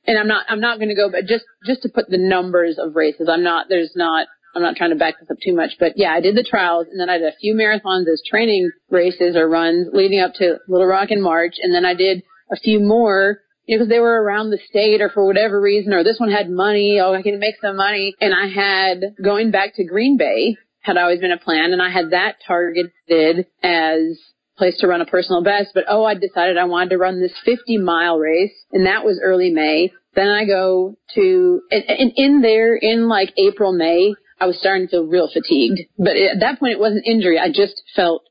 and 0.08 0.18
I'm 0.18 0.28
not, 0.28 0.46
I'm 0.50 0.62
not 0.62 0.80
going 0.80 0.90
to 0.90 0.96
go, 0.96 1.12
but 1.12 1.26
just, 1.26 1.46
just 1.66 1.82
to 1.84 1.90
put 1.90 2.10
the 2.10 2.18
numbers 2.18 2.80
of 2.80 2.96
races, 2.96 3.30
I'm 3.30 3.44
not, 3.44 3.68
there's 3.70 3.92
not, 3.96 4.28
I'm 4.56 4.64
not 4.64 4.76
trying 4.76 4.90
to 4.90 4.96
back 4.96 5.20
this 5.20 5.30
up 5.30 5.38
too 5.44 5.54
much, 5.54 5.72
but 5.80 5.94
yeah, 5.98 6.12
I 6.12 6.22
did 6.22 6.36
the 6.36 6.48
trials 6.50 6.88
and 6.90 7.00
then 7.00 7.10
I 7.10 7.20
did 7.20 7.28
a 7.28 7.38
few 7.38 7.54
marathons 7.54 8.12
as 8.12 8.24
training 8.28 8.72
races 8.90 9.36
or 9.36 9.48
runs 9.48 9.90
leading 9.94 10.20
up 10.20 10.34
to 10.36 10.58
Little 10.68 10.88
Rock 10.88 11.12
in 11.12 11.22
March. 11.22 11.56
And 11.62 11.76
then 11.76 11.86
I 11.86 11.94
did 11.94 12.24
a 12.52 12.56
few 12.56 12.80
more 12.80 13.42
because 13.68 13.90
they 13.90 14.00
were 14.00 14.24
around 14.24 14.50
the 14.50 14.60
state 14.70 15.02
or 15.02 15.10
for 15.10 15.26
whatever 15.26 15.60
reason, 15.60 15.94
or 15.94 16.04
this 16.04 16.20
one 16.20 16.32
had 16.32 16.50
money. 16.50 17.00
Oh, 17.04 17.14
I 17.14 17.22
can 17.22 17.38
make 17.38 17.56
some 17.62 17.76
money. 17.76 18.16
And 18.22 18.34
I 18.34 18.48
had 18.48 19.16
going 19.22 19.52
back 19.52 19.76
to 19.76 19.84
Green 19.84 20.18
Bay 20.18 20.58
had 20.80 20.98
always 20.98 21.20
been 21.20 21.34
a 21.34 21.38
plan 21.38 21.74
and 21.74 21.82
I 21.82 21.90
had 21.90 22.12
that 22.12 22.38
targeted 22.48 23.46
as 23.62 24.18
place 24.58 24.78
to 24.80 24.88
run 24.88 25.02
a 25.02 25.06
personal 25.06 25.44
best, 25.44 25.70
but 25.74 25.86
oh, 25.88 26.04
I 26.04 26.16
decided 26.16 26.58
I 26.58 26.66
wanted 26.66 26.90
to 26.92 26.98
run 26.98 27.22
this 27.22 27.34
50 27.46 27.78
mile 27.78 28.18
race 28.18 28.54
and 28.72 28.86
that 28.86 29.06
was 29.06 29.20
early 29.24 29.52
May. 29.52 29.92
Then 30.16 30.30
I 30.30 30.46
go 30.46 30.96
to, 31.16 31.62
and, 31.70 31.84
and 31.88 32.12
in 32.16 32.42
there 32.42 32.76
in 32.76 33.08
like 33.08 33.34
April, 33.38 33.72
May, 33.72 34.16
I 34.40 34.48
was 34.48 34.60
starting 34.60 34.88
to 34.88 34.92
feel 34.92 35.06
real 35.06 35.30
fatigued, 35.32 35.82
but 35.98 36.16
at 36.16 36.40
that 36.40 36.60
point 36.60 36.74
it 36.74 36.80
wasn't 36.80 37.06
injury. 37.06 37.40
I 37.40 37.50
just 37.50 37.82
felt 37.96 38.24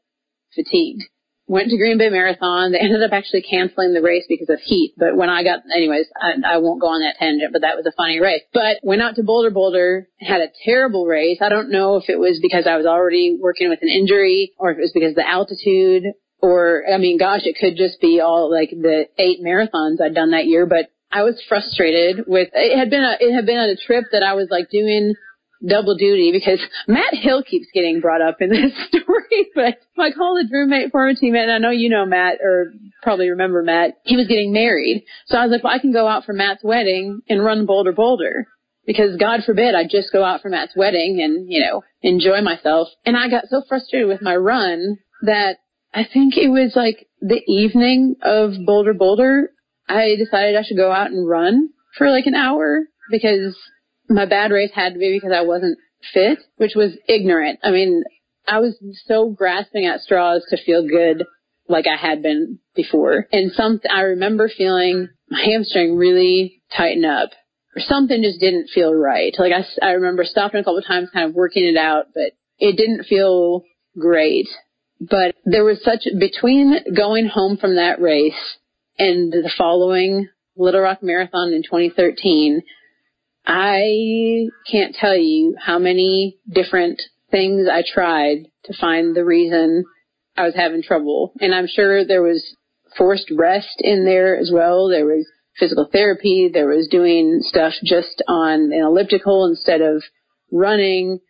fatigued. 0.55 1.03
Went 1.49 1.71
to 1.71 1.77
Green 1.77 1.99
Bay 1.99 2.09
Marathon. 2.09 2.73
They 2.73 2.79
ended 2.81 3.03
up 3.03 3.13
actually 3.13 3.43
canceling 3.43 3.95
the 3.95 4.03
race 4.03 4.25
because 4.29 4.49
of 4.51 4.61
heat. 4.61 4.95
But 4.97 5.17
when 5.17 5.31
I 5.31 5.45
got, 5.45 5.61
anyways, 5.75 6.07
I, 6.21 6.55
I 6.55 6.59
won't 6.59 6.81
go 6.81 6.89
on 6.89 7.01
that 7.01 7.17
tangent, 7.19 7.53
but 7.53 7.63
that 7.63 7.77
was 7.77 7.87
a 7.87 7.93
funny 7.93 8.21
race. 8.21 8.43
But 8.53 8.79
went 8.83 9.03
out 9.03 9.17
to 9.17 9.23
Bolder 9.23 9.51
Boulder, 9.51 10.09
had 10.19 10.41
a 10.41 10.49
terrible 10.65 11.07
race. 11.07 11.39
I 11.41 11.49
don't 11.49 11.71
know 11.71 11.97
if 11.97 12.09
it 12.09 12.19
was 12.19 12.41
because 12.43 12.67
I 12.67 12.77
was 12.77 12.87
already 12.87 13.39
working 13.41 13.69
with 13.69 13.81
an 13.83 13.89
injury 13.89 14.53
or 14.59 14.71
if 14.71 14.79
it 14.79 14.83
was 14.83 14.93
because 14.93 15.11
of 15.11 15.17
the 15.17 15.29
altitude 15.29 16.05
or, 16.41 16.85
I 16.93 16.99
mean, 16.99 17.19
gosh, 17.19 17.43
it 17.45 17.57
could 17.59 17.77
just 17.77 18.01
be 18.01 18.21
all 18.21 18.51
like 18.51 18.71
the 18.71 19.07
eight 19.19 19.41
marathons 19.43 20.01
I'd 20.01 20.15
done 20.15 20.33
that 20.33 20.47
year, 20.47 20.67
but 20.67 20.91
I 21.11 21.23
was 21.23 21.41
frustrated 21.49 22.25
with, 22.27 22.49
it 22.53 22.77
had 22.77 22.91
been 22.91 23.03
a, 23.03 23.17
it 23.21 23.35
had 23.35 23.47
been 23.47 23.59
a 23.59 23.77
trip 23.77 24.05
that 24.13 24.23
I 24.23 24.35
was 24.35 24.49
like 24.51 24.71
doing 24.71 25.15
double 25.67 25.97
duty 25.97 26.33
because 26.33 26.61
Matt 26.87 27.15
Hill 27.15 27.43
keeps 27.43 27.67
getting 27.73 28.01
brought 28.01 28.21
up 28.21 28.37
in 28.41 28.51
this 28.51 28.73
story, 28.89 29.49
but 29.55 29.79
my 29.97 30.11
college 30.11 30.47
roommate, 30.51 30.91
former 30.91 31.15
teammate, 31.15 31.45
and 31.45 31.53
I 31.53 31.59
know 31.59 31.71
you 31.71 31.89
know 31.89 32.07
Matt 32.07 32.39
or 32.43 32.73
probably 33.03 33.31
remember 33.31 33.63
Matt, 33.63 33.99
he 34.05 34.17
was 34.17 34.27
getting 34.27 34.53
married. 34.53 35.05
So 35.27 35.39
I 35.39 35.45
was 35.45 35.53
like, 35.53 35.65
well, 35.65 35.73
I 35.73 35.79
can 35.79 35.93
go 35.93 36.07
out 36.07 36.25
for 36.25 36.33
Matt's 36.33 36.63
wedding 36.63 37.23
and 37.29 37.45
run 37.45 37.67
Bolder 37.67 37.93
Boulder 37.93 38.47
because 38.87 39.17
God 39.17 39.41
forbid 39.45 39.75
I 39.75 39.85
just 39.85 40.13
go 40.13 40.25
out 40.25 40.43
for 40.43 40.49
Matt's 40.49 40.77
wedding 40.77 41.21
and, 41.23 41.51
you 41.51 41.61
know, 41.61 41.83
enjoy 42.03 42.41
myself. 42.41 42.89
And 43.05 43.17
I 43.17 43.29
got 43.29 43.45
so 43.49 43.63
frustrated 43.69 44.09
with 44.09 44.23
my 44.23 44.37
run 44.37 44.99
that 45.23 45.57
I 45.93 46.05
think 46.05 46.37
it 46.37 46.49
was 46.49 46.73
like 46.77 47.09
the 47.21 47.43
evening 47.49 48.17
of 48.23 48.53
Bolder 48.65 48.95
Boulder, 48.95 49.51
I 49.89 50.17
decided 50.17 50.57
I 50.57 50.63
should 50.63 50.77
go 50.77 50.93
out 50.93 51.11
and 51.11 51.29
run 51.29 51.71
for 51.97 52.11
like 52.11 52.27
an 52.27 52.35
hour 52.35 52.85
because 53.11 53.57
my 54.09 54.27
bad 54.27 54.51
race 54.51 54.71
had 54.75 54.95
to 54.95 54.99
be 54.99 55.17
because 55.17 55.35
I 55.35 55.43
wasn't 55.43 55.79
fit, 56.13 56.39
which 56.57 56.75
was 56.75 56.93
ignorant. 57.09 57.61
I 57.63 57.71
mean, 57.71 58.05
I 58.47 58.61
was 58.61 58.77
so 59.07 59.31
grasping 59.31 59.87
at 59.87 60.01
straws 60.01 60.45
to 60.51 60.63
feel 60.63 60.87
good 60.87 61.25
like 61.69 61.87
I 61.87 61.97
had 61.97 62.23
been 62.23 62.59
before. 62.75 63.27
And 63.33 63.53
some, 63.53 63.81
I 63.91 64.03
remember 64.03 64.49
feeling 64.49 65.09
my 65.29 65.43
hamstring 65.45 65.97
really 65.97 66.63
tighten 66.77 67.05
up 67.05 67.31
or 67.75 67.83
something 67.83 68.23
just 68.23 68.41
didn't 68.41 68.71
feel 68.73 68.95
right. 68.95 69.35
Like 69.39 69.53
I, 69.53 69.65
I 69.85 69.93
remember 69.93 70.25
stopping 70.25 70.61
a 70.61 70.65
couple 70.65 70.79
of 70.79 70.87
times 70.87 71.11
kind 71.13 71.29
of 71.29 71.35
working 71.35 71.65
it 71.65 71.77
out, 71.77 72.07
but 72.15 72.33
it 72.59 72.77
didn't 72.77 73.05
feel 73.05 73.63
great. 73.99 74.49
But 75.01 75.35
there 75.45 75.65
was 75.65 75.83
such, 75.83 76.07
between 76.19 76.95
going 76.95 77.27
home 77.27 77.59
from 77.59 77.77
that 77.77 78.01
race 78.01 78.57
and 78.99 79.31
the 79.31 79.53
following 79.59 80.29
Little 80.57 80.81
Rock 80.81 81.03
Marathon 81.03 81.53
in 81.53 81.63
2013, 81.63 82.63
I 83.47 84.49
can't 84.71 84.95
tell 84.95 85.17
you 85.17 85.55
how 85.61 85.79
many 85.79 86.39
different 86.53 87.01
things 87.31 87.69
I 87.71 87.83
tried 87.87 88.47
to 88.65 88.75
find 88.79 89.15
the 89.15 89.25
reason 89.25 89.85
I 90.37 90.45
was 90.45 90.55
having 90.55 90.83
trouble. 90.83 91.33
And 91.41 91.55
I'm 91.55 91.69
sure 91.69 92.05
there 92.05 92.23
was 92.23 92.57
forced 92.97 93.31
rest 93.31 93.77
in 93.81 94.05
there 94.05 94.37
as 94.37 94.51
well. 94.53 94.89
There 94.89 95.07
was 95.07 95.27
physical 95.59 95.89
therapy. 95.91 96.51
There 96.53 96.69
was 96.69 96.89
doing 96.89 97.39
stuff 97.43 97.75
just 97.85 98.23
on 98.29 98.73
an 98.73 98.83
elliptical 98.85 99.47
instead 99.47 99.81
of 99.81 100.03
running, 100.53 101.21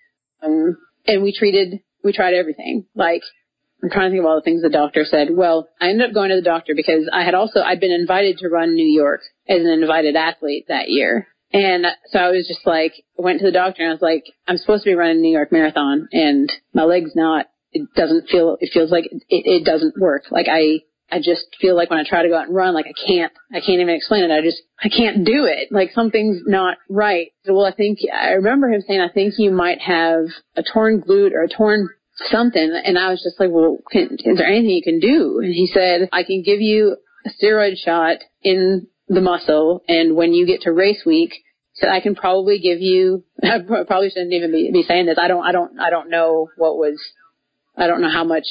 um, 0.43 0.77
and 1.07 1.23
we 1.23 1.35
treated, 1.37 1.81
we 2.03 2.13
tried 2.13 2.35
everything. 2.35 2.87
Like, 2.95 3.23
I'm 3.83 3.91
trying 3.91 4.11
to 4.11 4.11
think 4.11 4.21
of 4.21 4.27
all 4.27 4.37
the 4.37 4.43
things 4.43 4.63
the 4.63 4.69
doctor 4.69 5.05
said. 5.05 5.29
Well, 5.31 5.69
I 5.81 5.89
ended 5.89 6.09
up 6.09 6.15
going 6.15 6.31
to 6.31 6.37
the 6.37 6.43
doctor 6.43 6.75
because 6.75 7.09
I 7.13 7.25
had 7.25 7.35
also, 7.35 7.61
I'd 7.61 7.81
been 7.81 7.93
invited 7.93 8.39
to 8.39 8.49
run 8.49 8.75
New 8.75 8.87
York 8.87 9.21
as 9.49 9.61
an 9.61 9.69
invited 9.69 10.17
athlete 10.17 10.67
that 10.69 10.89
year. 10.89 11.29
And 11.53 11.87
so 12.11 12.19
I 12.19 12.31
was 12.31 12.47
just 12.47 12.67
like, 12.67 12.93
went 13.17 13.41
to 13.41 13.47
the 13.47 13.53
doctor 13.53 13.83
and 13.83 13.91
I 13.91 13.95
was 13.95 14.03
like, 14.03 14.25
I'm 14.47 14.59
supposed 14.59 14.85
to 14.85 14.91
be 14.91 14.95
running 14.95 15.23
New 15.23 15.33
York 15.33 15.53
Marathon 15.53 16.09
and 16.13 16.51
my 16.75 16.83
leg's 16.83 17.15
not, 17.15 17.47
it 17.73 17.89
doesn't 17.95 18.29
feel, 18.29 18.57
it 18.61 18.71
feels 18.73 18.91
like 18.91 19.05
it, 19.07 19.23
it 19.29 19.65
doesn't 19.65 19.99
work. 19.99 20.25
Like 20.31 20.47
I, 20.51 20.81
I 21.11 21.19
just 21.19 21.47
feel 21.61 21.77
like 21.77 21.89
when 21.89 22.01
I 22.01 22.05
try 22.09 22.23
to 22.23 22.29
go 22.29 22.37
out 22.37 22.49
and 22.49 22.55
run, 22.55 22.75
like 22.75 22.87
I 22.87 23.07
can't, 23.07 23.33
I 23.53 23.61
can't 23.61 23.81
even 23.81 23.95
explain 23.95 24.25
it. 24.25 24.33
I 24.33 24.43
just, 24.43 24.61
I 24.83 24.89
can't 24.89 25.25
do 25.25 25.45
it. 25.45 25.69
Like 25.71 25.93
something's 25.93 26.43
not 26.47 26.79
right. 26.91 27.29
Well, 27.47 27.65
I 27.65 27.73
think, 27.73 27.99
I 28.13 28.33
remember 28.33 28.69
him 28.69 28.83
saying, 28.87 29.01
I 29.01 29.13
think 29.13 29.35
you 29.39 29.53
might 29.53 29.81
have 29.81 30.25
a 30.57 30.65
torn 30.65 31.03
glute 31.03 31.33
or 31.33 31.45
a 31.45 31.49
torn 31.49 31.89
something. 32.25 32.83
And 32.85 32.99
I 32.99 33.11
was 33.11 33.23
just 33.23 33.39
like, 33.39 33.51
well, 33.53 33.79
can, 33.91 34.17
is 34.19 34.37
there 34.37 34.49
anything 34.49 34.71
you 34.71 34.83
can 34.83 34.99
do? 34.99 35.39
And 35.39 35.53
he 35.53 35.71
said, 35.73 36.09
I 36.13 36.25
can 36.25 36.43
give 36.43 36.61
you 36.61 36.97
a 37.25 37.31
steroid 37.31 37.77
shot 37.77 38.19
in 38.43 38.89
the 39.09 39.21
muscle. 39.21 39.83
And 39.89 40.17
when 40.17 40.33
you 40.33 40.47
get 40.47 40.63
to 40.63 40.73
race 40.73 41.03
week, 41.07 41.33
so 41.75 41.89
I 41.89 42.01
can 42.01 42.15
probably 42.15 42.59
give 42.59 42.81
you, 42.81 43.25
I 43.43 43.59
probably 43.61 44.11
shouldn't 44.11 44.33
even 44.33 44.51
be, 44.51 44.71
be 44.73 44.83
saying 44.83 45.07
this. 45.07 45.19
I 45.21 45.29
don't, 45.29 45.45
I 45.45 45.53
don't, 45.53 45.79
I 45.79 45.91
don't 45.91 46.11
know 46.11 46.49
what 46.57 46.77
was, 46.77 47.01
I 47.77 47.87
don't 47.87 48.01
know 48.01 48.11
how 48.11 48.25
much 48.25 48.47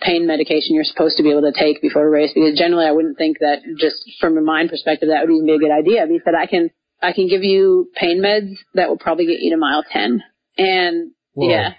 pain 0.00 0.26
medication 0.26 0.74
you're 0.74 0.84
supposed 0.84 1.16
to 1.18 1.22
be 1.22 1.30
able 1.30 1.42
to 1.42 1.52
take 1.52 1.82
before 1.82 2.06
a 2.06 2.10
race 2.10 2.32
because 2.34 2.58
generally 2.58 2.86
I 2.86 2.92
wouldn't 2.92 3.18
think 3.18 3.38
that 3.40 3.58
just 3.78 3.96
from 4.18 4.38
a 4.38 4.40
mind 4.40 4.70
perspective 4.70 5.10
that 5.10 5.20
would 5.20 5.32
even 5.32 5.46
be 5.46 5.54
a 5.54 5.58
good 5.58 5.70
idea. 5.70 6.00
But 6.02 6.12
he 6.12 6.20
said 6.24 6.34
I 6.34 6.46
can, 6.46 6.70
I 7.02 7.12
can 7.12 7.28
give 7.28 7.42
you 7.42 7.90
pain 7.94 8.20
meds 8.22 8.56
that 8.74 8.88
will 8.88 8.98
probably 8.98 9.26
get 9.26 9.40
you 9.40 9.50
to 9.50 9.56
mile 9.58 9.84
10. 9.88 10.22
And 10.56 11.12
Whoa. 11.34 11.48
yeah. 11.50 11.74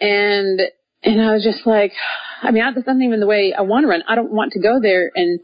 And, 0.00 0.60
and 1.02 1.20
I 1.20 1.32
was 1.32 1.44
just 1.44 1.66
like, 1.66 1.92
I 2.42 2.50
mean, 2.50 2.62
I, 2.62 2.72
that's 2.72 2.86
not 2.86 2.96
even 2.96 3.20
the 3.20 3.26
way 3.26 3.54
I 3.56 3.62
want 3.62 3.84
to 3.84 3.88
run. 3.88 4.02
I 4.08 4.14
don't 4.14 4.32
want 4.32 4.52
to 4.52 4.60
go 4.60 4.80
there 4.80 5.10
and 5.14 5.40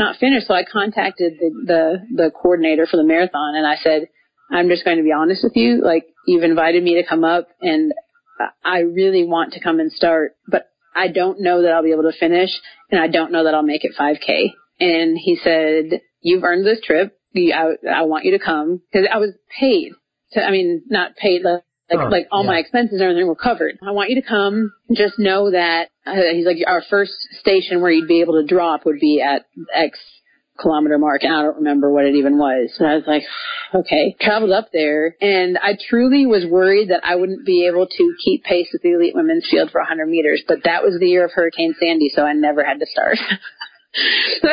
not 0.00 0.16
finish. 0.16 0.46
So 0.46 0.54
I 0.54 0.64
contacted 0.64 1.34
the, 1.38 1.50
the, 1.66 2.06
the 2.16 2.30
coordinator 2.30 2.86
for 2.86 2.96
the 2.96 3.04
marathon 3.04 3.54
and 3.54 3.66
I 3.66 3.76
said, 3.76 4.08
I'm 4.50 4.68
just 4.68 4.84
going 4.84 4.96
to 4.96 5.04
be 5.04 5.12
honest 5.12 5.44
with 5.44 5.54
you. 5.54 5.82
Like 5.84 6.06
you've 6.26 6.42
invited 6.42 6.82
me 6.82 7.00
to 7.00 7.08
come 7.08 7.22
up 7.22 7.48
and 7.60 7.92
I 8.64 8.80
really 8.80 9.24
want 9.24 9.52
to 9.52 9.60
come 9.60 9.78
and 9.78 9.92
start, 9.92 10.32
but 10.48 10.64
I 10.96 11.08
don't 11.08 11.40
know 11.40 11.62
that 11.62 11.72
I'll 11.72 11.84
be 11.84 11.92
able 11.92 12.10
to 12.10 12.18
finish 12.18 12.50
and 12.90 13.00
I 13.00 13.06
don't 13.06 13.30
know 13.30 13.44
that 13.44 13.54
I'll 13.54 13.62
make 13.62 13.84
it 13.84 13.92
5k. 13.98 14.52
And 14.80 15.16
he 15.16 15.38
said, 15.44 16.00
you've 16.20 16.42
earned 16.42 16.66
this 16.66 16.80
trip. 16.82 17.16
I, 17.36 17.74
I 17.88 18.02
want 18.02 18.24
you 18.24 18.32
to 18.32 18.44
come 18.44 18.80
because 18.90 19.06
I 19.12 19.18
was 19.18 19.30
paid 19.60 19.92
to, 20.32 20.42
I 20.42 20.50
mean, 20.50 20.82
not 20.88 21.14
paid, 21.16 21.42
like, 21.42 21.62
like, 21.90 22.06
oh, 22.06 22.08
like 22.08 22.28
all 22.30 22.44
yeah. 22.44 22.50
my 22.50 22.58
expenses 22.58 23.00
and 23.00 23.02
everything 23.02 23.26
were 23.26 23.34
covered. 23.34 23.78
I 23.86 23.90
want 23.90 24.10
you 24.10 24.20
to 24.20 24.26
come. 24.26 24.72
Just 24.92 25.18
know 25.18 25.50
that 25.50 25.88
uh, 26.06 26.14
he's 26.32 26.46
like 26.46 26.58
our 26.66 26.82
first 26.88 27.12
station 27.40 27.80
where 27.80 27.90
you'd 27.90 28.08
be 28.08 28.20
able 28.20 28.34
to 28.34 28.46
drop 28.46 28.84
would 28.84 29.00
be 29.00 29.20
at 29.20 29.46
X 29.74 29.98
kilometer 30.60 30.98
mark 30.98 31.22
and 31.22 31.34
I 31.34 31.42
don't 31.42 31.56
remember 31.56 31.90
what 31.90 32.04
it 32.04 32.14
even 32.14 32.38
was. 32.38 32.70
And 32.78 32.88
I 32.88 32.94
was 32.96 33.04
like, 33.06 33.22
okay, 33.74 34.16
traveled 34.20 34.52
up 34.52 34.68
there 34.72 35.16
and 35.20 35.58
I 35.58 35.76
truly 35.88 36.26
was 36.26 36.44
worried 36.46 36.90
that 36.90 37.00
I 37.04 37.16
wouldn't 37.16 37.46
be 37.46 37.66
able 37.66 37.86
to 37.86 38.14
keep 38.24 38.44
pace 38.44 38.68
with 38.72 38.82
the 38.82 38.92
elite 38.92 39.14
women's 39.14 39.48
field 39.50 39.70
for 39.70 39.80
100 39.80 40.06
meters, 40.06 40.42
but 40.46 40.58
that 40.64 40.82
was 40.82 40.98
the 41.00 41.08
year 41.08 41.24
of 41.24 41.32
Hurricane 41.32 41.74
Sandy, 41.80 42.10
so 42.14 42.24
I 42.24 42.32
never 42.32 42.62
had 42.62 42.80
to 42.80 42.86
start. 42.86 43.18
so 44.42 44.48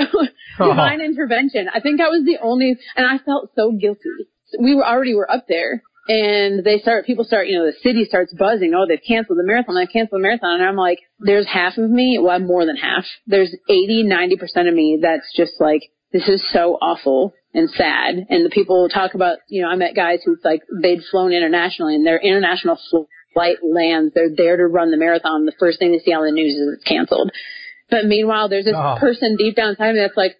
oh. 0.59 0.67
divine 0.67 1.01
intervention. 1.01 1.69
I 1.73 1.81
think 1.81 2.01
I 2.01 2.07
was 2.07 2.23
the 2.25 2.37
only, 2.41 2.77
and 2.95 3.05
I 3.05 3.17
felt 3.23 3.51
so 3.55 3.71
guilty. 3.71 4.01
We 4.59 4.75
were 4.75 4.87
already 4.87 5.13
were 5.13 5.29
up 5.29 5.45
there 5.49 5.83
and 6.07 6.63
they 6.63 6.79
start, 6.79 7.05
people 7.05 7.25
start, 7.25 7.47
you 7.47 7.57
know, 7.57 7.65
the 7.65 7.77
city 7.83 8.05
starts 8.05 8.33
buzzing. 8.33 8.73
Oh, 8.73 8.85
they've 8.87 8.99
canceled 9.05 9.37
the 9.37 9.43
marathon. 9.43 9.75
They've 9.75 9.91
canceled 9.91 10.19
the 10.19 10.23
marathon. 10.23 10.61
And 10.61 10.69
I'm 10.69 10.75
like, 10.75 10.99
there's 11.19 11.47
half 11.47 11.77
of 11.77 11.89
me, 11.89 12.19
well, 12.21 12.39
more 12.39 12.65
than 12.65 12.77
half. 12.77 13.05
There's 13.25 13.53
80, 13.69 14.05
90% 14.05 14.67
of 14.67 14.73
me 14.73 14.99
that's 15.01 15.31
just 15.35 15.53
like, 15.59 15.83
this 16.13 16.27
is 16.29 16.43
so 16.51 16.77
awful 16.81 17.33
and 17.53 17.69
sad. 17.69 18.25
And 18.29 18.45
the 18.45 18.49
people 18.49 18.87
talk 18.87 19.13
about, 19.13 19.39
you 19.49 19.61
know, 19.61 19.69
I 19.69 19.75
met 19.75 19.95
guys 19.95 20.19
who's 20.25 20.39
like, 20.43 20.61
they'd 20.81 21.03
flown 21.11 21.33
internationally 21.33 21.95
and 21.95 22.05
their 22.05 22.19
international 22.19 22.79
flight 23.33 23.57
lands. 23.61 24.13
They're 24.13 24.35
there 24.35 24.57
to 24.57 24.65
run 24.65 24.91
the 24.91 24.97
marathon. 24.97 25.45
The 25.45 25.53
first 25.59 25.79
thing 25.79 25.91
they 25.91 25.99
see 25.99 26.13
on 26.13 26.25
the 26.25 26.31
news 26.31 26.53
is 26.53 26.75
it's 26.75 26.87
canceled. 26.87 27.31
But 27.89 28.05
meanwhile, 28.05 28.49
there's 28.49 28.65
this 28.65 28.75
oh. 28.75 28.95
person 28.99 29.35
deep 29.37 29.55
down 29.55 29.69
inside 29.69 29.93
me 29.93 29.99
that's 29.99 30.17
like, 30.17 30.35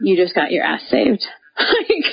you 0.00 0.16
just 0.16 0.34
got 0.34 0.52
your 0.52 0.64
ass 0.64 0.82
saved. 0.88 1.24
like, 1.88 2.04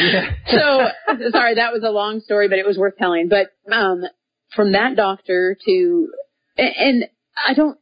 yeah. 0.00 0.30
so 0.50 0.88
sorry, 1.30 1.56
that 1.56 1.72
was 1.72 1.82
a 1.84 1.90
long 1.90 2.20
story, 2.20 2.48
but 2.48 2.58
it 2.58 2.66
was 2.66 2.78
worth 2.78 2.96
telling. 2.96 3.28
But, 3.28 3.48
um, 3.72 4.04
from 4.54 4.72
that 4.72 4.96
doctor 4.96 5.56
to, 5.66 6.08
and, 6.56 6.74
and 6.76 7.04
I 7.46 7.54
don't, 7.54 7.78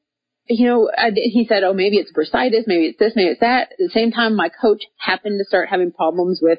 you 0.48 0.66
know, 0.66 0.90
I, 0.97 1.10
he 1.14 1.47
said, 1.48 1.62
oh, 1.62 1.72
maybe 1.72 1.97
it's 1.97 2.12
bursitis, 2.12 2.64
maybe 2.66 2.86
it's 2.86 2.98
this, 2.98 3.12
maybe 3.14 3.30
it's 3.30 3.40
that. 3.40 3.72
At 3.72 3.78
the 3.78 3.90
same 3.93 4.10
time, 4.10 4.34
my 4.34 4.48
coach 4.48 4.82
happened 4.98 5.39
to 5.39 5.44
start 5.44 5.68
having 5.68 5.93
problems 5.93 6.40
with 6.43 6.59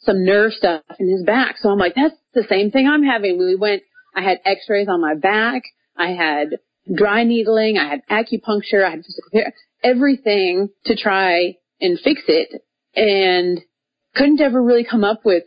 some 0.00 0.24
nerve 0.24 0.52
stuff 0.52 0.82
in 0.98 1.08
his 1.08 1.24
back. 1.24 1.56
So 1.58 1.70
I'm 1.70 1.78
like, 1.78 1.94
that's 1.94 2.14
the 2.34 2.44
same 2.48 2.70
thing 2.70 2.86
I'm 2.86 3.02
having. 3.02 3.38
We 3.38 3.56
went, 3.56 3.82
I 4.14 4.22
had 4.22 4.38
x-rays 4.44 4.88
on 4.88 5.00
my 5.00 5.14
back. 5.14 5.62
I 5.96 6.10
had 6.10 6.58
dry 6.94 7.24
needling. 7.24 7.78
I 7.78 7.88
had 7.88 8.02
acupuncture. 8.10 8.84
I 8.84 8.90
had 8.90 9.04
physical 9.04 9.30
therapy, 9.32 9.56
everything 9.82 10.68
to 10.84 10.96
try 10.96 11.56
and 11.80 11.98
fix 11.98 12.22
it 12.28 12.62
and 12.94 13.60
couldn't 14.16 14.40
ever 14.40 14.62
really 14.62 14.84
come 14.84 15.04
up 15.04 15.20
with 15.24 15.44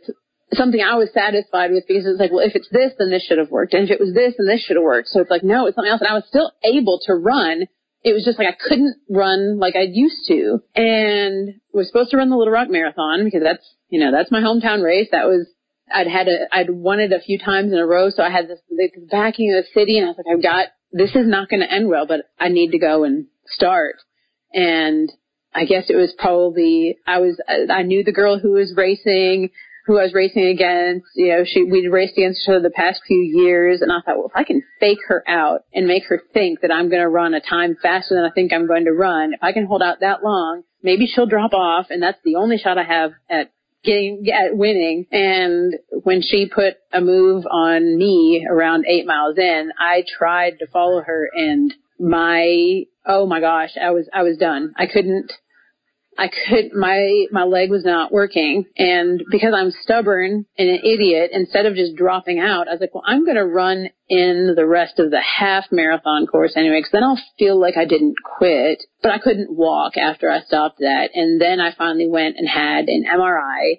something 0.52 0.80
I 0.80 0.96
was 0.96 1.10
satisfied 1.12 1.70
with 1.70 1.84
because 1.86 2.06
it's 2.06 2.18
like, 2.18 2.32
well, 2.32 2.46
if 2.46 2.54
it's 2.54 2.68
this, 2.70 2.92
then 2.98 3.10
this 3.10 3.24
should 3.24 3.38
have 3.38 3.50
worked. 3.50 3.74
And 3.74 3.84
if 3.84 3.90
it 3.90 4.00
was 4.00 4.14
this, 4.14 4.34
then 4.38 4.46
this 4.46 4.64
should 4.64 4.76
have 4.76 4.84
worked. 4.84 5.08
So 5.08 5.20
it's 5.20 5.30
like, 5.30 5.44
no, 5.44 5.66
it's 5.66 5.76
something 5.76 5.90
else. 5.90 6.00
And 6.00 6.10
I 6.10 6.14
was 6.14 6.24
still 6.28 6.52
able 6.64 7.00
to 7.06 7.14
run. 7.14 7.66
It 8.02 8.12
was 8.12 8.24
just 8.24 8.38
like 8.38 8.48
I 8.48 8.56
couldn't 8.56 8.96
run 9.08 9.58
like 9.58 9.76
I 9.76 9.86
used 9.90 10.26
to. 10.28 10.62
And 10.74 11.60
was 11.72 11.86
supposed 11.86 12.10
to 12.10 12.16
run 12.16 12.30
the 12.30 12.36
Little 12.36 12.52
Rock 12.52 12.68
Marathon 12.68 13.24
because 13.24 13.42
that's, 13.42 13.64
you 13.88 14.00
know, 14.00 14.10
that's 14.10 14.30
my 14.30 14.40
hometown 14.40 14.82
race. 14.82 15.08
That 15.12 15.26
was, 15.26 15.46
I'd 15.92 16.08
had 16.08 16.28
a, 16.28 16.46
I'd 16.52 16.70
won 16.70 17.00
it 17.00 17.12
a 17.12 17.20
few 17.20 17.38
times 17.38 17.72
in 17.72 17.78
a 17.78 17.86
row. 17.86 18.10
So 18.10 18.22
I 18.22 18.30
had 18.30 18.48
this, 18.48 18.58
this 18.70 18.90
backing 19.10 19.54
of 19.54 19.64
the 19.64 19.80
city 19.80 19.98
and 19.98 20.06
I 20.06 20.10
was 20.10 20.18
like, 20.18 20.34
I've 20.34 20.42
got, 20.42 20.66
this 20.92 21.14
is 21.14 21.26
not 21.26 21.48
going 21.48 21.60
to 21.60 21.72
end 21.72 21.88
well, 21.88 22.06
but 22.06 22.22
I 22.38 22.48
need 22.48 22.72
to 22.72 22.78
go 22.78 23.04
and 23.04 23.26
start. 23.46 23.96
And 24.52 25.12
I 25.54 25.64
guess 25.64 25.90
it 25.90 25.96
was 25.96 26.14
probably, 26.18 26.98
I 27.06 27.18
was, 27.18 27.40
I 27.48 27.82
knew 27.82 28.04
the 28.04 28.12
girl 28.12 28.38
who 28.38 28.52
was 28.52 28.72
racing 28.76 29.50
who 29.90 29.98
I 29.98 30.04
was 30.04 30.14
racing 30.14 30.46
against. 30.46 31.06
You 31.16 31.28
know, 31.28 31.44
she 31.44 31.64
we'd 31.64 31.88
raced 31.88 32.16
against 32.16 32.42
each 32.42 32.48
other 32.48 32.60
the 32.60 32.70
past 32.70 33.00
few 33.06 33.18
years, 33.18 33.82
and 33.82 33.90
I 33.90 33.96
thought, 34.00 34.18
well, 34.18 34.26
if 34.32 34.36
I 34.36 34.44
can 34.44 34.62
fake 34.78 35.00
her 35.08 35.24
out 35.28 35.64
and 35.74 35.86
make 35.86 36.04
her 36.08 36.22
think 36.32 36.60
that 36.60 36.72
I'm 36.72 36.88
going 36.88 37.02
to 37.02 37.08
run 37.08 37.34
a 37.34 37.40
time 37.40 37.76
faster 37.82 38.14
than 38.14 38.24
I 38.24 38.30
think 38.30 38.52
I'm 38.52 38.68
going 38.68 38.84
to 38.84 38.92
run, 38.92 39.32
if 39.34 39.42
I 39.42 39.52
can 39.52 39.66
hold 39.66 39.82
out 39.82 40.00
that 40.00 40.22
long, 40.22 40.62
maybe 40.82 41.06
she'll 41.06 41.26
drop 41.26 41.52
off, 41.52 41.86
and 41.90 42.02
that's 42.02 42.20
the 42.24 42.36
only 42.36 42.58
shot 42.58 42.78
I 42.78 42.84
have 42.84 43.12
at 43.28 43.50
getting 43.82 44.24
at 44.32 44.56
winning. 44.56 45.06
And 45.10 45.74
when 46.04 46.22
she 46.22 46.46
put 46.46 46.74
a 46.92 47.00
move 47.00 47.44
on 47.50 47.98
me 47.98 48.46
around 48.48 48.84
eight 48.86 49.06
miles 49.06 49.38
in, 49.38 49.72
I 49.78 50.04
tried 50.18 50.58
to 50.60 50.66
follow 50.68 51.00
her, 51.00 51.30
and 51.34 51.74
my 52.00 52.84
oh 53.06 53.26
my 53.26 53.40
gosh, 53.40 53.76
I 53.80 53.90
was 53.90 54.08
I 54.12 54.22
was 54.22 54.38
done. 54.38 54.72
I 54.76 54.86
couldn't. 54.86 55.32
I 56.18 56.28
could 56.28 56.72
my 56.74 57.26
my 57.30 57.44
leg 57.44 57.70
was 57.70 57.84
not 57.84 58.12
working 58.12 58.64
and 58.76 59.22
because 59.30 59.54
I'm 59.56 59.70
stubborn 59.70 60.44
and 60.58 60.68
an 60.68 60.80
idiot 60.84 61.30
instead 61.32 61.66
of 61.66 61.76
just 61.76 61.96
dropping 61.96 62.38
out 62.40 62.68
I 62.68 62.72
was 62.72 62.80
like 62.80 62.94
well 62.94 63.04
I'm 63.06 63.24
going 63.24 63.36
to 63.36 63.46
run 63.46 63.88
in 64.08 64.52
the 64.54 64.66
rest 64.66 64.98
of 64.98 65.10
the 65.10 65.20
half 65.20 65.66
marathon 65.70 66.26
course 66.26 66.54
anyway 66.56 66.82
cuz 66.82 66.90
then 66.90 67.04
I'll 67.04 67.18
feel 67.38 67.58
like 67.58 67.76
I 67.78 67.86
didn't 67.86 68.16
quit 68.22 68.82
but 69.02 69.12
I 69.12 69.18
couldn't 69.18 69.56
walk 69.56 69.96
after 69.96 70.28
I 70.28 70.40
stopped 70.40 70.80
that 70.80 71.10
and 71.14 71.40
then 71.40 71.60
I 71.60 71.70
finally 71.70 72.08
went 72.08 72.36
and 72.36 72.48
had 72.48 72.88
an 72.88 73.04
MRI 73.04 73.78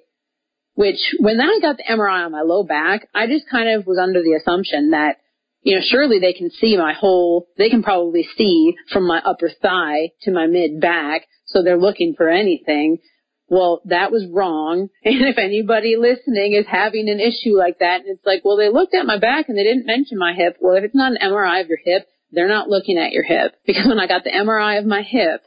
which 0.73 1.13
when 1.19 1.39
I 1.39 1.59
got 1.61 1.77
the 1.77 1.83
MRI 1.83 2.25
on 2.25 2.31
my 2.31 2.41
low 2.41 2.63
back 2.63 3.07
I 3.13 3.27
just 3.27 3.47
kind 3.49 3.69
of 3.69 3.85
was 3.85 3.99
under 3.99 4.23
the 4.23 4.33
assumption 4.33 4.91
that 4.91 5.17
you 5.61 5.75
know, 5.75 5.81
surely 5.83 6.19
they 6.19 6.33
can 6.33 6.49
see 6.49 6.77
my 6.77 6.93
whole, 6.93 7.47
they 7.57 7.69
can 7.69 7.83
probably 7.83 8.27
see 8.37 8.73
from 8.91 9.05
my 9.05 9.19
upper 9.23 9.49
thigh 9.61 10.11
to 10.23 10.31
my 10.31 10.47
mid 10.47 10.81
back 10.81 11.27
so 11.45 11.61
they're 11.61 11.77
looking 11.77 12.15
for 12.15 12.29
anything. 12.29 12.97
Well, 13.47 13.81
that 13.85 14.11
was 14.11 14.25
wrong. 14.31 14.87
And 15.03 15.21
if 15.21 15.37
anybody 15.37 15.97
listening 15.97 16.53
is 16.53 16.65
having 16.67 17.09
an 17.09 17.19
issue 17.19 17.57
like 17.57 17.79
that, 17.79 18.01
and 18.01 18.09
it's 18.09 18.25
like, 18.25 18.43
well, 18.45 18.57
they 18.57 18.69
looked 18.69 18.95
at 18.95 19.05
my 19.05 19.19
back 19.19 19.49
and 19.49 19.57
they 19.57 19.63
didn't 19.63 19.85
mention 19.85 20.17
my 20.17 20.33
hip. 20.33 20.57
Well, 20.61 20.77
if 20.77 20.83
it's 20.83 20.95
not 20.95 21.11
an 21.11 21.17
MRI 21.21 21.61
of 21.61 21.67
your 21.67 21.79
hip, 21.83 22.07
they're 22.31 22.47
not 22.47 22.69
looking 22.69 22.97
at 22.97 23.11
your 23.11 23.23
hip. 23.23 23.55
Because 23.65 23.87
when 23.87 23.99
I 23.99 24.07
got 24.07 24.23
the 24.23 24.31
MRI 24.31 24.79
of 24.79 24.85
my 24.85 25.01
hip, 25.01 25.41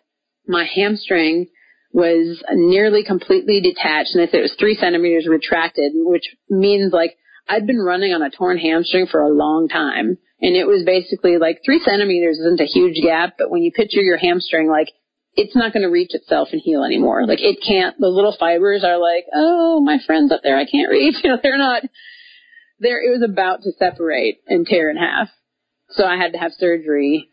my 0.47 0.65
hamstring 0.65 1.49
was 1.93 2.43
nearly 2.53 3.05
completely 3.05 3.61
detached 3.61 4.15
and 4.15 4.21
they 4.21 4.31
said 4.31 4.41
it 4.41 4.51
was 4.51 4.57
three 4.59 4.75
centimeters 4.75 5.29
retracted, 5.29 5.93
which 5.95 6.25
means 6.51 6.93
like 6.93 7.17
I'd 7.49 7.67
been 7.67 7.81
running 7.81 8.13
on 8.13 8.23
a 8.23 8.31
torn 8.31 8.59
hamstring 8.59 9.07
for 9.07 9.21
a 9.21 9.33
long 9.33 9.69
time. 9.69 10.19
And 10.41 10.57
it 10.57 10.67
was 10.67 10.85
basically 10.85 11.39
like 11.39 11.61
three 11.65 11.81
centimeters 11.85 12.39
isn't 12.39 12.61
a 12.61 12.65
huge 12.65 13.03
gap, 13.03 13.35
but 13.39 13.51
when 13.51 13.63
you 13.63 13.73
picture 13.73 14.01
your 14.01 14.19
hamstring, 14.19 14.69
like 14.69 14.89
it's 15.37 15.57
not 15.57 15.73
going 15.73 15.83
to 15.83 15.89
reach 15.89 16.15
itself 16.15 16.49
and 16.53 16.61
heal 16.63 16.85
anymore. 16.85 17.27
Like 17.27 17.41
it 17.41 17.59
can't, 17.67 17.99
the 17.99 18.09
little 18.09 18.37
fibers 18.39 18.85
are 18.85 18.99
like, 18.99 19.25
oh, 19.35 19.81
my 19.81 19.99
friend's 20.07 20.33
up 20.33 20.41
there, 20.43 20.59
I 20.59 20.67
can't 20.67 20.91
reach. 20.91 21.17
You 21.25 21.31
know, 21.31 21.39
they're 21.43 21.59
not, 21.59 21.83
there 22.79 23.03
it 23.03 23.11
was 23.11 23.23
about 23.29 23.63
to 23.63 23.73
separate 23.79 24.41
and 24.47 24.67
tear 24.67 24.91
in 24.91 24.97
half. 24.97 25.29
So 25.91 26.05
I 26.05 26.17
had 26.17 26.33
to 26.33 26.39
have 26.39 26.53
surgery 26.59 27.31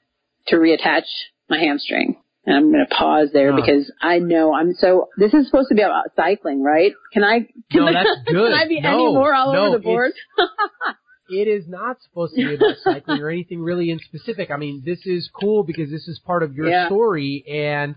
to 0.48 0.56
reattach 0.56 1.04
my 1.50 1.60
hamstring. 1.60 2.21
And 2.46 2.56
I'm 2.56 2.72
going 2.72 2.86
to 2.88 2.96
pause 2.96 3.30
there 3.34 3.56
because 3.56 3.92
I 4.02 4.18
know 4.18 4.54
I'm 4.54 4.74
so, 4.74 5.10
this 5.18 5.34
is 5.34 5.46
supposed 5.46 5.70
to 5.70 5.76
be 5.76 5.84
about 5.84 6.06
cycling, 6.16 6.64
right? 6.64 6.94
Can 7.14 7.24
I, 7.24 7.42
can, 7.72 7.86
no, 7.86 7.94
that's 7.94 8.10
good. 8.26 8.52
can 8.52 8.60
I 8.60 8.68
be 8.68 8.82
no, 8.82 8.90
any 8.90 9.14
more 9.14 9.34
all 9.34 9.54
no, 9.54 9.66
over 9.68 9.78
the 9.78 9.84
board? 9.84 10.12
it 11.30 11.48
is 11.48 11.68
not 11.68 12.02
supposed 12.02 12.34
to 12.36 12.44
be 12.44 12.56
about 12.56 12.78
cycling 12.84 13.20
or 13.20 13.30
anything 13.30 13.62
really 13.62 13.92
in 13.92 14.00
specific. 14.00 14.50
I 14.50 14.58
mean, 14.58 14.82
this 14.84 15.06
is 15.06 15.30
cool 15.40 15.64
because 15.64 15.92
this 15.92 16.08
is 16.08 16.20
part 16.26 16.42
of 16.42 16.56
your 16.56 16.68
Yeah. 16.68 16.88
story 16.88 17.44
and, 17.48 17.96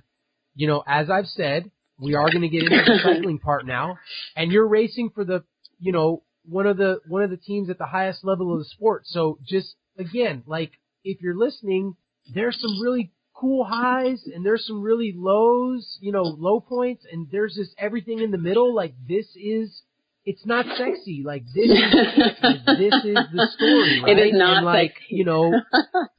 you 0.55 0.67
know, 0.67 0.85
as 0.87 1.09
I've 1.09 1.27
said, 1.29 1.71
we 1.99 2.15
are 2.15 2.29
going 2.29 2.43
to 2.43 2.49
get 2.49 2.65
into 2.65 2.85
the 2.85 3.01
cycling 3.03 3.39
part 3.39 3.67
now 3.67 3.99
and 4.37 4.53
you're 4.53 4.69
racing 4.69 5.11
for 5.15 5.25
the, 5.25 5.43
you 5.79 5.93
know, 5.93 6.23
one 6.47 6.67
of 6.67 6.77
the, 6.77 7.01
one 7.07 7.23
of 7.23 7.31
the 7.31 7.39
teams 7.39 7.71
at 7.71 7.79
the 7.79 7.87
highest 7.87 8.25
level 8.25 8.53
of 8.53 8.59
the 8.59 8.67
sport. 8.67 9.05
So 9.07 9.39
just 9.43 9.75
again, 9.99 10.43
like 10.47 10.73
if 11.03 11.23
you're 11.23 11.37
listening, 11.37 11.97
there's 12.35 12.61
some 12.61 12.83
really 12.83 13.11
cool 13.35 13.65
highs 13.65 14.23
and 14.33 14.45
there's 14.45 14.67
some 14.67 14.81
really 14.81 15.13
lows, 15.15 15.99
you 16.01 16.13
know, 16.13 16.23
low 16.23 16.61
points 16.61 17.05
and 17.11 17.27
there's 17.31 17.55
just 17.55 17.75
everything 17.79 18.21
in 18.21 18.31
the 18.31 18.39
middle. 18.39 18.75
Like 18.75 18.95
this 19.09 19.27
is, 19.37 19.83
it's 20.25 20.47
not 20.47 20.65
sexy. 20.79 21.23
Like 21.25 21.45
this 21.55 21.71
is, 21.71 21.79
this 22.79 22.95
is 22.95 23.19
the 23.33 23.49
story, 23.57 24.01
right? 24.03 24.19
It 24.19 24.27
is 24.29 24.33
not 24.35 24.59
and 24.59 24.67
like, 24.67 24.93
sexy. 24.95 25.17
you 25.17 25.25
know, 25.25 25.53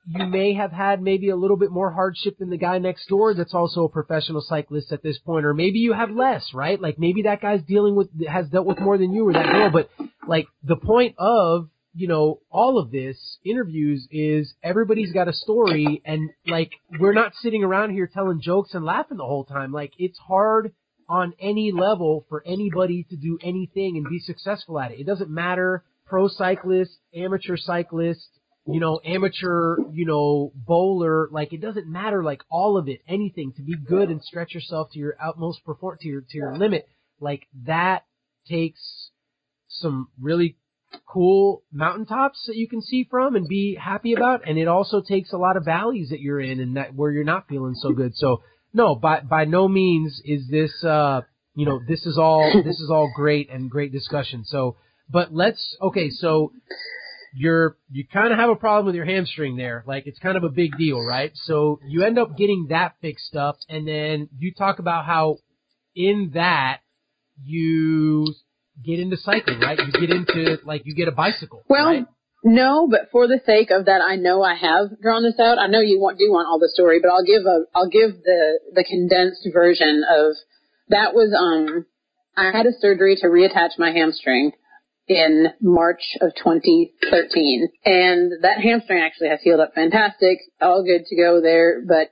you 0.07 0.25
may 0.27 0.53
have 0.53 0.71
had 0.71 1.01
maybe 1.01 1.29
a 1.29 1.35
little 1.35 1.57
bit 1.57 1.71
more 1.71 1.91
hardship 1.91 2.37
than 2.37 2.49
the 2.49 2.57
guy 2.57 2.77
next 2.77 3.07
door 3.07 3.33
that's 3.33 3.53
also 3.53 3.85
a 3.85 3.89
professional 3.89 4.41
cyclist 4.41 4.91
at 4.91 5.01
this 5.01 5.17
point, 5.17 5.45
or 5.45 5.53
maybe 5.53 5.79
you 5.79 5.93
have 5.93 6.11
less, 6.11 6.53
right? 6.53 6.79
Like 6.79 6.99
maybe 6.99 7.23
that 7.23 7.41
guy's 7.41 7.63
dealing 7.63 7.95
with, 7.95 8.09
has 8.27 8.47
dealt 8.49 8.67
with 8.67 8.79
more 8.79 8.97
than 8.97 9.13
you 9.13 9.27
or 9.27 9.33
that 9.33 9.45
girl, 9.45 9.71
but 9.71 9.89
like 10.27 10.47
the 10.63 10.75
point 10.75 11.15
of, 11.17 11.69
you 11.95 12.09
know, 12.09 12.41
all 12.51 12.77
of 12.77 12.91
this 12.91 13.37
interviews 13.45 14.05
is 14.11 14.53
everybody's 14.61 15.13
got 15.13 15.29
a 15.29 15.33
story 15.33 16.01
and 16.05 16.29
like 16.45 16.71
we're 16.99 17.13
not 17.13 17.33
sitting 17.35 17.63
around 17.63 17.91
here 17.91 18.09
telling 18.13 18.41
jokes 18.41 18.73
and 18.73 18.83
laughing 18.83 19.17
the 19.17 19.23
whole 19.23 19.45
time. 19.45 19.71
Like 19.71 19.93
it's 19.97 20.19
hard 20.19 20.73
on 21.07 21.33
any 21.39 21.71
level 21.71 22.25
for 22.27 22.43
anybody 22.45 23.05
to 23.09 23.15
do 23.15 23.39
anything 23.41 23.95
and 23.95 24.09
be 24.09 24.19
successful 24.19 24.77
at 24.77 24.91
it. 24.91 24.99
It 24.99 25.05
doesn't 25.05 25.29
matter 25.29 25.83
pro 26.05 26.27
cyclist, 26.27 26.91
amateur 27.15 27.55
cyclist, 27.55 28.27
you 28.67 28.81
know, 28.81 28.99
amateur, 29.05 29.77
you 29.93 30.05
know, 30.05 30.51
bowler, 30.53 31.29
like 31.31 31.53
it 31.53 31.61
doesn't 31.61 31.87
matter 31.87 32.23
like 32.23 32.41
all 32.51 32.77
of 32.77 32.89
it, 32.89 33.01
anything 33.07 33.53
to 33.55 33.61
be 33.61 33.75
good 33.77 34.09
and 34.09 34.21
stretch 34.21 34.53
yourself 34.53 34.89
to 34.91 34.99
your 34.99 35.15
utmost 35.23 35.63
perform 35.63 35.97
to 36.01 36.07
your 36.09 36.21
to 36.21 36.37
your 36.37 36.57
limit. 36.57 36.89
Like 37.21 37.47
that 37.65 38.03
takes 38.49 39.11
some 39.69 40.09
really 40.19 40.57
cool 41.15 41.63
mountaintops 41.71 42.43
that 42.45 42.57
you 42.57 42.67
can 42.67 42.81
see 42.81 43.07
from 43.09 43.37
and 43.37 43.47
be 43.47 43.73
happy 43.81 44.11
about 44.11 44.41
and 44.45 44.57
it 44.59 44.67
also 44.67 45.01
takes 45.01 45.31
a 45.31 45.37
lot 45.37 45.55
of 45.55 45.63
valleys 45.63 46.09
that 46.09 46.19
you're 46.19 46.41
in 46.41 46.59
and 46.59 46.75
that 46.75 46.93
where 46.93 47.09
you're 47.09 47.23
not 47.23 47.47
feeling 47.47 47.73
so 47.73 47.93
good. 47.93 48.13
So 48.17 48.41
no, 48.73 48.95
by 48.95 49.21
by 49.21 49.45
no 49.45 49.69
means 49.69 50.21
is 50.25 50.45
this 50.49 50.83
uh 50.83 51.21
you 51.55 51.65
know, 51.65 51.79
this 51.87 52.05
is 52.05 52.17
all 52.17 52.51
this 52.65 52.81
is 52.81 52.89
all 52.91 53.09
great 53.15 53.49
and 53.49 53.71
great 53.71 53.93
discussion. 53.93 54.43
So 54.43 54.75
but 55.09 55.33
let's 55.33 55.77
okay, 55.81 56.09
so 56.09 56.51
you're 57.33 57.77
you 57.89 58.05
kind 58.11 58.33
of 58.33 58.39
have 58.39 58.49
a 58.49 58.55
problem 58.57 58.85
with 58.85 58.95
your 58.95 59.05
hamstring 59.05 59.55
there. 59.55 59.85
Like 59.87 60.07
it's 60.07 60.19
kind 60.19 60.35
of 60.35 60.43
a 60.43 60.49
big 60.49 60.77
deal, 60.77 61.01
right? 61.01 61.31
So 61.45 61.79
you 61.87 62.03
end 62.03 62.19
up 62.19 62.37
getting 62.37 62.67
that 62.71 62.95
fixed 63.01 63.37
up 63.37 63.55
and 63.69 63.87
then 63.87 64.27
you 64.37 64.53
talk 64.53 64.79
about 64.79 65.05
how 65.05 65.37
in 65.95 66.31
that 66.33 66.81
you 67.41 68.33
get 68.83 68.99
into 68.99 69.17
cycling, 69.17 69.59
right? 69.59 69.79
You 69.79 69.91
get 69.91 70.09
into 70.09 70.57
like 70.65 70.83
you 70.85 70.95
get 70.95 71.07
a 71.07 71.11
bicycle. 71.11 71.63
Well, 71.69 71.85
right? 71.87 72.05
no, 72.43 72.87
but 72.89 73.09
for 73.11 73.27
the 73.27 73.39
sake 73.45 73.71
of 73.71 73.85
that, 73.85 74.01
I 74.01 74.15
know 74.15 74.43
I 74.43 74.55
have 74.55 74.99
drawn 75.01 75.23
this 75.23 75.39
out. 75.39 75.59
I 75.59 75.67
know 75.67 75.79
you 75.79 75.99
want, 75.99 76.17
do 76.17 76.29
want 76.29 76.47
all 76.47 76.59
the 76.59 76.71
story, 76.73 76.99
but 77.01 77.09
I'll 77.09 77.25
give 77.25 77.45
a, 77.45 77.65
I'll 77.73 77.89
give 77.89 78.21
the, 78.23 78.59
the 78.73 78.83
condensed 78.83 79.47
version 79.53 80.03
of, 80.09 80.35
that 80.89 81.13
was, 81.13 81.33
um, 81.33 81.85
I 82.37 82.55
had 82.55 82.65
a 82.65 82.73
surgery 82.79 83.15
to 83.21 83.27
reattach 83.27 83.79
my 83.79 83.91
hamstring 83.91 84.51
in 85.07 85.47
March 85.61 86.01
of 86.21 86.35
2013. 86.35 87.67
And 87.85 88.31
that 88.43 88.61
hamstring 88.61 89.01
actually 89.01 89.29
has 89.29 89.39
healed 89.41 89.59
up 89.59 89.73
fantastic. 89.73 90.39
All 90.61 90.83
good 90.83 91.05
to 91.05 91.15
go 91.15 91.41
there, 91.41 91.81
but 91.87 92.11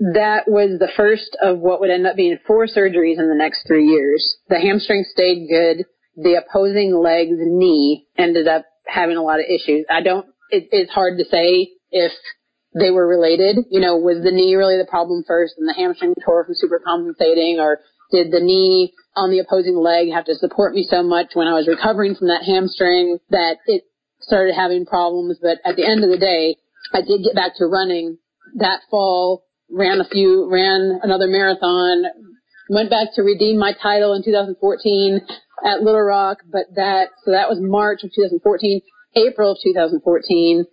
that 0.00 0.44
was 0.46 0.78
the 0.78 0.90
first 0.96 1.36
of 1.40 1.58
what 1.58 1.80
would 1.80 1.90
end 1.90 2.06
up 2.06 2.16
being 2.16 2.38
four 2.46 2.66
surgeries 2.66 3.18
in 3.18 3.28
the 3.28 3.36
next 3.36 3.66
three 3.66 3.86
years. 3.86 4.36
The 4.48 4.60
hamstring 4.60 5.04
stayed 5.10 5.46
good. 5.48 5.86
The 6.16 6.42
opposing 6.42 6.94
leg's 6.94 7.38
knee 7.38 8.06
ended 8.16 8.46
up 8.48 8.66
having 8.86 9.16
a 9.16 9.22
lot 9.22 9.40
of 9.40 9.46
issues. 9.46 9.86
I 9.90 10.02
don't, 10.02 10.26
it, 10.50 10.68
it's 10.70 10.92
hard 10.92 11.18
to 11.18 11.24
say 11.24 11.70
if 11.90 12.12
they 12.74 12.90
were 12.90 13.06
related. 13.06 13.64
You 13.70 13.80
know, 13.80 13.96
was 13.96 14.22
the 14.22 14.30
knee 14.30 14.54
really 14.54 14.76
the 14.76 14.88
problem 14.88 15.24
first 15.26 15.54
and 15.58 15.68
the 15.68 15.74
hamstring 15.74 16.14
tore 16.24 16.44
from 16.44 16.54
super 16.54 16.80
compensating 16.84 17.58
or 17.60 17.80
did 18.10 18.30
the 18.30 18.40
knee 18.40 18.92
on 19.16 19.30
the 19.30 19.38
opposing 19.38 19.76
leg 19.76 20.12
have 20.12 20.26
to 20.26 20.34
support 20.34 20.74
me 20.74 20.86
so 20.88 21.02
much 21.02 21.34
when 21.34 21.48
I 21.48 21.54
was 21.54 21.68
recovering 21.68 22.14
from 22.14 22.28
that 22.28 22.44
hamstring 22.44 23.18
that 23.30 23.58
it 23.66 23.84
started 24.20 24.54
having 24.54 24.86
problems? 24.86 25.38
But 25.40 25.58
at 25.64 25.76
the 25.76 25.86
end 25.86 26.04
of 26.04 26.10
the 26.10 26.18
day, 26.18 26.56
I 26.92 27.00
did 27.00 27.24
get 27.24 27.34
back 27.34 27.56
to 27.56 27.66
running 27.66 28.18
that 28.56 28.80
fall, 28.90 29.44
ran 29.70 30.00
a 30.00 30.04
few, 30.04 30.50
ran 30.50 31.00
another 31.02 31.26
marathon, 31.26 32.04
went 32.68 32.90
back 32.90 33.08
to 33.14 33.22
redeem 33.22 33.58
my 33.58 33.72
title 33.82 34.14
in 34.14 34.22
2014 34.22 35.20
at 35.64 35.82
Little 35.82 36.02
Rock, 36.02 36.38
but 36.50 36.66
that, 36.76 37.08
so 37.24 37.32
that 37.32 37.48
was 37.48 37.58
March 37.60 38.04
of 38.04 38.10
2014. 38.14 38.80
April 39.16 39.52
of 39.52 39.58
2014, 39.62 40.64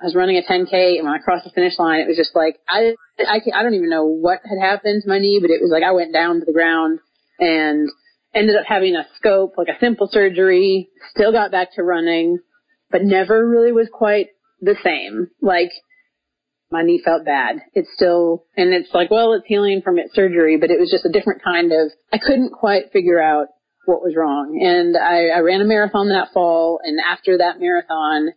I 0.00 0.04
was 0.04 0.14
running 0.14 0.36
a 0.36 0.42
10K 0.42 0.98
and 0.98 1.04
when 1.04 1.14
I 1.14 1.18
crossed 1.18 1.44
the 1.44 1.50
finish 1.50 1.78
line, 1.78 2.00
it 2.00 2.08
was 2.08 2.16
just 2.16 2.34
like, 2.34 2.58
I, 2.68 2.94
I, 3.18 3.40
I 3.54 3.62
don't 3.62 3.74
even 3.74 3.88
know 3.88 4.04
what 4.04 4.40
had 4.44 4.60
happened 4.60 5.02
to 5.02 5.08
my 5.08 5.18
knee, 5.18 5.38
but 5.40 5.50
it 5.50 5.62
was 5.62 5.70
like 5.72 5.82
I 5.82 5.92
went 5.92 6.12
down 6.12 6.40
to 6.40 6.44
the 6.44 6.52
ground 6.52 6.98
and 7.38 7.88
ended 8.34 8.56
up 8.56 8.66
having 8.66 8.94
a 8.94 9.06
scope, 9.16 9.54
like 9.56 9.68
a 9.68 9.80
simple 9.80 10.08
surgery, 10.10 10.88
still 11.14 11.32
got 11.32 11.50
back 11.50 11.74
to 11.74 11.82
running, 11.82 12.38
but 12.90 13.02
never 13.02 13.48
really 13.48 13.72
was 13.72 13.88
quite 13.90 14.28
the 14.60 14.76
same. 14.84 15.28
Like, 15.40 15.70
my 16.70 16.82
knee 16.82 17.00
felt 17.02 17.24
bad. 17.24 17.62
It's 17.74 17.88
still, 17.94 18.44
and 18.56 18.74
it's 18.74 18.92
like, 18.92 19.10
well, 19.10 19.32
it's 19.32 19.46
healing 19.46 19.82
from 19.82 19.98
its 19.98 20.14
surgery, 20.14 20.58
but 20.58 20.70
it 20.70 20.80
was 20.80 20.90
just 20.90 21.06
a 21.06 21.12
different 21.12 21.42
kind 21.42 21.72
of, 21.72 21.92
I 22.12 22.18
couldn't 22.18 22.52
quite 22.52 22.92
figure 22.92 23.20
out 23.20 23.48
what 23.86 24.02
was 24.02 24.14
wrong. 24.16 24.58
And 24.60 24.96
I, 24.96 25.28
I 25.28 25.40
ran 25.40 25.60
a 25.60 25.64
marathon 25.64 26.08
that 26.08 26.32
fall, 26.34 26.80
and 26.82 26.98
after 27.00 27.38
that 27.38 27.60
marathon, 27.60 28.30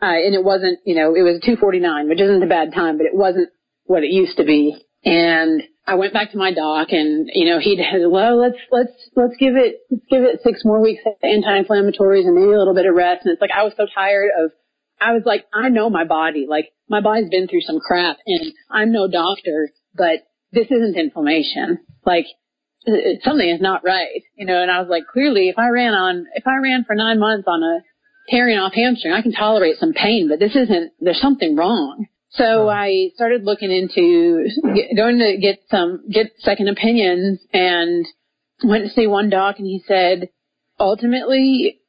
I, 0.00 0.16
and 0.26 0.34
it 0.34 0.44
wasn't, 0.44 0.80
you 0.84 0.94
know, 0.94 1.14
it 1.14 1.22
was 1.22 1.40
249, 1.44 2.08
which 2.08 2.20
isn't 2.20 2.42
a 2.42 2.46
bad 2.46 2.74
time, 2.74 2.98
but 2.98 3.06
it 3.06 3.14
wasn't 3.14 3.48
what 3.84 4.02
it 4.02 4.10
used 4.10 4.36
to 4.36 4.44
be. 4.44 4.76
And 5.04 5.62
I 5.86 5.94
went 5.94 6.12
back 6.12 6.32
to 6.32 6.38
my 6.38 6.52
doc 6.52 6.88
and, 6.90 7.30
you 7.32 7.46
know, 7.46 7.60
he 7.60 7.76
said, 7.92 8.02
well, 8.08 8.38
let's, 8.38 8.58
let's, 8.70 8.92
let's 9.14 9.36
give 9.38 9.56
it, 9.56 9.80
let's 9.90 10.04
give 10.10 10.22
it 10.22 10.40
six 10.44 10.62
more 10.64 10.82
weeks 10.82 11.02
of 11.06 11.14
anti-inflammatories 11.22 12.26
and 12.26 12.34
maybe 12.34 12.52
a 12.52 12.58
little 12.58 12.74
bit 12.74 12.86
of 12.86 12.94
rest. 12.94 13.24
And 13.24 13.32
it's 13.32 13.40
like, 13.40 13.52
I 13.56 13.62
was 13.62 13.72
so 13.76 13.86
tired 13.94 14.30
of, 14.38 14.50
I 15.00 15.12
was 15.12 15.22
like, 15.24 15.46
I 15.54 15.68
know 15.68 15.88
my 15.88 16.04
body. 16.04 16.46
Like, 16.48 16.72
my 16.88 17.00
body's 17.00 17.28
been 17.30 17.48
through 17.48 17.62
some 17.62 17.80
crap 17.80 18.16
and 18.26 18.52
I'm 18.70 18.92
no 18.92 19.08
doctor, 19.08 19.70
but 19.94 20.26
this 20.52 20.66
isn't 20.70 20.96
inflammation. 20.96 21.78
Like, 22.04 22.26
something 23.22 23.48
is 23.48 23.60
not 23.60 23.84
right, 23.84 24.22
you 24.36 24.46
know, 24.46 24.62
and 24.62 24.70
I 24.70 24.80
was 24.80 24.88
like, 24.88 25.06
clearly 25.06 25.48
if 25.48 25.58
I 25.58 25.68
ran 25.68 25.92
on, 25.94 26.26
if 26.34 26.46
I 26.46 26.56
ran 26.56 26.84
for 26.84 26.94
nine 26.94 27.18
months 27.18 27.46
on 27.46 27.62
a 27.62 27.80
tearing 28.30 28.58
off 28.58 28.72
hamstring, 28.74 29.12
I 29.12 29.22
can 29.22 29.32
tolerate 29.32 29.78
some 29.78 29.92
pain, 29.92 30.28
but 30.28 30.38
this 30.38 30.54
isn't, 30.54 30.92
there's 31.00 31.20
something 31.20 31.56
wrong. 31.56 32.06
So 32.30 32.68
I 32.68 33.10
started 33.14 33.44
looking 33.44 33.70
into 33.70 34.46
get, 34.74 34.96
going 34.96 35.18
to 35.18 35.38
get 35.40 35.60
some, 35.70 36.04
get 36.10 36.32
second 36.38 36.68
opinions 36.68 37.40
and 37.52 38.06
went 38.62 38.84
to 38.84 38.90
see 38.90 39.06
one 39.06 39.30
doc 39.30 39.56
and 39.58 39.66
he 39.66 39.82
said, 39.86 40.28
ultimately, 40.78 41.80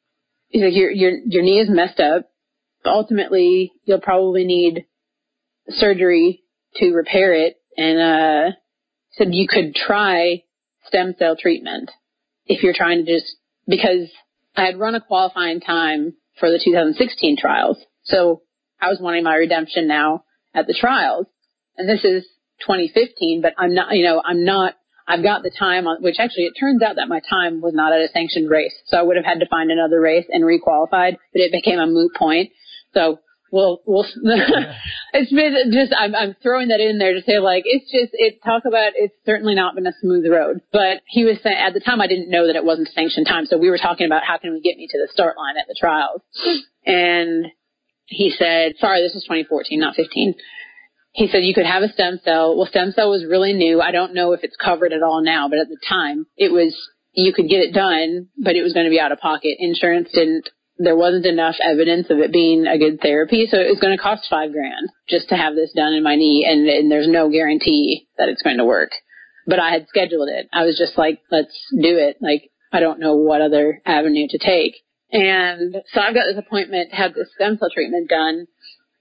he's 0.47 0.63
like, 0.63 0.75
your, 0.75 0.91
your, 0.91 1.11
your 1.25 1.43
knee 1.43 1.59
is 1.59 1.69
messed 1.69 1.99
up. 1.99 2.29
Ultimately, 2.85 3.73
you'll 3.83 3.99
probably 3.99 4.45
need 4.45 4.85
surgery 5.69 6.43
to 6.75 6.93
repair 6.93 7.33
it. 7.33 7.57
And, 7.75 7.99
uh, 7.99 8.55
said 9.11 9.33
you 9.33 9.47
could 9.47 9.75
try 9.75 10.43
stem 10.87 11.15
cell 11.17 11.35
treatment 11.39 11.91
if 12.45 12.63
you're 12.63 12.73
trying 12.75 13.05
to 13.05 13.11
just, 13.11 13.35
because 13.67 14.09
I 14.55 14.65
had 14.65 14.79
run 14.79 14.95
a 14.95 15.01
qualifying 15.01 15.59
time 15.59 16.13
for 16.39 16.49
the 16.49 16.59
2016 16.63 17.37
trials. 17.37 17.77
So 18.03 18.41
I 18.79 18.89
was 18.89 18.99
wanting 19.01 19.23
my 19.23 19.35
redemption 19.35 19.87
now 19.87 20.23
at 20.53 20.67
the 20.67 20.77
trials. 20.79 21.27
And 21.77 21.87
this 21.87 22.03
is 22.03 22.25
2015, 22.61 23.41
but 23.41 23.53
I'm 23.57 23.73
not, 23.73 23.95
you 23.95 24.03
know, 24.03 24.21
I'm 24.23 24.45
not, 24.45 24.75
I've 25.07 25.23
got 25.23 25.43
the 25.43 25.51
time 25.51 25.87
on, 25.87 26.01
which 26.01 26.17
actually 26.19 26.45
it 26.45 26.53
turns 26.59 26.81
out 26.81 26.95
that 26.95 27.07
my 27.07 27.21
time 27.29 27.61
was 27.61 27.73
not 27.73 27.93
at 27.93 28.01
a 28.01 28.09
sanctioned 28.09 28.49
race. 28.49 28.73
So 28.87 28.97
I 28.97 29.03
would 29.03 29.15
have 29.15 29.25
had 29.25 29.39
to 29.39 29.47
find 29.47 29.71
another 29.71 30.01
race 30.01 30.25
and 30.29 30.43
requalified, 30.43 31.17
but 31.33 31.41
it 31.41 31.51
became 31.51 31.79
a 31.79 31.87
moot 31.87 32.13
point. 32.15 32.51
So 32.93 33.19
well, 33.51 33.81
well, 33.85 34.05
it's 35.13 35.31
been 35.31 35.71
just, 35.71 35.93
I'm, 35.97 36.15
I'm 36.15 36.35
throwing 36.43 36.67
that 36.69 36.79
in 36.79 36.97
there 36.97 37.13
to 37.13 37.21
say 37.21 37.39
like, 37.39 37.63
it's 37.65 37.89
just, 37.91 38.11
it 38.13 38.43
talk 38.43 38.63
about, 38.65 38.93
it's 38.95 39.15
certainly 39.25 39.55
not 39.55 39.75
been 39.75 39.87
a 39.87 39.93
smooth 40.01 40.25
road, 40.29 40.61
but 40.71 41.01
he 41.07 41.23
was 41.23 41.37
saying, 41.43 41.57
at 41.57 41.73
the 41.73 41.79
time 41.79 42.01
I 42.01 42.07
didn't 42.07 42.29
know 42.29 42.47
that 42.47 42.55
it 42.55 42.65
wasn't 42.65 42.89
sanctioned 42.89 43.27
time. 43.27 43.45
So 43.45 43.57
we 43.57 43.69
were 43.69 43.77
talking 43.77 44.05
about 44.05 44.23
how 44.23 44.37
can 44.37 44.51
we 44.51 44.61
get 44.61 44.77
me 44.77 44.87
to 44.87 44.97
the 44.97 45.11
start 45.11 45.37
line 45.37 45.55
at 45.57 45.67
the 45.67 45.75
trials. 45.79 46.21
And 46.85 47.47
he 48.05 48.33
said, 48.37 48.73
sorry, 48.79 49.01
this 49.01 49.13
was 49.13 49.23
2014, 49.23 49.79
not 49.79 49.95
15. 49.95 50.35
He 51.13 51.27
said 51.27 51.43
you 51.43 51.53
could 51.53 51.65
have 51.65 51.83
a 51.83 51.89
stem 51.89 52.19
cell. 52.23 52.55
Well, 52.55 52.67
stem 52.67 52.91
cell 52.91 53.09
was 53.09 53.25
really 53.25 53.53
new. 53.53 53.81
I 53.81 53.91
don't 53.91 54.13
know 54.13 54.33
if 54.33 54.43
it's 54.43 54.55
covered 54.55 54.93
at 54.93 55.03
all 55.03 55.23
now, 55.23 55.49
but 55.49 55.59
at 55.59 55.67
the 55.67 55.79
time 55.87 56.27
it 56.37 56.51
was, 56.51 56.75
you 57.13 57.33
could 57.33 57.49
get 57.49 57.61
it 57.61 57.73
done, 57.73 58.27
but 58.37 58.55
it 58.55 58.61
was 58.61 58.73
going 58.73 58.85
to 58.85 58.91
be 58.91 58.99
out 58.99 59.11
of 59.11 59.19
pocket. 59.19 59.55
Insurance 59.59 60.09
didn't 60.13 60.49
there 60.79 60.95
wasn't 60.95 61.25
enough 61.25 61.55
evidence 61.61 62.07
of 62.09 62.19
it 62.19 62.31
being 62.31 62.67
a 62.67 62.77
good 62.77 62.99
therapy, 63.01 63.47
so 63.49 63.57
it 63.57 63.69
was 63.69 63.79
going 63.79 63.95
to 63.95 64.01
cost 64.01 64.27
five 64.29 64.51
grand 64.51 64.89
just 65.09 65.29
to 65.29 65.35
have 65.35 65.55
this 65.55 65.71
done 65.75 65.93
in 65.93 66.03
my 66.03 66.15
knee, 66.15 66.45
and, 66.47 66.67
and 66.67 66.91
there's 66.91 67.07
no 67.07 67.29
guarantee 67.29 68.07
that 68.17 68.29
it's 68.29 68.41
going 68.41 68.57
to 68.57 68.65
work. 68.65 68.91
But 69.45 69.59
I 69.59 69.71
had 69.71 69.87
scheduled 69.87 70.29
it. 70.29 70.47
I 70.51 70.63
was 70.63 70.77
just 70.77 70.97
like, 70.97 71.19
let's 71.31 71.55
do 71.71 71.97
it. 71.97 72.17
Like, 72.21 72.49
I 72.71 72.79
don't 72.79 72.99
know 72.99 73.15
what 73.15 73.41
other 73.41 73.81
avenue 73.85 74.27
to 74.29 74.37
take. 74.37 74.75
And 75.11 75.77
so 75.93 76.01
I've 76.01 76.13
got 76.13 76.25
this 76.25 76.37
appointment 76.37 76.89
to 76.89 76.95
have 76.97 77.13
this 77.13 77.29
stem 77.35 77.57
cell 77.57 77.69
treatment 77.73 78.09
done. 78.09 78.47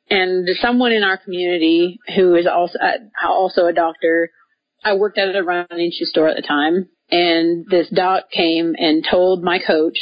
And 0.08 0.48
someone 0.60 0.92
in 0.92 1.02
our 1.02 1.16
community 1.16 1.98
who 2.14 2.36
is 2.36 2.46
also 2.46 2.78
uh, 2.78 3.28
also 3.28 3.66
a 3.66 3.72
doctor, 3.72 4.30
I 4.84 4.94
worked 4.94 5.18
at 5.18 5.34
a 5.34 5.42
running 5.42 5.90
shoe 5.92 6.04
store 6.04 6.28
at 6.28 6.36
the 6.36 6.42
time, 6.42 6.88
and 7.10 7.66
this 7.68 7.88
doc 7.90 8.30
came 8.30 8.76
and 8.78 9.04
told 9.08 9.42
my 9.42 9.58
coach 9.58 9.98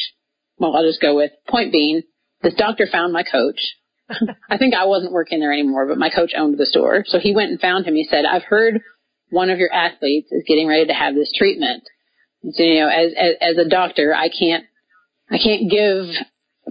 well, 0.58 0.76
I'll 0.76 0.86
just 0.86 1.00
go 1.00 1.16
with 1.16 1.32
point 1.48 1.72
being, 1.72 2.02
this 2.42 2.54
doctor 2.54 2.86
found 2.90 3.12
my 3.12 3.22
coach. 3.22 3.60
I 4.50 4.58
think 4.58 4.74
I 4.74 4.84
wasn't 4.84 5.12
working 5.12 5.40
there 5.40 5.52
anymore, 5.52 5.86
but 5.86 5.98
my 5.98 6.10
coach 6.10 6.32
owned 6.36 6.58
the 6.58 6.66
store. 6.66 7.04
So 7.06 7.18
he 7.18 7.34
went 7.34 7.50
and 7.50 7.60
found 7.60 7.86
him. 7.86 7.94
He 7.94 8.04
said, 8.04 8.24
I've 8.24 8.44
heard 8.44 8.80
one 9.30 9.50
of 9.50 9.58
your 9.58 9.72
athletes 9.72 10.30
is 10.30 10.44
getting 10.46 10.68
ready 10.68 10.86
to 10.86 10.92
have 10.92 11.14
this 11.14 11.32
treatment. 11.36 11.82
So, 12.50 12.62
you 12.62 12.80
know, 12.80 12.88
as, 12.88 13.12
as, 13.18 13.34
as 13.40 13.66
a 13.66 13.68
doctor, 13.68 14.14
I 14.14 14.28
can't, 14.28 14.64
I 15.30 15.38
can't 15.38 15.70
give 15.70 16.06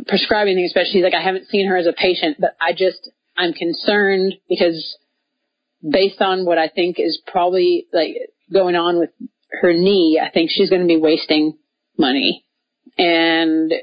prescribing 0.08 0.56
things, 0.56 0.70
especially 0.70 1.00
he's 1.00 1.04
like 1.04 1.16
I 1.16 1.24
haven't 1.24 1.48
seen 1.48 1.68
her 1.68 1.78
as 1.78 1.88
a 1.88 1.94
patient, 1.94 2.38
but 2.40 2.56
I 2.62 2.74
just, 2.74 3.10
I'm 3.36 3.54
concerned 3.54 4.36
because 4.48 4.98
based 5.88 6.22
on 6.22 6.46
what 6.46 6.58
I 6.58 6.68
think 6.68 7.00
is 7.00 7.22
probably 7.26 7.88
like 7.92 8.16
going 8.52 8.76
on 8.76 9.00
with 9.00 9.10
her 9.62 9.74
knee, 9.74 10.22
I 10.24 10.30
think 10.30 10.50
she's 10.52 10.70
going 10.70 10.82
to 10.82 10.88
be 10.88 10.98
wasting 10.98 11.58
money. 11.98 12.46
And 12.98 13.74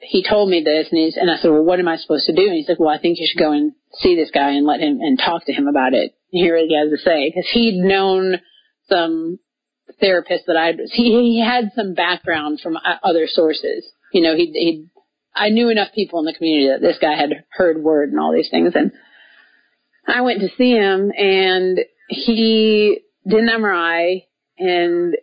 he 0.00 0.24
told 0.28 0.48
me 0.48 0.62
this 0.62 0.88
and 0.90 1.00
he's, 1.00 1.16
and 1.16 1.30
I 1.30 1.36
said, 1.36 1.50
well, 1.50 1.64
what 1.64 1.80
am 1.80 1.88
I 1.88 1.96
supposed 1.96 2.26
to 2.26 2.34
do? 2.34 2.42
And 2.42 2.54
he's 2.54 2.68
like, 2.68 2.78
well, 2.78 2.88
I 2.88 2.98
think 2.98 3.18
you 3.18 3.26
should 3.28 3.38
go 3.38 3.52
and 3.52 3.72
see 3.94 4.14
this 4.14 4.30
guy 4.30 4.50
and 4.50 4.66
let 4.66 4.80
him 4.80 5.00
and 5.00 5.18
talk 5.18 5.44
to 5.46 5.52
him 5.52 5.66
about 5.66 5.94
it 5.94 6.14
and 6.32 6.42
hear 6.42 6.56
what 6.56 6.66
he 6.66 6.76
has 6.76 6.90
to 6.90 7.04
say. 7.04 7.32
Cause 7.32 7.48
he'd 7.52 7.76
known 7.76 8.36
some 8.88 9.38
therapists 10.02 10.44
that 10.46 10.56
I'd, 10.56 10.78
he, 10.92 11.34
he 11.34 11.44
had 11.44 11.72
some 11.74 11.94
background 11.94 12.60
from 12.60 12.76
uh, 12.76 12.96
other 13.02 13.26
sources. 13.26 13.84
You 14.12 14.22
know, 14.22 14.36
he, 14.36 14.46
he, 14.52 14.86
I 15.34 15.48
knew 15.48 15.68
enough 15.68 15.88
people 15.94 16.20
in 16.20 16.26
the 16.26 16.34
community 16.34 16.68
that 16.68 16.80
this 16.80 16.98
guy 17.00 17.14
had 17.14 17.44
heard 17.50 17.82
word 17.82 18.10
and 18.10 18.20
all 18.20 18.32
these 18.32 18.50
things. 18.50 18.72
And 18.74 18.92
I 20.06 20.20
went 20.20 20.40
to 20.40 20.48
see 20.56 20.72
him 20.72 21.10
and 21.16 21.80
he 22.08 23.00
did 23.26 23.40
an 23.40 23.48
MRI 23.48 24.24
and 24.58 25.16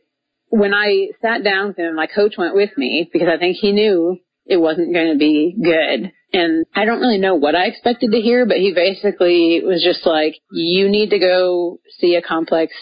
when 0.49 0.73
I 0.73 1.09
sat 1.21 1.43
down 1.43 1.69
with 1.69 1.79
him, 1.79 1.95
my 1.95 2.07
coach 2.07 2.35
went 2.37 2.55
with 2.55 2.71
me 2.77 3.09
because 3.11 3.27
I 3.27 3.37
think 3.37 3.57
he 3.57 3.71
knew 3.71 4.19
it 4.45 4.57
wasn't 4.57 4.93
going 4.93 5.11
to 5.11 5.17
be 5.17 5.55
good. 5.61 6.11
And 6.33 6.65
I 6.75 6.85
don't 6.85 6.99
really 6.99 7.17
know 7.17 7.35
what 7.35 7.55
I 7.55 7.65
expected 7.65 8.11
to 8.11 8.21
hear, 8.21 8.45
but 8.45 8.57
he 8.57 8.73
basically 8.73 9.61
was 9.63 9.83
just 9.83 10.05
like, 10.05 10.35
you 10.51 10.89
need 10.89 11.09
to 11.11 11.19
go 11.19 11.79
see 11.99 12.15
a 12.15 12.21
complex, 12.21 12.73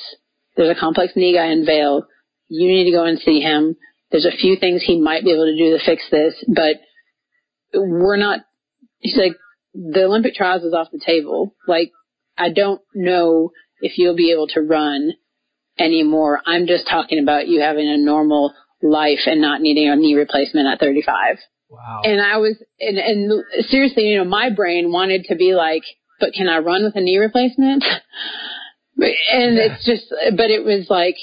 there's 0.57 0.76
a 0.76 0.80
complex 0.80 1.14
knee 1.15 1.34
guy 1.34 1.48
in 1.48 1.65
Vail. 1.65 2.07
You 2.48 2.68
need 2.68 2.85
to 2.85 2.91
go 2.91 3.06
and 3.06 3.19
see 3.19 3.40
him. 3.40 3.76
There's 4.11 4.26
a 4.26 4.38
few 4.38 4.57
things 4.57 4.84
he 4.84 4.99
might 4.99 5.23
be 5.23 5.31
able 5.31 5.45
to 5.45 5.57
do 5.57 5.77
to 5.77 5.85
fix 5.85 6.03
this, 6.11 6.44
but 6.48 6.77
we're 7.73 8.18
not, 8.18 8.41
he's 8.99 9.18
like, 9.18 9.34
the 9.73 10.03
Olympic 10.03 10.35
trials 10.35 10.64
is 10.64 10.73
off 10.73 10.90
the 10.91 11.02
table. 11.03 11.56
Like, 11.68 11.91
I 12.38 12.49
don't 12.49 12.81
know 12.94 13.52
if 13.81 13.98
you'll 13.98 14.15
be 14.15 14.31
able 14.31 14.48
to 14.49 14.61
run 14.61 15.14
anymore. 15.80 16.41
I'm 16.45 16.68
just 16.68 16.88
talking 16.88 17.20
about 17.22 17.48
you 17.48 17.62
having 17.62 17.88
a 17.88 17.98
normal 17.98 18.54
life 18.82 19.20
and 19.26 19.41
not 19.41 19.62
needing 19.62 19.90
a 19.90 19.95
knee 19.95 20.16
replacement 20.16 20.68
at 20.68 20.80
35. 20.80 21.38
Wow. 21.70 22.02
And 22.04 22.22
I 22.22 22.38
was, 22.38 22.56
and, 22.80 22.98
and 22.98 23.44
seriously, 23.70 24.04
you 24.04 24.18
know, 24.18 24.26
my 24.26 24.50
brain 24.50 24.91
wanted 24.91 25.26
to 25.26 25.36
be 25.36 25.56
like, 25.56 25.84
but 26.20 26.34
can 26.34 26.48
I 26.48 26.60
run 26.60 26.84
with 26.84 26.95
a 26.95 27.02
knee 27.02 27.18
replacement? 27.18 27.84
and 28.98 29.56
yeah. 29.56 29.74
it's 29.74 29.86
just, 29.86 30.14
but 30.38 30.52
it 30.52 30.64
was 30.64 30.88
like, 30.90 31.16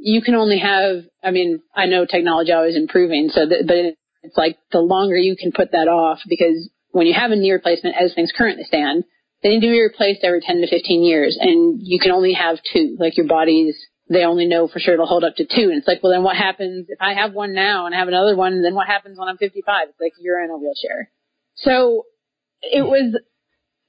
you 0.00 0.22
can 0.22 0.34
only 0.34 0.58
have, 0.58 1.04
I 1.22 1.30
mean, 1.30 1.60
I 1.74 1.86
know 1.86 2.06
technology 2.06 2.52
always 2.52 2.76
improving, 2.76 3.30
so 3.32 3.46
that, 3.46 3.64
but 3.66 3.98
it's 4.22 4.36
like 4.36 4.58
the 4.72 4.78
longer 4.78 5.16
you 5.16 5.36
can 5.36 5.52
put 5.52 5.72
that 5.72 5.88
off 5.88 6.20
because 6.28 6.70
when 6.92 7.06
you 7.06 7.14
have 7.14 7.30
a 7.30 7.36
knee 7.36 7.52
replacement 7.52 7.96
as 8.00 8.14
things 8.14 8.32
currently 8.36 8.64
stand, 8.64 9.04
they 9.42 9.50
need 9.50 9.60
to 9.60 9.70
be 9.70 9.80
replaced 9.80 10.24
every 10.24 10.40
10 10.40 10.60
to 10.62 10.68
15 10.68 11.02
years 11.02 11.36
and 11.40 11.80
you 11.82 11.98
can 11.98 12.12
only 12.12 12.32
have 12.32 12.58
two, 12.72 12.96
like 12.98 13.16
your 13.16 13.26
body's 13.26 13.76
they 14.08 14.24
only 14.24 14.46
know 14.46 14.68
for 14.68 14.80
sure 14.80 14.94
it'll 14.94 15.06
hold 15.06 15.24
up 15.24 15.36
to 15.36 15.44
two. 15.44 15.68
And 15.68 15.78
it's 15.78 15.86
like, 15.86 16.02
well, 16.02 16.12
then 16.12 16.22
what 16.22 16.36
happens 16.36 16.86
if 16.88 17.00
I 17.00 17.14
have 17.14 17.32
one 17.32 17.54
now 17.54 17.86
and 17.86 17.94
I 17.94 17.98
have 17.98 18.08
another 18.08 18.36
one? 18.36 18.62
Then 18.62 18.74
what 18.74 18.86
happens 18.86 19.18
when 19.18 19.28
I'm 19.28 19.36
55? 19.36 19.88
It's 19.88 20.00
like 20.00 20.12
you're 20.18 20.42
in 20.42 20.50
a 20.50 20.56
wheelchair. 20.56 21.10
So 21.56 22.06
it 22.62 22.82
was, 22.82 23.20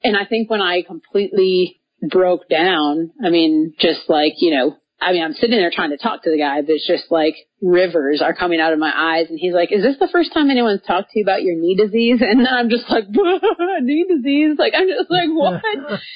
and 0.03 0.17
I 0.17 0.25
think 0.25 0.49
when 0.49 0.61
I 0.61 0.81
completely 0.81 1.81
broke 2.01 2.49
down, 2.49 3.11
I 3.23 3.29
mean, 3.29 3.73
just 3.79 4.09
like, 4.09 4.33
you 4.37 4.51
know, 4.51 4.77
I 5.01 5.13
mean, 5.13 5.23
I'm 5.23 5.33
sitting 5.33 5.55
there 5.57 5.71
trying 5.73 5.91
to 5.91 5.97
talk 5.97 6.23
to 6.23 6.29
the 6.29 6.37
guy, 6.37 6.59
but 6.61 6.71
it's 6.71 6.85
just 6.85 7.09
like 7.09 7.35
rivers 7.61 8.21
are 8.21 8.33
coming 8.33 8.59
out 8.59 8.73
of 8.73 8.79
my 8.79 8.91
eyes. 8.93 9.27
And 9.29 9.39
he's 9.39 9.53
like, 9.53 9.71
is 9.71 9.81
this 9.81 9.95
the 9.97 10.09
first 10.11 10.33
time 10.33 10.49
anyone's 10.49 10.81
talked 10.85 11.11
to 11.11 11.19
you 11.19 11.23
about 11.23 11.41
your 11.41 11.55
knee 11.55 11.75
disease? 11.75 12.19
And 12.21 12.45
then 12.45 12.53
I'm 12.53 12.69
just 12.69 12.89
like, 12.89 13.05
knee 13.81 14.05
disease? 14.09 14.57
Like, 14.59 14.73
I'm 14.75 14.89
just 14.89 15.09
like, 15.09 15.29
what? 15.29 15.61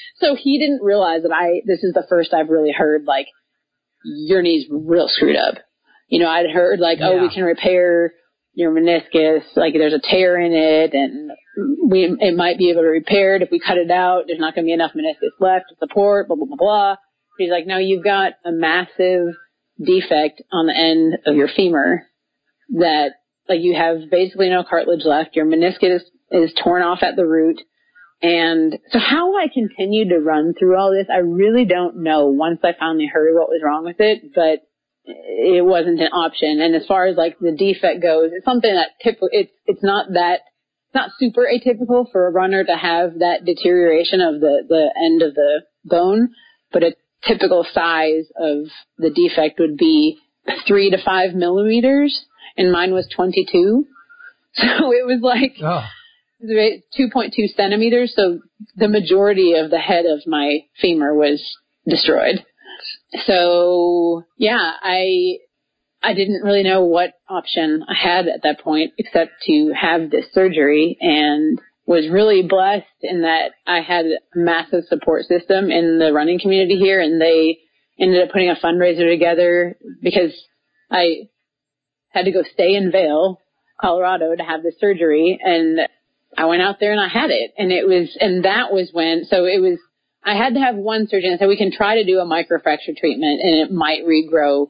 so 0.16 0.36
he 0.36 0.58
didn't 0.58 0.82
realize 0.82 1.22
that 1.22 1.32
I, 1.32 1.62
this 1.64 1.82
is 1.82 1.94
the 1.94 2.04
first 2.10 2.34
I've 2.34 2.50
really 2.50 2.72
heard 2.72 3.04
like, 3.06 3.28
your 4.04 4.42
knee's 4.42 4.66
real 4.70 5.08
screwed 5.08 5.36
up. 5.36 5.56
You 6.08 6.20
know, 6.20 6.28
I'd 6.28 6.50
heard 6.50 6.80
like, 6.80 6.98
yeah. 7.00 7.08
oh, 7.08 7.22
we 7.22 7.32
can 7.32 7.44
repair 7.44 8.12
your 8.52 8.72
meniscus, 8.72 9.42
like 9.56 9.74
there's 9.74 9.94
a 9.94 10.00
tear 10.00 10.38
in 10.40 10.52
it 10.52 10.94
and 10.94 11.30
we, 11.90 12.04
it 12.20 12.36
might 12.36 12.58
be 12.58 12.70
able 12.70 12.82
to 12.82 12.88
repair 12.88 13.36
it 13.36 13.42
if 13.42 13.50
we 13.50 13.58
cut 13.58 13.78
it 13.78 13.90
out. 13.90 14.24
There's 14.26 14.38
not 14.38 14.54
going 14.54 14.64
to 14.64 14.68
be 14.68 14.72
enough 14.72 14.92
meniscus 14.92 15.32
left 15.40 15.66
to 15.70 15.76
support, 15.78 16.28
blah, 16.28 16.36
blah, 16.36 16.46
blah, 16.46 16.56
blah. 16.56 16.90
But 16.92 17.42
he's 17.42 17.50
like, 17.50 17.66
no, 17.66 17.78
you've 17.78 18.04
got 18.04 18.34
a 18.44 18.52
massive 18.52 19.34
defect 19.84 20.42
on 20.52 20.66
the 20.66 20.76
end 20.76 21.18
of 21.26 21.34
your 21.34 21.48
femur 21.48 22.06
that 22.78 23.14
like 23.48 23.60
you 23.60 23.74
have 23.74 24.08
basically 24.10 24.50
no 24.50 24.62
cartilage 24.62 25.04
left. 25.04 25.34
Your 25.34 25.46
meniscus 25.46 25.96
is, 25.96 26.02
is 26.30 26.54
torn 26.62 26.82
off 26.82 27.02
at 27.02 27.16
the 27.16 27.26
root 27.26 27.60
and 28.24 28.78
so 28.90 28.98
how 28.98 29.36
I 29.36 29.48
continued 29.52 30.08
to 30.08 30.18
run 30.18 30.54
through 30.58 30.78
all 30.78 30.90
this, 30.92 31.08
I 31.12 31.18
really 31.18 31.66
don't 31.66 32.02
know 32.02 32.28
once 32.28 32.60
I 32.64 32.72
finally 32.78 33.06
heard 33.06 33.34
what 33.34 33.50
was 33.50 33.60
wrong 33.62 33.84
with 33.84 33.96
it, 33.98 34.32
but 34.34 34.60
it 35.04 35.62
wasn't 35.62 36.00
an 36.00 36.06
option. 36.06 36.62
And 36.62 36.74
as 36.74 36.86
far 36.86 37.04
as 37.04 37.18
like 37.18 37.38
the 37.38 37.52
defect 37.52 38.00
goes, 38.00 38.30
it's 38.32 38.46
something 38.46 38.74
that 38.74 38.92
typical, 39.02 39.28
it's, 39.30 39.52
it's 39.66 39.82
not 39.82 40.06
that, 40.14 40.40
it's 40.86 40.94
not 40.94 41.10
super 41.18 41.46
atypical 41.46 42.10
for 42.10 42.26
a 42.26 42.32
runner 42.32 42.64
to 42.64 42.74
have 42.74 43.18
that 43.18 43.44
deterioration 43.44 44.22
of 44.22 44.40
the, 44.40 44.64
the 44.70 44.94
end 44.96 45.20
of 45.20 45.34
the 45.34 45.60
bone, 45.84 46.30
but 46.72 46.82
a 46.82 46.94
typical 47.28 47.66
size 47.74 48.24
of 48.40 48.68
the 48.96 49.10
defect 49.10 49.60
would 49.60 49.76
be 49.76 50.16
three 50.66 50.88
to 50.88 50.96
five 51.04 51.34
millimeters 51.34 52.24
and 52.56 52.72
mine 52.72 52.94
was 52.94 53.06
22. 53.14 53.84
So 54.56 54.92
it 54.92 55.04
was 55.04 55.18
like, 55.20 55.56
oh 55.60 55.84
2.2 56.44 57.54
centimeters, 57.56 58.12
so 58.14 58.40
the 58.76 58.88
majority 58.88 59.54
of 59.54 59.70
the 59.70 59.78
head 59.78 60.04
of 60.06 60.20
my 60.26 60.60
femur 60.80 61.14
was 61.14 61.42
destroyed. 61.88 62.44
So 63.26 64.24
yeah, 64.36 64.72
I 64.82 65.38
I 66.02 66.12
didn't 66.12 66.42
really 66.42 66.62
know 66.62 66.84
what 66.84 67.14
option 67.28 67.84
I 67.88 67.94
had 67.94 68.28
at 68.28 68.42
that 68.42 68.60
point 68.60 68.92
except 68.98 69.42
to 69.46 69.72
have 69.78 70.10
this 70.10 70.26
surgery 70.32 70.98
and 71.00 71.58
was 71.86 72.08
really 72.10 72.42
blessed 72.42 72.86
in 73.02 73.22
that 73.22 73.52
I 73.66 73.80
had 73.80 74.06
a 74.06 74.18
massive 74.34 74.84
support 74.88 75.24
system 75.24 75.70
in 75.70 75.98
the 75.98 76.12
running 76.12 76.38
community 76.38 76.76
here 76.76 77.00
and 77.00 77.20
they 77.20 77.58
ended 77.98 78.22
up 78.22 78.32
putting 78.32 78.50
a 78.50 78.56
fundraiser 78.56 79.10
together 79.10 79.76
because 80.02 80.32
I 80.90 81.28
had 82.10 82.24
to 82.24 82.32
go 82.32 82.42
stay 82.52 82.74
in 82.74 82.90
Vail, 82.90 83.40
Colorado 83.80 84.34
to 84.34 84.42
have 84.42 84.62
the 84.62 84.72
surgery 84.78 85.38
and 85.42 85.80
I 86.36 86.46
went 86.46 86.62
out 86.62 86.76
there 86.80 86.92
and 86.92 87.00
I 87.00 87.08
had 87.08 87.30
it. 87.30 87.52
And 87.58 87.72
it 87.72 87.86
was, 87.86 88.16
and 88.20 88.44
that 88.44 88.72
was 88.72 88.90
when, 88.92 89.24
so 89.24 89.44
it 89.44 89.60
was, 89.60 89.78
I 90.24 90.36
had 90.36 90.54
to 90.54 90.60
have 90.60 90.76
one 90.76 91.06
surgeon 91.08 91.30
and 91.30 91.38
said 91.38 91.48
we 91.48 91.56
can 91.56 91.72
try 91.72 91.96
to 91.96 92.04
do 92.04 92.18
a 92.18 92.24
microfracture 92.24 92.96
treatment 92.96 93.40
and 93.42 93.60
it 93.60 93.72
might 93.72 94.04
regrow 94.04 94.68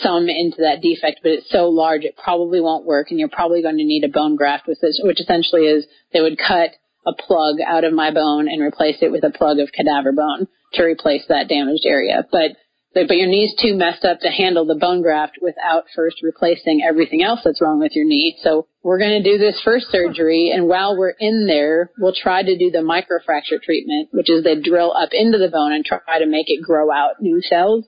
some 0.00 0.28
into 0.28 0.58
that 0.62 0.82
defect, 0.82 1.20
but 1.22 1.32
it's 1.32 1.50
so 1.50 1.68
large 1.68 2.04
it 2.04 2.16
probably 2.16 2.60
won't 2.60 2.84
work 2.84 3.10
and 3.10 3.18
you're 3.18 3.28
probably 3.28 3.62
going 3.62 3.78
to 3.78 3.84
need 3.84 4.04
a 4.04 4.08
bone 4.08 4.36
graft 4.36 4.66
with 4.66 4.80
this, 4.80 5.00
which 5.02 5.20
essentially 5.20 5.62
is 5.62 5.86
they 6.12 6.20
would 6.20 6.38
cut 6.38 6.70
a 7.06 7.12
plug 7.14 7.56
out 7.66 7.84
of 7.84 7.92
my 7.92 8.12
bone 8.12 8.48
and 8.48 8.60
replace 8.60 8.96
it 9.00 9.12
with 9.12 9.24
a 9.24 9.30
plug 9.30 9.58
of 9.58 9.72
cadaver 9.72 10.12
bone 10.12 10.48
to 10.74 10.82
replace 10.82 11.22
that 11.28 11.48
damaged 11.48 11.86
area. 11.86 12.26
But 12.30 12.56
but 13.04 13.16
your 13.16 13.28
knee's 13.28 13.54
too 13.60 13.74
messed 13.74 14.04
up 14.04 14.20
to 14.20 14.30
handle 14.30 14.64
the 14.64 14.74
bone 14.74 15.02
graft 15.02 15.38
without 15.42 15.84
first 15.94 16.16
replacing 16.22 16.82
everything 16.86 17.22
else 17.22 17.40
that's 17.44 17.60
wrong 17.60 17.78
with 17.78 17.92
your 17.94 18.06
knee. 18.06 18.38
So 18.42 18.66
we're 18.82 18.98
going 18.98 19.22
to 19.22 19.30
do 19.30 19.38
this 19.38 19.60
first 19.64 19.90
surgery 19.90 20.50
and 20.54 20.66
while 20.68 20.96
we're 20.96 21.14
in 21.18 21.46
there, 21.46 21.90
we'll 21.98 22.14
try 22.14 22.42
to 22.42 22.56
do 22.56 22.70
the 22.70 22.78
microfracture 22.78 23.60
treatment, 23.62 24.08
which 24.12 24.30
is 24.30 24.44
they 24.44 24.60
drill 24.60 24.92
up 24.96 25.10
into 25.12 25.38
the 25.38 25.48
bone 25.48 25.72
and 25.72 25.84
try 25.84 26.18
to 26.18 26.26
make 26.26 26.46
it 26.48 26.62
grow 26.62 26.90
out 26.90 27.20
new 27.20 27.42
cells. 27.42 27.84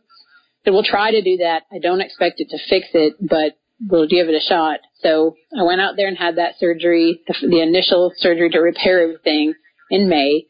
So 0.64 0.72
we'll 0.72 0.82
try 0.82 1.10
to 1.12 1.22
do 1.22 1.38
that. 1.38 1.62
I 1.72 1.78
don't 1.78 2.00
expect 2.00 2.40
it 2.40 2.48
to 2.50 2.58
fix 2.68 2.88
it, 2.92 3.14
but 3.20 3.56
we'll 3.80 4.08
give 4.08 4.28
it 4.28 4.34
a 4.34 4.46
shot. 4.46 4.80
So 5.02 5.36
I 5.58 5.62
went 5.62 5.80
out 5.80 5.96
there 5.96 6.08
and 6.08 6.18
had 6.18 6.36
that 6.36 6.58
surgery, 6.58 7.20
the, 7.26 7.34
the 7.48 7.62
initial 7.62 8.12
surgery 8.16 8.50
to 8.50 8.58
repair 8.58 9.02
everything 9.02 9.54
in 9.90 10.08
May. 10.08 10.46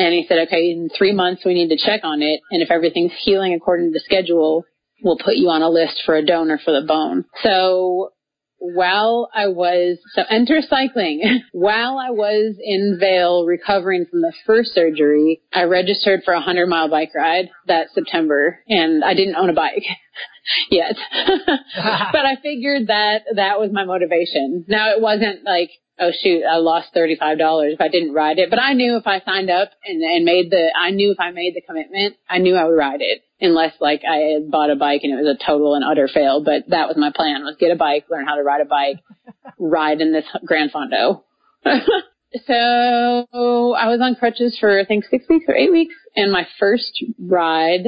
And 0.00 0.14
he 0.14 0.24
said, 0.26 0.46
okay, 0.46 0.70
in 0.70 0.88
three 0.96 1.12
months 1.12 1.42
we 1.44 1.52
need 1.52 1.68
to 1.68 1.76
check 1.76 2.00
on 2.04 2.22
it. 2.22 2.40
And 2.50 2.62
if 2.62 2.70
everything's 2.70 3.12
healing 3.22 3.52
according 3.52 3.88
to 3.88 3.92
the 3.92 4.00
schedule, 4.00 4.64
we'll 5.02 5.18
put 5.18 5.36
you 5.36 5.50
on 5.50 5.60
a 5.60 5.68
list 5.68 6.02
for 6.06 6.14
a 6.14 6.24
donor 6.24 6.58
for 6.64 6.72
the 6.72 6.86
bone. 6.86 7.26
So 7.42 8.12
while 8.56 9.28
I 9.34 9.48
was, 9.48 9.98
so 10.14 10.22
enter 10.30 10.60
cycling. 10.66 11.42
while 11.52 11.98
I 11.98 12.10
was 12.10 12.56
in 12.62 12.96
Vail 12.98 13.44
recovering 13.44 14.06
from 14.10 14.22
the 14.22 14.32
first 14.46 14.74
surgery, 14.74 15.42
I 15.52 15.64
registered 15.64 16.22
for 16.24 16.32
a 16.32 16.40
hundred 16.40 16.68
mile 16.68 16.88
bike 16.88 17.10
ride 17.14 17.50
that 17.66 17.88
September 17.94 18.60
and 18.68 19.04
I 19.04 19.12
didn't 19.12 19.36
own 19.36 19.50
a 19.50 19.54
bike 19.54 19.84
yet. 20.70 20.96
but 21.36 22.24
I 22.26 22.36
figured 22.42 22.86
that 22.86 23.22
that 23.36 23.60
was 23.60 23.70
my 23.70 23.84
motivation. 23.84 24.64
Now 24.66 24.90
it 24.90 25.00
wasn't 25.00 25.44
like, 25.44 25.70
oh 26.00 26.10
shoot, 26.22 26.42
I 26.44 26.56
lost 26.56 26.88
$35 26.94 27.72
if 27.72 27.80
I 27.80 27.88
didn't 27.88 28.14
ride 28.14 28.38
it, 28.38 28.50
but 28.50 28.58
I 28.58 28.72
knew 28.72 28.96
if 28.96 29.06
I 29.06 29.20
signed 29.20 29.50
up 29.50 29.70
and, 29.84 30.02
and 30.02 30.24
made 30.24 30.50
the, 30.50 30.70
I 30.76 30.90
knew 30.90 31.12
if 31.12 31.20
I 31.20 31.30
made 31.30 31.54
the 31.54 31.60
commitment, 31.60 32.16
I 32.28 32.38
knew 32.38 32.56
I 32.56 32.64
would 32.64 32.76
ride 32.76 33.00
it 33.00 33.22
unless 33.40 33.74
like 33.80 34.02
I 34.08 34.16
had 34.16 34.50
bought 34.50 34.70
a 34.70 34.76
bike 34.76 35.00
and 35.04 35.12
it 35.12 35.22
was 35.22 35.36
a 35.36 35.44
total 35.44 35.74
and 35.74 35.84
utter 35.84 36.08
fail. 36.08 36.42
But 36.42 36.64
that 36.68 36.88
was 36.88 36.96
my 36.96 37.12
plan 37.14 37.44
was 37.44 37.56
get 37.58 37.70
a 37.70 37.76
bike, 37.76 38.06
learn 38.10 38.26
how 38.26 38.36
to 38.36 38.42
ride 38.42 38.60
a 38.60 38.64
bike, 38.64 38.98
ride 39.58 40.00
in 40.00 40.12
this 40.12 40.24
Gran 40.44 40.70
Fondo. 40.70 41.22
so 42.46 43.74
I 43.74 43.88
was 43.88 44.00
on 44.02 44.14
crutches 44.14 44.56
for 44.58 44.80
I 44.80 44.84
think 44.84 45.04
six 45.04 45.26
weeks 45.28 45.44
or 45.48 45.54
eight 45.54 45.72
weeks 45.72 45.94
and 46.16 46.32
my 46.32 46.46
first 46.58 47.04
ride 47.18 47.86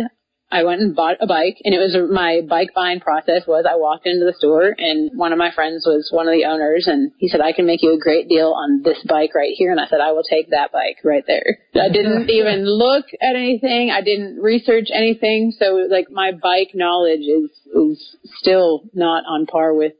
I 0.52 0.64
went 0.64 0.82
and 0.82 0.94
bought 0.94 1.16
a 1.20 1.26
bike 1.26 1.56
and 1.64 1.74
it 1.74 1.78
was 1.78 1.96
my 2.12 2.42
bike 2.46 2.74
buying 2.74 3.00
process 3.00 3.46
was 3.46 3.64
I 3.64 3.76
walked 3.76 4.06
into 4.06 4.26
the 4.26 4.36
store 4.36 4.74
and 4.76 5.10
one 5.14 5.32
of 5.32 5.38
my 5.38 5.50
friends 5.50 5.84
was 5.86 6.10
one 6.12 6.28
of 6.28 6.34
the 6.34 6.44
owners 6.44 6.86
and 6.86 7.10
he 7.16 7.28
said, 7.28 7.40
I 7.40 7.52
can 7.52 7.64
make 7.64 7.82
you 7.82 7.94
a 7.94 7.98
great 7.98 8.28
deal 8.28 8.52
on 8.52 8.82
this 8.84 8.98
bike 9.08 9.34
right 9.34 9.54
here. 9.56 9.70
And 9.70 9.80
I 9.80 9.86
said, 9.86 10.00
I 10.02 10.12
will 10.12 10.22
take 10.28 10.50
that 10.50 10.70
bike 10.70 10.98
right 11.04 11.24
there. 11.26 11.58
I 11.74 11.88
didn't 11.88 12.28
even 12.38 12.66
look 12.66 13.06
at 13.22 13.34
anything. 13.34 13.90
I 13.90 14.02
didn't 14.02 14.42
research 14.42 14.88
anything. 14.92 15.54
So 15.58 15.88
like 15.90 16.10
my 16.10 16.32
bike 16.32 16.72
knowledge 16.74 17.24
is, 17.24 17.50
is 17.74 18.16
still 18.36 18.82
not 18.92 19.24
on 19.26 19.46
par 19.46 19.72
with 19.72 19.94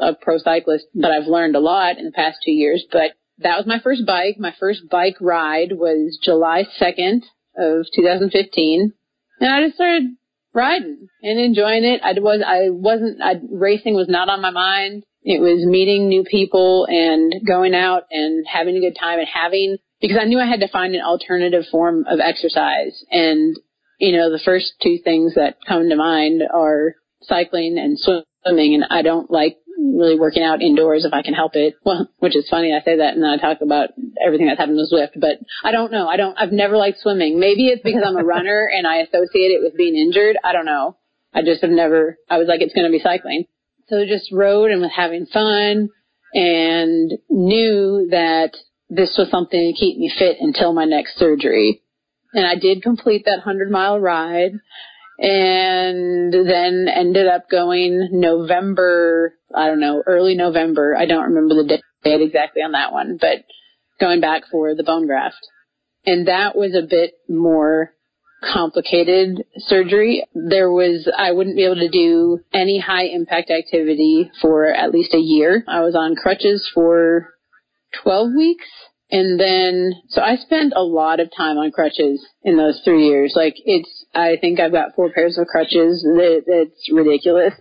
a 0.00 0.14
pro 0.14 0.38
cyclist, 0.38 0.86
but 0.94 1.10
I've 1.10 1.26
learned 1.26 1.56
a 1.56 1.60
lot 1.60 1.98
in 1.98 2.04
the 2.04 2.12
past 2.12 2.38
two 2.44 2.52
years. 2.52 2.86
But 2.92 3.18
that 3.38 3.56
was 3.56 3.66
my 3.66 3.80
first 3.82 4.06
bike. 4.06 4.36
My 4.38 4.54
first 4.60 4.82
bike 4.88 5.16
ride 5.20 5.72
was 5.72 6.16
July 6.22 6.62
2nd 6.80 7.22
of 7.58 7.86
2015 7.96 8.92
and 9.40 9.50
I 9.50 9.64
just 9.64 9.76
started 9.76 10.04
riding 10.54 11.08
and 11.22 11.38
enjoying 11.38 11.84
it. 11.84 12.00
I 12.02 12.12
was, 12.18 12.42
I 12.46 12.70
wasn't, 12.70 13.20
I, 13.22 13.34
racing 13.50 13.94
was 13.94 14.08
not 14.08 14.28
on 14.28 14.40
my 14.40 14.50
mind. 14.50 15.04
It 15.22 15.40
was 15.40 15.66
meeting 15.66 16.08
new 16.08 16.24
people 16.24 16.86
and 16.88 17.32
going 17.46 17.74
out 17.74 18.04
and 18.10 18.46
having 18.46 18.76
a 18.76 18.80
good 18.80 18.96
time 18.98 19.18
and 19.18 19.28
having, 19.28 19.76
because 20.00 20.18
I 20.20 20.24
knew 20.24 20.38
I 20.38 20.46
had 20.46 20.60
to 20.60 20.68
find 20.68 20.94
an 20.94 21.02
alternative 21.02 21.64
form 21.70 22.04
of 22.08 22.20
exercise. 22.20 23.04
And, 23.10 23.56
you 23.98 24.16
know, 24.16 24.30
the 24.30 24.40
first 24.44 24.74
two 24.82 24.98
things 25.02 25.34
that 25.34 25.58
come 25.66 25.88
to 25.88 25.96
mind 25.96 26.42
are 26.54 26.94
cycling 27.22 27.76
and 27.76 27.98
swimming. 27.98 28.74
And 28.74 28.84
I 28.88 29.02
don't 29.02 29.30
like 29.30 29.56
really 29.94 30.18
working 30.18 30.42
out 30.42 30.62
indoors 30.62 31.04
if 31.04 31.12
I 31.12 31.22
can 31.22 31.34
help 31.34 31.54
it. 31.54 31.74
Well, 31.84 32.08
which 32.18 32.36
is 32.36 32.48
funny. 32.48 32.74
I 32.74 32.84
say 32.84 32.96
that 32.98 33.14
and 33.14 33.22
then 33.22 33.30
I 33.30 33.36
talk 33.36 33.58
about 33.62 33.90
everything 34.24 34.46
that's 34.46 34.58
happened 34.58 34.78
with 34.78 34.92
Zwift, 34.92 35.20
but 35.20 35.38
I 35.64 35.72
don't 35.72 35.92
know. 35.92 36.08
I 36.08 36.16
don't, 36.16 36.36
I've 36.38 36.52
never 36.52 36.76
liked 36.76 37.00
swimming. 37.00 37.38
Maybe 37.38 37.68
it's 37.68 37.82
because 37.82 38.02
I'm 38.06 38.16
a 38.16 38.24
runner 38.24 38.68
and 38.72 38.86
I 38.86 38.98
associate 38.98 39.52
it 39.52 39.62
with 39.62 39.76
being 39.76 39.96
injured. 39.96 40.36
I 40.42 40.52
don't 40.52 40.66
know. 40.66 40.96
I 41.34 41.42
just 41.42 41.62
have 41.62 41.70
never, 41.70 42.16
I 42.28 42.38
was 42.38 42.48
like, 42.48 42.60
it's 42.60 42.74
going 42.74 42.86
to 42.86 42.92
be 42.92 43.02
cycling. 43.02 43.44
So 43.88 44.04
just 44.06 44.32
rode 44.32 44.70
and 44.70 44.80
was 44.80 44.90
having 44.94 45.26
fun 45.26 45.90
and 46.34 47.12
knew 47.28 48.08
that 48.10 48.56
this 48.88 49.14
was 49.18 49.30
something 49.30 49.72
to 49.72 49.78
keep 49.78 49.98
me 49.98 50.12
fit 50.16 50.38
until 50.40 50.72
my 50.72 50.84
next 50.84 51.18
surgery. 51.18 51.82
And 52.32 52.46
I 52.46 52.56
did 52.56 52.82
complete 52.82 53.24
that 53.26 53.40
hundred 53.40 53.70
mile 53.70 53.98
ride 53.98 54.52
and 55.18 56.32
then 56.32 56.88
ended 56.94 57.26
up 57.26 57.48
going 57.50 58.08
November, 58.12 59.34
I 59.54 59.66
don't 59.66 59.80
know, 59.80 60.02
early 60.06 60.34
November. 60.34 60.96
I 60.96 61.06
don't 61.06 61.32
remember 61.32 61.54
the 61.54 61.80
date 62.04 62.20
exactly 62.20 62.62
on 62.62 62.72
that 62.72 62.92
one, 62.92 63.18
but 63.20 63.44
going 63.98 64.20
back 64.20 64.42
for 64.50 64.74
the 64.74 64.84
bone 64.84 65.06
graft. 65.06 65.38
And 66.04 66.28
that 66.28 66.54
was 66.54 66.74
a 66.74 66.86
bit 66.86 67.14
more 67.28 67.92
complicated 68.52 69.42
surgery. 69.58 70.24
There 70.34 70.70
was, 70.70 71.10
I 71.16 71.32
wouldn't 71.32 71.56
be 71.56 71.64
able 71.64 71.76
to 71.76 71.88
do 71.88 72.40
any 72.52 72.78
high 72.78 73.06
impact 73.06 73.50
activity 73.50 74.30
for 74.40 74.66
at 74.66 74.92
least 74.92 75.14
a 75.14 75.18
year. 75.18 75.64
I 75.66 75.80
was 75.80 75.96
on 75.96 76.14
crutches 76.14 76.70
for 76.72 77.30
12 78.02 78.28
weeks 78.36 78.66
and 79.10 79.38
then, 79.38 79.92
so 80.08 80.20
I 80.20 80.36
spent 80.36 80.72
a 80.74 80.82
lot 80.82 81.20
of 81.20 81.30
time 81.36 81.58
on 81.58 81.70
crutches 81.70 82.24
in 82.42 82.56
those 82.56 82.80
three 82.84 83.06
years. 83.06 83.34
Like 83.36 83.54
it's, 83.64 83.95
I 84.16 84.36
think 84.40 84.60
I've 84.60 84.72
got 84.72 84.94
four 84.94 85.10
pairs 85.12 85.38
of 85.38 85.46
crutches. 85.46 86.02
That, 86.02 86.44
that's 86.46 86.92
ridiculous. 86.92 87.52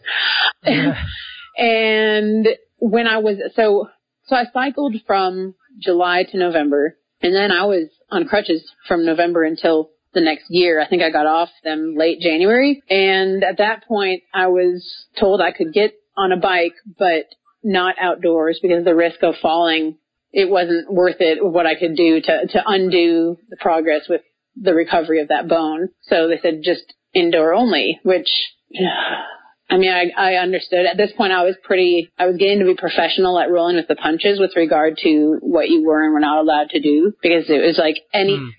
Yeah. 0.63 0.95
and 1.57 2.47
when 2.77 3.07
I 3.07 3.17
was, 3.17 3.37
so, 3.55 3.89
so 4.27 4.35
I 4.35 4.45
cycled 4.53 4.95
from 5.05 5.55
July 5.79 6.23
to 6.31 6.37
November 6.37 6.97
and 7.21 7.35
then 7.35 7.51
I 7.51 7.65
was 7.65 7.89
on 8.09 8.25
crutches 8.25 8.63
from 8.87 9.05
November 9.05 9.43
until 9.43 9.91
the 10.13 10.21
next 10.21 10.45
year. 10.49 10.79
I 10.79 10.87
think 10.87 11.01
I 11.01 11.11
got 11.11 11.25
off 11.25 11.49
them 11.63 11.95
late 11.97 12.21
January. 12.21 12.81
And 12.89 13.43
at 13.43 13.57
that 13.57 13.85
point 13.85 14.23
I 14.33 14.47
was 14.47 15.05
told 15.19 15.41
I 15.41 15.51
could 15.51 15.73
get 15.73 15.93
on 16.15 16.31
a 16.31 16.37
bike, 16.37 16.73
but 16.97 17.25
not 17.63 17.95
outdoors 17.99 18.59
because 18.61 18.85
the 18.85 18.95
risk 18.95 19.23
of 19.23 19.35
falling 19.41 19.97
it 20.31 20.49
wasn't 20.49 20.91
worth 20.91 21.15
it 21.19 21.43
what 21.43 21.65
I 21.65 21.75
could 21.75 21.95
do 21.95 22.19
to, 22.21 22.47
to 22.47 22.63
undo 22.65 23.37
the 23.49 23.55
progress 23.55 24.01
with 24.09 24.21
the 24.55 24.73
recovery 24.73 25.21
of 25.21 25.29
that 25.29 25.47
bone. 25.47 25.89
So 26.03 26.27
they 26.27 26.39
said 26.41 26.61
just 26.63 26.93
indoor 27.13 27.53
only, 27.53 27.99
which, 28.03 28.29
I 29.67 29.77
mean, 29.77 29.91
I, 29.91 30.11
I 30.15 30.35
understood. 30.35 30.85
At 30.85 30.95
this 30.95 31.11
point, 31.17 31.33
I 31.33 31.43
was 31.43 31.55
pretty, 31.63 32.11
I 32.19 32.27
was 32.27 32.37
getting 32.37 32.59
to 32.59 32.65
be 32.65 32.75
professional 32.75 33.39
at 33.39 33.49
rolling 33.49 33.77
with 33.77 33.87
the 33.87 33.95
punches 33.95 34.39
with 34.39 34.55
regard 34.55 34.99
to 35.01 35.39
what 35.41 35.69
you 35.69 35.83
were 35.83 36.03
and 36.03 36.13
were 36.13 36.19
not 36.19 36.37
allowed 36.37 36.69
to 36.69 36.79
do 36.79 37.13
because 37.19 37.49
it 37.49 37.65
was 37.65 37.75
like 37.79 37.95
any, 38.13 38.37
mm. 38.37 38.49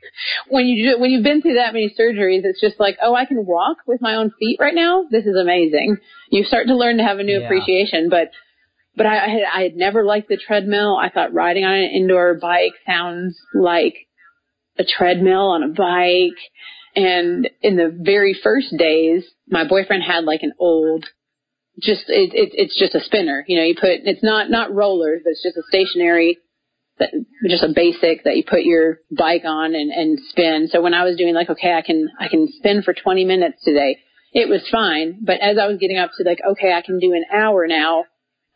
when 0.49 0.67
you 0.67 0.91
do, 0.91 1.01
when 1.01 1.13
you've 1.13 1.23
been 1.23 1.43
through 1.43 1.55
that 1.55 1.73
many 1.73 1.95
surgeries, 1.97 2.41
it's 2.43 2.61
just 2.61 2.81
like, 2.81 2.97
oh, 3.01 3.15
I 3.15 3.25
can 3.25 3.47
walk 3.47 3.79
with 3.87 4.01
my 4.01 4.17
own 4.17 4.33
feet 4.41 4.59
right 4.59 4.75
now. 4.75 5.05
This 5.09 5.27
is 5.27 5.37
amazing. 5.37 5.97
You 6.31 6.43
start 6.43 6.67
to 6.67 6.75
learn 6.75 6.97
to 6.97 7.05
have 7.05 7.21
a 7.21 7.23
new 7.23 7.39
yeah. 7.39 7.47
appreciation, 7.47 8.09
but 8.09 8.33
but 8.97 9.07
I, 9.07 9.27
I 9.27 9.29
had, 9.29 9.43
I 9.55 9.63
had 9.63 9.77
never 9.77 10.05
liked 10.05 10.29
the 10.29 10.39
treadmill. 10.39 10.97
I 10.97 11.11
thought 11.11 11.35
riding 11.35 11.65
on 11.65 11.75
an 11.75 11.91
indoor 11.95 12.35
bike 12.35 12.73
sounds 12.87 13.39
like 13.55 14.06
a 14.79 14.85
treadmill 14.85 15.49
on 15.49 15.63
a 15.63 15.69
bike. 15.69 16.39
And 16.95 17.49
in 17.63 17.77
the 17.77 17.95
very 17.95 18.39
first 18.43 18.75
days, 18.77 19.25
my 19.49 19.67
boyfriend 19.67 20.03
had 20.03 20.25
like 20.25 20.43
an 20.43 20.53
old, 20.59 21.05
just, 21.81 22.05
it, 22.09 22.33
it, 22.35 22.51
it's 22.55 22.79
just 22.79 22.95
a 22.95 23.05
spinner. 23.05 23.45
You 23.47 23.59
know, 23.59 23.65
you 23.65 23.75
put, 23.75 24.01
it's 24.05 24.23
not, 24.23 24.51
not 24.51 24.75
rollers, 24.75 25.21
but 25.25 25.31
it's 25.31 25.43
just 25.43 25.59
a 25.59 25.63
stationary, 25.69 26.39
that, 26.99 27.11
just 27.49 27.63
a 27.63 27.73
basic 27.75 28.25
that 28.25 28.37
you 28.37 28.45
put 28.49 28.63
your 28.63 29.01
bike 29.11 29.43
on 29.45 29.75
and, 29.75 29.91
and 29.91 30.19
spin. 30.31 30.69
So 30.71 30.81
when 30.81 30.95
I 30.95 31.05
was 31.05 31.17
doing 31.17 31.35
like, 31.35 31.51
okay, 31.51 31.75
I 31.75 31.83
can, 31.83 32.09
I 32.19 32.29
can 32.29 32.49
spin 32.51 32.83
for 32.83 32.95
20 32.95 33.25
minutes 33.27 33.63
today, 33.63 33.99
it 34.33 34.49
was 34.49 34.67
fine. 34.73 35.19
But 35.23 35.41
as 35.41 35.59
I 35.59 35.67
was 35.67 35.77
getting 35.79 35.99
up 35.99 36.11
to 36.17 36.25
like, 36.25 36.39
okay, 36.53 36.73
I 36.73 36.81
can 36.81 36.99
do 36.99 37.13
an 37.13 37.25
hour 37.33 37.67
now, 37.67 38.05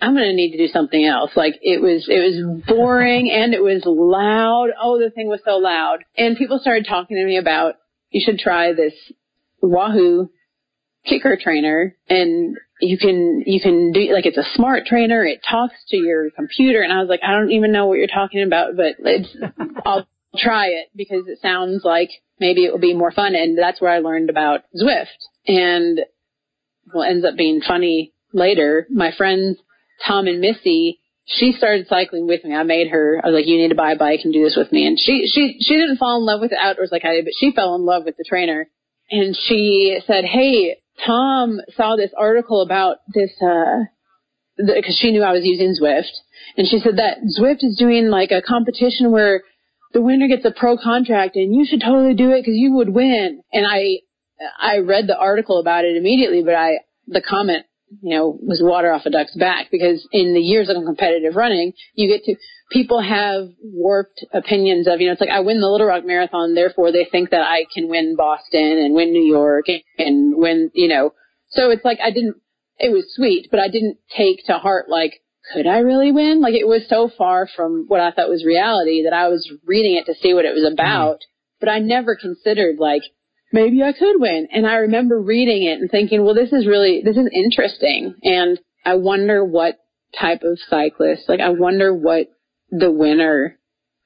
I'm 0.00 0.14
going 0.14 0.28
to 0.28 0.34
need 0.34 0.52
to 0.52 0.58
do 0.58 0.68
something 0.68 1.04
else. 1.04 1.32
Like 1.36 1.58
it 1.62 1.80
was, 1.80 2.06
it 2.08 2.18
was 2.18 2.64
boring 2.66 3.30
and 3.32 3.54
it 3.54 3.62
was 3.62 3.82
loud. 3.84 4.70
Oh, 4.80 4.98
the 4.98 5.10
thing 5.10 5.28
was 5.28 5.40
so 5.44 5.58
loud. 5.58 6.04
And 6.16 6.36
people 6.36 6.58
started 6.58 6.86
talking 6.88 7.16
to 7.16 7.24
me 7.24 7.36
about, 7.36 7.74
you 8.10 8.22
should 8.24 8.38
try 8.38 8.72
this 8.72 8.94
Wahoo 9.62 10.30
KICKR 11.08 11.40
trainer 11.40 11.96
and 12.08 12.56
you 12.80 12.98
can, 12.98 13.42
you 13.46 13.60
can 13.60 13.92
do, 13.92 14.12
like 14.12 14.26
it's 14.26 14.38
a 14.38 14.54
smart 14.54 14.86
trainer. 14.86 15.24
It 15.24 15.40
talks 15.48 15.74
to 15.88 15.96
your 15.96 16.30
computer. 16.30 16.82
And 16.82 16.92
I 16.92 17.00
was 17.00 17.08
like, 17.08 17.20
I 17.22 17.32
don't 17.32 17.52
even 17.52 17.72
know 17.72 17.86
what 17.86 17.98
you're 17.98 18.06
talking 18.06 18.42
about, 18.42 18.76
but 18.76 18.96
it's, 18.98 19.36
I'll 19.84 20.06
try 20.36 20.68
it 20.68 20.88
because 20.96 21.24
it 21.26 21.40
sounds 21.42 21.82
like 21.84 22.10
maybe 22.38 22.64
it 22.64 22.72
will 22.72 22.78
be 22.78 22.94
more 22.94 23.12
fun. 23.12 23.34
And 23.34 23.56
that's 23.58 23.80
where 23.80 23.92
I 23.92 23.98
learned 23.98 24.30
about 24.30 24.62
Zwift 24.74 25.06
and 25.46 26.00
what 26.92 27.10
ends 27.10 27.24
up 27.24 27.36
being 27.36 27.60
funny 27.60 28.12
later. 28.32 28.86
My 28.90 29.12
friends 29.16 29.58
Tom 30.06 30.26
and 30.26 30.40
Missy 30.40 31.00
she 31.30 31.52
started 31.52 31.86
cycling 31.88 32.26
with 32.26 32.44
me. 32.44 32.54
I 32.54 32.62
made 32.64 32.88
her. 32.88 33.20
I 33.22 33.28
was 33.28 33.34
like, 33.34 33.46
"You 33.46 33.56
need 33.56 33.68
to 33.68 33.74
buy 33.74 33.92
a 33.92 33.96
bike 33.96 34.20
and 34.24 34.32
do 34.32 34.42
this 34.42 34.56
with 34.56 34.72
me." 34.72 34.86
And 34.86 34.98
she 34.98 35.26
she 35.26 35.58
she 35.60 35.76
didn't 35.76 35.98
fall 35.98 36.18
in 36.18 36.26
love 36.26 36.40
with 36.40 36.50
the 36.50 36.58
outdoors 36.58 36.90
like 36.90 37.04
I 37.04 37.14
did, 37.14 37.24
but 37.24 37.34
she 37.38 37.52
fell 37.52 37.74
in 37.74 37.84
love 37.84 38.04
with 38.04 38.16
the 38.16 38.24
trainer. 38.28 38.68
And 39.10 39.36
she 39.36 40.00
said, 40.06 40.24
"Hey, 40.24 40.76
Tom 41.06 41.60
saw 41.76 41.96
this 41.96 42.12
article 42.16 42.62
about 42.62 42.98
this 43.14 43.30
uh 43.42 43.84
because 44.56 44.98
she 45.00 45.10
knew 45.10 45.22
I 45.22 45.32
was 45.32 45.44
using 45.44 45.74
Zwift, 45.80 46.12
and 46.56 46.66
she 46.66 46.80
said 46.80 46.98
that 46.98 47.18
Zwift 47.38 47.62
is 47.62 47.76
doing 47.78 48.08
like 48.08 48.30
a 48.30 48.42
competition 48.42 49.10
where 49.10 49.42
the 49.92 50.02
winner 50.02 50.28
gets 50.28 50.44
a 50.44 50.50
pro 50.50 50.76
contract, 50.76 51.36
and 51.36 51.54
you 51.54 51.64
should 51.64 51.80
totally 51.80 52.14
do 52.14 52.30
it 52.32 52.40
because 52.40 52.56
you 52.56 52.72
would 52.74 52.90
win." 52.90 53.42
And 53.52 53.66
I 53.66 54.00
I 54.58 54.78
read 54.78 55.06
the 55.06 55.18
article 55.18 55.60
about 55.60 55.84
it 55.84 55.96
immediately, 55.96 56.42
but 56.42 56.54
I 56.54 56.80
the 57.06 57.22
comment 57.22 57.66
you 58.02 58.16
know, 58.16 58.38
was 58.40 58.60
water 58.62 58.92
off 58.92 59.06
a 59.06 59.10
duck's 59.10 59.34
back 59.34 59.66
because 59.70 60.06
in 60.12 60.34
the 60.34 60.40
years 60.40 60.68
of 60.68 60.76
competitive 60.84 61.34
running, 61.34 61.72
you 61.94 62.08
get 62.08 62.24
to, 62.24 62.36
people 62.70 63.02
have 63.02 63.48
warped 63.62 64.24
opinions 64.32 64.86
of, 64.86 65.00
you 65.00 65.06
know, 65.06 65.12
it's 65.12 65.20
like 65.20 65.30
I 65.30 65.40
win 65.40 65.60
the 65.60 65.68
Little 65.68 65.88
Rock 65.88 66.04
Marathon, 66.04 66.54
therefore 66.54 66.92
they 66.92 67.06
think 67.10 67.30
that 67.30 67.42
I 67.42 67.64
can 67.74 67.88
win 67.88 68.14
Boston 68.16 68.78
and 68.78 68.94
win 68.94 69.12
New 69.12 69.24
York 69.24 69.66
and 69.98 70.36
win, 70.36 70.70
you 70.74 70.88
know, 70.88 71.12
so 71.48 71.70
it's 71.70 71.84
like 71.84 71.98
I 72.02 72.10
didn't, 72.10 72.36
it 72.78 72.92
was 72.92 73.12
sweet, 73.14 73.48
but 73.50 73.60
I 73.60 73.68
didn't 73.68 73.98
take 74.16 74.46
to 74.46 74.58
heart 74.58 74.88
like, 74.88 75.20
could 75.52 75.66
I 75.66 75.78
really 75.78 76.12
win? 76.12 76.40
Like 76.40 76.54
it 76.54 76.66
was 76.66 76.82
so 76.88 77.10
far 77.18 77.48
from 77.56 77.86
what 77.88 78.00
I 78.00 78.12
thought 78.12 78.28
was 78.28 78.44
reality 78.44 79.02
that 79.04 79.12
I 79.12 79.28
was 79.28 79.50
reading 79.66 79.96
it 79.96 80.06
to 80.06 80.14
see 80.20 80.32
what 80.32 80.44
it 80.44 80.54
was 80.54 80.70
about, 80.70 81.16
mm. 81.16 81.24
but 81.58 81.68
I 81.68 81.80
never 81.80 82.14
considered 82.14 82.76
like, 82.78 83.02
maybe 83.52 83.82
I 83.82 83.92
could 83.92 84.20
win. 84.20 84.48
And 84.52 84.66
I 84.66 84.76
remember 84.76 85.20
reading 85.20 85.64
it 85.64 85.80
and 85.80 85.90
thinking, 85.90 86.24
well, 86.24 86.34
this 86.34 86.52
is 86.52 86.66
really, 86.66 87.02
this 87.04 87.16
is 87.16 87.28
interesting. 87.32 88.14
And 88.22 88.58
I 88.84 88.94
wonder 88.94 89.44
what 89.44 89.78
type 90.18 90.42
of 90.42 90.58
cyclist, 90.68 91.28
like 91.28 91.40
I 91.40 91.50
wonder 91.50 91.94
what 91.94 92.26
the 92.70 92.90
winner, 92.90 93.58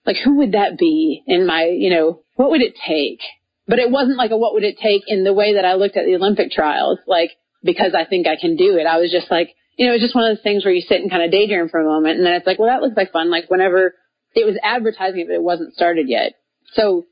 like 0.07 0.17
who 0.23 0.39
would 0.39 0.53
that 0.53 0.79
be 0.79 1.23
in 1.27 1.47
my, 1.47 1.65
you 1.65 1.91
know, 1.91 2.23
what 2.37 2.51
would 2.51 2.63
it 2.63 2.75
take? 2.87 3.21
But 3.67 3.79
it 3.79 3.91
wasn't 3.91 4.19
like 4.19 4.31
a 4.31 4.37
what 4.37 4.55
would 4.55 4.65
it 4.65 4.79
take 4.83 5.03
in 5.07 5.25
the 5.25 5.33
way 5.33 5.55
that 5.55 5.65
I 5.65 5.75
looked 5.75 5.97
at 5.97 6.05
the 6.05 6.17
Olympic 6.17 6.51
trials, 6.51 6.99
like 7.07 7.31
because 7.63 7.95
I 7.95 8.05
think 8.05 8.27
I 8.27 8.37
can 8.39 8.57
do 8.57 8.77
it. 8.77 8.87
I 8.87 8.99
was 8.99 9.11
just 9.11 9.31
like, 9.31 9.55
you 9.77 9.87
know, 9.87 9.93
it 9.93 9.97
was 9.97 10.03
just 10.03 10.15
one 10.15 10.31
of 10.31 10.37
those 10.37 10.43
things 10.43 10.65
where 10.65 10.75
you 10.75 10.83
sit 10.83 11.01
and 11.01 11.11
kind 11.11 11.23
of 11.23 11.31
daydream 11.31 11.69
for 11.69 11.81
a 11.81 11.85
moment 11.85 12.19
and 12.19 12.27
then 12.27 12.35
it's 12.35 12.47
like, 12.47 12.59
well, 12.59 12.69
that 12.69 12.83
looks 12.83 12.97
like 12.97 13.13
fun. 13.13 13.31
Like 13.31 13.51
whenever 13.51 13.95
it 14.35 14.45
was 14.45 14.59
advertising, 14.63 15.27
but 15.27 15.35
it 15.35 15.43
wasn't 15.43 15.75
started 15.75 16.09
yet. 16.09 16.35
So 16.75 17.07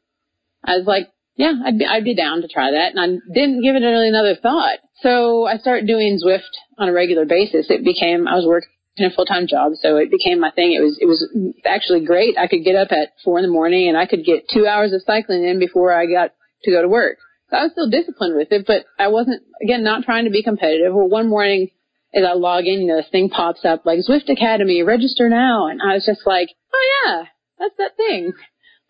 I 0.62 0.76
was 0.76 0.86
like, 0.86 1.08
yeah, 1.42 1.54
I'd 1.66 1.76
be, 1.76 1.84
I'd 1.84 2.04
be 2.04 2.14
down 2.14 2.42
to 2.42 2.48
try 2.48 2.70
that. 2.70 2.94
And 2.94 3.00
I 3.00 3.06
didn't 3.34 3.62
give 3.62 3.74
it 3.74 3.84
really 3.84 4.08
another 4.08 4.36
thought. 4.40 4.78
So 5.00 5.44
I 5.44 5.56
started 5.58 5.88
doing 5.88 6.20
Zwift 6.24 6.54
on 6.78 6.88
a 6.88 6.92
regular 6.92 7.24
basis. 7.24 7.66
It 7.68 7.84
became, 7.84 8.28
I 8.28 8.36
was 8.36 8.46
working 8.46 8.70
in 8.96 9.06
a 9.06 9.10
full-time 9.10 9.48
job, 9.48 9.72
so 9.74 9.96
it 9.96 10.08
became 10.08 10.38
my 10.38 10.52
thing. 10.52 10.70
It 10.70 10.80
was, 10.80 10.96
it 11.00 11.06
was 11.06 11.26
actually 11.66 12.04
great. 12.04 12.38
I 12.38 12.46
could 12.46 12.62
get 12.62 12.76
up 12.76 12.92
at 12.92 13.08
four 13.24 13.38
in 13.38 13.44
the 13.44 13.50
morning 13.50 13.88
and 13.88 13.98
I 13.98 14.06
could 14.06 14.24
get 14.24 14.44
two 14.54 14.68
hours 14.68 14.92
of 14.92 15.02
cycling 15.02 15.42
in 15.42 15.58
before 15.58 15.92
I 15.92 16.06
got 16.06 16.30
to 16.62 16.70
go 16.70 16.80
to 16.80 16.88
work. 16.88 17.18
So 17.50 17.56
I 17.56 17.62
was 17.64 17.72
still 17.72 17.90
disciplined 17.90 18.36
with 18.36 18.52
it, 18.52 18.64
but 18.64 18.84
I 18.96 19.08
wasn't, 19.08 19.42
again, 19.64 19.82
not 19.82 20.04
trying 20.04 20.26
to 20.26 20.30
be 20.30 20.44
competitive. 20.44 20.94
Well, 20.94 21.08
one 21.08 21.28
morning 21.28 21.70
as 22.14 22.22
I 22.22 22.34
log 22.34 22.66
in, 22.66 22.82
you 22.82 22.86
know, 22.86 22.98
this 22.98 23.10
thing 23.10 23.30
pops 23.30 23.64
up 23.64 23.84
like 23.84 23.98
Zwift 24.08 24.30
Academy, 24.30 24.84
register 24.84 25.28
now. 25.28 25.66
And 25.66 25.82
I 25.82 25.94
was 25.94 26.06
just 26.06 26.22
like, 26.24 26.50
oh 26.72 26.84
yeah, 26.94 27.24
that's 27.58 27.74
that 27.78 27.96
thing 27.96 28.32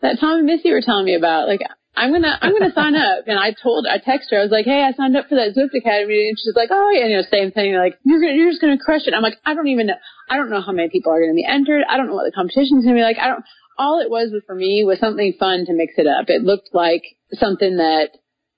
that 0.03 0.19
Tom 0.19 0.39
and 0.39 0.45
Missy 0.45 0.71
were 0.71 0.81
telling 0.85 1.05
me 1.05 1.15
about. 1.15 1.47
Like, 1.47 1.61
I'm 1.95 2.11
gonna 2.11 2.37
I'm 2.41 2.53
gonna 2.53 2.73
sign 2.73 2.95
up. 2.95 3.27
And 3.27 3.37
I 3.37 3.53
told 3.53 3.85
I 3.85 3.97
texted 3.99 4.31
her 4.31 4.39
I 4.39 4.43
was 4.43 4.51
like, 4.51 4.65
hey, 4.65 4.81
I 4.83 4.93
signed 4.93 5.15
up 5.15 5.29
for 5.29 5.35
that 5.35 5.53
Zwift 5.55 5.77
Academy, 5.77 6.27
and 6.27 6.37
she's 6.37 6.55
like, 6.55 6.69
oh 6.71 6.89
yeah, 6.89 7.05
you 7.05 7.15
know, 7.17 7.23
same 7.29 7.51
thing. 7.51 7.75
Like 7.75 7.99
you're 8.03 8.19
gonna, 8.19 8.33
you're 8.33 8.49
just 8.49 8.61
gonna 8.61 8.77
crush 8.77 9.05
it. 9.05 9.13
I'm 9.13 9.21
like, 9.21 9.37
I 9.45 9.53
don't 9.53 9.67
even 9.67 9.87
know. 9.87 9.99
I 10.29 10.37
don't 10.37 10.49
know 10.49 10.61
how 10.61 10.71
many 10.71 10.89
people 10.89 11.11
are 11.11 11.21
gonna 11.21 11.35
be 11.35 11.45
entered. 11.45 11.83
I 11.87 11.97
don't 11.97 12.07
know 12.07 12.15
what 12.15 12.25
the 12.25 12.35
competition's 12.35 12.85
gonna 12.85 12.97
be 12.97 13.03
like. 13.03 13.17
I 13.19 13.27
don't. 13.27 13.45
All 13.77 14.01
it 14.01 14.09
was 14.09 14.33
for 14.45 14.55
me 14.55 14.83
was 14.85 14.99
something 14.99 15.33
fun 15.39 15.65
to 15.65 15.73
mix 15.73 15.93
it 15.97 16.07
up. 16.07 16.29
It 16.29 16.43
looked 16.43 16.69
like 16.73 17.03
something 17.33 17.77
that 17.77 18.09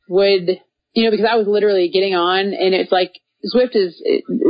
would, 0.09 0.59
you 0.93 1.03
know, 1.03 1.11
because 1.11 1.27
I 1.29 1.35
was 1.35 1.47
literally 1.47 1.89
getting 1.89 2.15
on, 2.15 2.53
and 2.53 2.75
it's 2.75 2.91
like 2.91 3.11
Zwift 3.53 3.75
is 3.75 4.01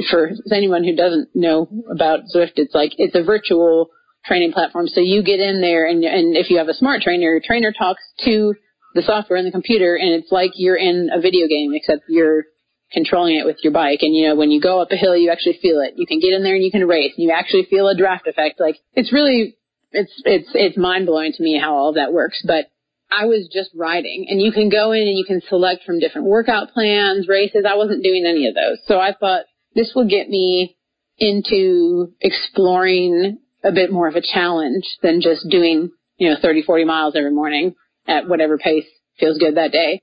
for 0.10 0.32
anyone 0.52 0.84
who 0.84 0.96
doesn't 0.96 1.30
know 1.34 1.68
about 1.92 2.22
Zwift, 2.34 2.54
it's 2.58 2.74
like 2.74 2.94
it's 2.98 3.16
a 3.16 3.24
virtual 3.24 3.90
training 4.26 4.54
platform. 4.54 4.88
So 4.88 5.02
you 5.02 5.24
get 5.24 5.40
in 5.40 5.62
there, 5.62 5.86
and 5.88 6.04
and 6.04 6.38
if 6.38 6.50
you 6.50 6.58
have 6.58 6.68
a 6.68 6.74
smart 6.74 7.02
trainer, 7.02 7.32
your 7.32 7.42
trainer 7.44 7.74
talks 7.78 8.04
to 8.26 8.54
the 8.96 9.04
software 9.04 9.38
in 9.38 9.46
the 9.46 9.52
computer 9.52 9.96
and 9.96 10.10
it's 10.10 10.32
like 10.32 10.52
you're 10.56 10.78
in 10.78 11.10
a 11.14 11.22
video 11.22 11.48
game 11.48 11.72
except 11.74 12.04
you're 12.08 12.46
controlling 12.92 13.36
it 13.36 13.46
with 13.46 13.58
your 13.62 13.74
bike. 13.74 14.00
And 14.02 14.16
you 14.16 14.28
know 14.28 14.36
when 14.36 14.52
you 14.52 14.62
go 14.62 14.82
up 14.82 14.92
a 14.92 14.96
hill 14.96 15.16
you 15.16 15.30
actually 15.30 15.60
feel 15.62 15.82
it. 15.82 15.94
You 15.98 16.08
can 16.08 16.20
get 16.20 16.34
in 16.34 16.44
there 16.44 16.56
and 16.56 16.64
you 16.64 16.72
can 16.72 16.88
race. 16.88 17.12
And 17.16 17.24
you 17.24 17.32
actually 17.32 17.68
feel 17.70 17.88
a 17.88 17.96
draft 17.96 18.26
effect. 18.26 18.60
Like 18.60 18.78
it's 18.94 19.14
really 19.14 19.58
it's 19.92 20.12
it's 20.24 20.50
it's 20.54 20.78
mind 20.78 21.06
blowing 21.06 21.34
to 21.34 21.44
me 21.44 21.60
how 21.60 21.76
all 21.76 21.90
of 21.90 21.96
that 21.96 22.14
works. 22.14 22.42
But 22.48 22.72
I 23.12 23.26
was 23.26 23.50
just 23.52 23.70
riding 23.76 24.28
and 24.30 24.42
you 24.42 24.52
can 24.52 24.70
go 24.70 24.94
in 24.94 25.02
and 25.02 25.18
you 25.18 25.26
can 25.26 25.42
select 25.48 25.84
from 25.84 26.00
different 26.00 26.28
workout 26.28 26.72
plans 26.72 27.28
races. 27.28 27.66
I 27.70 27.76
wasn't 27.76 28.04
doing 28.04 28.26
any 28.26 28.48
of 28.48 28.56
those. 28.56 28.80
So 28.88 28.98
I 28.98 29.14
thought 29.14 29.44
this 29.76 29.92
will 29.94 30.08
get 30.08 30.30
me 30.30 30.78
into 31.18 32.14
exploring 32.22 33.40
a 33.64 33.72
bit 33.74 33.92
more 33.92 34.08
of 34.08 34.16
a 34.16 34.22
challenge 34.22 34.86
than 35.04 35.20
just 35.22 35.48
doing 35.50 35.92
you 36.18 36.30
know 36.30 36.38
30 36.42 36.64
40 36.64 36.86
miles 36.86 37.16
every 37.18 37.32
morning 37.32 37.76
at 38.08 38.28
whatever 38.28 38.58
pace 38.58 38.86
feels 39.20 39.38
good 39.38 39.56
that 39.56 39.72
day. 39.72 40.02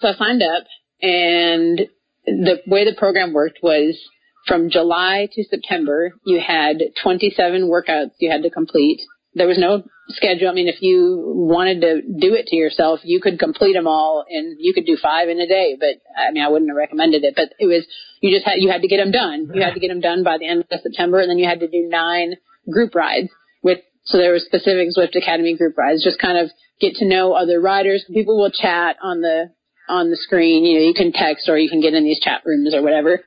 So 0.00 0.08
I 0.08 0.14
signed 0.14 0.42
up 0.42 0.64
and 1.00 1.88
the 2.26 2.60
way 2.66 2.84
the 2.84 2.96
program 2.96 3.32
worked 3.32 3.60
was 3.62 3.98
from 4.46 4.70
July 4.70 5.28
to 5.32 5.44
September, 5.44 6.12
you 6.24 6.40
had 6.40 6.78
27 7.02 7.68
workouts 7.68 8.12
you 8.18 8.30
had 8.30 8.42
to 8.42 8.50
complete. 8.50 9.00
There 9.34 9.46
was 9.46 9.58
no 9.58 9.82
schedule. 10.08 10.48
I 10.48 10.54
mean, 10.54 10.68
if 10.68 10.80
you 10.80 11.22
wanted 11.36 11.82
to 11.82 12.00
do 12.00 12.34
it 12.34 12.46
to 12.46 12.56
yourself, 12.56 13.00
you 13.04 13.20
could 13.20 13.38
complete 13.38 13.74
them 13.74 13.86
all 13.86 14.24
and 14.28 14.56
you 14.58 14.72
could 14.72 14.86
do 14.86 14.96
five 15.00 15.28
in 15.28 15.38
a 15.38 15.46
day, 15.46 15.76
but 15.78 16.00
I 16.16 16.32
mean, 16.32 16.42
I 16.42 16.48
wouldn't 16.48 16.70
have 16.70 16.76
recommended 16.76 17.24
it, 17.24 17.34
but 17.36 17.52
it 17.58 17.66
was, 17.66 17.86
you 18.20 18.34
just 18.34 18.46
had, 18.46 18.54
you 18.56 18.70
had 18.70 18.82
to 18.82 18.88
get 18.88 18.96
them 18.96 19.12
done. 19.12 19.50
You 19.52 19.62
had 19.62 19.74
to 19.74 19.80
get 19.80 19.88
them 19.88 20.00
done 20.00 20.24
by 20.24 20.38
the 20.38 20.48
end 20.48 20.64
of 20.70 20.80
September 20.80 21.20
and 21.20 21.30
then 21.30 21.38
you 21.38 21.46
had 21.46 21.60
to 21.60 21.68
do 21.68 21.86
nine 21.88 22.34
group 22.70 22.94
rides 22.94 23.28
with, 23.62 23.80
so 24.04 24.16
there 24.16 24.32
was 24.32 24.44
specific 24.44 24.88
Zwift 24.96 25.14
Academy 25.14 25.56
group 25.56 25.76
rides, 25.76 26.02
just 26.02 26.18
kind 26.18 26.38
of 26.38 26.50
get 26.80 26.96
to 26.96 27.06
know 27.06 27.32
other 27.32 27.60
riders. 27.60 28.04
People 28.12 28.38
will 28.38 28.50
chat 28.50 28.96
on 29.02 29.20
the 29.20 29.50
on 29.88 30.10
the 30.10 30.16
screen. 30.16 30.64
You 30.64 30.78
know, 30.78 30.86
you 30.86 30.94
can 30.94 31.12
text 31.12 31.48
or 31.48 31.58
you 31.58 31.68
can 31.70 31.80
get 31.80 31.94
in 31.94 32.04
these 32.04 32.20
chat 32.20 32.42
rooms 32.44 32.74
or 32.74 32.82
whatever. 32.82 33.24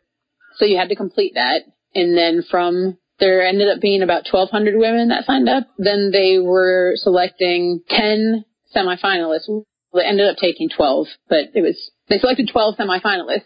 So 0.57 0.65
you 0.65 0.77
had 0.77 0.89
to 0.89 0.95
complete 0.95 1.33
that, 1.35 1.61
and 1.95 2.17
then 2.17 2.43
from 2.49 2.97
there 3.19 3.45
ended 3.45 3.69
up 3.69 3.79
being 3.79 4.01
about 4.01 4.25
1,200 4.29 4.77
women 4.77 5.09
that 5.09 5.25
signed 5.25 5.47
up. 5.47 5.67
Then 5.77 6.09
they 6.11 6.39
were 6.39 6.93
selecting 6.95 7.81
10 7.87 8.43
semifinalists. 8.75 9.63
They 9.93 10.05
ended 10.05 10.27
up 10.27 10.37
taking 10.37 10.69
12, 10.75 11.07
but 11.29 11.45
it 11.53 11.61
was 11.61 11.91
they 12.09 12.17
selected 12.17 12.49
12 12.51 12.75
semifinalists. 12.75 13.45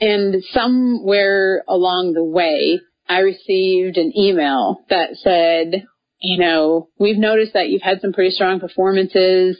And 0.00 0.42
somewhere 0.52 1.64
along 1.68 2.12
the 2.12 2.24
way, 2.24 2.80
I 3.08 3.20
received 3.20 3.96
an 3.96 4.12
email 4.16 4.84
that 4.88 5.16
said, 5.16 5.84
you 6.20 6.38
know, 6.38 6.88
we've 6.98 7.18
noticed 7.18 7.52
that 7.54 7.68
you've 7.68 7.82
had 7.82 8.00
some 8.00 8.12
pretty 8.12 8.30
strong 8.30 8.60
performances. 8.60 9.58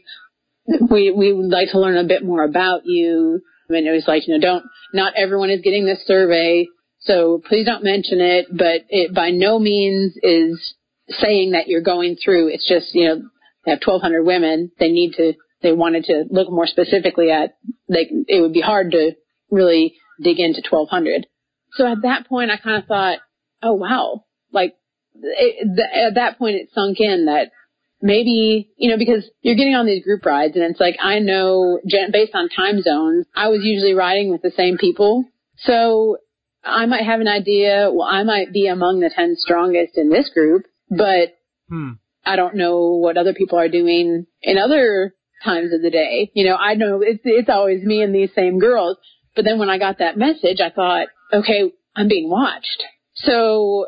We, 0.91 1.11
we 1.11 1.33
would 1.33 1.51
like 1.51 1.71
to 1.71 1.81
learn 1.81 1.97
a 1.97 2.05
bit 2.05 2.25
more 2.25 2.45
about 2.45 2.83
you. 2.85 3.41
I 3.69 3.73
mean, 3.73 3.87
it 3.87 3.91
was 3.91 4.05
like, 4.07 4.27
you 4.27 4.35
know, 4.35 4.41
don't, 4.41 4.65
not 4.93 5.15
everyone 5.17 5.51
is 5.51 5.61
getting 5.63 5.87
this 5.87 6.05
survey. 6.07 6.67
So 7.01 7.41
please 7.49 7.65
don't 7.65 7.85
mention 7.85 8.21
it, 8.21 8.47
but 8.51 8.83
it 8.89 9.15
by 9.15 9.31
no 9.31 9.59
means 9.59 10.15
is 10.23 10.75
saying 11.09 11.53
that 11.53 11.69
you're 11.69 11.83
going 11.83 12.17
through. 12.23 12.49
It's 12.49 12.69
just, 12.69 12.95
you 12.95 13.07
know, 13.07 13.23
they 13.65 13.71
have 13.71 13.81
1200 13.85 14.23
women. 14.25 14.73
They 14.79 14.91
need 14.91 15.13
to, 15.15 15.35
they 15.63 15.73
wanted 15.73 16.05
to 16.05 16.25
look 16.31 16.51
more 16.51 16.67
specifically 16.67 17.31
at, 17.31 17.57
like, 17.89 18.09
it 18.27 18.41
would 18.41 18.53
be 18.53 18.61
hard 18.61 18.93
to 18.93 19.13
really 19.51 19.97
dig 20.21 20.39
into 20.39 20.63
1200. 20.69 21.27
So 21.73 21.87
at 21.87 22.03
that 22.03 22.27
point, 22.27 22.51
I 22.51 22.57
kind 22.57 22.83
of 22.83 22.89
thought, 22.89 23.19
oh 23.63 23.75
wow, 23.75 24.25
like 24.53 24.75
it, 25.23 25.81
at 26.09 26.15
that 26.15 26.39
point 26.39 26.57
it 26.57 26.69
sunk 26.75 27.01
in 27.01 27.27
that 27.27 27.51
maybe, 28.01 28.71
you 28.77 28.91
know, 28.91 28.99
because 28.99 29.29
you're 29.41 29.57
getting 29.57 29.75
on 29.75 29.87
these 29.87 30.05
group 30.05 30.25
rides 30.25 30.55
and 30.55 30.65
it's 30.65 30.81
like, 30.81 30.97
I 31.01 31.19
know 31.19 31.81
based 32.13 32.35
on 32.35 32.49
time 32.49 32.83
zones, 32.83 33.27
I 33.35 33.49
was 33.49 33.61
usually 33.63 33.95
riding 33.95 34.31
with 34.31 34.43
the 34.43 34.53
same 34.57 34.79
people. 34.79 35.25
So 35.59 36.19
I 36.65 36.87
might 36.87 37.05
have 37.05 37.21
an 37.21 37.29
idea, 37.29 37.91
well, 37.93 38.07
I 38.07 38.23
might 38.23 38.53
be 38.53 38.67
among 38.67 39.01
the 39.01 39.11
10 39.15 39.37
strongest 39.39 39.97
in 39.97 40.11
this 40.11 40.31
group, 40.33 40.65
but 40.91 41.37
hmm. 41.69 41.93
I 42.25 42.37
don't 42.37 42.57
know 42.57 42.95
what 42.97 43.17
other 43.17 43.35
people 43.35 43.59
are 43.59 43.69
doing 43.69 44.27
in 44.43 44.59
other 44.59 45.15
times 45.45 45.73
of 45.73 45.83
the 45.83 45.91
day. 45.91 46.31
You 46.35 46.47
know, 46.47 46.57
I 46.57 46.75
know 46.75 47.01
it's, 47.03 47.23
it's 47.25 47.49
always 47.49 47.83
me 47.85 48.03
and 48.03 48.15
these 48.15 48.31
same 48.35 48.59
girls. 48.59 48.97
But 49.35 49.45
then 49.45 49.59
when 49.59 49.71
I 49.71 49.79
got 49.79 49.99
that 49.99 50.19
message, 50.19 50.61
I 50.61 50.71
thought, 50.71 51.09
okay, 51.33 51.73
I'm 51.95 52.09
being 52.09 52.29
watched. 52.29 52.83
So 53.15 53.87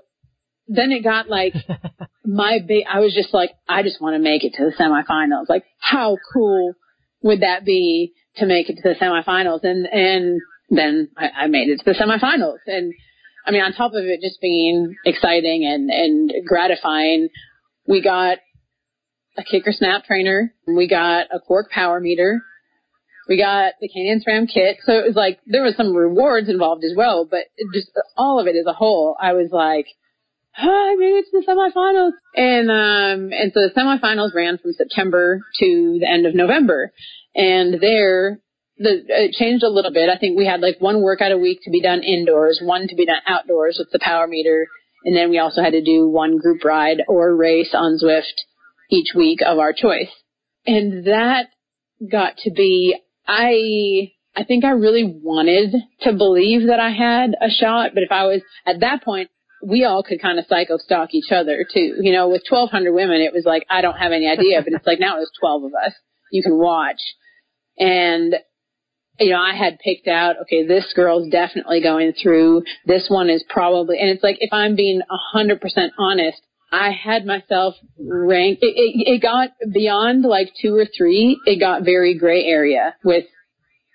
then 0.70 0.92
it 0.92 1.02
got 1.02 1.28
like 1.28 1.54
my 2.24 2.60
big, 2.66 2.84
I 2.90 3.00
was 3.00 3.14
just 3.14 3.34
like, 3.34 3.50
I 3.68 3.82
just 3.82 4.00
want 4.00 4.14
to 4.14 4.22
make 4.22 4.44
it 4.44 4.54
to 4.54 4.64
the 4.64 4.72
semifinals. 4.72 5.48
Like, 5.48 5.64
how 5.78 6.16
cool 6.32 6.74
would 7.22 7.40
that 7.40 7.64
be 7.64 8.12
to 8.36 8.46
make 8.46 8.70
it 8.70 8.76
to 8.76 8.82
the 8.82 8.94
semifinals? 8.94 9.64
And, 9.64 9.86
and 9.86 10.40
then 10.70 11.08
I, 11.16 11.42
I 11.42 11.46
made 11.48 11.68
it 11.68 11.78
to 11.78 11.92
the 11.92 11.98
semifinals 11.98 12.58
and 12.66 12.94
I 13.46 13.52
mean, 13.52 13.62
on 13.62 13.72
top 13.72 13.92
of 13.94 14.04
it 14.04 14.20
just 14.20 14.40
being 14.40 14.96
exciting 15.04 15.64
and, 15.64 15.90
and 15.90 16.46
gratifying, 16.46 17.30
we 17.86 18.02
got 18.02 18.38
a 19.38 19.42
KICKR 19.42 19.72
SNAP 19.72 20.04
trainer. 20.04 20.54
We 20.66 20.86
got 20.86 21.26
a 21.32 21.40
Quarq 21.40 21.70
power 21.70 22.00
meter. 22.00 22.42
We 23.28 23.38
got 23.38 23.74
the 23.80 23.88
Canyon 23.88 24.22
SRAM 24.26 24.46
kit. 24.52 24.78
So 24.84 24.92
it 24.92 25.06
was 25.06 25.16
like, 25.16 25.40
there 25.46 25.62
was 25.62 25.74
some 25.76 25.94
rewards 25.94 26.48
involved 26.48 26.84
as 26.84 26.92
well, 26.94 27.26
but 27.28 27.44
just 27.72 27.88
all 28.16 28.38
of 28.38 28.46
it 28.46 28.56
as 28.56 28.66
a 28.66 28.72
whole, 28.72 29.16
I 29.20 29.32
was 29.32 29.48
like, 29.50 29.86
I 30.56 30.96
made 30.98 31.14
it 31.14 31.26
to 31.30 31.40
the 31.40 31.46
semifinals. 31.46 32.12
And, 32.34 32.70
um, 32.70 33.32
and 33.32 33.52
so 33.52 33.60
the 33.60 33.72
semifinals 33.76 34.34
ran 34.34 34.58
from 34.58 34.72
September 34.72 35.40
to 35.60 35.98
the 36.00 36.08
end 36.08 36.26
of 36.26 36.34
November. 36.34 36.92
And 37.34 37.80
there, 37.80 38.40
the, 38.78 39.02
it 39.06 39.32
changed 39.32 39.62
a 39.62 39.70
little 39.70 39.92
bit. 39.92 40.08
I 40.08 40.18
think 40.18 40.36
we 40.36 40.46
had 40.46 40.60
like 40.60 40.80
one 40.80 41.02
workout 41.02 41.32
a 41.32 41.38
week 41.38 41.60
to 41.64 41.70
be 41.70 41.80
done 41.80 42.02
indoors, 42.02 42.60
one 42.62 42.88
to 42.88 42.96
be 42.96 43.06
done 43.06 43.20
outdoors 43.26 43.76
with 43.78 43.90
the 43.92 44.00
power 44.02 44.26
meter. 44.26 44.66
And 45.04 45.16
then 45.16 45.30
we 45.30 45.38
also 45.38 45.62
had 45.62 45.72
to 45.72 45.82
do 45.82 46.08
one 46.08 46.38
group 46.38 46.64
ride 46.64 47.02
or 47.08 47.34
race 47.34 47.74
on 47.74 47.98
Zwift 48.02 48.44
each 48.90 49.14
week 49.14 49.40
of 49.46 49.58
our 49.58 49.72
choice. 49.72 50.10
And 50.66 51.06
that 51.06 51.46
got 52.10 52.36
to 52.38 52.50
be, 52.50 52.96
I, 53.26 54.12
I 54.36 54.44
think 54.44 54.64
I 54.64 54.70
really 54.70 55.04
wanted 55.04 55.74
to 56.02 56.12
believe 56.12 56.66
that 56.68 56.80
I 56.80 56.90
had 56.90 57.34
a 57.40 57.48
shot, 57.50 57.90
but 57.94 58.02
if 58.02 58.12
I 58.12 58.24
was 58.24 58.42
at 58.66 58.80
that 58.80 59.02
point, 59.04 59.30
we 59.62 59.84
all 59.84 60.02
could 60.02 60.20
kind 60.20 60.38
of 60.38 60.46
psycho 60.48 60.78
stalk 60.78 61.10
each 61.12 61.32
other 61.32 61.66
too. 61.72 61.96
You 62.00 62.12
know, 62.12 62.28
with 62.28 62.42
1200 62.48 62.92
women, 62.92 63.20
it 63.20 63.32
was 63.32 63.44
like, 63.44 63.66
I 63.70 63.80
don't 63.80 63.96
have 63.96 64.12
any 64.12 64.28
idea, 64.28 64.62
but 64.62 64.72
it's 64.72 64.86
like 64.86 65.00
now 65.00 65.16
there's 65.16 65.30
12 65.40 65.64
of 65.64 65.72
us. 65.86 65.92
You 66.32 66.42
can 66.42 66.58
watch. 66.58 67.00
And, 67.78 68.34
you 69.18 69.30
know, 69.30 69.40
I 69.40 69.54
had 69.54 69.78
picked 69.78 70.08
out, 70.08 70.36
okay, 70.42 70.66
this 70.66 70.92
girl's 70.94 71.30
definitely 71.30 71.82
going 71.82 72.12
through. 72.22 72.62
This 72.86 73.06
one 73.08 73.28
is 73.28 73.44
probably, 73.48 73.98
and 73.98 74.08
it's 74.08 74.22
like, 74.22 74.36
if 74.40 74.52
I'm 74.52 74.76
being 74.76 75.00
100% 75.34 75.60
honest, 75.98 76.40
I 76.72 76.90
had 76.92 77.26
myself 77.26 77.74
ranked. 77.98 78.62
It, 78.62 78.74
it, 78.76 79.14
it 79.14 79.22
got 79.22 79.50
beyond 79.72 80.24
like 80.24 80.52
two 80.60 80.76
or 80.76 80.86
three. 80.96 81.40
It 81.44 81.58
got 81.58 81.84
very 81.84 82.16
gray 82.16 82.44
area 82.44 82.94
with 83.02 83.24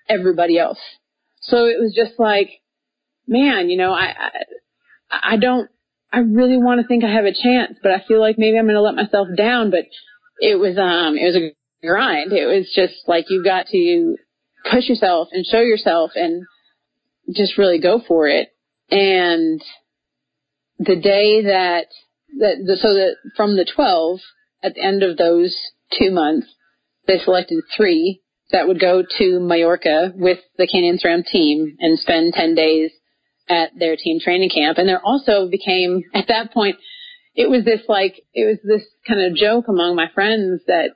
everybody 0.08 0.58
else. 0.58 0.78
So 1.40 1.66
it 1.66 1.80
was 1.80 1.94
just 1.96 2.18
like, 2.18 2.50
man, 3.26 3.70
you 3.70 3.78
know, 3.78 3.92
I, 3.92 4.04
I, 4.04 4.30
I 5.10 5.36
don't, 5.36 5.70
I 6.12 6.20
really 6.20 6.56
want 6.56 6.80
to 6.80 6.86
think 6.86 7.04
I 7.04 7.12
have 7.12 7.24
a 7.24 7.32
chance, 7.32 7.78
but 7.82 7.92
I 7.92 8.02
feel 8.06 8.20
like 8.20 8.38
maybe 8.38 8.58
I'm 8.58 8.64
going 8.64 8.74
to 8.74 8.82
let 8.82 8.94
myself 8.94 9.28
down. 9.36 9.70
But 9.70 9.86
it 10.40 10.58
was, 10.58 10.78
um, 10.78 11.16
it 11.16 11.26
was 11.26 11.36
a 11.36 11.86
grind. 11.86 12.32
It 12.32 12.46
was 12.46 12.70
just 12.74 12.94
like 13.06 13.26
you've 13.28 13.44
got 13.44 13.66
to 13.68 14.16
push 14.70 14.88
yourself 14.88 15.28
and 15.32 15.44
show 15.46 15.60
yourself 15.60 16.12
and 16.14 16.44
just 17.34 17.58
really 17.58 17.80
go 17.80 18.00
for 18.06 18.28
it. 18.28 18.48
And 18.90 19.60
the 20.78 20.96
day 20.96 21.42
that 21.42 21.86
that 22.38 22.56
the, 22.64 22.76
so 22.76 22.94
that 22.94 23.16
from 23.36 23.56
the 23.56 23.66
12 23.74 24.20
at 24.62 24.74
the 24.74 24.82
end 24.82 25.02
of 25.02 25.16
those 25.16 25.56
two 25.98 26.10
months, 26.10 26.46
they 27.06 27.18
selected 27.18 27.62
three 27.76 28.22
that 28.52 28.68
would 28.68 28.80
go 28.80 29.02
to 29.18 29.40
Mallorca 29.40 30.12
with 30.14 30.38
the 30.56 30.66
Canyon 30.66 30.98
SRAM 31.02 31.24
team 31.24 31.76
and 31.80 31.98
spend 31.98 32.34
10 32.34 32.54
days 32.54 32.90
at 33.48 33.70
their 33.78 33.96
team 33.96 34.18
training 34.20 34.50
camp. 34.50 34.78
And 34.78 34.88
there 34.88 35.04
also 35.04 35.48
became, 35.48 36.02
at 36.14 36.28
that 36.28 36.52
point, 36.52 36.76
it 37.34 37.50
was 37.50 37.64
this 37.64 37.82
like, 37.86 38.22
it 38.32 38.46
was 38.46 38.58
this 38.64 38.86
kind 39.06 39.20
of 39.20 39.36
joke 39.36 39.66
among 39.68 39.94
my 39.94 40.06
friends 40.14 40.62
that 40.66 40.92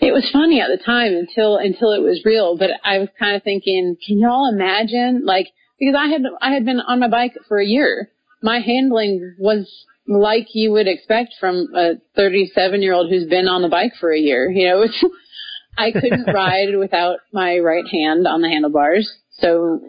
it 0.00 0.12
was 0.12 0.28
funny 0.32 0.60
at 0.60 0.68
the 0.68 0.82
time 0.82 1.14
until, 1.14 1.56
until 1.56 1.90
it 1.90 2.02
was 2.02 2.22
real. 2.24 2.56
But 2.56 2.70
I 2.84 2.98
was 2.98 3.08
kind 3.18 3.34
of 3.34 3.42
thinking, 3.42 3.96
can 4.06 4.20
y'all 4.20 4.48
imagine? 4.52 5.22
Like, 5.24 5.48
because 5.80 5.96
I 5.98 6.06
had, 6.06 6.22
I 6.40 6.52
had 6.52 6.64
been 6.64 6.80
on 6.80 7.00
my 7.00 7.08
bike 7.08 7.34
for 7.48 7.58
a 7.58 7.66
year. 7.66 8.10
My 8.40 8.60
handling 8.60 9.34
was 9.38 9.68
like 10.06 10.48
you 10.52 10.70
would 10.72 10.86
expect 10.86 11.34
from 11.40 11.68
a 11.74 11.94
37 12.14 12.82
year 12.82 12.92
old 12.92 13.10
who's 13.10 13.26
been 13.26 13.48
on 13.48 13.62
the 13.62 13.68
bike 13.68 13.92
for 13.98 14.12
a 14.12 14.18
year. 14.18 14.50
You 14.50 14.68
know, 14.68 14.82
it's, 14.82 15.04
I 15.78 15.90
couldn't 15.90 16.26
ride 16.32 16.76
without 16.78 17.18
my 17.32 17.58
right 17.58 17.86
hand 17.90 18.26
on 18.26 18.42
the 18.42 18.48
handlebars. 18.48 19.10
So 19.38 19.80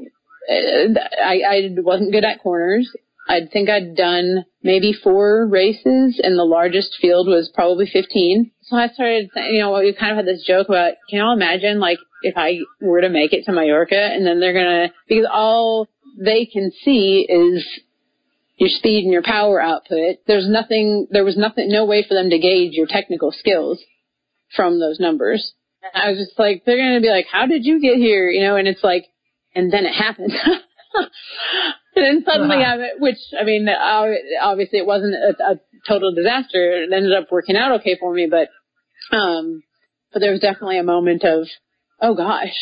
I, 0.49 1.41
I 1.47 1.69
wasn't 1.77 2.11
good 2.11 2.25
at 2.25 2.41
corners. 2.41 2.89
I 3.27 3.41
think 3.51 3.69
I'd 3.69 3.95
done 3.95 4.45
maybe 4.61 4.93
four 4.93 5.47
races 5.47 6.19
and 6.21 6.37
the 6.37 6.43
largest 6.43 6.97
field 7.01 7.27
was 7.27 7.51
probably 7.53 7.87
15. 7.91 8.51
So 8.61 8.75
I 8.77 8.87
started, 8.89 9.29
you 9.35 9.59
know, 9.59 9.73
we 9.73 9.93
kind 9.93 10.11
of 10.11 10.17
had 10.17 10.27
this 10.27 10.45
joke 10.45 10.69
about, 10.69 10.93
can 11.09 11.17
you 11.17 11.23
all 11.23 11.33
imagine 11.33 11.79
like 11.79 11.97
if 12.21 12.35
I 12.37 12.59
were 12.81 13.01
to 13.01 13.09
make 13.09 13.33
it 13.33 13.45
to 13.45 13.51
Mallorca 13.51 13.95
and 13.95 14.25
then 14.25 14.39
they're 14.39 14.53
going 14.53 14.89
to, 14.89 14.93
because 15.07 15.27
all 15.31 15.87
they 16.19 16.45
can 16.45 16.71
see 16.83 17.25
is 17.27 17.65
your 18.57 18.69
speed 18.69 19.03
and 19.03 19.11
your 19.11 19.23
power 19.23 19.59
output. 19.59 20.17
There's 20.27 20.47
nothing, 20.47 21.07
there 21.09 21.25
was 21.25 21.35
nothing, 21.35 21.69
no 21.69 21.85
way 21.85 22.05
for 22.07 22.13
them 22.13 22.29
to 22.29 22.37
gauge 22.37 22.73
your 22.73 22.87
technical 22.87 23.31
skills 23.31 23.81
from 24.55 24.79
those 24.79 24.99
numbers. 24.99 25.53
I 25.93 26.09
was 26.09 26.19
just 26.19 26.39
like, 26.39 26.63
they're 26.65 26.77
going 26.77 26.95
to 26.95 27.01
be 27.01 27.09
like, 27.09 27.27
how 27.31 27.47
did 27.47 27.65
you 27.65 27.81
get 27.81 27.97
here? 27.97 28.29
You 28.29 28.43
know, 28.43 28.55
and 28.55 28.67
it's 28.67 28.83
like, 28.83 29.05
and 29.55 29.71
then 29.71 29.85
it 29.85 29.93
happened. 29.93 30.33
and 30.95 32.05
then 32.05 32.23
suddenly 32.25 32.57
uh-huh. 32.57 32.83
I, 32.83 32.99
which, 32.99 33.17
I 33.39 33.43
mean, 33.43 33.67
obviously 33.69 34.79
it 34.79 34.85
wasn't 34.85 35.15
a, 35.15 35.43
a 35.43 35.59
total 35.87 36.13
disaster. 36.13 36.83
It 36.83 36.93
ended 36.93 37.13
up 37.13 37.31
working 37.31 37.55
out 37.55 37.79
okay 37.79 37.97
for 37.99 38.13
me, 38.13 38.29
but, 38.29 38.49
um, 39.15 39.63
but 40.13 40.19
there 40.19 40.31
was 40.31 40.41
definitely 40.41 40.79
a 40.79 40.83
moment 40.83 41.23
of, 41.23 41.47
oh 42.01 42.15
gosh, 42.15 42.55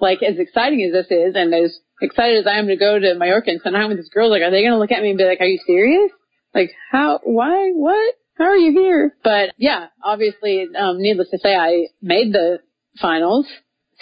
like 0.00 0.22
as 0.22 0.38
exciting 0.38 0.82
as 0.82 0.92
this 0.92 1.10
is 1.10 1.34
and 1.36 1.54
as 1.54 1.78
excited 2.02 2.38
as 2.38 2.46
I 2.46 2.58
am 2.58 2.66
to 2.68 2.76
go 2.76 2.98
to 2.98 3.14
Mallorca 3.14 3.50
and 3.50 3.60
spend 3.60 3.74
time 3.74 3.88
with 3.88 3.98
these 3.98 4.10
girls, 4.10 4.30
like, 4.30 4.42
are 4.42 4.50
they 4.50 4.62
going 4.62 4.72
to 4.72 4.78
look 4.78 4.92
at 4.92 5.02
me 5.02 5.10
and 5.10 5.18
be 5.18 5.24
like, 5.24 5.40
are 5.40 5.46
you 5.46 5.60
serious? 5.66 6.10
Like, 6.54 6.72
how, 6.90 7.20
why, 7.22 7.70
what? 7.72 8.14
How 8.36 8.46
are 8.46 8.56
you 8.56 8.72
here? 8.72 9.14
But 9.22 9.50
yeah, 9.58 9.88
obviously, 10.02 10.66
um, 10.78 10.98
needless 10.98 11.28
to 11.30 11.38
say, 11.38 11.54
I 11.54 11.88
made 12.00 12.32
the 12.32 12.60
finals, 12.98 13.46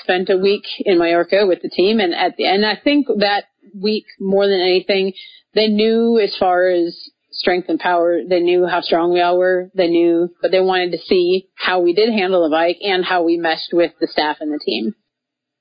spent 0.02 0.30
a 0.30 0.38
week 0.38 0.64
in 0.80 0.98
Mallorca 0.98 1.46
with 1.46 1.60
the 1.62 1.70
team, 1.70 2.00
and 2.00 2.14
at 2.14 2.36
the 2.36 2.46
end, 2.46 2.64
I 2.64 2.76
think 2.76 3.06
that 3.18 3.44
week 3.74 4.04
more 4.20 4.46
than 4.46 4.60
anything, 4.60 5.12
they 5.54 5.68
knew 5.68 6.18
as 6.18 6.36
far 6.36 6.68
as 6.68 6.96
strength 7.30 7.68
and 7.68 7.78
power, 7.78 8.20
they 8.28 8.40
knew 8.40 8.66
how 8.66 8.80
strong 8.80 9.12
we 9.12 9.20
all 9.20 9.38
were. 9.38 9.70
They 9.74 9.88
knew, 9.88 10.30
but 10.42 10.50
they 10.50 10.60
wanted 10.60 10.92
to 10.92 10.98
see 10.98 11.48
how 11.54 11.80
we 11.80 11.94
did 11.94 12.10
handle 12.10 12.42
the 12.42 12.54
bike 12.54 12.78
and 12.82 13.04
how 13.04 13.22
we 13.22 13.36
meshed 13.36 13.72
with 13.72 13.92
the 14.00 14.06
staff 14.06 14.38
and 14.40 14.52
the 14.52 14.60
team. 14.64 14.94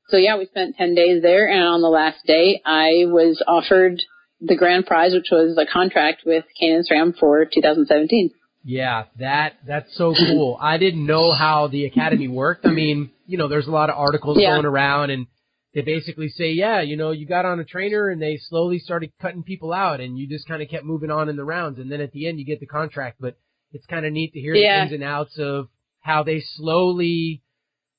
So 0.09 0.17
yeah, 0.17 0.37
we 0.37 0.45
spent 0.45 0.77
10 0.77 0.95
days 0.95 1.21
there 1.21 1.47
and 1.47 1.63
on 1.63 1.81
the 1.81 1.89
last 1.89 2.25
day 2.25 2.61
I 2.65 3.05
was 3.07 3.43
offered 3.45 4.01
the 4.39 4.55
grand 4.55 4.85
prize, 4.85 5.13
which 5.13 5.29
was 5.31 5.57
a 5.57 5.71
contract 5.71 6.21
with 6.25 6.45
Canyon 6.59 6.83
SRAM 6.89 7.17
for 7.17 7.45
2017. 7.45 8.31
Yeah, 8.67 9.05
that, 9.17 9.53
that's 9.65 9.95
so 9.95 10.13
cool. 10.13 10.57
I 10.59 10.77
didn't 10.77 11.05
know 11.05 11.31
how 11.31 11.67
the 11.67 11.85
academy 11.85 12.27
worked. 12.27 12.65
I 12.65 12.71
mean, 12.71 13.11
you 13.25 13.37
know, 13.37 13.47
there's 13.47 13.67
a 13.67 13.71
lot 13.71 13.89
of 13.89 13.95
articles 13.97 14.37
yeah. 14.37 14.55
going 14.55 14.65
around 14.65 15.09
and 15.09 15.25
they 15.73 15.83
basically 15.83 16.27
say, 16.27 16.51
yeah, 16.51 16.81
you 16.81 16.97
know, 16.97 17.11
you 17.11 17.25
got 17.25 17.45
on 17.45 17.61
a 17.61 17.63
trainer 17.63 18.09
and 18.09 18.21
they 18.21 18.37
slowly 18.49 18.79
started 18.79 19.13
cutting 19.21 19.43
people 19.43 19.71
out 19.71 20.01
and 20.01 20.19
you 20.19 20.27
just 20.27 20.49
kind 20.49 20.61
of 20.61 20.67
kept 20.67 20.83
moving 20.83 21.09
on 21.09 21.29
in 21.29 21.37
the 21.37 21.45
rounds 21.45 21.79
and 21.79 21.89
then 21.89 22.01
at 22.01 22.11
the 22.11 22.27
end 22.27 22.39
you 22.39 22.45
get 22.45 22.59
the 22.59 22.65
contract. 22.65 23.21
But 23.21 23.37
it's 23.71 23.85
kind 23.85 24.05
of 24.05 24.11
neat 24.11 24.33
to 24.33 24.39
hear 24.41 24.53
yeah. 24.53 24.79
the 24.79 24.83
ins 24.83 24.93
and 24.95 25.03
outs 25.03 25.39
of 25.39 25.69
how 26.01 26.23
they 26.23 26.41
slowly, 26.41 27.41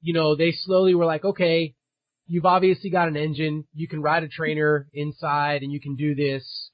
you 0.02 0.12
know, 0.12 0.36
they 0.36 0.52
slowly 0.52 0.94
were 0.94 1.06
like, 1.06 1.24
okay, 1.24 1.76
you've 2.26 2.44
obviously 2.44 2.90
got 2.90 3.08
an 3.08 3.16
engine. 3.16 3.64
You 3.72 3.88
can 3.88 4.02
ride 4.02 4.22
a 4.22 4.28
trainer 4.28 4.86
inside 4.92 5.62
and 5.62 5.72
you 5.72 5.80
can 5.80 5.96
do 5.96 6.14
this. 6.14 6.67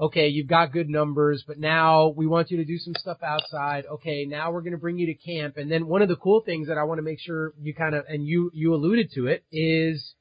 Okay, 0.00 0.28
you've 0.28 0.46
got 0.46 0.72
good 0.72 0.88
numbers, 0.88 1.44
but 1.46 1.58
now 1.58 2.08
we 2.08 2.26
want 2.26 2.50
you 2.50 2.56
to 2.56 2.64
do 2.64 2.78
some 2.78 2.94
stuff 2.94 3.18
outside. 3.22 3.84
Okay, 3.84 4.24
now 4.24 4.50
we're 4.50 4.62
going 4.62 4.72
to 4.72 4.78
bring 4.78 4.98
you 4.98 5.06
to 5.06 5.14
camp. 5.14 5.58
And 5.58 5.70
then 5.70 5.86
one 5.86 6.00
of 6.00 6.08
the 6.08 6.16
cool 6.16 6.40
things 6.40 6.68
that 6.68 6.78
I 6.78 6.84
want 6.84 6.98
to 6.98 7.02
make 7.02 7.20
sure 7.20 7.52
you 7.60 7.74
kind 7.74 7.94
of, 7.94 8.06
and 8.08 8.26
you, 8.26 8.50
you 8.54 8.74
alluded 8.74 9.10
to 9.16 9.26
it, 9.26 9.44
is 9.52 10.14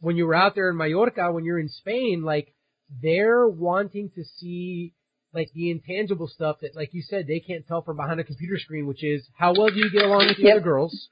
when 0.00 0.16
you 0.16 0.26
were 0.26 0.36
out 0.36 0.54
there 0.54 0.70
in 0.70 0.76
Mallorca, 0.76 1.32
when 1.32 1.44
you're 1.44 1.58
in 1.58 1.68
Spain, 1.68 2.22
like 2.22 2.54
they're 3.02 3.48
wanting 3.48 4.10
to 4.14 4.22
see 4.36 4.94
like 5.32 5.50
the 5.52 5.70
intangible 5.72 6.28
stuff 6.28 6.58
that, 6.62 6.76
like 6.76 6.94
you 6.94 7.02
said, 7.02 7.26
they 7.26 7.40
can't 7.40 7.66
tell 7.66 7.82
from 7.82 7.96
behind 7.96 8.20
a 8.20 8.24
computer 8.24 8.56
screen, 8.56 8.86
which 8.86 9.02
is 9.02 9.26
how 9.36 9.52
well 9.52 9.68
do 9.68 9.78
you 9.78 9.90
get 9.90 10.04
along 10.04 10.28
with 10.28 10.36
the 10.36 10.44
yep. 10.44 10.56
other 10.58 10.64
girls? 10.64 11.08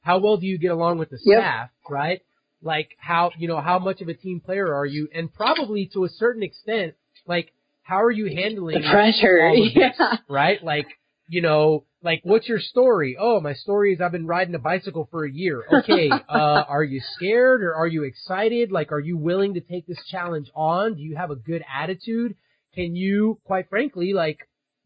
How 0.00 0.18
well 0.20 0.36
do 0.36 0.46
you 0.46 0.58
get 0.58 0.70
along 0.70 0.98
with 0.98 1.10
the 1.10 1.18
staff, 1.18 1.70
yep. 1.70 1.90
right? 1.90 2.20
like 2.64 2.96
how 2.98 3.30
you 3.36 3.46
know 3.46 3.60
how 3.60 3.78
much 3.78 4.00
of 4.00 4.08
a 4.08 4.14
team 4.14 4.40
player 4.40 4.74
are 4.74 4.86
you, 4.86 5.08
and 5.14 5.32
probably 5.32 5.88
to 5.92 6.04
a 6.04 6.08
certain 6.08 6.42
extent, 6.42 6.94
like 7.26 7.52
how 7.84 8.02
are 8.02 8.10
you 8.10 8.26
handling 8.26 8.80
the 8.80 8.88
pressure? 8.88 9.48
yeah. 9.54 9.90
This, 9.96 10.18
right, 10.28 10.62
like 10.62 10.86
you 11.28 11.42
know, 11.42 11.84
like 12.02 12.20
what's 12.24 12.48
your 12.48 12.58
story? 12.58 13.16
Oh, 13.18 13.40
my 13.40 13.52
story 13.52 13.92
is 13.92 14.00
I've 14.00 14.12
been 14.12 14.26
riding 14.26 14.54
a 14.54 14.58
bicycle 14.58 15.08
for 15.10 15.24
a 15.24 15.30
year. 15.30 15.62
Okay, 15.72 16.10
uh, 16.10 16.64
are 16.68 16.82
you 16.82 17.00
scared 17.14 17.62
or 17.62 17.74
are 17.74 17.86
you 17.86 18.04
excited? 18.04 18.72
Like, 18.72 18.90
are 18.90 19.00
you 19.00 19.18
willing 19.18 19.54
to 19.54 19.60
take 19.60 19.86
this 19.86 20.02
challenge 20.10 20.48
on? 20.54 20.94
Do 20.94 21.02
you 21.02 21.16
have 21.16 21.30
a 21.30 21.36
good 21.36 21.62
attitude? 21.72 22.36
Can 22.74 22.96
you, 22.96 23.38
quite 23.44 23.68
frankly, 23.68 24.12
like, 24.14 24.38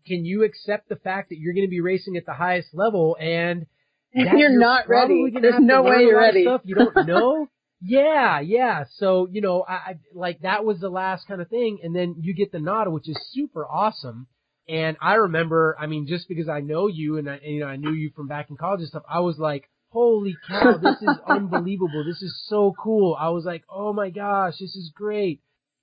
can 0.06 0.24
you 0.24 0.42
accept 0.44 0.88
the 0.88 0.96
fact 0.96 1.28
that 1.28 1.38
you're 1.38 1.54
going 1.54 1.66
to 1.66 1.70
be 1.70 1.80
racing 1.80 2.16
at 2.16 2.26
the 2.26 2.32
highest 2.32 2.68
level 2.74 3.16
and 3.20 3.66
you're, 4.12 4.36
you're, 4.36 4.58
not 4.58 4.88
ready. 4.88 5.32
There's 5.40 5.60
no 5.60 5.82
way 5.82 6.00
you're 6.00 6.18
ready. 6.18 6.44
Stuff 6.44 6.62
you 6.64 6.74
don't 6.74 7.06
know. 7.06 7.46
Yeah, 7.80 8.40
yeah. 8.40 8.84
So, 8.96 9.28
you 9.30 9.40
know, 9.40 9.64
I, 9.66 9.72
I 9.72 9.98
like 10.14 10.40
that 10.40 10.64
was 10.64 10.80
the 10.80 10.88
last 10.88 11.26
kind 11.28 11.40
of 11.40 11.48
thing 11.48 11.78
and 11.82 11.94
then 11.94 12.16
you 12.20 12.34
get 12.34 12.50
the 12.52 12.58
NADA, 12.58 12.90
which 12.90 13.08
is 13.08 13.16
super 13.32 13.66
awesome. 13.66 14.26
And 14.68 14.96
I 15.00 15.14
remember, 15.14 15.76
I 15.78 15.86
mean, 15.86 16.06
just 16.06 16.28
because 16.28 16.48
I 16.48 16.60
know 16.60 16.88
you 16.88 17.16
and 17.18 17.30
I, 17.30 17.40
you 17.42 17.60
know, 17.60 17.66
I 17.66 17.76
knew 17.76 17.92
you 17.92 18.10
from 18.14 18.26
back 18.28 18.50
in 18.50 18.56
college 18.56 18.80
and 18.80 18.88
stuff, 18.88 19.04
I 19.08 19.20
was 19.20 19.38
like, 19.38 19.70
holy 19.90 20.36
cow, 20.46 20.76
this 20.76 21.00
is 21.00 21.16
unbelievable. 21.28 22.04
This 22.06 22.20
is 22.20 22.38
so 22.46 22.74
cool. 22.82 23.16
I 23.18 23.30
was 23.30 23.44
like, 23.44 23.64
oh 23.70 23.92
my 23.92 24.10
gosh, 24.10 24.54
this 24.58 24.74
is 24.74 24.92
great. 24.94 25.40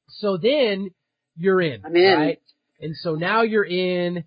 So 0.07 0.37
then 0.37 0.91
you're 1.35 1.61
in, 1.61 1.81
I'm 1.83 1.95
in. 1.95 2.17
right? 2.17 2.41
And 2.79 2.95
so 2.95 3.15
now 3.15 3.41
you're 3.41 3.65
in. 3.65 4.25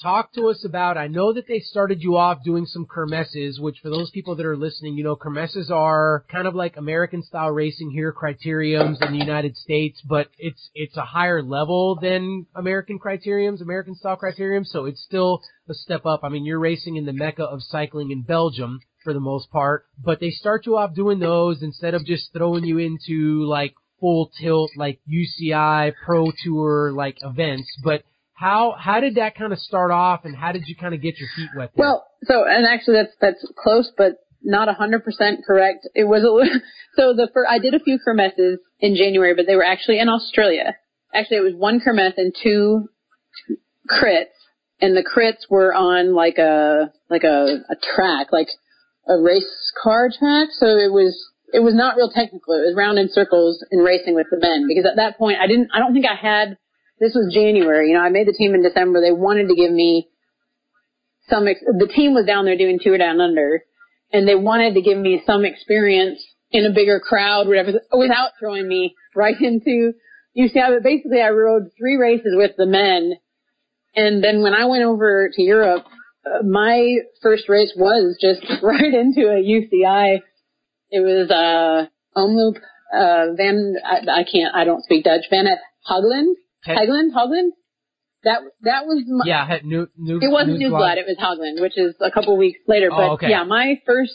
Talk 0.00 0.32
to 0.32 0.48
us 0.48 0.64
about, 0.64 0.96
I 0.96 1.06
know 1.06 1.32
that 1.32 1.46
they 1.46 1.60
started 1.60 2.02
you 2.02 2.16
off 2.16 2.42
doing 2.42 2.66
some 2.66 2.86
kermesses, 2.86 3.60
which 3.60 3.78
for 3.82 3.90
those 3.90 4.10
people 4.10 4.34
that 4.34 4.46
are 4.46 4.56
listening, 4.56 4.96
you 4.96 5.04
know, 5.04 5.14
kermesses 5.14 5.70
are 5.70 6.24
kind 6.30 6.48
of 6.48 6.54
like 6.54 6.76
American 6.76 7.22
style 7.22 7.50
racing 7.50 7.90
here, 7.90 8.12
criteriums 8.12 9.00
in 9.00 9.12
the 9.12 9.18
United 9.18 9.56
States, 9.56 10.00
but 10.04 10.28
it's, 10.38 10.70
it's 10.74 10.96
a 10.96 11.04
higher 11.04 11.42
level 11.42 11.98
than 12.00 12.46
American 12.54 12.98
criteriums, 12.98 13.60
American 13.60 13.94
style 13.94 14.16
criteriums, 14.16 14.66
so 14.66 14.86
it's 14.86 15.02
still 15.02 15.40
a 15.68 15.74
step 15.74 16.06
up. 16.06 16.20
I 16.24 16.30
mean, 16.30 16.44
you're 16.44 16.58
racing 16.58 16.96
in 16.96 17.06
the 17.06 17.12
mecca 17.12 17.44
of 17.44 17.62
cycling 17.62 18.10
in 18.10 18.22
Belgium 18.22 18.80
for 19.04 19.12
the 19.12 19.20
most 19.20 19.50
part, 19.50 19.84
but 20.02 20.20
they 20.20 20.30
start 20.30 20.66
you 20.66 20.76
off 20.76 20.94
doing 20.94 21.18
those 21.18 21.62
instead 21.62 21.94
of 21.94 22.06
just 22.06 22.32
throwing 22.32 22.64
you 22.64 22.78
into 22.78 23.44
like 23.44 23.74
full 24.00 24.30
tilt, 24.40 24.70
like 24.76 25.00
UCI 25.08 25.92
pro 26.04 26.32
tour, 26.44 26.92
like 26.92 27.18
events, 27.22 27.68
but 27.84 28.02
how 28.42 28.74
how 28.76 28.98
did 28.98 29.14
that 29.14 29.36
kind 29.36 29.52
of 29.52 29.58
start 29.60 29.92
off, 29.92 30.24
and 30.24 30.36
how 30.36 30.50
did 30.50 30.64
you 30.66 30.74
kind 30.74 30.94
of 30.94 31.00
get 31.00 31.16
your 31.18 31.28
feet 31.36 31.48
wet? 31.56 31.70
There? 31.76 31.86
Well, 31.86 32.06
so 32.24 32.44
and 32.44 32.66
actually 32.66 32.96
that's 32.96 33.14
that's 33.20 33.52
close, 33.56 33.92
but 33.96 34.14
not 34.42 34.68
a 34.68 34.72
hundred 34.72 35.04
percent 35.04 35.40
correct. 35.46 35.86
It 35.94 36.04
was 36.04 36.24
a 36.24 36.30
little, 36.30 36.60
so 36.96 37.14
the 37.14 37.28
first, 37.32 37.48
I 37.48 37.60
did 37.60 37.74
a 37.74 37.78
few 37.78 38.00
kermesses 38.04 38.58
in 38.80 38.96
January, 38.96 39.34
but 39.36 39.46
they 39.46 39.54
were 39.54 39.64
actually 39.64 40.00
in 40.00 40.08
Australia. 40.08 40.74
Actually, 41.14 41.36
it 41.36 41.44
was 41.44 41.54
one 41.54 41.78
kermesse 41.78 42.14
and 42.16 42.34
two 42.42 42.88
crits, 43.88 44.34
and 44.80 44.96
the 44.96 45.04
crits 45.04 45.48
were 45.48 45.72
on 45.72 46.12
like 46.12 46.38
a 46.38 46.90
like 47.08 47.22
a 47.22 47.62
a 47.70 47.76
track, 47.94 48.32
like 48.32 48.48
a 49.06 49.20
race 49.20 49.72
car 49.80 50.10
track. 50.18 50.48
So 50.58 50.66
it 50.66 50.90
was 50.90 51.14
it 51.52 51.60
was 51.60 51.76
not 51.76 51.94
real 51.96 52.10
technical. 52.10 52.54
It 52.54 52.66
was 52.66 52.74
round 52.76 52.98
in 52.98 53.08
circles 53.08 53.64
and 53.70 53.84
racing 53.84 54.16
with 54.16 54.26
the 54.32 54.40
men 54.40 54.66
because 54.66 54.84
at 54.84 54.96
that 54.96 55.16
point 55.16 55.38
I 55.38 55.46
didn't 55.46 55.68
I 55.72 55.78
don't 55.78 55.92
think 55.92 56.06
I 56.06 56.16
had 56.16 56.58
this 57.02 57.14
was 57.14 57.34
January. 57.34 57.88
You 57.88 57.94
know, 57.94 58.04
I 58.04 58.10
made 58.10 58.28
the 58.28 58.32
team 58.32 58.54
in 58.54 58.62
December. 58.62 59.00
They 59.00 59.10
wanted 59.10 59.48
to 59.48 59.56
give 59.56 59.72
me 59.72 60.08
some, 61.28 61.48
ex- 61.48 61.60
the 61.60 61.90
team 61.92 62.14
was 62.14 62.26
down 62.26 62.44
there 62.44 62.56
doing 62.56 62.78
Tour 62.80 62.96
Down 62.96 63.20
Under 63.20 63.64
and 64.12 64.28
they 64.28 64.36
wanted 64.36 64.74
to 64.74 64.82
give 64.82 64.98
me 64.98 65.20
some 65.26 65.44
experience 65.44 66.22
in 66.52 66.64
a 66.64 66.72
bigger 66.72 67.00
crowd, 67.00 67.48
whatever, 67.48 67.72
without 67.92 68.32
throwing 68.38 68.68
me 68.68 68.94
right 69.16 69.34
into 69.40 69.94
UCI. 70.38 70.74
But 70.74 70.84
basically 70.84 71.20
I 71.20 71.30
rode 71.30 71.70
three 71.76 71.96
races 71.96 72.34
with 72.36 72.52
the 72.56 72.66
men. 72.66 73.14
And 73.96 74.22
then 74.22 74.42
when 74.42 74.54
I 74.54 74.66
went 74.66 74.84
over 74.84 75.28
to 75.32 75.42
Europe, 75.42 75.84
uh, 76.24 76.44
my 76.46 76.98
first 77.20 77.48
race 77.48 77.72
was 77.76 78.16
just 78.20 78.42
right 78.62 78.94
into 78.94 79.22
a 79.22 79.42
UCI. 79.42 80.20
It 80.90 81.00
was, 81.00 81.30
uh, 81.30 81.88
Omloop, 82.16 82.60
uh, 82.94 83.34
Van, 83.34 83.74
I, 83.84 84.20
I 84.20 84.24
can't, 84.30 84.54
I 84.54 84.64
don't 84.64 84.84
speak 84.84 85.02
Dutch, 85.02 85.24
Van 85.30 85.48
at 85.48 85.58
Hagland. 85.90 86.34
Hagland, 86.66 87.12
Hagland. 87.14 87.50
That 88.24 88.40
that 88.62 88.86
was 88.86 89.02
my, 89.08 89.24
yeah, 89.26 89.44
had 89.44 89.64
new, 89.64 89.88
new, 89.96 90.20
it 90.22 90.30
wasn't 90.30 90.60
Nieuwsblad, 90.60 90.96
it 90.96 91.06
was 91.06 91.16
Hagland, 91.18 91.60
which 91.60 91.76
is 91.76 91.96
a 92.00 92.10
couple 92.10 92.36
weeks 92.36 92.60
later. 92.68 92.88
Oh, 92.92 92.96
But 92.96 93.10
okay. 93.14 93.30
yeah, 93.30 93.42
my 93.42 93.80
first 93.84 94.14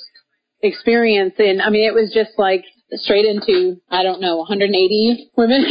experience 0.61 1.33
in, 1.39 1.59
I 1.59 1.69
mean, 1.69 1.85
it 1.85 1.93
was 1.93 2.11
just 2.13 2.31
like 2.37 2.63
straight 2.93 3.25
into, 3.25 3.81
I 3.89 4.03
don't 4.03 4.21
know, 4.21 4.37
180 4.37 5.31
women, 5.35 5.65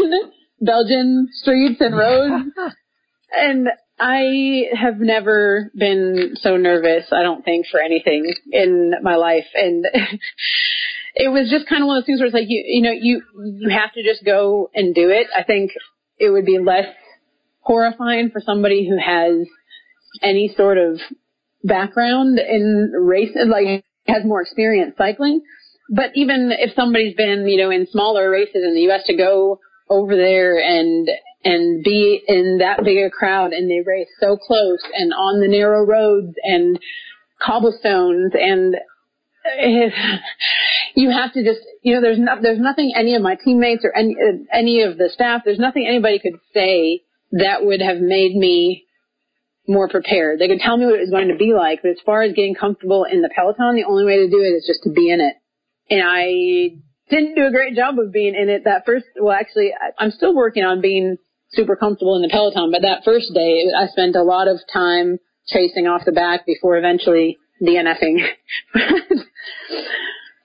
Belgian 0.61 1.29
streets 1.33 1.81
and 1.81 1.97
roads. 1.97 2.45
and 3.33 3.69
I 3.99 4.65
have 4.79 4.99
never 4.99 5.71
been 5.75 6.37
so 6.41 6.57
nervous, 6.57 7.07
I 7.13 7.23
don't 7.23 7.45
think, 7.45 7.67
for 7.71 7.81
anything 7.81 8.33
in 8.53 8.93
my 9.03 9.17
life. 9.17 9.47
And 9.55 9.87
it 11.15 11.29
was 11.29 11.49
just 11.51 11.67
kind 11.67 11.83
of 11.83 11.87
one 11.87 11.97
of 11.97 12.03
those 12.03 12.07
things 12.07 12.21
where 12.21 12.27
it's 12.27 12.35
like, 12.35 12.49
you, 12.49 12.63
you 12.67 12.83
know, 12.83 12.93
you, 12.93 13.23
you 13.59 13.71
have 13.71 13.93
to 13.95 14.03
just 14.03 14.25
go 14.25 14.71
and 14.75 14.95
do 14.95 15.09
it. 15.09 15.29
I 15.35 15.43
think 15.43 15.71
it 16.19 16.31
would 16.31 16.47
be 16.47 16.59
less 16.59 16.87
horrifying 17.61 18.31
for 18.31 18.41
somebody 18.41 18.89
who 18.89 18.97
has 18.99 19.47
any 20.23 20.53
sort 20.57 20.79
of 20.79 21.01
background 21.63 22.39
in 22.39 22.93
race, 22.99 23.37
like 23.47 23.85
has 24.07 24.25
more 24.25 24.41
experience 24.41 24.95
cycling. 24.97 25.43
But 25.91 26.11
even 26.15 26.53
if 26.53 26.75
somebody's 26.75 27.15
been, 27.15 27.47
you 27.47 27.59
know, 27.59 27.71
in 27.71 27.87
smaller 27.91 28.31
races 28.31 28.63
in 28.65 28.75
the 28.75 28.83
U.S. 28.83 29.05
to 29.07 29.17
go 29.17 29.61
over 29.89 30.17
there 30.17 30.59
and 30.59 31.09
and 31.45 31.85
be 31.85 32.21
in 32.27 32.59
that 32.59 32.83
big 32.83 32.99
a 32.99 33.11
crowd 33.11 33.53
and 33.53 33.71
they 33.71 33.81
race 33.87 34.09
so 34.19 34.37
close 34.37 34.81
and 34.95 35.13
on 35.13 35.41
the 35.41 35.47
narrow 35.47 35.87
roads 35.87 36.35
and 36.43 36.79
cobblestones 37.41 38.33
and 38.35 38.75
you 40.95 41.11
have 41.11 41.33
to 41.33 41.45
just 41.45 41.61
you 41.83 41.95
know 41.95 42.01
there's 42.01 42.19
not 42.19 42.43
there's 42.43 42.59
nothing 42.59 42.93
any 42.97 43.15
of 43.15 43.23
my 43.23 43.37
teammates 43.37 43.85
or 43.85 43.97
any 43.97 44.17
any 44.53 44.83
of 44.83 44.99
the 44.99 45.09
staff 45.13 45.43
there's 45.45 45.59
nothing 45.59 45.87
anybody 45.87 46.19
could 46.19 46.39
say 46.53 47.03
that 47.33 47.65
would 47.65 47.81
have 47.81 47.99
made 47.99 48.35
me 48.35 48.87
more 49.69 49.89
prepared. 49.89 50.39
They 50.39 50.49
could 50.49 50.61
tell 50.61 50.77
me 50.77 50.87
what 50.87 50.97
it 50.97 51.01
was 51.01 51.11
going 51.11 51.29
to 51.29 51.37
be 51.37 51.53
like, 51.53 51.83
but 51.83 51.91
as 51.91 52.01
far 52.05 52.23
as 52.23 52.33
getting 52.33 52.55
comfortable 52.55 53.05
in 53.05 53.23
the 53.23 53.31
peloton, 53.35 53.75
the 53.75 53.85
only 53.85 54.05
way 54.05 54.17
to 54.19 54.31
do 54.31 54.39
it 54.39 54.55
is 54.55 54.67
just 54.67 54.83
to 54.85 54.91
be 54.91 55.11
in 55.11 55.21
it. 55.21 55.35
And 55.91 56.03
I 56.05 56.79
didn't 57.11 57.35
do 57.35 57.47
a 57.47 57.51
great 57.51 57.75
job 57.75 57.99
of 57.99 58.13
being 58.13 58.35
in 58.35 58.49
it 58.49 58.65
that 58.65 58.87
first. 58.87 59.07
Well, 59.21 59.33
actually, 59.33 59.73
I'm 59.99 60.11
still 60.11 60.35
working 60.35 60.65
on 60.65 60.81
being 60.81 61.17
super 61.51 61.77
comfortable 61.77 62.17
in 62.17 62.23
the 62.23 62.29
peloton, 62.29 62.71
but 62.71 62.83
that 62.83 63.05
first 63.05 63.33
day, 63.35 63.65
I 63.77 63.87
spent 63.87 64.17
a 64.17 64.23
lot 64.23 64.49
of 64.49 64.59
time 64.73 65.19
chasing 65.49 65.87
off 65.87 66.03
the 66.05 66.13
back 66.13 66.45
before 66.47 66.77
eventually 66.77 67.39
DNFing. 67.63 68.27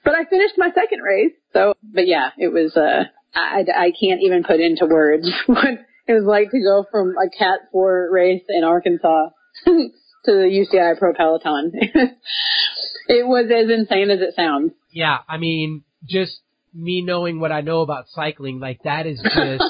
but 0.03 0.15
I 0.15 0.25
finished 0.25 0.55
my 0.57 0.69
second 0.73 1.01
race. 1.01 1.33
So, 1.53 1.73
but 1.83 2.07
yeah, 2.07 2.29
it 2.37 2.51
was, 2.51 2.75
uh, 2.75 3.03
I, 3.33 3.65
I 3.75 3.91
can't 3.99 4.21
even 4.23 4.43
put 4.43 4.59
into 4.59 4.85
words 4.85 5.29
what 5.45 5.85
it 6.07 6.13
was 6.13 6.25
like 6.25 6.51
to 6.51 6.59
go 6.59 6.85
from 6.91 7.15
a 7.17 7.29
Cat 7.29 7.59
4 7.71 8.09
race 8.11 8.43
in 8.49 8.63
Arkansas 8.63 9.29
to 9.65 9.91
the 10.25 10.65
UCI 10.73 10.97
Pro 10.97 11.13
Peloton. 11.13 11.71
it 13.07 13.27
was 13.27 13.45
as 13.45 13.69
insane 13.69 14.09
as 14.09 14.19
it 14.19 14.35
sounds. 14.35 14.73
Yeah, 14.91 15.19
I 15.27 15.37
mean, 15.37 15.83
just 16.07 16.39
me 16.73 17.01
knowing 17.01 17.39
what 17.39 17.51
I 17.51 17.61
know 17.61 17.81
about 17.81 18.05
cycling, 18.09 18.59
like 18.59 18.83
that 18.83 19.05
is 19.05 19.21
just, 19.21 19.63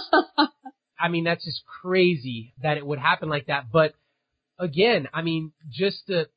I 0.99 1.09
mean, 1.09 1.23
that's 1.23 1.43
just 1.43 1.63
crazy 1.81 2.53
that 2.61 2.77
it 2.77 2.85
would 2.85 2.99
happen 2.99 3.29
like 3.29 3.47
that. 3.47 3.65
But 3.71 3.93
again, 4.59 5.07
I 5.13 5.21
mean, 5.21 5.51
just 5.69 6.07
to, 6.07 6.27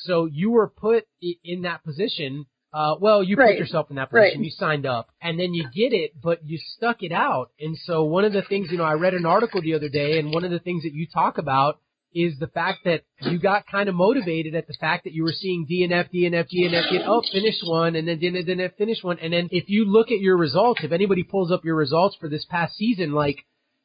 so 0.00 0.26
you 0.26 0.50
were 0.50 0.68
put 0.68 1.04
in 1.44 1.62
that 1.62 1.84
position. 1.84 2.46
Uh, 2.72 2.96
well, 3.00 3.22
you 3.22 3.34
Right. 3.36 3.52
put 3.54 3.58
yourself 3.58 3.88
in 3.90 3.96
that 3.96 4.10
position. 4.10 4.40
Right. 4.40 4.44
You 4.44 4.50
signed 4.50 4.84
up, 4.84 5.08
and 5.22 5.40
then 5.40 5.54
you 5.54 5.64
get 5.74 5.94
it, 5.94 6.12
but 6.22 6.40
you 6.44 6.58
stuck 6.76 7.02
it 7.02 7.12
out. 7.12 7.48
And 7.58 7.76
so 7.78 8.04
one 8.04 8.24
of 8.26 8.32
the 8.34 8.42
things, 8.42 8.70
you 8.70 8.76
know, 8.76 8.84
I 8.84 8.92
read 8.92 9.14
an 9.14 9.24
article 9.24 9.62
the 9.62 9.72
other 9.74 9.88
day, 9.88 10.18
and 10.18 10.32
one 10.34 10.44
of 10.44 10.50
the 10.50 10.58
things 10.58 10.82
that 10.82 10.92
you 10.92 11.06
talk 11.06 11.38
about 11.38 11.78
is 12.14 12.38
the 12.38 12.46
fact 12.48 12.84
that 12.84 13.02
you 13.22 13.38
got 13.38 13.66
kind 13.66 13.88
of 13.88 13.94
motivated 13.94 14.54
at 14.54 14.66
the 14.66 14.74
fact 14.74 15.04
that 15.04 15.12
you 15.14 15.22
were 15.22 15.32
seeing 15.32 15.66
DNF, 15.66 16.10
DNF, 16.12 16.46
DNF, 16.52 16.90
DNF, 16.90 17.04
oh, 17.06 17.22
finish 17.32 17.56
one, 17.64 17.96
and 17.96 18.06
then 18.08 18.18
DNF, 18.18 18.46
DNF, 18.46 18.76
finish 18.76 19.02
one. 19.02 19.18
And 19.18 19.32
then 19.32 19.48
if 19.50 19.68
you 19.68 19.84
look 19.84 20.10
at 20.10 20.18
your 20.20 20.36
results, 20.36 20.82
if 20.84 20.92
anybody 20.92 21.22
pulls 21.22 21.50
up 21.50 21.64
your 21.64 21.76
results 21.76 22.16
for 22.16 22.28
this 22.28 22.44
past 22.46 22.76
season, 22.76 23.12
like 23.12 23.36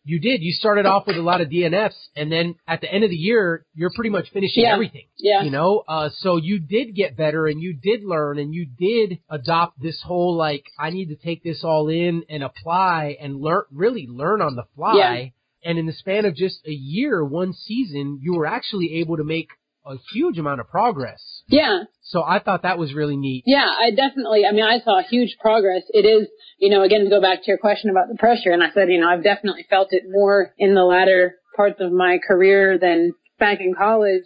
you 0.05 0.19
did, 0.19 0.41
you 0.41 0.51
started 0.51 0.85
off 0.85 1.07
with 1.07 1.15
a 1.17 1.21
lot 1.21 1.39
of 1.41 1.49
DNFs, 1.49 1.95
and 2.15 2.31
then 2.31 2.55
at 2.67 2.81
the 2.81 2.91
end 2.93 3.03
of 3.03 3.09
the 3.09 3.15
year, 3.15 3.65
you're 3.73 3.91
pretty 3.95 4.09
much 4.09 4.29
finishing 4.31 4.63
Yeah. 4.63 4.73
everything. 4.73 5.05
Yeah. 5.17 5.43
You 5.43 5.51
know, 5.51 5.83
uh, 5.87 6.09
so 6.17 6.37
you 6.37 6.59
did 6.59 6.93
get 6.95 7.15
better 7.15 7.47
and 7.47 7.61
you 7.61 7.73
did 7.73 8.03
learn 8.03 8.37
and 8.37 8.53
you 8.53 8.65
did 8.65 9.19
adopt 9.29 9.81
this 9.81 10.01
whole 10.01 10.35
like, 10.35 10.65
I 10.77 10.89
need 10.89 11.07
to 11.09 11.15
take 11.15 11.43
this 11.43 11.63
all 11.63 11.87
in 11.87 12.23
and 12.29 12.43
apply 12.43 13.17
and 13.21 13.39
learn, 13.39 13.63
really 13.71 14.05
learn 14.09 14.41
on 14.41 14.55
the 14.55 14.65
fly. 14.75 14.95
Yeah. 14.97 15.25
And 15.69 15.79
in 15.79 15.85
the 15.85 15.93
span 15.93 16.25
of 16.25 16.35
just 16.35 16.59
a 16.67 16.71
year, 16.71 17.23
one 17.23 17.53
season, 17.53 18.19
you 18.21 18.33
were 18.35 18.45
actually 18.45 18.95
able 18.95 19.15
to 19.17 19.23
make 19.23 19.47
a 19.85 19.95
huge 20.13 20.37
amount 20.37 20.61
of 20.61 20.69
progress. 20.69 21.21
Yeah. 21.47 21.83
So 22.03 22.23
I 22.23 22.39
thought 22.39 22.63
that 22.63 22.77
was 22.77 22.93
really 22.93 23.17
neat. 23.17 23.43
Yeah, 23.45 23.65
I 23.65 23.91
definitely, 23.91 24.45
I 24.45 24.51
mean, 24.51 24.63
I 24.63 24.79
saw 24.79 25.01
huge 25.01 25.37
progress. 25.41 25.83
It 25.89 26.05
is, 26.05 26.27
you 26.57 26.69
know, 26.69 26.83
again, 26.83 27.03
to 27.03 27.09
go 27.09 27.21
back 27.21 27.39
to 27.39 27.47
your 27.47 27.57
question 27.57 27.89
about 27.89 28.07
the 28.09 28.17
pressure, 28.17 28.51
and 28.51 28.63
I 28.63 28.71
said, 28.73 28.89
you 28.89 28.99
know, 28.99 29.09
I've 29.09 29.23
definitely 29.23 29.65
felt 29.69 29.89
it 29.91 30.03
more 30.09 30.53
in 30.57 30.75
the 30.75 30.83
latter 30.83 31.35
parts 31.55 31.77
of 31.79 31.91
my 31.91 32.19
career 32.25 32.77
than 32.77 33.13
back 33.39 33.59
in 33.59 33.73
college. 33.75 34.23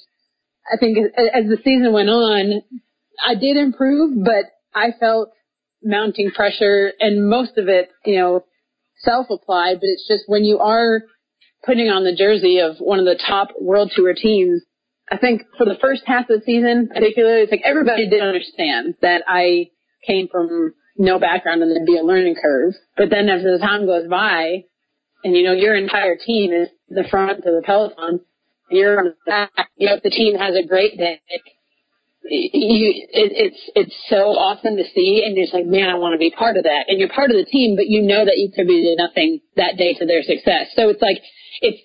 I 0.72 0.78
think 0.78 0.98
as, 0.98 1.28
as 1.34 1.50
the 1.50 1.58
season 1.64 1.94
went 1.94 2.10
on, 2.10 2.62
I 3.26 3.36
did 3.36 3.58
improve, 3.58 4.24
but 4.24 4.46
I 4.76 4.92
felt 5.00 5.30
mounting 5.84 6.32
pressure 6.32 6.92
and 7.00 7.30
most 7.30 7.58
of 7.58 7.68
it, 7.68 7.90
you 8.06 8.18
know, 8.18 8.44
self-applied, 9.00 9.76
but 9.76 9.88
it's 9.88 10.08
just 10.08 10.24
when 10.28 10.44
you 10.44 10.60
are 10.60 11.02
putting 11.66 11.90
on 11.90 12.04
the 12.04 12.16
jersey 12.16 12.60
of 12.60 12.78
one 12.80 13.00
of 13.00 13.06
the 13.06 13.20
top 13.28 13.50
world 13.60 13.92
tour 13.96 14.14
teams, 14.14 14.62
I 15.10 15.18
think 15.18 15.44
for 15.58 15.66
the 15.66 15.78
first 15.80 16.04
half 16.06 16.30
of 16.30 16.40
the 16.40 16.46
season, 16.46 16.90
particularly, 16.94 17.44
it's 17.44 17.52
like 17.52 17.62
everybody 17.64 18.10
did 18.10 18.22
understand 18.22 18.96
that 19.02 19.24
I 19.28 19.72
came 20.06 20.28
from 20.28 20.74
no 20.98 21.20
background 21.20 21.62
and 21.62 21.72
there'd 21.72 21.86
be 21.86 21.98
a 21.98 22.04
learning 22.04 22.36
curve. 22.42 22.74
But 22.98 23.10
then 23.10 23.30
as 23.30 23.44
the 23.44 23.60
time 23.60 23.86
goes 23.86 24.08
by, 24.10 24.66
and 25.24 25.36
you 25.36 25.44
know 25.44 25.54
your 25.54 25.76
entire 25.76 26.16
team 26.16 26.52
is 26.52 26.70
the 26.90 27.06
front 27.10 27.32
of 27.32 27.44
the 27.44 27.62
peloton, 27.66 28.22
you're 28.70 29.00
on 29.00 29.06
the 29.06 29.16
back. 29.26 29.52
You 29.78 29.88
know 29.88 29.96
if 29.96 30.04
the 30.04 30.10
team 30.10 30.38
has 30.38 30.56
a 30.56 30.68
great 30.68 30.98
day, 30.98 31.22
you 32.30 33.08
it, 33.10 33.32
it's 33.34 33.72
it's 33.76 33.96
so 34.10 34.36
awesome 34.36 34.76
to 34.76 34.84
see, 34.94 35.24
and 35.26 35.36
you're 35.36 35.46
just 35.46 35.54
like, 35.54 35.66
man, 35.66 35.90
I 35.90 35.96
want 35.96 36.14
to 36.14 36.20
be 36.20 36.32
part 36.32 36.58
of 36.58 36.64
that. 36.64 36.86
And 36.88 37.00
you're 37.00 37.10
part 37.10 37.32
of 37.32 37.38
the 37.38 37.46
team, 37.46 37.76
but 37.76 37.88
you 37.88 38.02
know 38.02 38.26
that 38.26 38.38
you 38.38 38.50
contributed 38.50 38.98
nothing 38.98 39.40
that 39.56 39.78
day 39.78 39.94
to 39.94 40.06
their 40.06 40.24
success. 40.24 40.68
So 40.76 40.90
it's 40.90 41.02
like 41.02 41.22
it's 41.62 41.82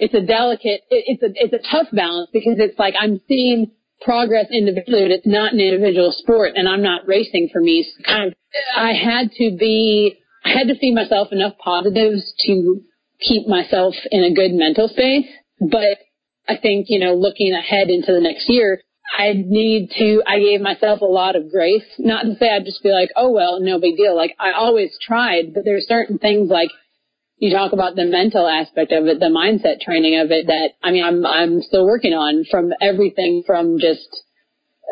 it's 0.00 0.14
a 0.14 0.22
delicate, 0.22 0.80
it, 0.90 1.04
it's 1.06 1.22
a 1.22 1.30
it's 1.34 1.52
a 1.52 1.70
tough 1.70 1.88
balance 1.92 2.30
because 2.32 2.56
it's 2.58 2.78
like 2.78 2.94
I'm 2.98 3.20
seeing 3.28 3.70
progress 4.00 4.46
individually, 4.50 5.04
but 5.04 5.10
it's 5.10 5.26
not 5.26 5.52
an 5.52 5.60
individual 5.60 6.10
sport, 6.10 6.52
and 6.56 6.66
I'm 6.66 6.82
not 6.82 7.06
racing 7.06 7.50
for 7.52 7.60
me. 7.60 7.84
So 7.84 8.02
kind 8.04 8.28
of, 8.28 8.34
I 8.76 8.92
had 8.92 9.30
to 9.32 9.56
be, 9.58 10.18
I 10.44 10.50
had 10.50 10.68
to 10.68 10.78
feed 10.78 10.94
myself 10.94 11.28
enough 11.32 11.52
positives 11.62 12.32
to 12.46 12.80
keep 13.20 13.46
myself 13.46 13.94
in 14.10 14.24
a 14.24 14.32
good 14.32 14.52
mental 14.52 14.88
space, 14.88 15.26
but 15.60 15.98
I 16.48 16.56
think, 16.56 16.86
you 16.88 16.98
know, 16.98 17.14
looking 17.14 17.52
ahead 17.52 17.90
into 17.90 18.12
the 18.12 18.20
next 18.20 18.48
year, 18.48 18.80
I 19.16 19.34
need 19.34 19.90
to, 19.98 20.22
I 20.26 20.38
gave 20.38 20.60
myself 20.60 21.02
a 21.02 21.04
lot 21.04 21.36
of 21.36 21.50
grace. 21.50 21.84
Not 21.98 22.22
to 22.22 22.36
say 22.36 22.48
I'd 22.48 22.64
just 22.64 22.82
be 22.82 22.90
like, 22.90 23.10
oh 23.16 23.30
well, 23.30 23.60
no 23.60 23.78
big 23.78 23.96
deal. 23.96 24.16
Like 24.16 24.34
I 24.38 24.52
always 24.52 24.96
tried, 25.02 25.52
but 25.52 25.64
there's 25.64 25.86
certain 25.86 26.18
things 26.18 26.48
like 26.50 26.70
you 27.40 27.50
talk 27.56 27.72
about 27.72 27.96
the 27.96 28.04
mental 28.04 28.46
aspect 28.46 28.92
of 28.92 29.06
it, 29.06 29.18
the 29.18 29.32
mindset 29.32 29.80
training 29.80 30.20
of 30.20 30.30
it 30.30 30.46
that, 30.46 30.72
I 30.82 30.92
mean, 30.92 31.02
I'm, 31.02 31.24
I'm 31.24 31.62
still 31.62 31.86
working 31.86 32.12
on 32.12 32.44
from 32.50 32.72
everything 32.82 33.42
from 33.46 33.78
just, 33.80 34.06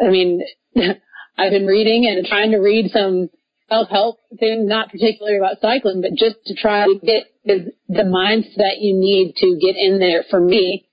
I 0.02 0.08
mean, 0.08 0.42
I've 1.38 1.52
been 1.52 1.66
reading 1.66 2.08
and 2.08 2.26
trying 2.26 2.52
to 2.52 2.56
read 2.56 2.90
some 2.90 3.28
self-help 3.68 4.16
things, 4.40 4.66
not 4.66 4.90
particularly 4.90 5.36
about 5.36 5.60
cycling, 5.60 6.00
but 6.00 6.12
just 6.16 6.36
to 6.46 6.54
try 6.54 6.86
to 6.86 6.98
get 7.04 7.24
the, 7.44 7.70
the 7.88 8.08
mindset 8.08 8.80
you 8.80 8.98
need 8.98 9.34
to 9.36 9.58
get 9.60 9.76
in 9.76 9.98
there 9.98 10.24
for 10.30 10.40
me. 10.40 10.88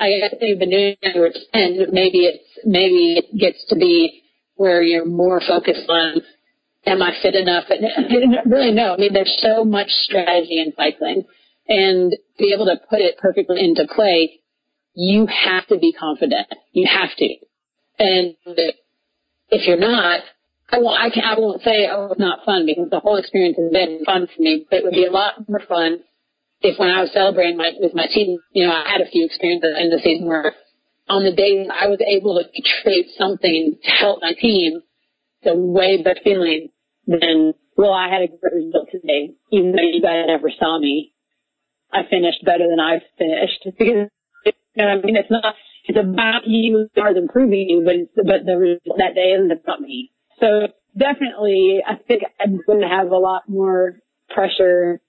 I 0.00 0.08
guess 0.08 0.34
you've 0.40 0.58
been 0.58 0.70
doing 0.70 0.96
it 1.02 1.12
for 1.12 1.30
10, 1.52 1.92
maybe 1.92 2.24
it's, 2.24 2.44
maybe 2.64 3.18
it 3.18 3.38
gets 3.38 3.62
to 3.68 3.76
be 3.76 4.22
where 4.56 4.82
you're 4.82 5.06
more 5.06 5.42
focused 5.46 5.88
on, 5.88 6.22
am 6.86 7.02
I 7.02 7.12
fit 7.22 7.34
enough? 7.34 7.64
And 7.68 8.36
really 8.50 8.72
no, 8.72 8.94
I 8.94 8.96
mean, 8.96 9.12
there's 9.12 9.36
so 9.40 9.64
much 9.64 9.88
strategy 9.88 10.58
in 10.58 10.72
cycling 10.76 11.24
and 11.68 12.14
be 12.38 12.52
able 12.54 12.66
to 12.66 12.76
put 12.88 13.00
it 13.00 13.18
perfectly 13.18 13.64
into 13.64 13.86
play, 13.94 14.40
you 14.94 15.26
have 15.26 15.66
to 15.68 15.78
be 15.78 15.92
confident. 15.92 16.46
You 16.72 16.86
have 16.86 17.10
to. 17.16 17.28
And 17.98 18.34
if 19.48 19.66
you're 19.66 19.78
not, 19.78 20.20
I 20.70 20.78
won't, 20.78 21.00
I, 21.00 21.10
can, 21.10 21.24
I 21.24 21.38
won't 21.38 21.62
say, 21.62 21.88
oh, 21.90 22.08
it's 22.10 22.20
not 22.20 22.44
fun 22.44 22.66
because 22.66 22.90
the 22.90 23.00
whole 23.00 23.16
experience 23.16 23.56
has 23.58 23.72
been 23.72 24.04
fun 24.04 24.26
for 24.26 24.42
me, 24.42 24.66
but 24.68 24.78
it 24.78 24.84
would 24.84 24.92
be 24.92 25.06
a 25.06 25.10
lot 25.10 25.48
more 25.48 25.62
fun 25.68 26.00
if 26.60 26.78
when 26.78 26.90
I 26.90 27.02
was 27.02 27.12
celebrating 27.12 27.56
my, 27.56 27.72
with 27.78 27.94
my 27.94 28.06
team, 28.06 28.38
you 28.52 28.66
know, 28.66 28.72
I 28.72 28.90
had 28.90 29.00
a 29.00 29.10
few 29.10 29.24
experiences 29.26 29.76
in 29.78 29.90
the 29.90 30.00
season 30.02 30.26
where 30.26 30.54
on 31.08 31.22
the 31.22 31.32
days 31.32 31.68
I 31.68 31.86
was 31.88 32.00
able 32.00 32.40
to 32.40 32.62
create 32.82 33.08
something 33.18 33.76
to 33.82 33.90
help 33.90 34.20
my 34.22 34.32
team, 34.32 34.80
the 35.42 35.54
way 35.54 36.02
better 36.02 36.20
feeling 36.24 36.70
than, 37.06 37.54
well, 37.76 37.92
I 37.92 38.08
had 38.08 38.22
a 38.22 38.28
great 38.28 38.64
result 38.66 38.88
today, 38.90 39.34
even 39.52 39.72
though 39.72 39.82
you 39.82 40.02
guys 40.02 40.24
never 40.26 40.50
saw 40.58 40.78
me. 40.78 41.12
I 41.92 42.02
finished 42.08 42.44
better 42.44 42.66
than 42.68 42.80
I 42.80 43.00
finished 43.18 43.62
because, 43.78 44.08
you 44.44 44.52
know, 44.76 44.88
I 44.88 45.00
mean, 45.00 45.16
it's 45.16 45.30
not, 45.30 45.54
it's 45.86 45.98
about 45.98 46.46
you 46.46 46.88
are 46.96 47.10
improving 47.10 47.68
you, 47.68 47.82
but 47.84 47.94
it's, 47.94 48.12
but 48.16 48.44
the 48.44 48.80
that 48.98 49.14
day 49.14 49.36
isn't 49.38 49.52
about 49.52 49.80
me. 49.80 50.10
So 50.40 50.68
definitely, 50.96 51.80
I 51.86 51.96
think 51.96 52.22
I'm 52.40 52.60
going 52.66 52.80
to 52.80 52.88
have 52.88 53.10
a 53.10 53.16
lot 53.16 53.48
more 53.48 53.96
pressure 54.30 55.00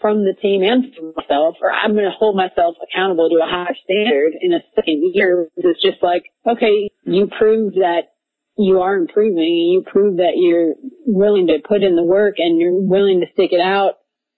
from 0.00 0.24
the 0.24 0.34
team 0.34 0.62
and 0.62 0.94
from 0.94 1.12
myself, 1.16 1.56
or 1.60 1.72
I'm 1.72 1.92
going 1.92 2.04
to 2.04 2.16
hold 2.16 2.36
myself 2.36 2.76
accountable 2.82 3.28
to 3.30 3.42
a 3.42 3.48
higher 3.48 3.74
standard 3.84 4.32
in 4.40 4.52
a 4.52 4.60
second 4.76 5.10
year. 5.12 5.48
It's 5.56 5.82
just 5.82 6.02
like, 6.02 6.24
okay, 6.46 6.88
you 7.04 7.28
proved 7.36 7.76
that 7.76 8.12
you 8.58 8.80
are 8.80 8.96
improving 8.96 9.38
and 9.38 9.72
you 9.72 9.84
prove 9.86 10.16
that 10.16 10.32
you're 10.34 10.74
willing 11.06 11.46
to 11.46 11.58
put 11.66 11.82
in 11.82 11.94
the 11.96 12.02
work 12.02 12.34
and 12.38 12.58
you're 12.58 12.74
willing 12.74 13.20
to 13.20 13.32
stick 13.32 13.52
it 13.52 13.60
out. 13.60 13.94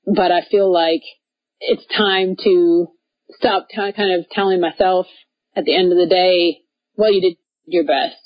But 0.07 0.31
I 0.31 0.43
feel 0.51 0.71
like 0.71 1.03
it's 1.61 1.85
time 1.97 2.37
to 2.45 2.89
stop 3.31 3.69
t- 3.69 3.93
kind 3.97 4.19
of 4.19 4.29
telling 4.31 4.61
myself 4.61 5.07
at 5.57 5.65
the 5.65 5.75
end 5.75 5.91
of 5.93 5.99
the 5.99 6.07
day, 6.07 6.59
well, 6.97 7.13
you 7.13 7.21
did 7.21 7.37
your 7.67 7.85
best. 7.85 8.17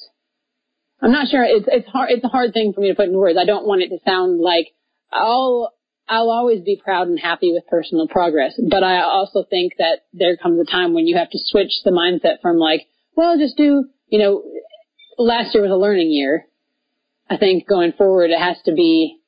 I'm 1.00 1.12
not 1.12 1.28
sure. 1.28 1.44
It's, 1.44 1.66
it's 1.68 1.88
hard. 1.88 2.10
It's 2.10 2.24
a 2.24 2.28
hard 2.28 2.52
thing 2.52 2.72
for 2.74 2.80
me 2.80 2.88
to 2.88 2.94
put 2.94 3.06
into 3.06 3.18
words. 3.18 3.38
I 3.40 3.44
don't 3.44 3.66
want 3.66 3.82
it 3.82 3.90
to 3.90 3.98
sound 4.04 4.40
like, 4.40 4.68
oh, 5.12 5.68
I'll 6.08 6.30
always 6.30 6.62
be 6.62 6.80
proud 6.82 7.08
and 7.08 7.18
happy 7.18 7.52
with 7.52 7.66
personal 7.68 8.08
progress, 8.08 8.58
but 8.68 8.82
I 8.82 9.02
also 9.02 9.44
think 9.48 9.74
that 9.78 10.00
there 10.12 10.36
comes 10.36 10.60
a 10.60 10.70
time 10.70 10.92
when 10.92 11.06
you 11.06 11.16
have 11.16 11.30
to 11.30 11.38
switch 11.40 11.72
the 11.84 11.92
mindset 11.92 12.42
from 12.42 12.58
like, 12.58 12.82
well, 13.16 13.38
just 13.38 13.56
do, 13.56 13.84
you 14.08 14.18
know, 14.18 14.42
last 15.18 15.54
year 15.54 15.62
was 15.62 15.72
a 15.72 15.76
learning 15.76 16.10
year. 16.10 16.46
I 17.28 17.36
think 17.36 17.66
going 17.66 17.92
forward 17.92 18.30
it 18.30 18.38
has 18.38 18.56
to 18.66 18.72
be, 18.72 19.18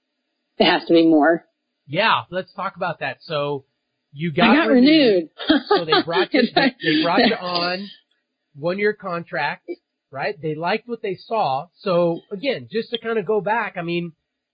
it 0.58 0.64
has 0.64 0.84
to 0.86 0.94
be 0.94 1.06
more. 1.06 1.44
Yeah, 1.86 2.22
let's 2.30 2.52
talk 2.52 2.76
about 2.76 3.00
that. 3.00 3.18
So 3.22 3.64
you 4.12 4.32
got, 4.32 4.54
got 4.54 4.68
renewed. 4.68 5.30
renewed. 5.48 5.62
so 5.68 5.84
they 5.84 6.02
brought 6.04 6.32
you, 6.34 6.42
they, 6.54 6.74
they 6.82 7.02
brought 7.02 7.26
you 7.26 7.34
on 7.34 7.88
one 8.54 8.78
year 8.78 8.92
contract, 8.92 9.70
right? 10.10 10.40
They 10.40 10.54
liked 10.54 10.88
what 10.88 11.02
they 11.02 11.16
saw. 11.16 11.66
So 11.80 12.20
again, 12.30 12.68
just 12.70 12.90
to 12.90 12.98
kind 12.98 13.18
of 13.18 13.26
go 13.26 13.40
back, 13.40 13.76
I 13.76 13.82
mean, 13.82 14.12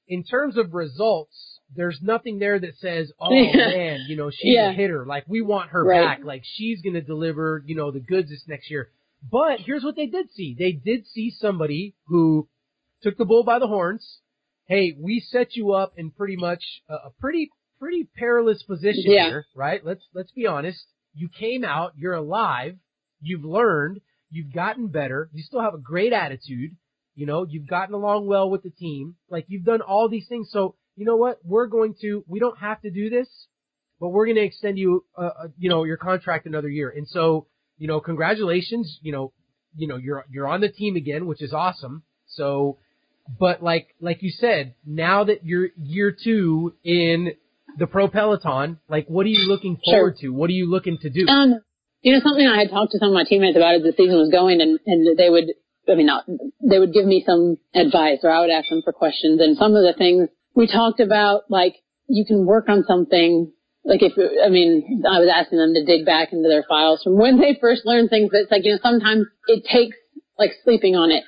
in 0.08 0.24
terms 0.24 0.56
of 0.56 0.74
results, 0.74 1.60
there's 1.74 1.98
nothing 2.02 2.38
there 2.38 2.58
that 2.58 2.76
says, 2.78 3.12
oh 3.18 3.30
man, 3.54 4.04
you 4.08 4.16
know, 4.16 4.30
she's 4.30 4.54
yeah. 4.54 4.70
a 4.70 4.72
hitter. 4.72 5.06
Like 5.06 5.24
we 5.26 5.40
want 5.40 5.70
her 5.70 5.84
right. 5.84 6.18
back. 6.18 6.24
Like 6.24 6.42
she's 6.44 6.82
going 6.82 6.94
to 6.94 7.00
deliver, 7.00 7.62
you 7.66 7.76
know, 7.76 7.90
the 7.90 8.00
goods 8.00 8.30
this 8.30 8.42
next 8.46 8.70
year. 8.70 8.90
But 9.30 9.60
here's 9.60 9.84
what 9.84 9.96
they 9.96 10.06
did 10.06 10.30
see. 10.32 10.56
They 10.58 10.72
did 10.72 11.06
see 11.06 11.30
somebody 11.30 11.94
who 12.06 12.48
took 13.02 13.16
the 13.16 13.24
bull 13.24 13.44
by 13.44 13.58
the 13.58 13.66
horns. 13.66 14.20
Hey, 14.66 14.96
we 14.98 15.20
set 15.20 15.54
you 15.54 15.72
up 15.72 15.94
in 15.96 16.10
pretty 16.10 16.36
much 16.36 16.62
a, 16.88 16.94
a 16.94 17.10
pretty, 17.20 17.50
pretty 17.78 18.08
perilous 18.16 18.62
position 18.62 19.04
yeah. 19.06 19.28
here, 19.28 19.44
right? 19.54 19.84
Let's, 19.84 20.02
let's 20.14 20.32
be 20.32 20.46
honest. 20.46 20.84
You 21.14 21.28
came 21.28 21.64
out, 21.64 21.92
you're 21.96 22.14
alive, 22.14 22.76
you've 23.20 23.44
learned, 23.44 24.00
you've 24.30 24.52
gotten 24.52 24.88
better, 24.88 25.28
you 25.32 25.42
still 25.42 25.60
have 25.60 25.74
a 25.74 25.78
great 25.78 26.12
attitude, 26.12 26.76
you 27.14 27.26
know, 27.26 27.46
you've 27.48 27.66
gotten 27.66 27.94
along 27.94 28.26
well 28.26 28.48
with 28.48 28.62
the 28.62 28.70
team, 28.70 29.16
like 29.28 29.44
you've 29.48 29.64
done 29.64 29.82
all 29.82 30.08
these 30.08 30.26
things. 30.28 30.48
So 30.50 30.76
you 30.96 31.04
know 31.04 31.16
what? 31.16 31.38
We're 31.44 31.66
going 31.66 31.94
to, 32.00 32.24
we 32.26 32.38
don't 32.38 32.58
have 32.58 32.80
to 32.82 32.90
do 32.90 33.10
this, 33.10 33.28
but 34.00 34.08
we're 34.08 34.26
going 34.26 34.36
to 34.36 34.42
extend 34.42 34.78
you, 34.78 35.04
uh, 35.16 35.30
uh, 35.44 35.48
you 35.58 35.68
know, 35.68 35.84
your 35.84 35.96
contract 35.96 36.46
another 36.46 36.68
year. 36.68 36.92
And 36.94 37.06
so, 37.06 37.46
you 37.82 37.88
know, 37.88 37.98
congratulations, 37.98 39.00
you 39.02 39.10
know, 39.10 39.32
you 39.74 39.88
know, 39.88 39.96
you're, 39.96 40.24
you're 40.30 40.46
on 40.46 40.60
the 40.60 40.68
team 40.68 40.94
again, 40.94 41.26
which 41.26 41.42
is 41.42 41.52
awesome. 41.52 42.04
So, 42.28 42.78
but 43.40 43.60
like, 43.60 43.88
like 44.00 44.22
you 44.22 44.30
said, 44.30 44.76
now 44.86 45.24
that 45.24 45.44
you're 45.44 45.70
year 45.76 46.12
two 46.12 46.74
in 46.84 47.32
the 47.80 47.88
pro 47.88 48.06
peloton, 48.06 48.78
like 48.88 49.08
what 49.08 49.26
are 49.26 49.30
you 49.30 49.48
looking 49.48 49.80
forward 49.84 50.16
sure. 50.20 50.30
to? 50.30 50.32
What 50.32 50.48
are 50.48 50.52
you 50.52 50.70
looking 50.70 50.96
to 50.98 51.10
do? 51.10 51.26
Um, 51.26 51.58
you 52.02 52.12
know, 52.12 52.20
something 52.22 52.46
I 52.46 52.60
had 52.60 52.70
talked 52.70 52.92
to 52.92 52.98
some 53.00 53.08
of 53.08 53.14
my 53.14 53.24
teammates 53.24 53.56
about 53.56 53.74
as 53.74 53.82
the 53.82 53.94
season 53.96 54.14
was 54.14 54.30
going 54.30 54.60
and, 54.60 54.78
and 54.86 55.18
they 55.18 55.28
would, 55.28 55.50
I 55.88 55.96
mean, 55.96 56.06
not, 56.06 56.24
they 56.62 56.78
would 56.78 56.92
give 56.92 57.04
me 57.04 57.24
some 57.26 57.56
advice 57.74 58.20
or 58.22 58.30
I 58.30 58.42
would 58.42 58.50
ask 58.50 58.68
them 58.68 58.82
for 58.84 58.92
questions 58.92 59.40
and 59.40 59.56
some 59.56 59.74
of 59.74 59.82
the 59.82 59.94
things 59.98 60.28
we 60.54 60.68
talked 60.68 61.00
about 61.00 61.50
like 61.50 61.82
you 62.06 62.24
can 62.24 62.46
work 62.46 62.68
on 62.68 62.84
something 62.86 63.50
like 63.84 64.02
if 64.02 64.12
I 64.44 64.48
mean 64.48 65.02
I 65.08 65.18
was 65.18 65.28
asking 65.32 65.58
them 65.58 65.74
to 65.74 65.84
dig 65.84 66.06
back 66.06 66.32
into 66.32 66.48
their 66.48 66.64
files 66.68 67.02
from 67.02 67.18
when 67.18 67.38
they 67.38 67.58
first 67.60 67.82
learned 67.84 68.10
things. 68.10 68.30
It's 68.32 68.50
like 68.50 68.64
you 68.64 68.72
know 68.72 68.78
sometimes 68.82 69.26
it 69.46 69.64
takes 69.64 69.96
like 70.38 70.52
sleeping 70.64 70.94
on 70.94 71.10
it 71.10 71.24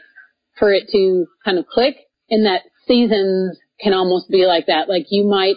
for 0.58 0.72
it 0.72 0.88
to 0.92 1.26
kind 1.44 1.58
of 1.58 1.66
click, 1.66 1.96
and 2.30 2.46
that 2.46 2.62
seasons 2.86 3.58
can 3.80 3.92
almost 3.92 4.30
be 4.30 4.46
like 4.46 4.66
that. 4.66 4.88
Like 4.88 5.06
you 5.10 5.26
might 5.26 5.56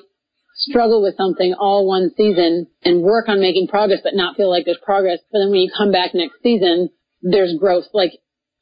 struggle 0.56 1.04
with 1.04 1.16
something 1.18 1.54
all 1.54 1.88
one 1.88 2.12
season 2.18 2.68
and 2.84 3.04
work 3.04 3.30
on 3.30 3.40
making 3.40 3.68
progress, 3.68 4.00
but 4.04 4.16
not 4.16 4.36
feel 4.36 4.50
like 4.50 4.66
there's 4.66 4.80
progress. 4.84 5.20
But 5.32 5.40
then 5.40 5.52
when 5.52 5.60
you 5.60 5.72
come 5.76 5.92
back 5.92 6.16
next 6.16 6.42
season, 6.42 6.90
there's 7.22 7.56
growth. 7.60 7.86
Like 7.94 8.14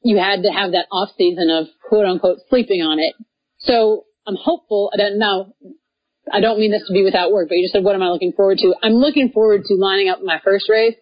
you 0.04 0.18
had 0.18 0.44
to 0.44 0.50
have 0.50 0.72
that 0.72 0.88
off 0.92 1.10
season 1.18 1.50
of 1.50 1.68
quote 1.88 2.06
unquote 2.06 2.40
sleeping 2.50 2.82
on 2.82 3.00
it. 3.00 3.16
So 3.60 4.04
I'm 4.28 4.36
hopeful. 4.36 4.92
Don't 4.98 5.20
know. 5.20 5.56
I 6.32 6.40
don't 6.40 6.60
mean 6.60 6.72
this 6.72 6.86
to 6.88 6.94
be 6.94 7.04
without 7.04 7.32
work, 7.32 7.50
but 7.50 7.56
you 7.56 7.64
just 7.64 7.74
said, 7.74 7.84
what 7.84 7.96
am 7.96 8.02
I 8.02 8.10
looking 8.10 8.34
forward 8.34 8.58
to? 8.60 8.74
I'm 8.82 8.94
looking 8.94 9.30
forward 9.30 9.64
to 9.66 9.76
lining 9.76 10.10
up 10.10 10.20
my 10.24 10.40
first 10.44 10.70
race. 10.70 10.96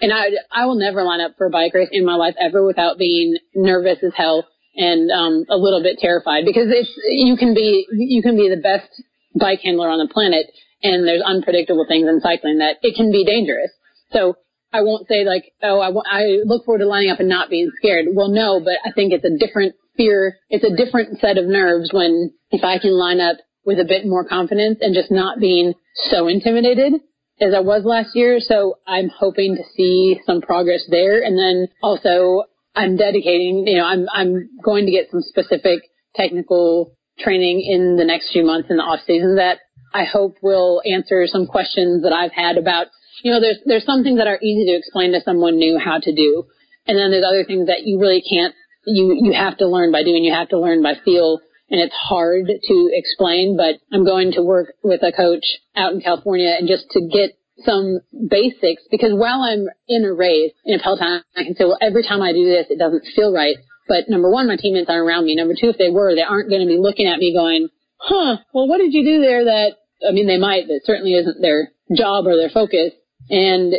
And 0.00 0.12
I, 0.12 0.30
I 0.50 0.66
will 0.66 0.74
never 0.74 1.04
line 1.04 1.20
up 1.20 1.36
for 1.38 1.46
a 1.46 1.50
bike 1.50 1.72
race 1.72 1.88
in 1.92 2.04
my 2.04 2.16
life 2.16 2.34
ever 2.40 2.66
without 2.66 2.98
being 2.98 3.36
nervous 3.54 3.98
as 4.02 4.12
hell 4.16 4.44
and, 4.74 5.10
um, 5.10 5.44
a 5.48 5.56
little 5.56 5.82
bit 5.82 5.98
terrified 5.98 6.44
because 6.44 6.66
it's, 6.68 6.90
you 7.06 7.36
can 7.36 7.54
be, 7.54 7.86
you 7.92 8.20
can 8.20 8.36
be 8.36 8.48
the 8.48 8.60
best 8.60 8.90
bike 9.38 9.60
handler 9.62 9.88
on 9.88 10.00
the 10.00 10.12
planet 10.12 10.46
and 10.82 11.06
there's 11.06 11.22
unpredictable 11.22 11.86
things 11.86 12.08
in 12.08 12.20
cycling 12.20 12.58
that 12.58 12.76
it 12.82 12.96
can 12.96 13.12
be 13.12 13.24
dangerous. 13.24 13.70
So 14.10 14.34
I 14.72 14.82
won't 14.82 15.06
say 15.06 15.24
like, 15.24 15.52
oh, 15.62 15.78
I, 15.78 15.90
I 16.10 16.22
look 16.44 16.64
forward 16.64 16.80
to 16.80 16.86
lining 16.86 17.10
up 17.10 17.20
and 17.20 17.28
not 17.28 17.48
being 17.48 17.70
scared. 17.78 18.06
Well, 18.12 18.28
no, 18.28 18.58
but 18.58 18.74
I 18.84 18.90
think 18.92 19.12
it's 19.12 19.24
a 19.24 19.38
different 19.38 19.76
fear. 19.96 20.38
It's 20.50 20.64
a 20.64 20.76
different 20.76 21.20
set 21.20 21.38
of 21.38 21.46
nerves 21.46 21.90
when 21.92 22.34
if 22.50 22.64
I 22.64 22.78
can 22.78 22.92
line 22.92 23.20
up 23.20 23.36
with 23.64 23.78
a 23.78 23.84
bit 23.84 24.06
more 24.06 24.24
confidence 24.24 24.78
and 24.80 24.94
just 24.94 25.10
not 25.10 25.40
being 25.40 25.74
so 26.10 26.28
intimidated 26.28 26.94
as 27.40 27.54
I 27.54 27.60
was 27.60 27.84
last 27.84 28.14
year. 28.14 28.38
So 28.40 28.78
I'm 28.86 29.08
hoping 29.08 29.56
to 29.56 29.62
see 29.76 30.20
some 30.26 30.40
progress 30.40 30.84
there. 30.88 31.22
And 31.22 31.38
then 31.38 31.68
also 31.82 32.44
I'm 32.74 32.96
dedicating, 32.96 33.66
you 33.66 33.78
know, 33.78 33.84
I'm, 33.84 34.06
I'm 34.12 34.50
going 34.62 34.86
to 34.86 34.92
get 34.92 35.10
some 35.10 35.22
specific 35.22 35.82
technical 36.14 36.96
training 37.18 37.62
in 37.62 37.96
the 37.96 38.04
next 38.04 38.32
few 38.32 38.44
months 38.44 38.68
in 38.70 38.76
the 38.76 38.82
off 38.82 39.00
season 39.06 39.36
that 39.36 39.58
I 39.92 40.04
hope 40.04 40.36
will 40.42 40.82
answer 40.84 41.26
some 41.26 41.46
questions 41.46 42.02
that 42.02 42.12
I've 42.12 42.32
had 42.32 42.58
about, 42.58 42.88
you 43.22 43.30
know, 43.30 43.40
there's, 43.40 43.58
there's 43.64 43.84
some 43.84 44.02
things 44.02 44.18
that 44.18 44.26
are 44.26 44.38
easy 44.42 44.70
to 44.70 44.76
explain 44.76 45.12
to 45.12 45.20
someone 45.24 45.56
new 45.56 45.78
how 45.78 45.98
to 46.00 46.12
do. 46.14 46.44
And 46.86 46.98
then 46.98 47.10
there's 47.10 47.24
other 47.26 47.44
things 47.44 47.68
that 47.68 47.84
you 47.84 48.00
really 48.00 48.22
can't, 48.28 48.54
you, 48.86 49.16
you 49.22 49.32
have 49.32 49.56
to 49.58 49.68
learn 49.68 49.92
by 49.92 50.02
doing, 50.02 50.24
you 50.24 50.34
have 50.34 50.48
to 50.48 50.58
learn 50.58 50.82
by 50.82 50.94
feel. 51.04 51.40
And 51.74 51.82
it's 51.82 51.94
hard 52.06 52.46
to 52.46 52.90
explain, 52.92 53.56
but 53.56 53.82
I'm 53.90 54.04
going 54.04 54.30
to 54.38 54.42
work 54.42 54.74
with 54.84 55.02
a 55.02 55.10
coach 55.10 55.42
out 55.74 55.92
in 55.92 56.00
California 56.00 56.54
and 56.56 56.68
just 56.68 56.86
to 56.92 57.00
get 57.00 57.34
some 57.66 57.98
basics 58.30 58.86
because 58.92 59.10
while 59.10 59.42
I'm 59.42 59.66
in 59.88 60.04
a 60.04 60.14
race 60.14 60.52
in 60.64 60.78
a 60.78 60.80
Peloton, 60.80 61.24
I 61.34 61.42
can 61.42 61.56
say, 61.56 61.64
well, 61.64 61.78
every 61.82 62.04
time 62.06 62.22
I 62.22 62.30
do 62.30 62.44
this, 62.44 62.66
it 62.70 62.78
doesn't 62.78 63.02
feel 63.16 63.34
right. 63.34 63.56
But 63.88 64.08
number 64.08 64.30
one, 64.30 64.46
my 64.46 64.54
teammates 64.54 64.88
aren't 64.88 65.02
around 65.02 65.24
me. 65.24 65.34
Number 65.34 65.54
two, 65.58 65.70
if 65.70 65.76
they 65.76 65.90
were, 65.90 66.14
they 66.14 66.22
aren't 66.22 66.48
going 66.48 66.60
to 66.60 66.70
be 66.70 66.78
looking 66.78 67.08
at 67.08 67.18
me 67.18 67.34
going, 67.34 67.66
huh, 67.96 68.36
well, 68.54 68.68
what 68.68 68.78
did 68.78 68.94
you 68.94 69.02
do 69.02 69.20
there 69.20 69.46
that, 69.46 69.70
I 70.08 70.12
mean, 70.12 70.28
they 70.28 70.38
might, 70.38 70.68
but 70.68 70.86
certainly 70.86 71.14
isn't 71.14 71.42
their 71.42 71.72
job 71.92 72.28
or 72.28 72.36
their 72.36 72.50
focus. 72.54 72.92
And 73.30 73.74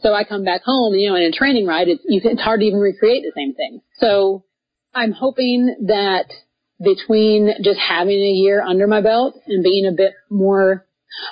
so 0.00 0.14
I 0.14 0.24
come 0.24 0.44
back 0.44 0.62
home, 0.64 0.94
you 0.94 1.10
know, 1.10 1.16
in 1.16 1.24
a 1.24 1.32
training 1.32 1.66
ride, 1.66 1.88
it's, 1.88 2.00
it's 2.06 2.40
hard 2.40 2.60
to 2.60 2.66
even 2.66 2.80
recreate 2.80 3.24
the 3.24 3.32
same 3.36 3.52
thing. 3.52 3.82
So 3.98 4.46
I'm 4.94 5.12
hoping 5.12 5.84
that 5.88 6.32
between 6.82 7.50
just 7.62 7.78
having 7.78 8.18
a 8.18 8.32
year 8.32 8.62
under 8.62 8.86
my 8.86 9.00
belt 9.00 9.34
and 9.46 9.62
being 9.62 9.86
a 9.86 9.92
bit 9.92 10.12
more 10.30 10.86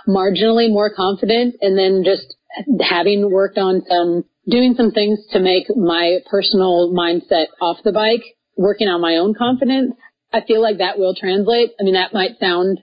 marginally 0.06 0.70
more 0.70 0.92
confident 0.94 1.56
and 1.60 1.78
then 1.78 2.02
just 2.04 2.34
having 2.80 3.30
worked 3.30 3.58
on 3.58 3.82
some 3.88 4.24
doing 4.48 4.74
some 4.76 4.90
things 4.90 5.18
to 5.32 5.40
make 5.40 5.64
my 5.76 6.18
personal 6.30 6.92
mindset 6.92 7.46
off 7.60 7.78
the 7.84 7.92
bike, 7.92 8.24
working 8.56 8.88
on 8.88 9.00
my 9.00 9.16
own 9.16 9.34
confidence, 9.34 9.94
I 10.32 10.40
feel 10.46 10.62
like 10.62 10.78
that 10.78 10.98
will 10.98 11.14
translate. 11.14 11.70
I 11.78 11.84
mean, 11.84 11.94
that 11.94 12.12
might 12.12 12.38
sound 12.40 12.80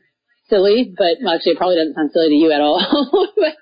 silly, 0.49 0.93
but 0.95 1.17
well, 1.23 1.35
actually 1.35 1.53
it 1.53 1.57
probably 1.57 1.77
doesn't 1.77 1.95
sound 1.95 2.11
silly 2.13 2.29
to 2.29 2.35
you 2.35 2.51
at 2.51 2.61
all. 2.61 2.79
but 3.35 3.55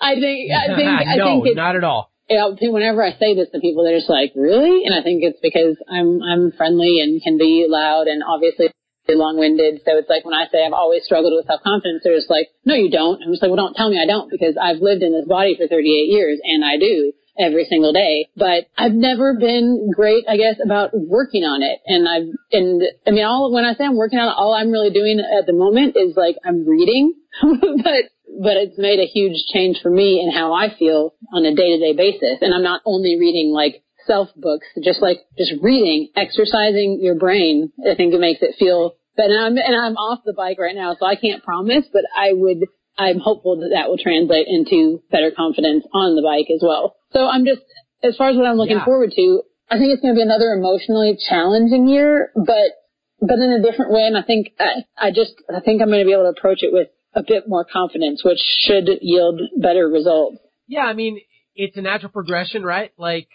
I 0.00 0.14
think, 0.14 0.52
I 0.52 0.76
think, 0.76 0.88
I 0.88 1.16
no, 1.16 1.42
think 1.42 1.56
not 1.56 1.76
at 1.76 1.84
all. 1.84 2.10
You 2.28 2.38
know, 2.38 2.56
whenever 2.72 3.04
I 3.04 3.12
say 3.18 3.34
this 3.34 3.50
to 3.52 3.60
people, 3.60 3.84
they're 3.84 3.98
just 3.98 4.08
like, 4.08 4.32
really? 4.34 4.84
And 4.86 4.94
I 4.94 5.02
think 5.02 5.22
it's 5.22 5.40
because 5.42 5.76
I'm, 5.90 6.22
I'm 6.22 6.52
friendly 6.52 7.00
and 7.00 7.22
can 7.22 7.36
be 7.36 7.66
loud 7.68 8.06
and 8.06 8.22
obviously 8.24 8.72
long-winded. 9.12 9.82
So 9.84 9.98
it's 9.98 10.08
like 10.08 10.24
when 10.24 10.32
I 10.32 10.46
say 10.48 10.64
I've 10.64 10.72
always 10.72 11.04
struggled 11.04 11.34
with 11.36 11.46
self-confidence, 11.46 12.00
they're 12.02 12.16
just 12.16 12.30
like, 12.30 12.48
no, 12.64 12.74
you 12.74 12.90
don't. 12.90 13.20
I'm 13.20 13.32
just 13.32 13.42
like, 13.42 13.50
well, 13.52 13.60
don't 13.60 13.76
tell 13.76 13.90
me 13.90 14.00
I 14.00 14.06
don't 14.06 14.30
because 14.30 14.56
I've 14.56 14.80
lived 14.80 15.02
in 15.02 15.12
this 15.12 15.28
body 15.28 15.56
for 15.56 15.68
38 15.68 15.84
years 16.08 16.40
and 16.42 16.64
I 16.64 16.78
do 16.78 17.12
every 17.38 17.66
single 17.68 17.92
day. 17.92 18.28
But 18.36 18.72
I've 18.78 18.94
never 18.94 19.36
been 19.36 19.90
great, 19.94 20.24
I 20.28 20.36
guess, 20.36 20.56
about 20.64 20.90
working 20.94 21.44
on 21.44 21.62
it. 21.62 21.80
And 21.84 22.08
I've, 22.08 22.32
and 22.52 22.82
I 23.06 23.10
mean, 23.10 23.24
all, 23.24 23.52
when 23.52 23.64
I 23.64 23.74
say 23.74 23.84
I'm 23.84 23.96
working 23.96 24.18
on 24.18 24.28
it, 24.28 24.36
all 24.36 24.54
I'm 24.54 24.70
really 24.70 24.90
doing 24.90 25.20
at 25.20 25.46
the 25.46 25.52
moment 25.52 25.96
is 25.96 26.16
like 26.16 26.36
I'm 26.44 26.66
reading, 26.66 27.14
but, 27.42 28.08
but 28.42 28.56
it's 28.56 28.78
made 28.78 29.00
a 29.00 29.06
huge 29.06 29.44
change 29.52 29.78
for 29.82 29.90
me 29.90 30.20
in 30.20 30.32
how 30.32 30.52
I 30.52 30.74
feel 30.76 31.14
on 31.32 31.44
a 31.44 31.54
day 31.54 31.76
to 31.76 31.78
day 31.78 31.96
basis. 31.96 32.38
And 32.40 32.54
I'm 32.54 32.62
not 32.62 32.82
only 32.84 33.18
reading 33.18 33.52
like 33.52 33.82
self 34.06 34.28
books, 34.36 34.66
just 34.82 35.00
like 35.00 35.18
just 35.38 35.52
reading, 35.62 36.10
exercising 36.16 36.98
your 37.00 37.14
brain. 37.14 37.72
I 37.80 37.94
think 37.94 38.14
it 38.14 38.20
makes 38.20 38.42
it 38.42 38.56
feel 38.58 38.94
better. 39.16 39.32
And 39.32 39.44
I'm, 39.44 39.56
and 39.56 39.76
I'm 39.76 39.96
off 39.96 40.20
the 40.24 40.34
bike 40.34 40.58
right 40.58 40.74
now, 40.74 40.96
so 40.98 41.06
I 41.06 41.16
can't 41.16 41.42
promise, 41.42 41.84
but 41.92 42.02
I 42.16 42.32
would, 42.32 42.58
I'm 42.98 43.18
hopeful 43.18 43.60
that 43.60 43.70
that 43.72 43.88
will 43.88 43.98
translate 43.98 44.46
into 44.48 45.02
better 45.10 45.30
confidence 45.34 45.84
on 45.92 46.16
the 46.16 46.22
bike 46.22 46.50
as 46.52 46.60
well. 46.62 46.96
So 47.12 47.26
I'm 47.26 47.44
just, 47.44 47.62
as 48.02 48.16
far 48.16 48.30
as 48.30 48.36
what 48.36 48.46
I'm 48.46 48.56
looking 48.56 48.78
yeah. 48.78 48.84
forward 48.84 49.12
to, 49.14 49.42
I 49.70 49.78
think 49.78 49.92
it's 49.92 50.02
going 50.02 50.14
to 50.14 50.18
be 50.18 50.22
another 50.22 50.52
emotionally 50.52 51.16
challenging 51.28 51.88
year, 51.88 52.30
but, 52.34 52.76
but 53.20 53.38
in 53.38 53.50
a 53.50 53.62
different 53.62 53.92
way. 53.92 54.04
And 54.06 54.16
I 54.16 54.22
think, 54.22 54.48
I, 54.60 54.84
I 54.98 55.10
just, 55.10 55.32
I 55.48 55.60
think 55.60 55.80
I'm 55.80 55.88
going 55.88 56.02
to 56.02 56.06
be 56.06 56.12
able 56.12 56.30
to 56.30 56.36
approach 56.36 56.62
it 56.62 56.72
with 56.72 56.88
a 57.14 57.22
bit 57.26 57.48
more 57.48 57.64
confidence, 57.64 58.24
which 58.24 58.40
should 58.60 58.88
yield 59.00 59.40
better 59.56 59.88
results. 59.88 60.38
Yeah, 60.66 60.82
I 60.82 60.94
mean, 60.94 61.20
it's 61.54 61.76
a 61.76 61.82
natural 61.82 62.12
progression, 62.12 62.62
right? 62.64 62.92
Like, 62.96 63.28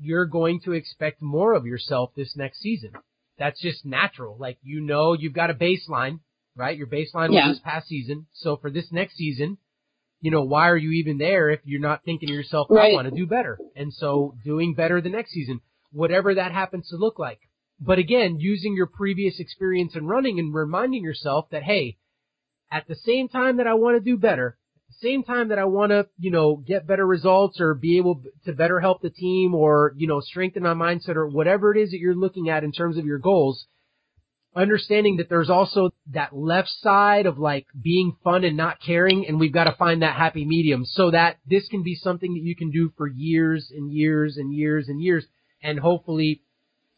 you're 0.00 0.26
going 0.26 0.60
to 0.64 0.72
expect 0.72 1.22
more 1.22 1.54
of 1.54 1.66
yourself 1.66 2.10
this 2.16 2.34
next 2.36 2.60
season. 2.60 2.92
That's 3.38 3.60
just 3.60 3.84
natural. 3.84 4.36
Like, 4.38 4.58
you 4.62 4.80
know, 4.80 5.12
you've 5.12 5.34
got 5.34 5.50
a 5.50 5.54
baseline, 5.54 6.20
right? 6.56 6.76
Your 6.76 6.86
baseline 6.86 7.30
was 7.30 7.54
this 7.56 7.60
past 7.64 7.88
season. 7.88 8.26
So 8.32 8.56
for 8.56 8.70
this 8.70 8.90
next 8.90 9.16
season, 9.16 9.58
you 10.20 10.30
know, 10.30 10.42
why 10.42 10.68
are 10.68 10.76
you 10.76 10.92
even 10.92 11.18
there 11.18 11.50
if 11.50 11.60
you're 11.64 11.80
not 11.80 12.04
thinking 12.04 12.28
to 12.28 12.34
yourself, 12.34 12.68
I 12.70 12.74
right. 12.74 12.92
want 12.94 13.08
to 13.08 13.14
do 13.14 13.26
better? 13.26 13.58
And 13.74 13.92
so 13.92 14.34
doing 14.44 14.74
better 14.74 15.00
the 15.00 15.08
next 15.08 15.32
season, 15.32 15.60
whatever 15.90 16.34
that 16.34 16.52
happens 16.52 16.88
to 16.88 16.96
look 16.96 17.18
like. 17.18 17.40
But 17.80 17.98
again, 17.98 18.36
using 18.38 18.74
your 18.76 18.86
previous 18.86 19.40
experience 19.40 19.96
in 19.96 20.06
running 20.06 20.38
and 20.38 20.54
reminding 20.54 21.02
yourself 21.02 21.46
that, 21.50 21.64
hey, 21.64 21.98
at 22.72 22.88
the 22.88 22.96
same 22.96 23.28
time 23.28 23.58
that 23.58 23.66
I 23.66 23.74
want 23.74 23.96
to 23.96 24.00
do 24.00 24.16
better, 24.16 24.56
at 24.88 24.94
the 25.00 25.08
same 25.08 25.22
time 25.22 25.48
that 25.48 25.58
I 25.58 25.66
want 25.66 25.90
to, 25.90 26.08
you 26.18 26.30
know, 26.30 26.56
get 26.56 26.86
better 26.86 27.06
results 27.06 27.60
or 27.60 27.74
be 27.74 27.98
able 27.98 28.22
to 28.46 28.52
better 28.54 28.80
help 28.80 29.02
the 29.02 29.10
team 29.10 29.54
or, 29.54 29.92
you 29.96 30.08
know, 30.08 30.20
strengthen 30.20 30.62
my 30.62 30.72
mindset 30.74 31.16
or 31.16 31.28
whatever 31.28 31.74
it 31.74 31.80
is 31.80 31.90
that 31.90 31.98
you're 31.98 32.14
looking 32.14 32.48
at 32.48 32.64
in 32.64 32.72
terms 32.72 32.96
of 32.96 33.04
your 33.04 33.18
goals, 33.18 33.66
understanding 34.56 35.18
that 35.18 35.28
there's 35.28 35.50
also 35.50 35.90
that 36.12 36.34
left 36.34 36.70
side 36.80 37.26
of 37.26 37.38
like 37.38 37.66
being 37.80 38.16
fun 38.24 38.42
and 38.42 38.56
not 38.56 38.80
caring 38.80 39.26
and 39.26 39.38
we've 39.38 39.52
got 39.52 39.64
to 39.64 39.72
find 39.72 40.02
that 40.02 40.16
happy 40.16 40.44
medium 40.44 40.84
so 40.84 41.10
that 41.10 41.36
this 41.48 41.68
can 41.68 41.82
be 41.82 41.94
something 41.94 42.34
that 42.34 42.42
you 42.42 42.56
can 42.56 42.70
do 42.70 42.90
for 42.96 43.06
years 43.06 43.70
and 43.74 43.92
years 43.92 44.36
and 44.38 44.54
years 44.54 44.88
and 44.88 45.00
years 45.00 45.24
and 45.62 45.78
hopefully 45.78 46.42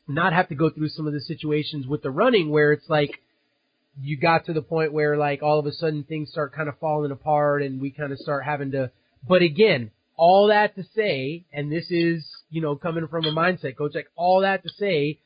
not 0.08 0.32
have 0.32 0.48
to 0.48 0.54
go 0.54 0.68
through 0.68 0.88
some 0.88 1.06
of 1.06 1.12
the 1.12 1.20
situations 1.20 1.86
with 1.86 2.02
the 2.02 2.10
running 2.10 2.50
where 2.50 2.72
it's 2.72 2.88
like 2.88 3.20
you 4.00 4.16
got 4.16 4.46
to 4.46 4.52
the 4.52 4.62
point 4.62 4.92
where 4.92 5.16
like 5.16 5.42
all 5.42 5.58
of 5.58 5.66
a 5.66 5.72
sudden 5.72 6.04
things 6.04 6.30
start 6.30 6.54
kind 6.54 6.68
of 6.68 6.78
falling 6.78 7.12
apart 7.12 7.62
and 7.62 7.80
we 7.80 7.90
kind 7.90 8.12
of 8.12 8.18
start 8.18 8.44
having 8.44 8.72
to, 8.72 8.90
but 9.26 9.42
again, 9.42 9.90
all 10.16 10.48
that 10.48 10.74
to 10.76 10.84
say, 10.94 11.44
and 11.52 11.70
this 11.70 11.90
is, 11.90 12.24
you 12.50 12.60
know, 12.60 12.76
coming 12.76 13.06
from 13.08 13.24
a 13.24 13.32
mindset 13.32 13.76
coach, 13.76 13.92
like 13.94 14.08
all 14.16 14.40
that 14.40 14.62
to 14.62 14.68
say, 14.68 15.20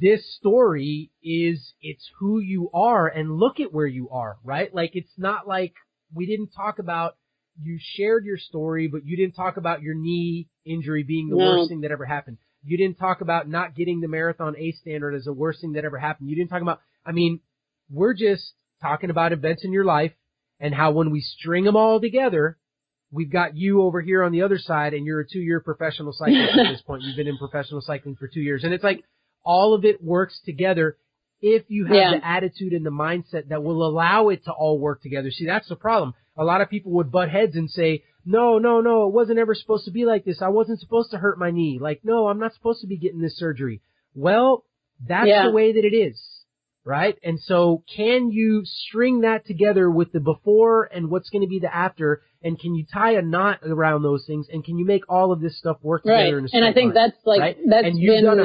this 0.00 0.20
story 0.36 1.10
is, 1.22 1.72
it's 1.82 2.08
who 2.18 2.40
you 2.40 2.70
are 2.72 3.08
and 3.08 3.36
look 3.36 3.60
at 3.60 3.72
where 3.72 3.86
you 3.86 4.08
are, 4.10 4.36
right? 4.44 4.74
Like 4.74 4.92
it's 4.94 5.12
not 5.16 5.46
like 5.46 5.74
we 6.14 6.26
didn't 6.26 6.50
talk 6.50 6.78
about, 6.78 7.16
you 7.60 7.78
shared 7.96 8.24
your 8.24 8.38
story, 8.38 8.88
but 8.88 9.04
you 9.04 9.16
didn't 9.16 9.34
talk 9.34 9.56
about 9.56 9.82
your 9.82 9.94
knee 9.94 10.48
injury 10.64 11.02
being 11.02 11.28
the 11.28 11.36
no. 11.36 11.44
worst 11.44 11.68
thing 11.68 11.82
that 11.82 11.90
ever 11.90 12.04
happened. 12.04 12.38
You 12.64 12.76
didn't 12.78 12.96
talk 12.96 13.20
about 13.20 13.48
not 13.48 13.74
getting 13.74 14.00
the 14.00 14.08
marathon 14.08 14.54
A 14.56 14.72
standard 14.72 15.14
as 15.14 15.24
the 15.24 15.32
worst 15.32 15.60
thing 15.60 15.72
that 15.72 15.84
ever 15.84 15.98
happened. 15.98 16.30
You 16.30 16.36
didn't 16.36 16.50
talk 16.50 16.62
about, 16.62 16.80
I 17.04 17.12
mean, 17.12 17.40
we're 17.90 18.14
just 18.14 18.52
talking 18.80 19.10
about 19.10 19.32
events 19.32 19.64
in 19.64 19.72
your 19.72 19.84
life 19.84 20.12
and 20.60 20.74
how 20.74 20.92
when 20.92 21.10
we 21.10 21.20
string 21.20 21.64
them 21.64 21.76
all 21.76 22.00
together, 22.00 22.58
we've 23.10 23.30
got 23.30 23.56
you 23.56 23.82
over 23.82 24.00
here 24.00 24.22
on 24.22 24.32
the 24.32 24.42
other 24.42 24.58
side 24.58 24.94
and 24.94 25.06
you're 25.06 25.20
a 25.20 25.28
two 25.28 25.40
year 25.40 25.60
professional 25.60 26.12
cyclist 26.12 26.58
at 26.58 26.72
this 26.72 26.82
point. 26.86 27.02
You've 27.02 27.16
been 27.16 27.28
in 27.28 27.38
professional 27.38 27.80
cycling 27.80 28.16
for 28.16 28.28
two 28.28 28.40
years. 28.40 28.64
And 28.64 28.72
it's 28.72 28.84
like 28.84 29.04
all 29.44 29.74
of 29.74 29.84
it 29.84 30.02
works 30.02 30.40
together 30.44 30.96
if 31.40 31.64
you 31.68 31.86
have 31.86 31.96
yeah. 31.96 32.10
the 32.18 32.26
attitude 32.26 32.72
and 32.72 32.86
the 32.86 32.90
mindset 32.90 33.48
that 33.48 33.62
will 33.62 33.86
allow 33.86 34.28
it 34.28 34.44
to 34.44 34.52
all 34.52 34.78
work 34.78 35.02
together. 35.02 35.30
See, 35.30 35.46
that's 35.46 35.68
the 35.68 35.76
problem. 35.76 36.14
A 36.36 36.44
lot 36.44 36.60
of 36.60 36.70
people 36.70 36.92
would 36.92 37.10
butt 37.10 37.28
heads 37.28 37.56
and 37.56 37.68
say, 37.68 38.04
no, 38.24 38.58
no, 38.58 38.80
no, 38.80 39.08
it 39.08 39.12
wasn't 39.12 39.40
ever 39.40 39.54
supposed 39.54 39.84
to 39.86 39.90
be 39.90 40.04
like 40.04 40.24
this. 40.24 40.40
I 40.40 40.48
wasn't 40.48 40.78
supposed 40.78 41.10
to 41.10 41.18
hurt 41.18 41.38
my 41.38 41.50
knee. 41.50 41.78
Like, 41.80 42.00
no, 42.04 42.28
I'm 42.28 42.38
not 42.38 42.54
supposed 42.54 42.80
to 42.82 42.86
be 42.86 42.96
getting 42.96 43.20
this 43.20 43.36
surgery. 43.36 43.82
Well, 44.14 44.64
that's 45.04 45.26
yeah. 45.26 45.46
the 45.46 45.52
way 45.52 45.72
that 45.72 45.84
it 45.84 45.96
is 45.96 46.20
right? 46.84 47.16
And 47.22 47.40
so 47.40 47.84
can 47.94 48.30
you 48.30 48.62
string 48.64 49.20
that 49.20 49.46
together 49.46 49.90
with 49.90 50.12
the 50.12 50.20
before 50.20 50.84
and 50.84 51.10
what's 51.10 51.30
going 51.30 51.42
to 51.42 51.48
be 51.48 51.60
the 51.60 51.74
after? 51.74 52.22
And 52.42 52.58
can 52.58 52.74
you 52.74 52.84
tie 52.92 53.12
a 53.12 53.22
knot 53.22 53.60
around 53.64 54.02
those 54.02 54.24
things? 54.26 54.46
And 54.52 54.64
can 54.64 54.78
you 54.78 54.84
make 54.84 55.02
all 55.08 55.32
of 55.32 55.40
this 55.40 55.58
stuff 55.58 55.78
work 55.82 56.02
together? 56.02 56.40
Right. 56.40 56.50
and 56.52 56.64
I 56.64 56.72
think 56.72 56.94
line, 56.94 57.06
that's 57.06 57.26
like, 57.26 57.40
right? 57.40 57.56
that's 57.68 57.86
and 57.86 58.00
been 58.00 58.26
a, 58.26 58.44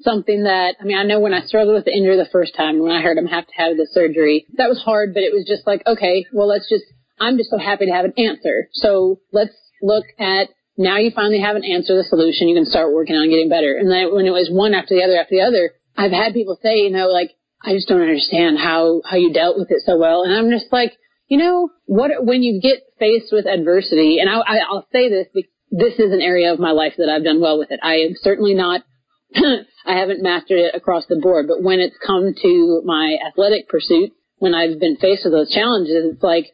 something 0.00 0.44
that, 0.44 0.76
I 0.80 0.84
mean, 0.84 0.96
I 0.96 1.02
know 1.02 1.20
when 1.20 1.34
I 1.34 1.40
struggled 1.42 1.74
with 1.74 1.84
the 1.84 1.94
injury 1.94 2.16
the 2.16 2.28
first 2.30 2.54
time, 2.56 2.80
when 2.80 2.92
I 2.92 3.02
heard 3.02 3.18
him 3.18 3.26
have 3.26 3.46
to 3.46 3.52
have 3.56 3.76
the 3.76 3.88
surgery, 3.90 4.46
that 4.56 4.68
was 4.68 4.80
hard, 4.80 5.14
but 5.14 5.22
it 5.22 5.34
was 5.34 5.44
just 5.46 5.66
like, 5.66 5.82
okay, 5.86 6.26
well, 6.32 6.46
let's 6.46 6.68
just, 6.68 6.84
I'm 7.18 7.36
just 7.36 7.50
so 7.50 7.58
happy 7.58 7.86
to 7.86 7.92
have 7.92 8.04
an 8.04 8.14
answer. 8.16 8.68
So 8.72 9.20
let's 9.32 9.54
look 9.82 10.04
at 10.18 10.48
now 10.76 10.98
you 10.98 11.10
finally 11.10 11.40
have 11.40 11.56
an 11.56 11.64
answer, 11.64 11.96
the 11.96 12.04
solution. 12.04 12.46
You 12.46 12.54
can 12.54 12.64
start 12.64 12.94
working 12.94 13.16
on 13.16 13.28
getting 13.28 13.48
better. 13.48 13.76
And 13.76 13.90
then 13.90 14.14
when 14.14 14.26
it 14.26 14.30
was 14.30 14.48
one 14.48 14.74
after 14.74 14.94
the 14.94 15.02
other 15.02 15.18
after 15.18 15.34
the 15.34 15.42
other, 15.42 15.72
I've 15.96 16.12
had 16.12 16.32
people 16.32 16.56
say, 16.62 16.86
you 16.86 16.90
know, 16.90 17.08
like, 17.08 17.34
I 17.62 17.74
just 17.74 17.88
don't 17.88 18.00
understand 18.00 18.58
how, 18.58 19.02
how 19.04 19.16
you 19.16 19.32
dealt 19.32 19.58
with 19.58 19.70
it 19.70 19.82
so 19.84 19.98
well. 19.98 20.22
And 20.22 20.32
I'm 20.32 20.50
just 20.50 20.72
like, 20.72 20.92
you 21.26 21.38
know, 21.38 21.70
what, 21.86 22.10
when 22.24 22.42
you 22.42 22.60
get 22.60 22.82
faced 22.98 23.32
with 23.32 23.46
adversity, 23.46 24.18
and 24.20 24.30
I, 24.30 24.38
I, 24.38 24.58
I'll 24.68 24.86
say 24.92 25.08
this, 25.08 25.26
this 25.70 25.94
is 25.98 26.12
an 26.12 26.20
area 26.20 26.52
of 26.52 26.60
my 26.60 26.70
life 26.70 26.94
that 26.98 27.08
I've 27.08 27.24
done 27.24 27.40
well 27.40 27.58
with 27.58 27.70
it. 27.70 27.80
I 27.82 27.96
am 27.96 28.14
certainly 28.22 28.54
not 28.54 28.82
I 29.34 29.98
haven't 29.98 30.22
mastered 30.22 30.58
it 30.58 30.74
across 30.74 31.06
the 31.06 31.20
board, 31.20 31.46
but 31.48 31.62
when 31.62 31.80
it's 31.80 31.96
come 32.04 32.34
to 32.40 32.82
my 32.84 33.18
athletic 33.26 33.68
pursuit, 33.68 34.12
when 34.38 34.54
I've 34.54 34.80
been 34.80 34.96
faced 34.96 35.24
with 35.24 35.32
those 35.32 35.52
challenges, 35.52 36.14
it's 36.14 36.22
like, 36.22 36.46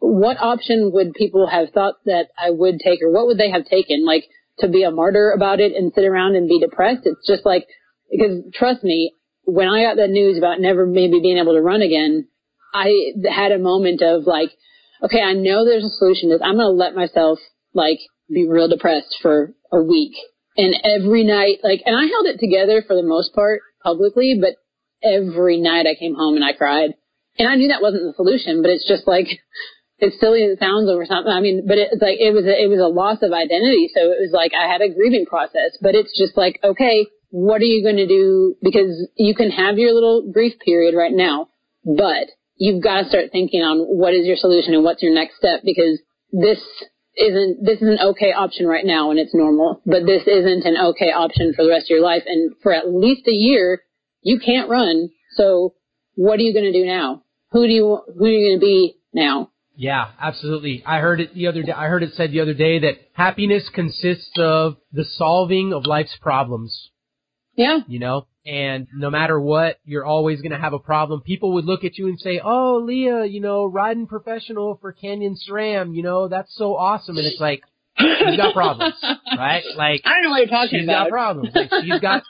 what 0.00 0.36
option 0.40 0.90
would 0.92 1.14
people 1.14 1.46
have 1.46 1.70
thought 1.70 1.94
that 2.06 2.28
I 2.36 2.50
would 2.50 2.80
take 2.80 3.00
or 3.02 3.12
what 3.12 3.26
would 3.26 3.38
they 3.38 3.50
have 3.50 3.66
taken? 3.66 4.04
Like 4.04 4.24
to 4.58 4.68
be 4.68 4.82
a 4.82 4.90
martyr 4.90 5.30
about 5.30 5.60
it 5.60 5.76
and 5.76 5.92
sit 5.94 6.04
around 6.04 6.34
and 6.34 6.48
be 6.48 6.58
depressed? 6.58 7.02
It's 7.04 7.26
just 7.26 7.46
like, 7.46 7.66
because 8.10 8.42
trust 8.52 8.82
me, 8.82 9.12
when 9.44 9.68
I 9.68 9.82
got 9.82 9.96
the 9.96 10.08
news 10.08 10.38
about 10.38 10.60
never 10.60 10.86
maybe 10.86 11.20
being 11.20 11.38
able 11.38 11.54
to 11.54 11.60
run 11.60 11.82
again, 11.82 12.28
I 12.72 13.12
had 13.28 13.52
a 13.52 13.58
moment 13.58 14.02
of 14.02 14.24
like, 14.24 14.50
okay, 15.02 15.20
I 15.20 15.34
know 15.34 15.64
there's 15.64 15.84
a 15.84 15.90
solution 15.90 16.30
to 16.30 16.36
this. 16.36 16.42
I'm 16.44 16.56
going 16.56 16.66
to 16.66 16.70
let 16.70 16.94
myself 16.94 17.38
like 17.74 17.98
be 18.32 18.48
real 18.48 18.68
depressed 18.68 19.16
for 19.20 19.52
a 19.72 19.82
week. 19.82 20.12
And 20.56 20.74
every 20.84 21.24
night, 21.24 21.58
like, 21.62 21.82
and 21.86 21.96
I 21.96 22.06
held 22.06 22.26
it 22.26 22.38
together 22.38 22.84
for 22.86 22.94
the 22.94 23.02
most 23.02 23.34
part 23.34 23.62
publicly, 23.82 24.38
but 24.40 24.56
every 25.02 25.60
night 25.60 25.86
I 25.86 25.98
came 25.98 26.14
home 26.14 26.36
and 26.36 26.44
I 26.44 26.52
cried. 26.52 26.94
And 27.38 27.48
I 27.48 27.56
knew 27.56 27.68
that 27.68 27.82
wasn't 27.82 28.04
the 28.04 28.12
solution, 28.14 28.62
but 28.62 28.70
it's 28.70 28.86
just 28.86 29.06
like, 29.06 29.26
it's 29.98 30.20
silly 30.20 30.44
as 30.44 30.52
it 30.52 30.58
sounds 30.58 30.90
over 30.90 31.06
something. 31.06 31.32
I 31.32 31.40
mean, 31.40 31.64
but 31.66 31.78
it's 31.78 32.02
like, 32.02 32.18
it 32.20 32.32
was, 32.32 32.44
a, 32.44 32.52
it 32.52 32.68
was 32.68 32.80
a 32.80 32.92
loss 32.92 33.22
of 33.22 33.32
identity. 33.32 33.90
So 33.94 34.12
it 34.12 34.20
was 34.20 34.32
like, 34.32 34.52
I 34.52 34.70
had 34.70 34.82
a 34.82 34.92
grieving 34.92 35.24
process, 35.26 35.78
but 35.80 35.94
it's 35.94 36.16
just 36.16 36.36
like, 36.36 36.60
okay, 36.62 37.06
what 37.32 37.62
are 37.62 37.64
you 37.64 37.82
going 37.82 37.96
to 37.96 38.06
do? 38.06 38.56
Because 38.62 39.08
you 39.16 39.34
can 39.34 39.50
have 39.50 39.78
your 39.78 39.94
little 39.94 40.30
grief 40.30 40.52
period 40.62 40.94
right 40.94 41.12
now, 41.12 41.48
but 41.82 42.28
you've 42.56 42.82
got 42.82 43.02
to 43.02 43.08
start 43.08 43.32
thinking 43.32 43.62
on 43.62 43.78
what 43.78 44.12
is 44.12 44.26
your 44.26 44.36
solution 44.36 44.74
and 44.74 44.84
what's 44.84 45.02
your 45.02 45.14
next 45.14 45.38
step 45.38 45.60
because 45.64 45.98
this 46.30 46.60
isn't 47.16 47.64
this 47.64 47.80
is 47.80 47.88
an 47.88 47.98
okay 48.00 48.32
option 48.32 48.66
right 48.66 48.84
now 48.84 49.10
and 49.10 49.18
it's 49.18 49.34
normal, 49.34 49.80
but 49.86 50.04
this 50.04 50.22
isn't 50.26 50.64
an 50.66 50.76
okay 50.92 51.10
option 51.10 51.54
for 51.56 51.64
the 51.64 51.70
rest 51.70 51.86
of 51.86 51.96
your 51.96 52.02
life. 52.02 52.22
And 52.26 52.52
for 52.62 52.72
at 52.74 52.92
least 52.92 53.26
a 53.26 53.32
year, 53.32 53.80
you 54.20 54.38
can't 54.38 54.68
run. 54.68 55.08
So 55.32 55.72
what 56.14 56.38
are 56.38 56.42
you 56.42 56.52
going 56.52 56.70
to 56.70 56.78
do 56.78 56.84
now? 56.84 57.22
Who 57.52 57.66
do 57.66 57.72
you 57.72 57.98
who 58.14 58.24
are 58.26 58.28
you 58.28 58.50
going 58.50 58.60
to 58.60 58.64
be 58.64 58.96
now? 59.14 59.50
Yeah, 59.74 60.10
absolutely. 60.20 60.82
I 60.84 60.98
heard 60.98 61.20
it 61.20 61.34
the 61.34 61.46
other 61.46 61.62
day. 61.62 61.72
I 61.72 61.86
heard 61.88 62.02
it 62.02 62.12
said 62.12 62.30
the 62.30 62.40
other 62.40 62.52
day 62.52 62.78
that 62.80 62.98
happiness 63.14 63.70
consists 63.74 64.32
of 64.36 64.76
the 64.92 65.04
solving 65.04 65.72
of 65.72 65.86
life's 65.86 66.16
problems. 66.20 66.90
Yeah. 67.54 67.80
You 67.86 67.98
know, 67.98 68.26
and 68.46 68.86
no 68.94 69.10
matter 69.10 69.38
what, 69.38 69.78
you're 69.84 70.04
always 70.04 70.40
going 70.40 70.52
to 70.52 70.58
have 70.58 70.72
a 70.72 70.78
problem. 70.78 71.20
People 71.20 71.52
would 71.54 71.64
look 71.64 71.84
at 71.84 71.96
you 71.98 72.08
and 72.08 72.18
say, 72.18 72.40
"Oh, 72.42 72.82
Leah, 72.84 73.24
you 73.26 73.40
know, 73.40 73.64
riding 73.66 74.06
professional 74.06 74.78
for 74.80 74.92
Canyon 74.92 75.36
SRAM, 75.36 75.94
you 75.94 76.02
know, 76.02 76.28
that's 76.28 76.54
so 76.56 76.74
awesome." 76.76 77.18
And 77.18 77.26
it's 77.26 77.40
like, 77.40 77.62
she's 77.98 78.36
got 78.36 78.54
problems, 78.54 78.94
right? 79.36 79.62
Like 79.76 80.00
I 80.04 80.14
don't 80.14 80.22
know 80.24 80.30
what 80.30 80.38
you're 80.38 80.46
talking 80.48 80.78
she's 80.80 80.88
about. 80.88 81.04
got 81.04 81.10
problems. 81.10 81.54
Like 81.54 81.70
she's 81.82 82.00
got, 82.00 82.22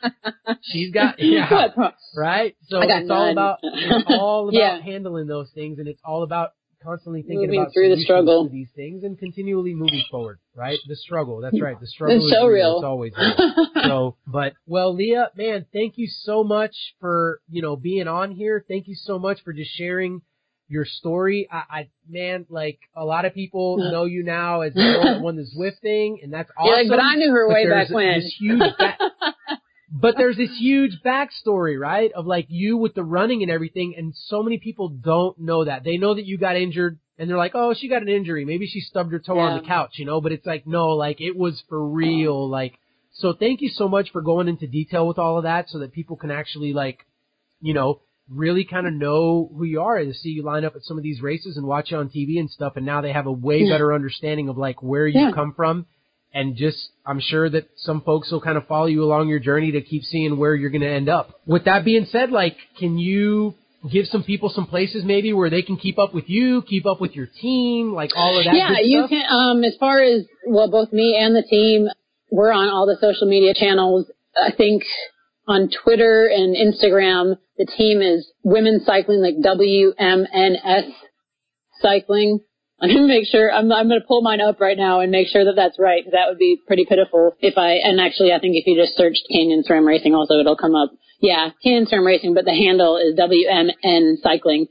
she's 0.63 0.93
got, 0.93 1.15
yeah, 1.19 1.69
right. 2.17 2.57
So 2.69 2.81
it's 2.83 3.11
all 3.11 3.31
about, 3.31 3.59
it's 3.63 4.05
all 4.09 4.49
about 4.49 4.59
Yeah. 4.59 4.81
handling 4.83 5.29
those 5.29 5.51
things, 5.55 5.79
and 5.79 5.87
it's 5.89 6.01
all 6.05 6.25
about 6.25 6.51
constantly 6.85 7.23
thinking 7.23 7.47
Moving 7.47 7.61
about 7.61 7.73
through 7.75 7.95
the 7.95 8.03
struggle. 8.03 8.49
these 8.49 8.69
things 8.75 9.05
and 9.05 9.19
continually 9.19 9.75
moving 9.75 10.03
forward, 10.11 10.39
right? 10.55 10.79
The 10.89 10.97
struggle. 10.97 11.41
That's 11.41 11.61
right. 11.61 11.79
The 11.81 11.87
struggle 11.87 12.17
It's 12.17 12.27
is 12.27 12.33
so 12.33 12.47
real. 12.47 12.53
real. 12.71 12.77
It's 12.79 12.85
always 12.85 13.13
real. 13.17 13.67
so, 13.85 14.17
but 14.27 14.55
well, 14.67 14.95
Leah, 14.95 15.31
man, 15.37 15.67
thank 15.73 15.99
you 15.99 16.09
so 16.09 16.43
much 16.45 16.75
for 17.01 17.41
you 17.51 17.63
know 17.63 17.77
being 17.77 18.09
on 18.09 18.33
here. 18.33 18.65
Thank 18.67 18.89
you 18.89 18.95
so 18.95 19.19
much 19.19 19.43
for 19.45 19.53
just 19.53 19.71
sharing 19.77 20.23
your 20.69 20.85
story. 20.87 21.49
I, 21.53 21.63
I 21.71 21.89
man, 22.09 22.47
like 22.49 22.79
a 22.97 23.05
lot 23.05 23.25
of 23.25 23.35
people 23.35 23.77
know 23.93 24.05
you 24.05 24.23
now 24.25 24.63
as 24.63 24.73
the 24.75 24.81
girl 24.81 25.05
that 25.05 25.21
won 25.21 25.37
the 25.37 25.43
Zwift 25.57 25.81
thing, 25.83 26.21
and 26.23 26.33
that's 26.33 26.51
awesome. 26.57 26.69
You're 26.69 26.79
like, 26.85 26.89
but 26.89 27.01
I 27.03 27.15
knew 27.17 27.31
her 27.31 27.49
way 27.49 27.69
back 27.69 27.91
when. 27.91 28.21
This 28.21 28.35
huge 28.39 28.61
back, 28.79 28.99
but 29.95 30.17
there's 30.17 30.39
this 30.39 30.57
huge 30.59 31.01
backstory, 31.05 31.79
right? 31.79 32.11
Of 32.13 32.27
like 32.27 32.47
you 32.49 32.79
with 32.79 32.95
the 32.95 33.05
running 33.05 33.43
and 33.43 33.51
everything, 33.53 33.95
and 33.97 34.15
so 34.17 34.43
many 34.43 34.59
people 34.59 34.89
don't 34.89 35.39
know 35.39 35.65
that. 35.67 35.85
They 35.85 35.99
know 35.99 36.15
that 36.15 36.25
you 36.25 36.39
got 36.39 36.57
injured, 36.57 36.99
and 37.19 37.29
they're 37.29 37.37
like, 37.37 37.53
oh, 37.55 37.75
she 37.79 37.89
got 37.89 38.01
an 38.03 38.09
injury. 38.09 38.45
Maybe 38.47 38.67
she 38.67 38.81
stubbed 38.81 39.13
her 39.13 39.19
toe 39.19 39.39
on 39.39 39.61
the 39.61 39.67
couch, 39.69 39.99
you 39.99 40.07
know. 40.07 40.21
But 40.23 40.33
it's 40.33 40.47
like, 40.47 40.67
no, 40.67 40.89
like 40.91 41.21
it 41.21 41.37
was 41.37 41.63
for 41.69 41.87
real. 41.87 42.49
Like, 42.49 42.79
so 43.13 43.35
thank 43.35 43.61
you 43.61 43.69
so 43.69 43.87
much 43.87 44.11
for 44.13 44.23
going 44.23 44.49
into 44.49 44.67
detail 44.67 45.07
with 45.07 45.19
all 45.19 45.37
of 45.37 45.45
that, 45.45 45.69
so 45.69 45.79
that 45.81 45.93
people 45.93 46.17
can 46.17 46.31
actually 46.31 46.73
like, 46.73 47.05
you 47.61 47.75
know, 47.75 48.01
really 48.31 48.65
kind 48.65 48.87
of 48.87 48.95
know 48.95 49.51
who 49.55 49.65
you 49.65 49.83
are 49.83 49.97
and 49.99 50.17
see 50.17 50.31
you 50.31 50.43
line 50.43 50.65
up 50.65 50.75
at 50.75 50.85
some 50.85 50.97
of 50.97 51.03
these 51.03 51.21
races 51.21 51.59
and 51.59 51.67
watch 51.67 51.91
you 51.91 51.99
on 51.99 52.09
TV 52.09 52.39
and 52.39 52.49
stuff. 52.51 52.75
And 52.77 52.87
now 52.87 53.03
they 53.03 53.13
have 53.13 53.27
a 53.27 53.33
way 53.33 53.59
Yeah. 53.59 53.75
better 53.75 53.93
understanding 53.93 54.49
of 54.49 54.57
like 54.57 54.83
where 54.83 55.07
you 55.07 55.21
Yeah. 55.21 55.33
come 55.33 55.53
from 55.53 55.85
and 56.35 56.57
just 56.57 56.91
I'm 57.05 57.21
sure 57.21 57.49
that 57.51 57.69
some 57.77 58.01
folks 58.03 58.31
will 58.31 58.41
kind 58.41 58.57
of 58.57 58.67
follow 58.67 58.87
you 58.87 59.05
along 59.05 59.29
your 59.29 59.39
journey 59.39 59.73
to 59.73 59.83
keep 59.83 60.05
seeing 60.05 60.37
where 60.37 60.55
you're 60.55 60.71
going 60.71 60.83
to 60.83 60.91
end 60.91 61.09
up. 61.09 61.41
With 61.47 61.65
that 61.65 61.85
being 61.85 62.07
said, 62.11 62.31
like, 62.31 62.57
can 62.79 62.99
you 62.99 63.55
give 63.91 64.07
some 64.07 64.23
people 64.23 64.49
some 64.49 64.67
places 64.67 65.05
maybe 65.05 65.33
where 65.33 65.51
they 65.51 65.63
can 65.63 65.77
keep 65.77 65.99
up 65.99 66.15
with 66.15 66.29
you, 66.29 66.63
keep 66.63 66.87
up 66.87 67.01
with 67.01 67.15
your 67.17 67.27
team, 67.27 67.93
like 67.93 68.11
all 68.17 68.39
of 68.39 68.45
that? 68.45 68.55
yeah, 68.55 68.79
you 68.81 69.07
can. 69.09 69.25
Um, 69.29 69.65
as 69.65 69.77
far 69.79 70.01
as 70.01 70.25
well, 70.47 70.71
both 70.71 70.93
me 70.93 71.17
and 71.21 71.35
the 71.35 71.43
team, 71.43 71.89
we're 72.31 72.53
on 72.53 72.69
all 72.69 72.87
the 72.87 72.97
social 73.01 73.29
media 73.29 73.55
channels. 73.55 74.11
I 74.37 74.53
think 74.57 74.85
on 75.47 75.69
Twitter 75.85 76.31
and 76.33 76.57
Instagram, 76.57 77.37
the 77.59 77.67
team 77.67 78.01
is 78.01 78.31
Women 78.43 78.81
Cycling, 78.85 79.21
like 79.21 79.35
WMNS 79.37 80.93
Cycling. 81.81 82.41
I'm 82.83 82.89
gonna 82.89 83.07
make 83.07 83.27
sure 83.27 83.53
I'm 83.53 83.71
I'm 83.71 83.89
gonna 83.89 84.01
pull 84.07 84.23
mine 84.23 84.41
up 84.41 84.61
right 84.61 84.77
now 84.77 85.01
and 85.01 85.13
make 85.13 85.29
sure 85.29 85.45
that 85.45 85.55
that's 85.55 85.79
right. 85.79 86.03
That 86.11 86.27
would 86.29 86.39
be 86.39 86.59
pretty 86.67 86.85
pitiful 86.85 87.37
if 87.41 87.57
I. 87.57 87.75
And 87.75 88.01
actually, 88.01 88.33
I 88.33 88.41
think 88.41 88.57
if 88.57 88.67
you 88.67 88.75
just 88.75 88.97
searched 88.97 89.23
Canyon 89.31 89.63
SRAM 89.63 89.87
Racing, 89.87 90.15
also 90.15 90.35
it'll 90.35 90.57
come 90.57 90.75
up. 90.75 90.91
Yeah, 91.21 91.51
Canyon 91.63 91.87
SRAM 91.87 92.05
Racing, 92.05 92.35
but 92.35 92.45
the 92.45 92.55
handle 92.55 92.97
is 92.97 93.15
WMN 93.17 94.19
Cycling 94.21 94.67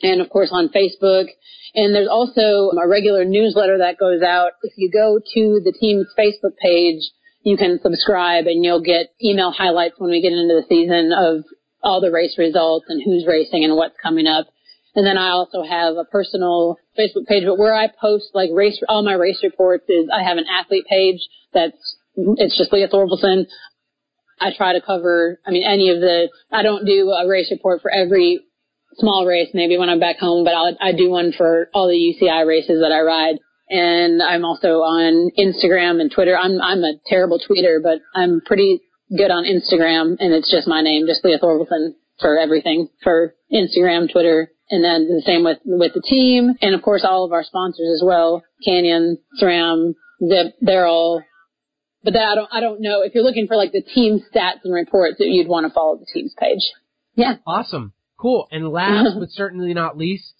and 0.00 0.22
of 0.22 0.30
course 0.30 0.48
on 0.50 0.70
Facebook. 0.70 1.26
And 1.74 1.94
there's 1.94 2.08
also 2.08 2.72
a 2.72 2.88
regular 2.88 3.24
newsletter 3.24 3.78
that 3.78 3.98
goes 3.98 4.22
out. 4.22 4.52
If 4.62 4.72
you 4.76 4.90
go 4.90 5.18
to 5.18 5.60
the 5.64 5.72
team's 5.78 6.08
Facebook 6.18 6.56
page, 6.56 7.02
you 7.44 7.56
can 7.56 7.80
subscribe 7.82 8.46
and 8.46 8.64
you'll 8.64 8.82
get 8.82 9.12
email 9.22 9.50
highlights 9.50 9.96
when 9.98 10.10
we 10.10 10.22
get 10.22 10.32
into 10.32 10.54
the 10.54 10.66
season 10.68 11.12
of 11.12 11.44
all 11.82 12.00
the 12.00 12.10
race 12.10 12.36
results 12.38 12.86
and 12.88 13.02
who's 13.02 13.26
racing 13.26 13.64
and 13.64 13.76
what's 13.76 13.96
coming 14.02 14.26
up. 14.26 14.46
And 14.94 15.06
then 15.06 15.18
I 15.18 15.30
also 15.30 15.62
have 15.62 15.96
a 15.96 16.04
personal 16.04 16.76
Facebook 16.98 17.26
page, 17.26 17.44
but 17.46 17.58
where 17.58 17.74
I 17.74 17.88
post 17.88 18.30
like 18.34 18.50
race, 18.52 18.80
all 18.88 19.02
my 19.02 19.14
race 19.14 19.40
reports 19.42 19.84
is 19.88 20.08
I 20.12 20.22
have 20.22 20.38
an 20.38 20.46
athlete 20.50 20.86
page 20.88 21.20
that's, 21.52 21.96
it's 22.16 22.56
just 22.56 22.72
Leah 22.72 22.88
Thorvilson. 22.88 23.46
I 24.40 24.50
try 24.56 24.72
to 24.72 24.80
cover, 24.80 25.38
I 25.46 25.50
mean, 25.50 25.64
any 25.64 25.90
of 25.90 26.00
the, 26.00 26.28
I 26.50 26.62
don't 26.62 26.84
do 26.84 27.10
a 27.10 27.28
race 27.28 27.50
report 27.50 27.80
for 27.80 27.90
every 27.90 28.40
small 28.94 29.24
race, 29.24 29.48
maybe 29.54 29.78
when 29.78 29.88
I'm 29.88 30.00
back 30.00 30.18
home, 30.18 30.44
but 30.44 30.54
I'll, 30.54 30.76
I 30.80 30.92
do 30.92 31.10
one 31.10 31.32
for 31.36 31.68
all 31.72 31.88
the 31.88 31.94
UCI 31.94 32.46
races 32.46 32.80
that 32.82 32.92
I 32.92 33.00
ride. 33.00 33.36
And 33.70 34.22
I'm 34.22 34.44
also 34.44 34.82
on 34.82 35.30
Instagram 35.38 36.00
and 36.00 36.12
Twitter. 36.12 36.36
I'm, 36.36 36.60
I'm 36.60 36.84
a 36.84 36.94
terrible 37.06 37.38
tweeter, 37.38 37.82
but 37.82 38.00
I'm 38.14 38.42
pretty 38.44 38.80
good 39.16 39.30
on 39.30 39.44
Instagram 39.44 40.16
and 40.20 40.32
it's 40.32 40.50
just 40.50 40.68
my 40.68 40.82
name, 40.82 41.06
just 41.06 41.24
Leah 41.24 41.38
Thorvilson 41.38 41.94
for 42.20 42.38
everything 42.38 42.88
for 43.02 43.34
Instagram, 43.52 44.10
Twitter, 44.10 44.51
and 44.72 44.82
then 44.82 45.06
the 45.06 45.22
same 45.24 45.44
with, 45.44 45.58
with 45.64 45.92
the 45.94 46.02
team. 46.02 46.54
And 46.60 46.74
of 46.74 46.82
course 46.82 47.04
all 47.08 47.24
of 47.24 47.32
our 47.32 47.44
sponsors 47.44 48.00
as 48.00 48.02
well, 48.04 48.42
Canyon, 48.64 49.18
SRAM, 49.40 49.94
Zipp, 50.20 50.52
they're 50.60 50.86
all 50.86 51.22
but 52.02 52.14
that 52.14 52.24
I 52.24 52.34
don't 52.34 52.48
I 52.52 52.60
don't 52.60 52.80
know 52.80 53.02
if 53.02 53.14
you're 53.14 53.22
looking 53.22 53.46
for 53.46 53.56
like 53.56 53.70
the 53.70 53.82
team 53.82 54.20
stats 54.34 54.64
and 54.64 54.74
reports 54.74 55.18
that 55.18 55.28
you'd 55.28 55.46
want 55.46 55.66
to 55.66 55.72
follow 55.72 55.98
the 55.98 56.06
team's 56.12 56.34
page. 56.36 56.72
Yeah. 57.14 57.36
Awesome. 57.46 57.92
Cool. 58.18 58.48
And 58.50 58.68
last 58.68 59.14
but 59.20 59.28
certainly 59.30 59.74
not 59.74 59.96
least, 59.96 60.32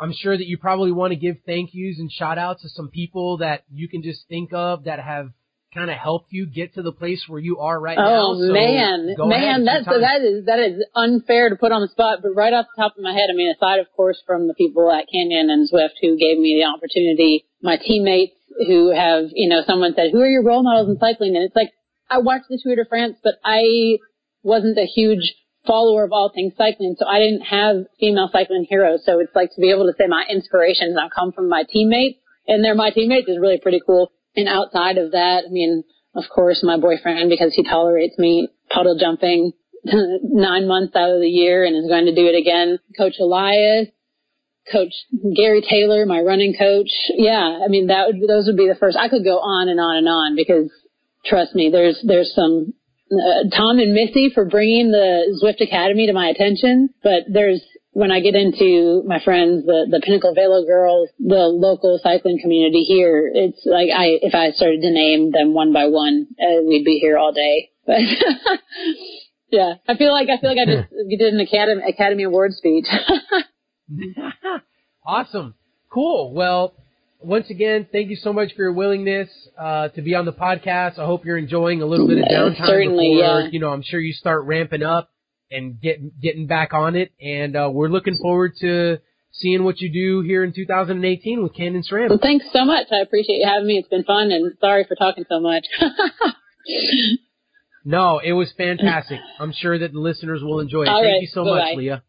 I'm 0.00 0.12
sure 0.12 0.36
that 0.36 0.46
you 0.46 0.58
probably 0.58 0.92
want 0.92 1.12
to 1.12 1.16
give 1.16 1.36
thank 1.46 1.70
yous 1.72 1.98
and 1.98 2.10
shout 2.10 2.38
outs 2.38 2.62
to 2.62 2.68
some 2.70 2.88
people 2.88 3.38
that 3.38 3.62
you 3.70 3.88
can 3.88 4.02
just 4.02 4.26
think 4.28 4.52
of 4.52 4.84
that 4.84 4.98
have 5.00 5.30
kind 5.76 5.90
of 5.90 5.96
helped 5.96 6.32
you 6.32 6.46
get 6.46 6.74
to 6.74 6.82
the 6.82 6.92
place 6.92 7.22
where 7.28 7.40
you 7.40 7.58
are 7.58 7.78
right 7.78 7.98
oh, 7.98 8.02
now. 8.02 8.26
Oh 8.32 8.40
So 8.40 8.52
man, 8.52 9.14
man, 9.28 9.64
that's 9.64 9.84
time. 9.84 10.00
that 10.00 10.20
is 10.22 10.46
that 10.46 10.58
is 10.58 10.82
unfair 10.94 11.50
to 11.50 11.56
put 11.56 11.70
on 11.70 11.82
the 11.82 11.88
spot. 11.88 12.20
But 12.22 12.32
right 12.34 12.52
off 12.52 12.66
the 12.74 12.82
top 12.82 12.96
of 12.96 13.02
my 13.02 13.12
head, 13.12 13.28
I 13.30 13.36
mean, 13.36 13.52
aside 13.54 13.78
of 13.78 13.86
course 13.94 14.16
from 14.26 14.48
the 14.48 14.54
people 14.54 14.90
at 14.90 15.04
Canyon 15.12 15.50
and 15.50 15.68
Zwift 15.68 16.00
who 16.00 16.16
gave 16.16 16.38
me 16.38 16.58
the 16.58 16.66
opportunity, 16.66 17.44
my 17.62 17.76
teammates 17.76 18.34
who 18.66 18.94
have, 18.94 19.26
you 19.32 19.48
know, 19.48 19.60
someone 19.66 19.92
said, 19.94 20.10
"Who 20.12 20.20
are 20.20 20.28
your 20.28 20.42
role 20.42 20.62
models 20.62 20.88
in 20.88 20.98
cycling?" 20.98 21.36
And 21.36 21.44
it's 21.44 21.56
like 21.56 21.72
I 22.08 22.18
watched 22.18 22.48
the 22.48 22.58
Tour 22.62 22.76
de 22.76 22.84
France, 22.88 23.18
but 23.22 23.34
I 23.44 23.98
wasn't 24.42 24.78
a 24.78 24.86
huge 24.86 25.34
follower 25.66 26.04
of 26.04 26.12
all 26.12 26.30
things 26.32 26.54
cycling, 26.56 26.94
so 26.98 27.06
I 27.06 27.18
didn't 27.18 27.42
have 27.42 27.84
female 27.98 28.30
cycling 28.32 28.64
heroes. 28.68 29.04
So 29.04 29.18
it's 29.18 29.34
like 29.34 29.50
to 29.54 29.60
be 29.60 29.70
able 29.70 29.86
to 29.86 29.94
say 29.98 30.06
my 30.06 30.24
inspirations 30.30 30.94
now 30.94 31.08
come 31.12 31.32
from 31.32 31.48
my 31.48 31.64
teammates, 31.68 32.18
and 32.46 32.64
they're 32.64 32.74
my 32.74 32.90
teammates 32.90 33.28
is 33.28 33.38
really 33.38 33.58
pretty 33.58 33.80
cool. 33.84 34.12
And 34.36 34.48
outside 34.48 34.98
of 34.98 35.12
that, 35.12 35.44
I 35.46 35.50
mean, 35.50 35.82
of 36.14 36.24
course, 36.34 36.62
my 36.62 36.76
boyfriend 36.78 37.30
because 37.30 37.54
he 37.54 37.62
tolerates 37.62 38.18
me 38.18 38.48
puddle 38.70 38.98
jumping 38.98 39.52
nine 39.84 40.66
months 40.66 40.96
out 40.96 41.10
of 41.10 41.20
the 41.20 41.28
year 41.28 41.64
and 41.64 41.76
is 41.76 41.88
going 41.88 42.06
to 42.06 42.14
do 42.14 42.26
it 42.26 42.38
again. 42.38 42.78
Coach 42.96 43.14
Elias, 43.20 43.88
Coach 44.70 44.92
Gary 45.36 45.62
Taylor, 45.68 46.04
my 46.06 46.20
running 46.20 46.54
coach. 46.58 46.90
Yeah, 47.10 47.60
I 47.64 47.68
mean 47.68 47.86
that 47.88 48.06
would 48.08 48.28
those 48.28 48.46
would 48.46 48.56
be 48.56 48.68
the 48.68 48.78
first. 48.78 48.96
I 48.96 49.08
could 49.08 49.24
go 49.24 49.38
on 49.38 49.68
and 49.68 49.80
on 49.80 49.96
and 49.96 50.08
on 50.08 50.36
because 50.36 50.70
trust 51.24 51.54
me, 51.54 51.70
there's 51.70 51.98
there's 52.06 52.32
some 52.34 52.74
uh, 53.12 53.48
Tom 53.56 53.78
and 53.78 53.94
Missy 53.94 54.30
for 54.34 54.44
bringing 54.44 54.90
the 54.90 55.38
Zwift 55.42 55.60
Academy 55.60 56.06
to 56.06 56.12
my 56.12 56.28
attention, 56.28 56.90
but 57.02 57.22
there's 57.32 57.62
when 57.96 58.12
I 58.12 58.20
get 58.20 58.34
into 58.34 59.02
my 59.06 59.20
friends, 59.24 59.64
the, 59.64 59.86
the 59.90 60.02
Pinnacle 60.04 60.34
Velo 60.34 60.66
girls, 60.66 61.08
the 61.18 61.48
local 61.48 61.98
cycling 62.02 62.38
community 62.42 62.82
here, 62.82 63.30
it's 63.32 63.64
like 63.64 63.88
I, 63.88 64.20
if 64.20 64.34
I 64.34 64.50
started 64.50 64.82
to 64.82 64.90
name 64.90 65.32
them 65.32 65.54
one 65.54 65.72
by 65.72 65.86
one, 65.86 66.26
uh, 66.38 66.60
we'd 66.68 66.84
be 66.84 66.98
here 66.98 67.16
all 67.16 67.32
day. 67.32 67.70
But 67.86 68.00
yeah, 69.50 69.76
I 69.88 69.96
feel 69.96 70.12
like, 70.12 70.28
I 70.28 70.38
feel 70.38 70.50
like 70.50 70.58
I 70.58 70.66
just 70.66 70.90
did 71.08 71.32
an 71.32 71.40
Academy, 71.40 71.82
Academy 71.88 72.24
Award 72.24 72.52
speech. 72.52 72.84
awesome. 75.06 75.54
Cool. 75.90 76.34
Well, 76.34 76.74
once 77.20 77.48
again, 77.48 77.86
thank 77.90 78.10
you 78.10 78.16
so 78.16 78.30
much 78.30 78.50
for 78.54 78.60
your 78.60 78.74
willingness 78.74 79.30
uh, 79.58 79.88
to 79.88 80.02
be 80.02 80.14
on 80.14 80.26
the 80.26 80.34
podcast. 80.34 80.98
I 80.98 81.06
hope 81.06 81.24
you're 81.24 81.38
enjoying 81.38 81.80
a 81.80 81.86
little 81.86 82.06
bit 82.06 82.18
of 82.18 82.24
downtime 82.24 82.66
Certainly, 82.66 83.14
before 83.14 83.40
yeah. 83.40 83.48
you 83.50 83.58
know. 83.58 83.70
I'm 83.70 83.82
sure 83.82 84.00
you 84.00 84.12
start 84.12 84.44
ramping 84.44 84.82
up 84.82 85.08
and 85.50 85.80
getting 85.80 86.12
getting 86.20 86.46
back 86.46 86.74
on 86.74 86.96
it, 86.96 87.12
and 87.20 87.56
uh, 87.56 87.68
we're 87.72 87.88
looking 87.88 88.16
forward 88.16 88.52
to 88.60 88.98
seeing 89.32 89.64
what 89.64 89.80
you 89.80 89.92
do 89.92 90.26
here 90.26 90.42
in 90.42 90.52
2018 90.52 91.42
with 91.42 91.54
Canyon 91.54 91.82
SRAM. 91.82 92.08
Well, 92.08 92.18
thanks 92.20 92.46
so 92.52 92.64
much. 92.64 92.86
I 92.90 93.00
appreciate 93.02 93.36
you 93.36 93.46
having 93.46 93.66
me. 93.66 93.74
It's 93.78 93.88
been 93.88 94.04
fun, 94.04 94.30
and 94.30 94.52
sorry 94.60 94.84
for 94.88 94.94
talking 94.94 95.24
so 95.28 95.40
much. 95.40 95.66
no, 97.84 98.18
it 98.18 98.32
was 98.32 98.52
fantastic. 98.56 99.20
I'm 99.38 99.52
sure 99.52 99.78
that 99.78 99.92
the 99.92 100.00
listeners 100.00 100.42
will 100.42 100.60
enjoy 100.60 100.82
it. 100.82 100.88
All 100.88 101.02
Thank 101.02 101.14
right. 101.14 101.20
you 101.20 101.28
so 101.28 101.44
Bye-bye. 101.44 101.58
much, 101.58 101.76
Leah. 101.76 102.02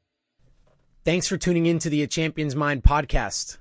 Thanks 1.06 1.28
for 1.28 1.38
tuning 1.38 1.66
in 1.66 1.80
to 1.80 1.90
the 1.90 2.04
A 2.04 2.08
Champion's 2.08 2.56
Mind 2.56 2.84
podcast. 2.84 3.58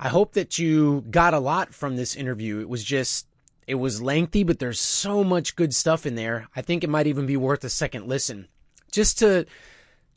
I 0.00 0.08
hope 0.08 0.34
that 0.34 0.58
you 0.58 1.04
got 1.10 1.34
a 1.34 1.40
lot 1.40 1.74
from 1.74 1.96
this 1.96 2.14
interview. 2.14 2.60
It 2.60 2.68
was 2.68 2.84
just, 2.84 3.26
it 3.66 3.74
was 3.74 4.00
lengthy, 4.00 4.44
but 4.44 4.58
there's 4.58 4.80
so 4.80 5.24
much 5.24 5.56
good 5.56 5.74
stuff 5.74 6.06
in 6.06 6.14
there. 6.14 6.48
I 6.54 6.62
think 6.62 6.84
it 6.84 6.90
might 6.90 7.06
even 7.08 7.26
be 7.26 7.36
worth 7.36 7.64
a 7.64 7.68
second 7.68 8.06
listen. 8.06 8.48
Just 8.90 9.18
to 9.20 9.46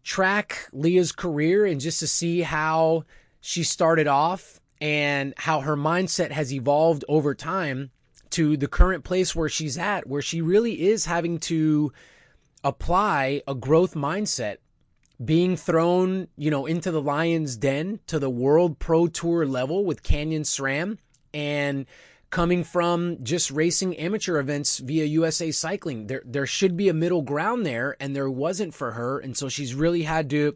track 0.03 0.67
Leah's 0.73 1.11
career 1.11 1.65
and 1.65 1.79
just 1.79 1.99
to 1.99 2.07
see 2.07 2.41
how 2.41 3.05
she 3.39 3.63
started 3.63 4.07
off 4.07 4.59
and 4.79 5.33
how 5.37 5.61
her 5.61 5.77
mindset 5.77 6.31
has 6.31 6.53
evolved 6.53 7.05
over 7.07 7.35
time 7.35 7.91
to 8.31 8.57
the 8.57 8.67
current 8.67 9.03
place 9.03 9.35
where 9.35 9.49
she's 9.49 9.77
at, 9.77 10.07
where 10.07 10.21
she 10.21 10.41
really 10.41 10.81
is 10.89 11.05
having 11.05 11.39
to 11.39 11.91
apply 12.63 13.41
a 13.47 13.53
growth 13.53 13.93
mindset 13.93 14.57
being 15.23 15.55
thrown, 15.55 16.27
you 16.35 16.49
know, 16.49 16.65
into 16.65 16.91
the 16.91 17.01
lion's 17.01 17.57
den 17.57 17.99
to 18.07 18.17
the 18.17 18.29
world 18.29 18.79
pro 18.79 19.07
tour 19.07 19.45
level 19.45 19.85
with 19.85 20.01
Canyon 20.01 20.43
SRAM 20.43 20.97
and 21.33 21.85
coming 22.31 22.63
from 22.63 23.17
just 23.23 23.51
racing 23.51 23.95
amateur 23.97 24.39
events 24.39 24.79
via 24.79 25.05
USA 25.05 25.51
Cycling. 25.51 26.07
There 26.07 26.23
there 26.25 26.47
should 26.47 26.75
be 26.75 26.89
a 26.89 26.93
middle 26.93 27.21
ground 27.21 27.65
there 27.65 27.95
and 27.99 28.15
there 28.15 28.31
wasn't 28.31 28.73
for 28.73 28.91
her 28.91 29.19
and 29.19 29.37
so 29.37 29.49
she's 29.49 29.75
really 29.75 30.03
had 30.03 30.29
to 30.31 30.55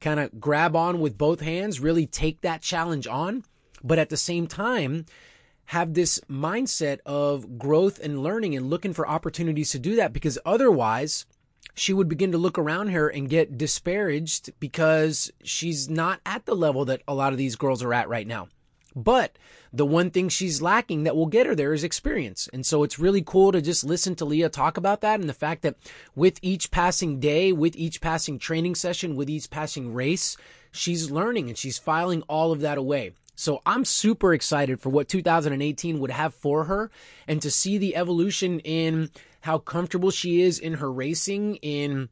kind 0.00 0.20
of 0.20 0.40
grab 0.40 0.76
on 0.76 1.00
with 1.00 1.18
both 1.18 1.40
hands, 1.40 1.80
really 1.80 2.06
take 2.06 2.40
that 2.42 2.62
challenge 2.62 3.06
on, 3.06 3.44
but 3.82 3.98
at 3.98 4.08
the 4.08 4.16
same 4.16 4.46
time 4.46 5.04
have 5.66 5.94
this 5.94 6.20
mindset 6.30 7.00
of 7.04 7.58
growth 7.58 7.98
and 8.00 8.22
learning 8.22 8.54
and 8.54 8.70
looking 8.70 8.92
for 8.92 9.08
opportunities 9.08 9.72
to 9.72 9.80
do 9.80 9.96
that 9.96 10.12
because 10.12 10.38
otherwise 10.46 11.26
she 11.74 11.92
would 11.92 12.08
begin 12.08 12.30
to 12.30 12.38
look 12.38 12.56
around 12.56 12.88
her 12.88 13.08
and 13.08 13.28
get 13.28 13.58
disparaged 13.58 14.50
because 14.60 15.32
she's 15.42 15.90
not 15.90 16.20
at 16.24 16.46
the 16.46 16.54
level 16.54 16.84
that 16.84 17.02
a 17.08 17.14
lot 17.14 17.32
of 17.32 17.38
these 17.38 17.56
girls 17.56 17.82
are 17.82 17.92
at 17.92 18.08
right 18.08 18.26
now. 18.26 18.46
But 18.94 19.36
the 19.76 19.86
one 19.86 20.10
thing 20.10 20.28
she's 20.28 20.62
lacking 20.62 21.02
that 21.04 21.14
will 21.14 21.26
get 21.26 21.46
her 21.46 21.54
there 21.54 21.74
is 21.74 21.84
experience. 21.84 22.48
And 22.52 22.64
so 22.64 22.82
it's 22.82 22.98
really 22.98 23.22
cool 23.22 23.52
to 23.52 23.60
just 23.60 23.84
listen 23.84 24.14
to 24.16 24.24
Leah 24.24 24.48
talk 24.48 24.78
about 24.78 25.02
that 25.02 25.20
and 25.20 25.28
the 25.28 25.34
fact 25.34 25.62
that 25.62 25.76
with 26.14 26.38
each 26.40 26.70
passing 26.70 27.20
day, 27.20 27.52
with 27.52 27.76
each 27.76 28.00
passing 28.00 28.38
training 28.38 28.74
session, 28.74 29.16
with 29.16 29.28
each 29.28 29.50
passing 29.50 29.92
race, 29.92 30.36
she's 30.72 31.10
learning 31.10 31.48
and 31.48 31.58
she's 31.58 31.78
filing 31.78 32.22
all 32.22 32.52
of 32.52 32.60
that 32.60 32.78
away. 32.78 33.12
So 33.34 33.60
I'm 33.66 33.84
super 33.84 34.32
excited 34.32 34.80
for 34.80 34.88
what 34.88 35.08
2018 35.08 36.00
would 36.00 36.10
have 36.10 36.34
for 36.34 36.64
her 36.64 36.90
and 37.28 37.42
to 37.42 37.50
see 37.50 37.76
the 37.76 37.96
evolution 37.96 38.60
in 38.60 39.10
how 39.42 39.58
comfortable 39.58 40.10
she 40.10 40.40
is 40.40 40.58
in 40.58 40.74
her 40.74 40.90
racing, 40.90 41.56
in 41.56 42.08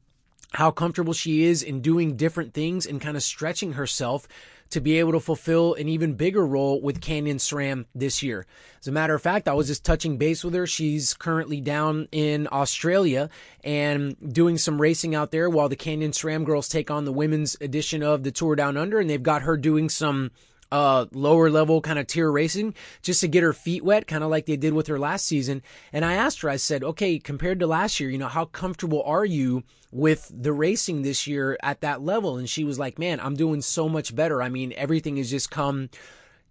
how 0.53 0.71
comfortable 0.71 1.15
she 1.15 1.45
is 1.45 1.63
in 1.63 1.81
doing 1.81 2.17
different 2.17 2.53
things 2.53 2.85
and 2.85 3.01
kind 3.01 3.17
of 3.17 3.23
stretching 3.23 3.73
herself 3.73 4.29
to 4.75 4.81
be 4.81 4.99
able 4.99 5.13
to 5.13 5.21
fulfill 5.21 5.75
an 5.75 5.89
even 5.89 6.15
bigger 6.15 6.45
role 6.45 6.81
with 6.81 7.01
Canyon 7.01 7.39
SRAM 7.39 7.87
this 7.95 8.25
year. 8.25 8.45
As 8.81 8.89
a 8.89 8.93
matter 8.93 9.15
of 9.15 9.23
fact, 9.23 9.47
I 9.47 9.53
was 9.53 9.69
just 9.69 9.85
touching 9.85 10.19
base 10.19 10.43
with 10.43 10.53
her. 10.55 10.67
She's 10.67 11.15
currently 11.15 11.61
down 11.61 12.09
in 12.11 12.49
Australia 12.51 13.31
and 13.63 14.17
doing 14.33 14.59
some 14.59 14.81
racing 14.81 15.15
out 15.15 15.31
there 15.31 15.49
while 15.49 15.69
the 15.69 15.77
Canyon 15.77 16.11
SRAM 16.11 16.45
girls 16.45 16.69
take 16.69 16.91
on 16.91 17.05
the 17.05 17.13
women's 17.13 17.57
edition 17.61 18.03
of 18.03 18.25
the 18.25 18.33
Tour 18.33 18.57
Down 18.57 18.77
Under 18.77 18.99
and 18.99 19.09
they've 19.09 19.23
got 19.23 19.43
her 19.43 19.57
doing 19.57 19.89
some 19.89 20.33
uh, 20.73 21.07
lower 21.13 21.51
level 21.51 21.81
kind 21.81 22.01
of 22.01 22.09
tier 22.09 22.33
racing 22.33 22.75
just 23.01 23.21
to 23.21 23.29
get 23.29 23.45
her 23.45 23.53
feet 23.53 23.85
wet, 23.85 24.09
kind 24.09 24.25
of 24.25 24.31
like 24.31 24.47
they 24.47 24.57
did 24.57 24.75
with 24.75 24.89
her 24.89 24.99
last 24.99 25.25
season. 25.25 25.63
And 25.93 26.05
I 26.05 26.15
asked 26.15 26.41
her, 26.41 26.51
I 26.51 26.57
said, 26.57 26.83
okay, 26.83 27.21
compared 27.21 27.61
to 27.61 27.69
last 27.69 28.01
year, 28.01 28.11
you 28.11 28.19
know, 28.19 28.27
how 28.27 28.47
comfortable 28.47 29.05
are 29.05 29.25
you 29.25 29.63
with 29.95 30.31
the 30.35 30.53
racing 30.53 31.01
this 31.03 31.27
year 31.27 31.57
at 31.63 31.81
that 31.81 32.03
level? 32.03 32.37
And 32.37 32.51
she 32.51 32.65
was 32.65 32.79
like, 32.79 32.99
man, 32.99 33.21
I'm 33.21 33.37
doing 33.37 33.63
so 33.63 33.89
much 33.89 34.15
better. 34.15 34.43
I 34.43 34.51
mean, 34.51 34.75
everything 34.77 35.17
has 35.17 35.31
just 35.31 35.51
come 35.51 35.89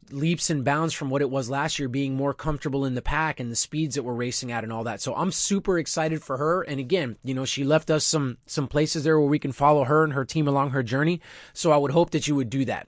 leaps 0.09 0.49
and 0.49 0.63
bounds 0.63 0.93
from 0.93 1.09
what 1.09 1.21
it 1.21 1.29
was 1.29 1.49
last 1.49 1.79
year, 1.79 1.87
being 1.87 2.15
more 2.15 2.33
comfortable 2.33 2.85
in 2.85 2.95
the 2.95 3.01
pack 3.01 3.39
and 3.39 3.51
the 3.51 3.55
speeds 3.55 3.95
that 3.95 4.03
we're 4.03 4.13
racing 4.13 4.51
at 4.51 4.63
and 4.63 4.71
all 4.71 4.83
that. 4.83 5.01
So 5.01 5.13
I'm 5.15 5.31
super 5.31 5.77
excited 5.77 6.21
for 6.21 6.37
her. 6.37 6.61
And 6.61 6.79
again, 6.79 7.17
you 7.23 7.33
know, 7.33 7.45
she 7.45 7.63
left 7.63 7.89
us 7.91 8.05
some, 8.05 8.37
some 8.45 8.67
places 8.67 9.03
there 9.03 9.19
where 9.19 9.29
we 9.29 9.39
can 9.39 9.51
follow 9.51 9.83
her 9.83 10.03
and 10.03 10.13
her 10.13 10.25
team 10.25 10.47
along 10.47 10.71
her 10.71 10.83
journey. 10.83 11.21
So 11.53 11.71
I 11.71 11.77
would 11.77 11.91
hope 11.91 12.11
that 12.11 12.27
you 12.27 12.35
would 12.35 12.49
do 12.49 12.65
that. 12.65 12.87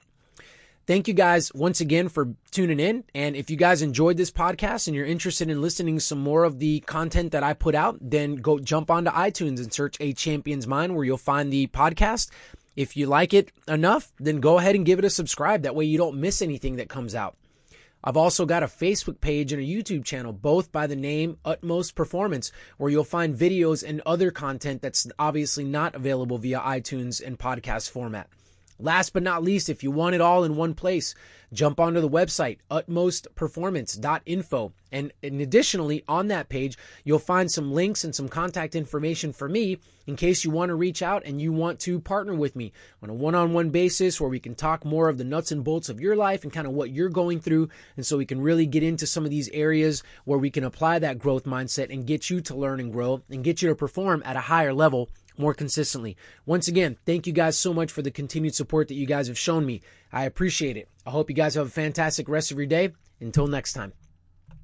Thank 0.88 1.08
you 1.08 1.16
guys 1.16 1.52
once 1.56 1.82
again 1.82 2.10
for 2.10 2.36
tuning 2.52 2.80
in. 2.80 3.06
And 3.16 3.36
if 3.36 3.50
you 3.50 3.58
guys 3.58 3.82
enjoyed 3.82 4.18
this 4.18 4.30
podcast 4.30 4.86
and 4.86 4.96
you're 4.96 5.08
interested 5.08 5.50
in 5.50 5.60
listening 5.60 6.00
some 6.00 6.20
more 6.20 6.44
of 6.44 6.60
the 6.60 6.82
content 6.82 7.32
that 7.32 7.42
I 7.42 7.54
put 7.54 7.74
out, 7.74 7.98
then 8.00 8.36
go 8.36 8.60
jump 8.60 8.92
onto 8.92 9.10
iTunes 9.10 9.58
and 9.58 9.74
search 9.74 9.98
A 10.00 10.14
Champion's 10.14 10.68
Mind 10.68 10.96
where 10.96 11.04
you'll 11.04 11.18
find 11.18 11.52
the 11.52 11.66
podcast. 11.68 12.30
If 12.76 12.96
you 12.96 13.08
like 13.08 13.34
it 13.34 13.52
enough, 13.68 14.12
then 14.20 14.40
go 14.40 14.60
ahead 14.60 14.76
and 14.76 14.86
give 14.86 15.00
it 15.00 15.06
a 15.06 15.10
subscribe. 15.10 15.64
That 15.64 15.74
way 15.74 15.86
you 15.86 15.98
don't 15.98 16.22
miss 16.22 16.44
anything 16.44 16.76
that 16.76 16.88
comes 16.88 17.16
out. 17.16 17.36
I've 18.04 18.18
also 18.18 18.46
got 18.46 18.62
a 18.62 18.68
Facebook 18.68 19.20
page 19.20 19.52
and 19.54 19.62
a 19.64 19.66
YouTube 19.66 20.06
channel, 20.06 20.34
both 20.34 20.72
by 20.72 20.86
the 20.86 20.96
name 20.96 21.40
Utmost 21.44 21.96
Performance, 21.96 22.52
where 22.78 22.92
you'll 22.92 23.04
find 23.04 23.36
videos 23.36 23.84
and 23.84 24.04
other 24.06 24.30
content 24.30 24.84
that's 24.84 25.08
obviously 25.18 25.64
not 25.64 25.96
available 25.96 26.38
via 26.38 26.60
iTunes 26.60 27.26
and 27.26 27.40
podcast 27.40 27.90
format. 27.90 28.30
Last 28.78 29.14
but 29.14 29.24
not 29.24 29.44
least, 29.44 29.70
if 29.70 29.84
you 29.84 29.92
want 29.92 30.16
it 30.16 30.22
all 30.22 30.44
in 30.44 30.58
one 30.58 30.74
place, 30.74 31.16
jump 31.54 31.80
onto 31.80 32.02
the 32.02 32.10
website, 32.10 32.58
utmostperformance.info. 32.70 34.74
And, 34.92 35.14
and 35.24 35.42
additionally, 35.42 36.04
on 36.08 36.28
that 36.28 36.50
page, 36.50 36.78
you'll 37.06 37.20
find 37.20 37.50
some 37.50 37.74
links 37.74 38.04
and 38.04 38.14
some 38.14 38.28
contact 38.28 38.76
information 38.76 39.32
for 39.32 39.48
me 39.48 39.78
in 40.08 40.18
case 40.18 40.44
you 40.44 40.52
want 40.52 40.70
to 40.70 40.76
reach 40.76 41.02
out 41.02 41.24
and 41.26 41.42
you 41.42 41.54
want 41.54 41.80
to 41.82 42.00
partner 42.00 42.36
with 42.36 42.56
me 42.56 42.74
on 43.02 43.10
a 43.10 43.14
one 43.14 43.34
on 43.34 43.54
one 43.54 43.70
basis 43.70 44.20
where 44.20 44.30
we 44.30 44.40
can 44.40 44.56
talk 44.56 44.84
more 44.84 45.08
of 45.08 45.18
the 45.18 45.24
nuts 45.24 45.52
and 45.52 45.64
bolts 45.64 45.90
of 45.90 46.02
your 46.02 46.16
life 46.16 46.44
and 46.44 46.52
kind 46.52 46.68
of 46.68 46.74
what 46.74 46.92
you're 46.92 47.10
going 47.10 47.40
through. 47.40 47.70
And 47.96 48.06
so 48.06 48.18
we 48.18 48.26
can 48.26 48.42
really 48.42 48.66
get 48.66 48.84
into 48.84 49.08
some 49.08 49.24
of 49.24 49.32
these 49.32 49.50
areas 49.50 50.04
where 50.26 50.40
we 50.40 50.52
can 50.52 50.66
apply 50.66 51.00
that 51.00 51.20
growth 51.20 51.46
mindset 51.46 51.94
and 51.94 52.06
get 52.06 52.30
you 52.30 52.42
to 52.42 52.56
learn 52.56 52.82
and 52.82 52.92
grow 52.92 53.22
and 53.30 53.44
get 53.44 53.62
you 53.62 53.70
to 53.70 53.76
perform 53.76 54.22
at 54.26 54.36
a 54.36 54.42
higher 54.42 54.74
level 54.74 55.10
more 55.38 55.54
consistently. 55.54 56.18
Once 56.46 56.68
again, 56.68 56.98
thank 57.06 57.28
you 57.28 57.34
guys 57.34 57.58
so 57.58 57.74
much 57.74 57.92
for 57.92 58.02
the 58.02 58.12
continued 58.12 58.56
support 58.56 58.88
that 58.88 58.96
you 58.96 59.06
guys 59.06 59.28
have 59.28 59.38
shown 59.38 59.66
me. 59.66 59.82
I 60.12 60.26
appreciate 60.26 60.78
it. 60.78 60.90
I 61.06 61.12
hope 61.12 61.30
you 61.30 61.36
guys 61.36 61.56
have 61.56 61.68
a 61.68 61.70
fantastic 61.70 62.30
rest 62.30 62.52
of 62.52 62.58
your 62.58 62.68
day. 62.68 62.94
Until 63.22 63.48
next 63.48 63.74
time. 63.74 63.94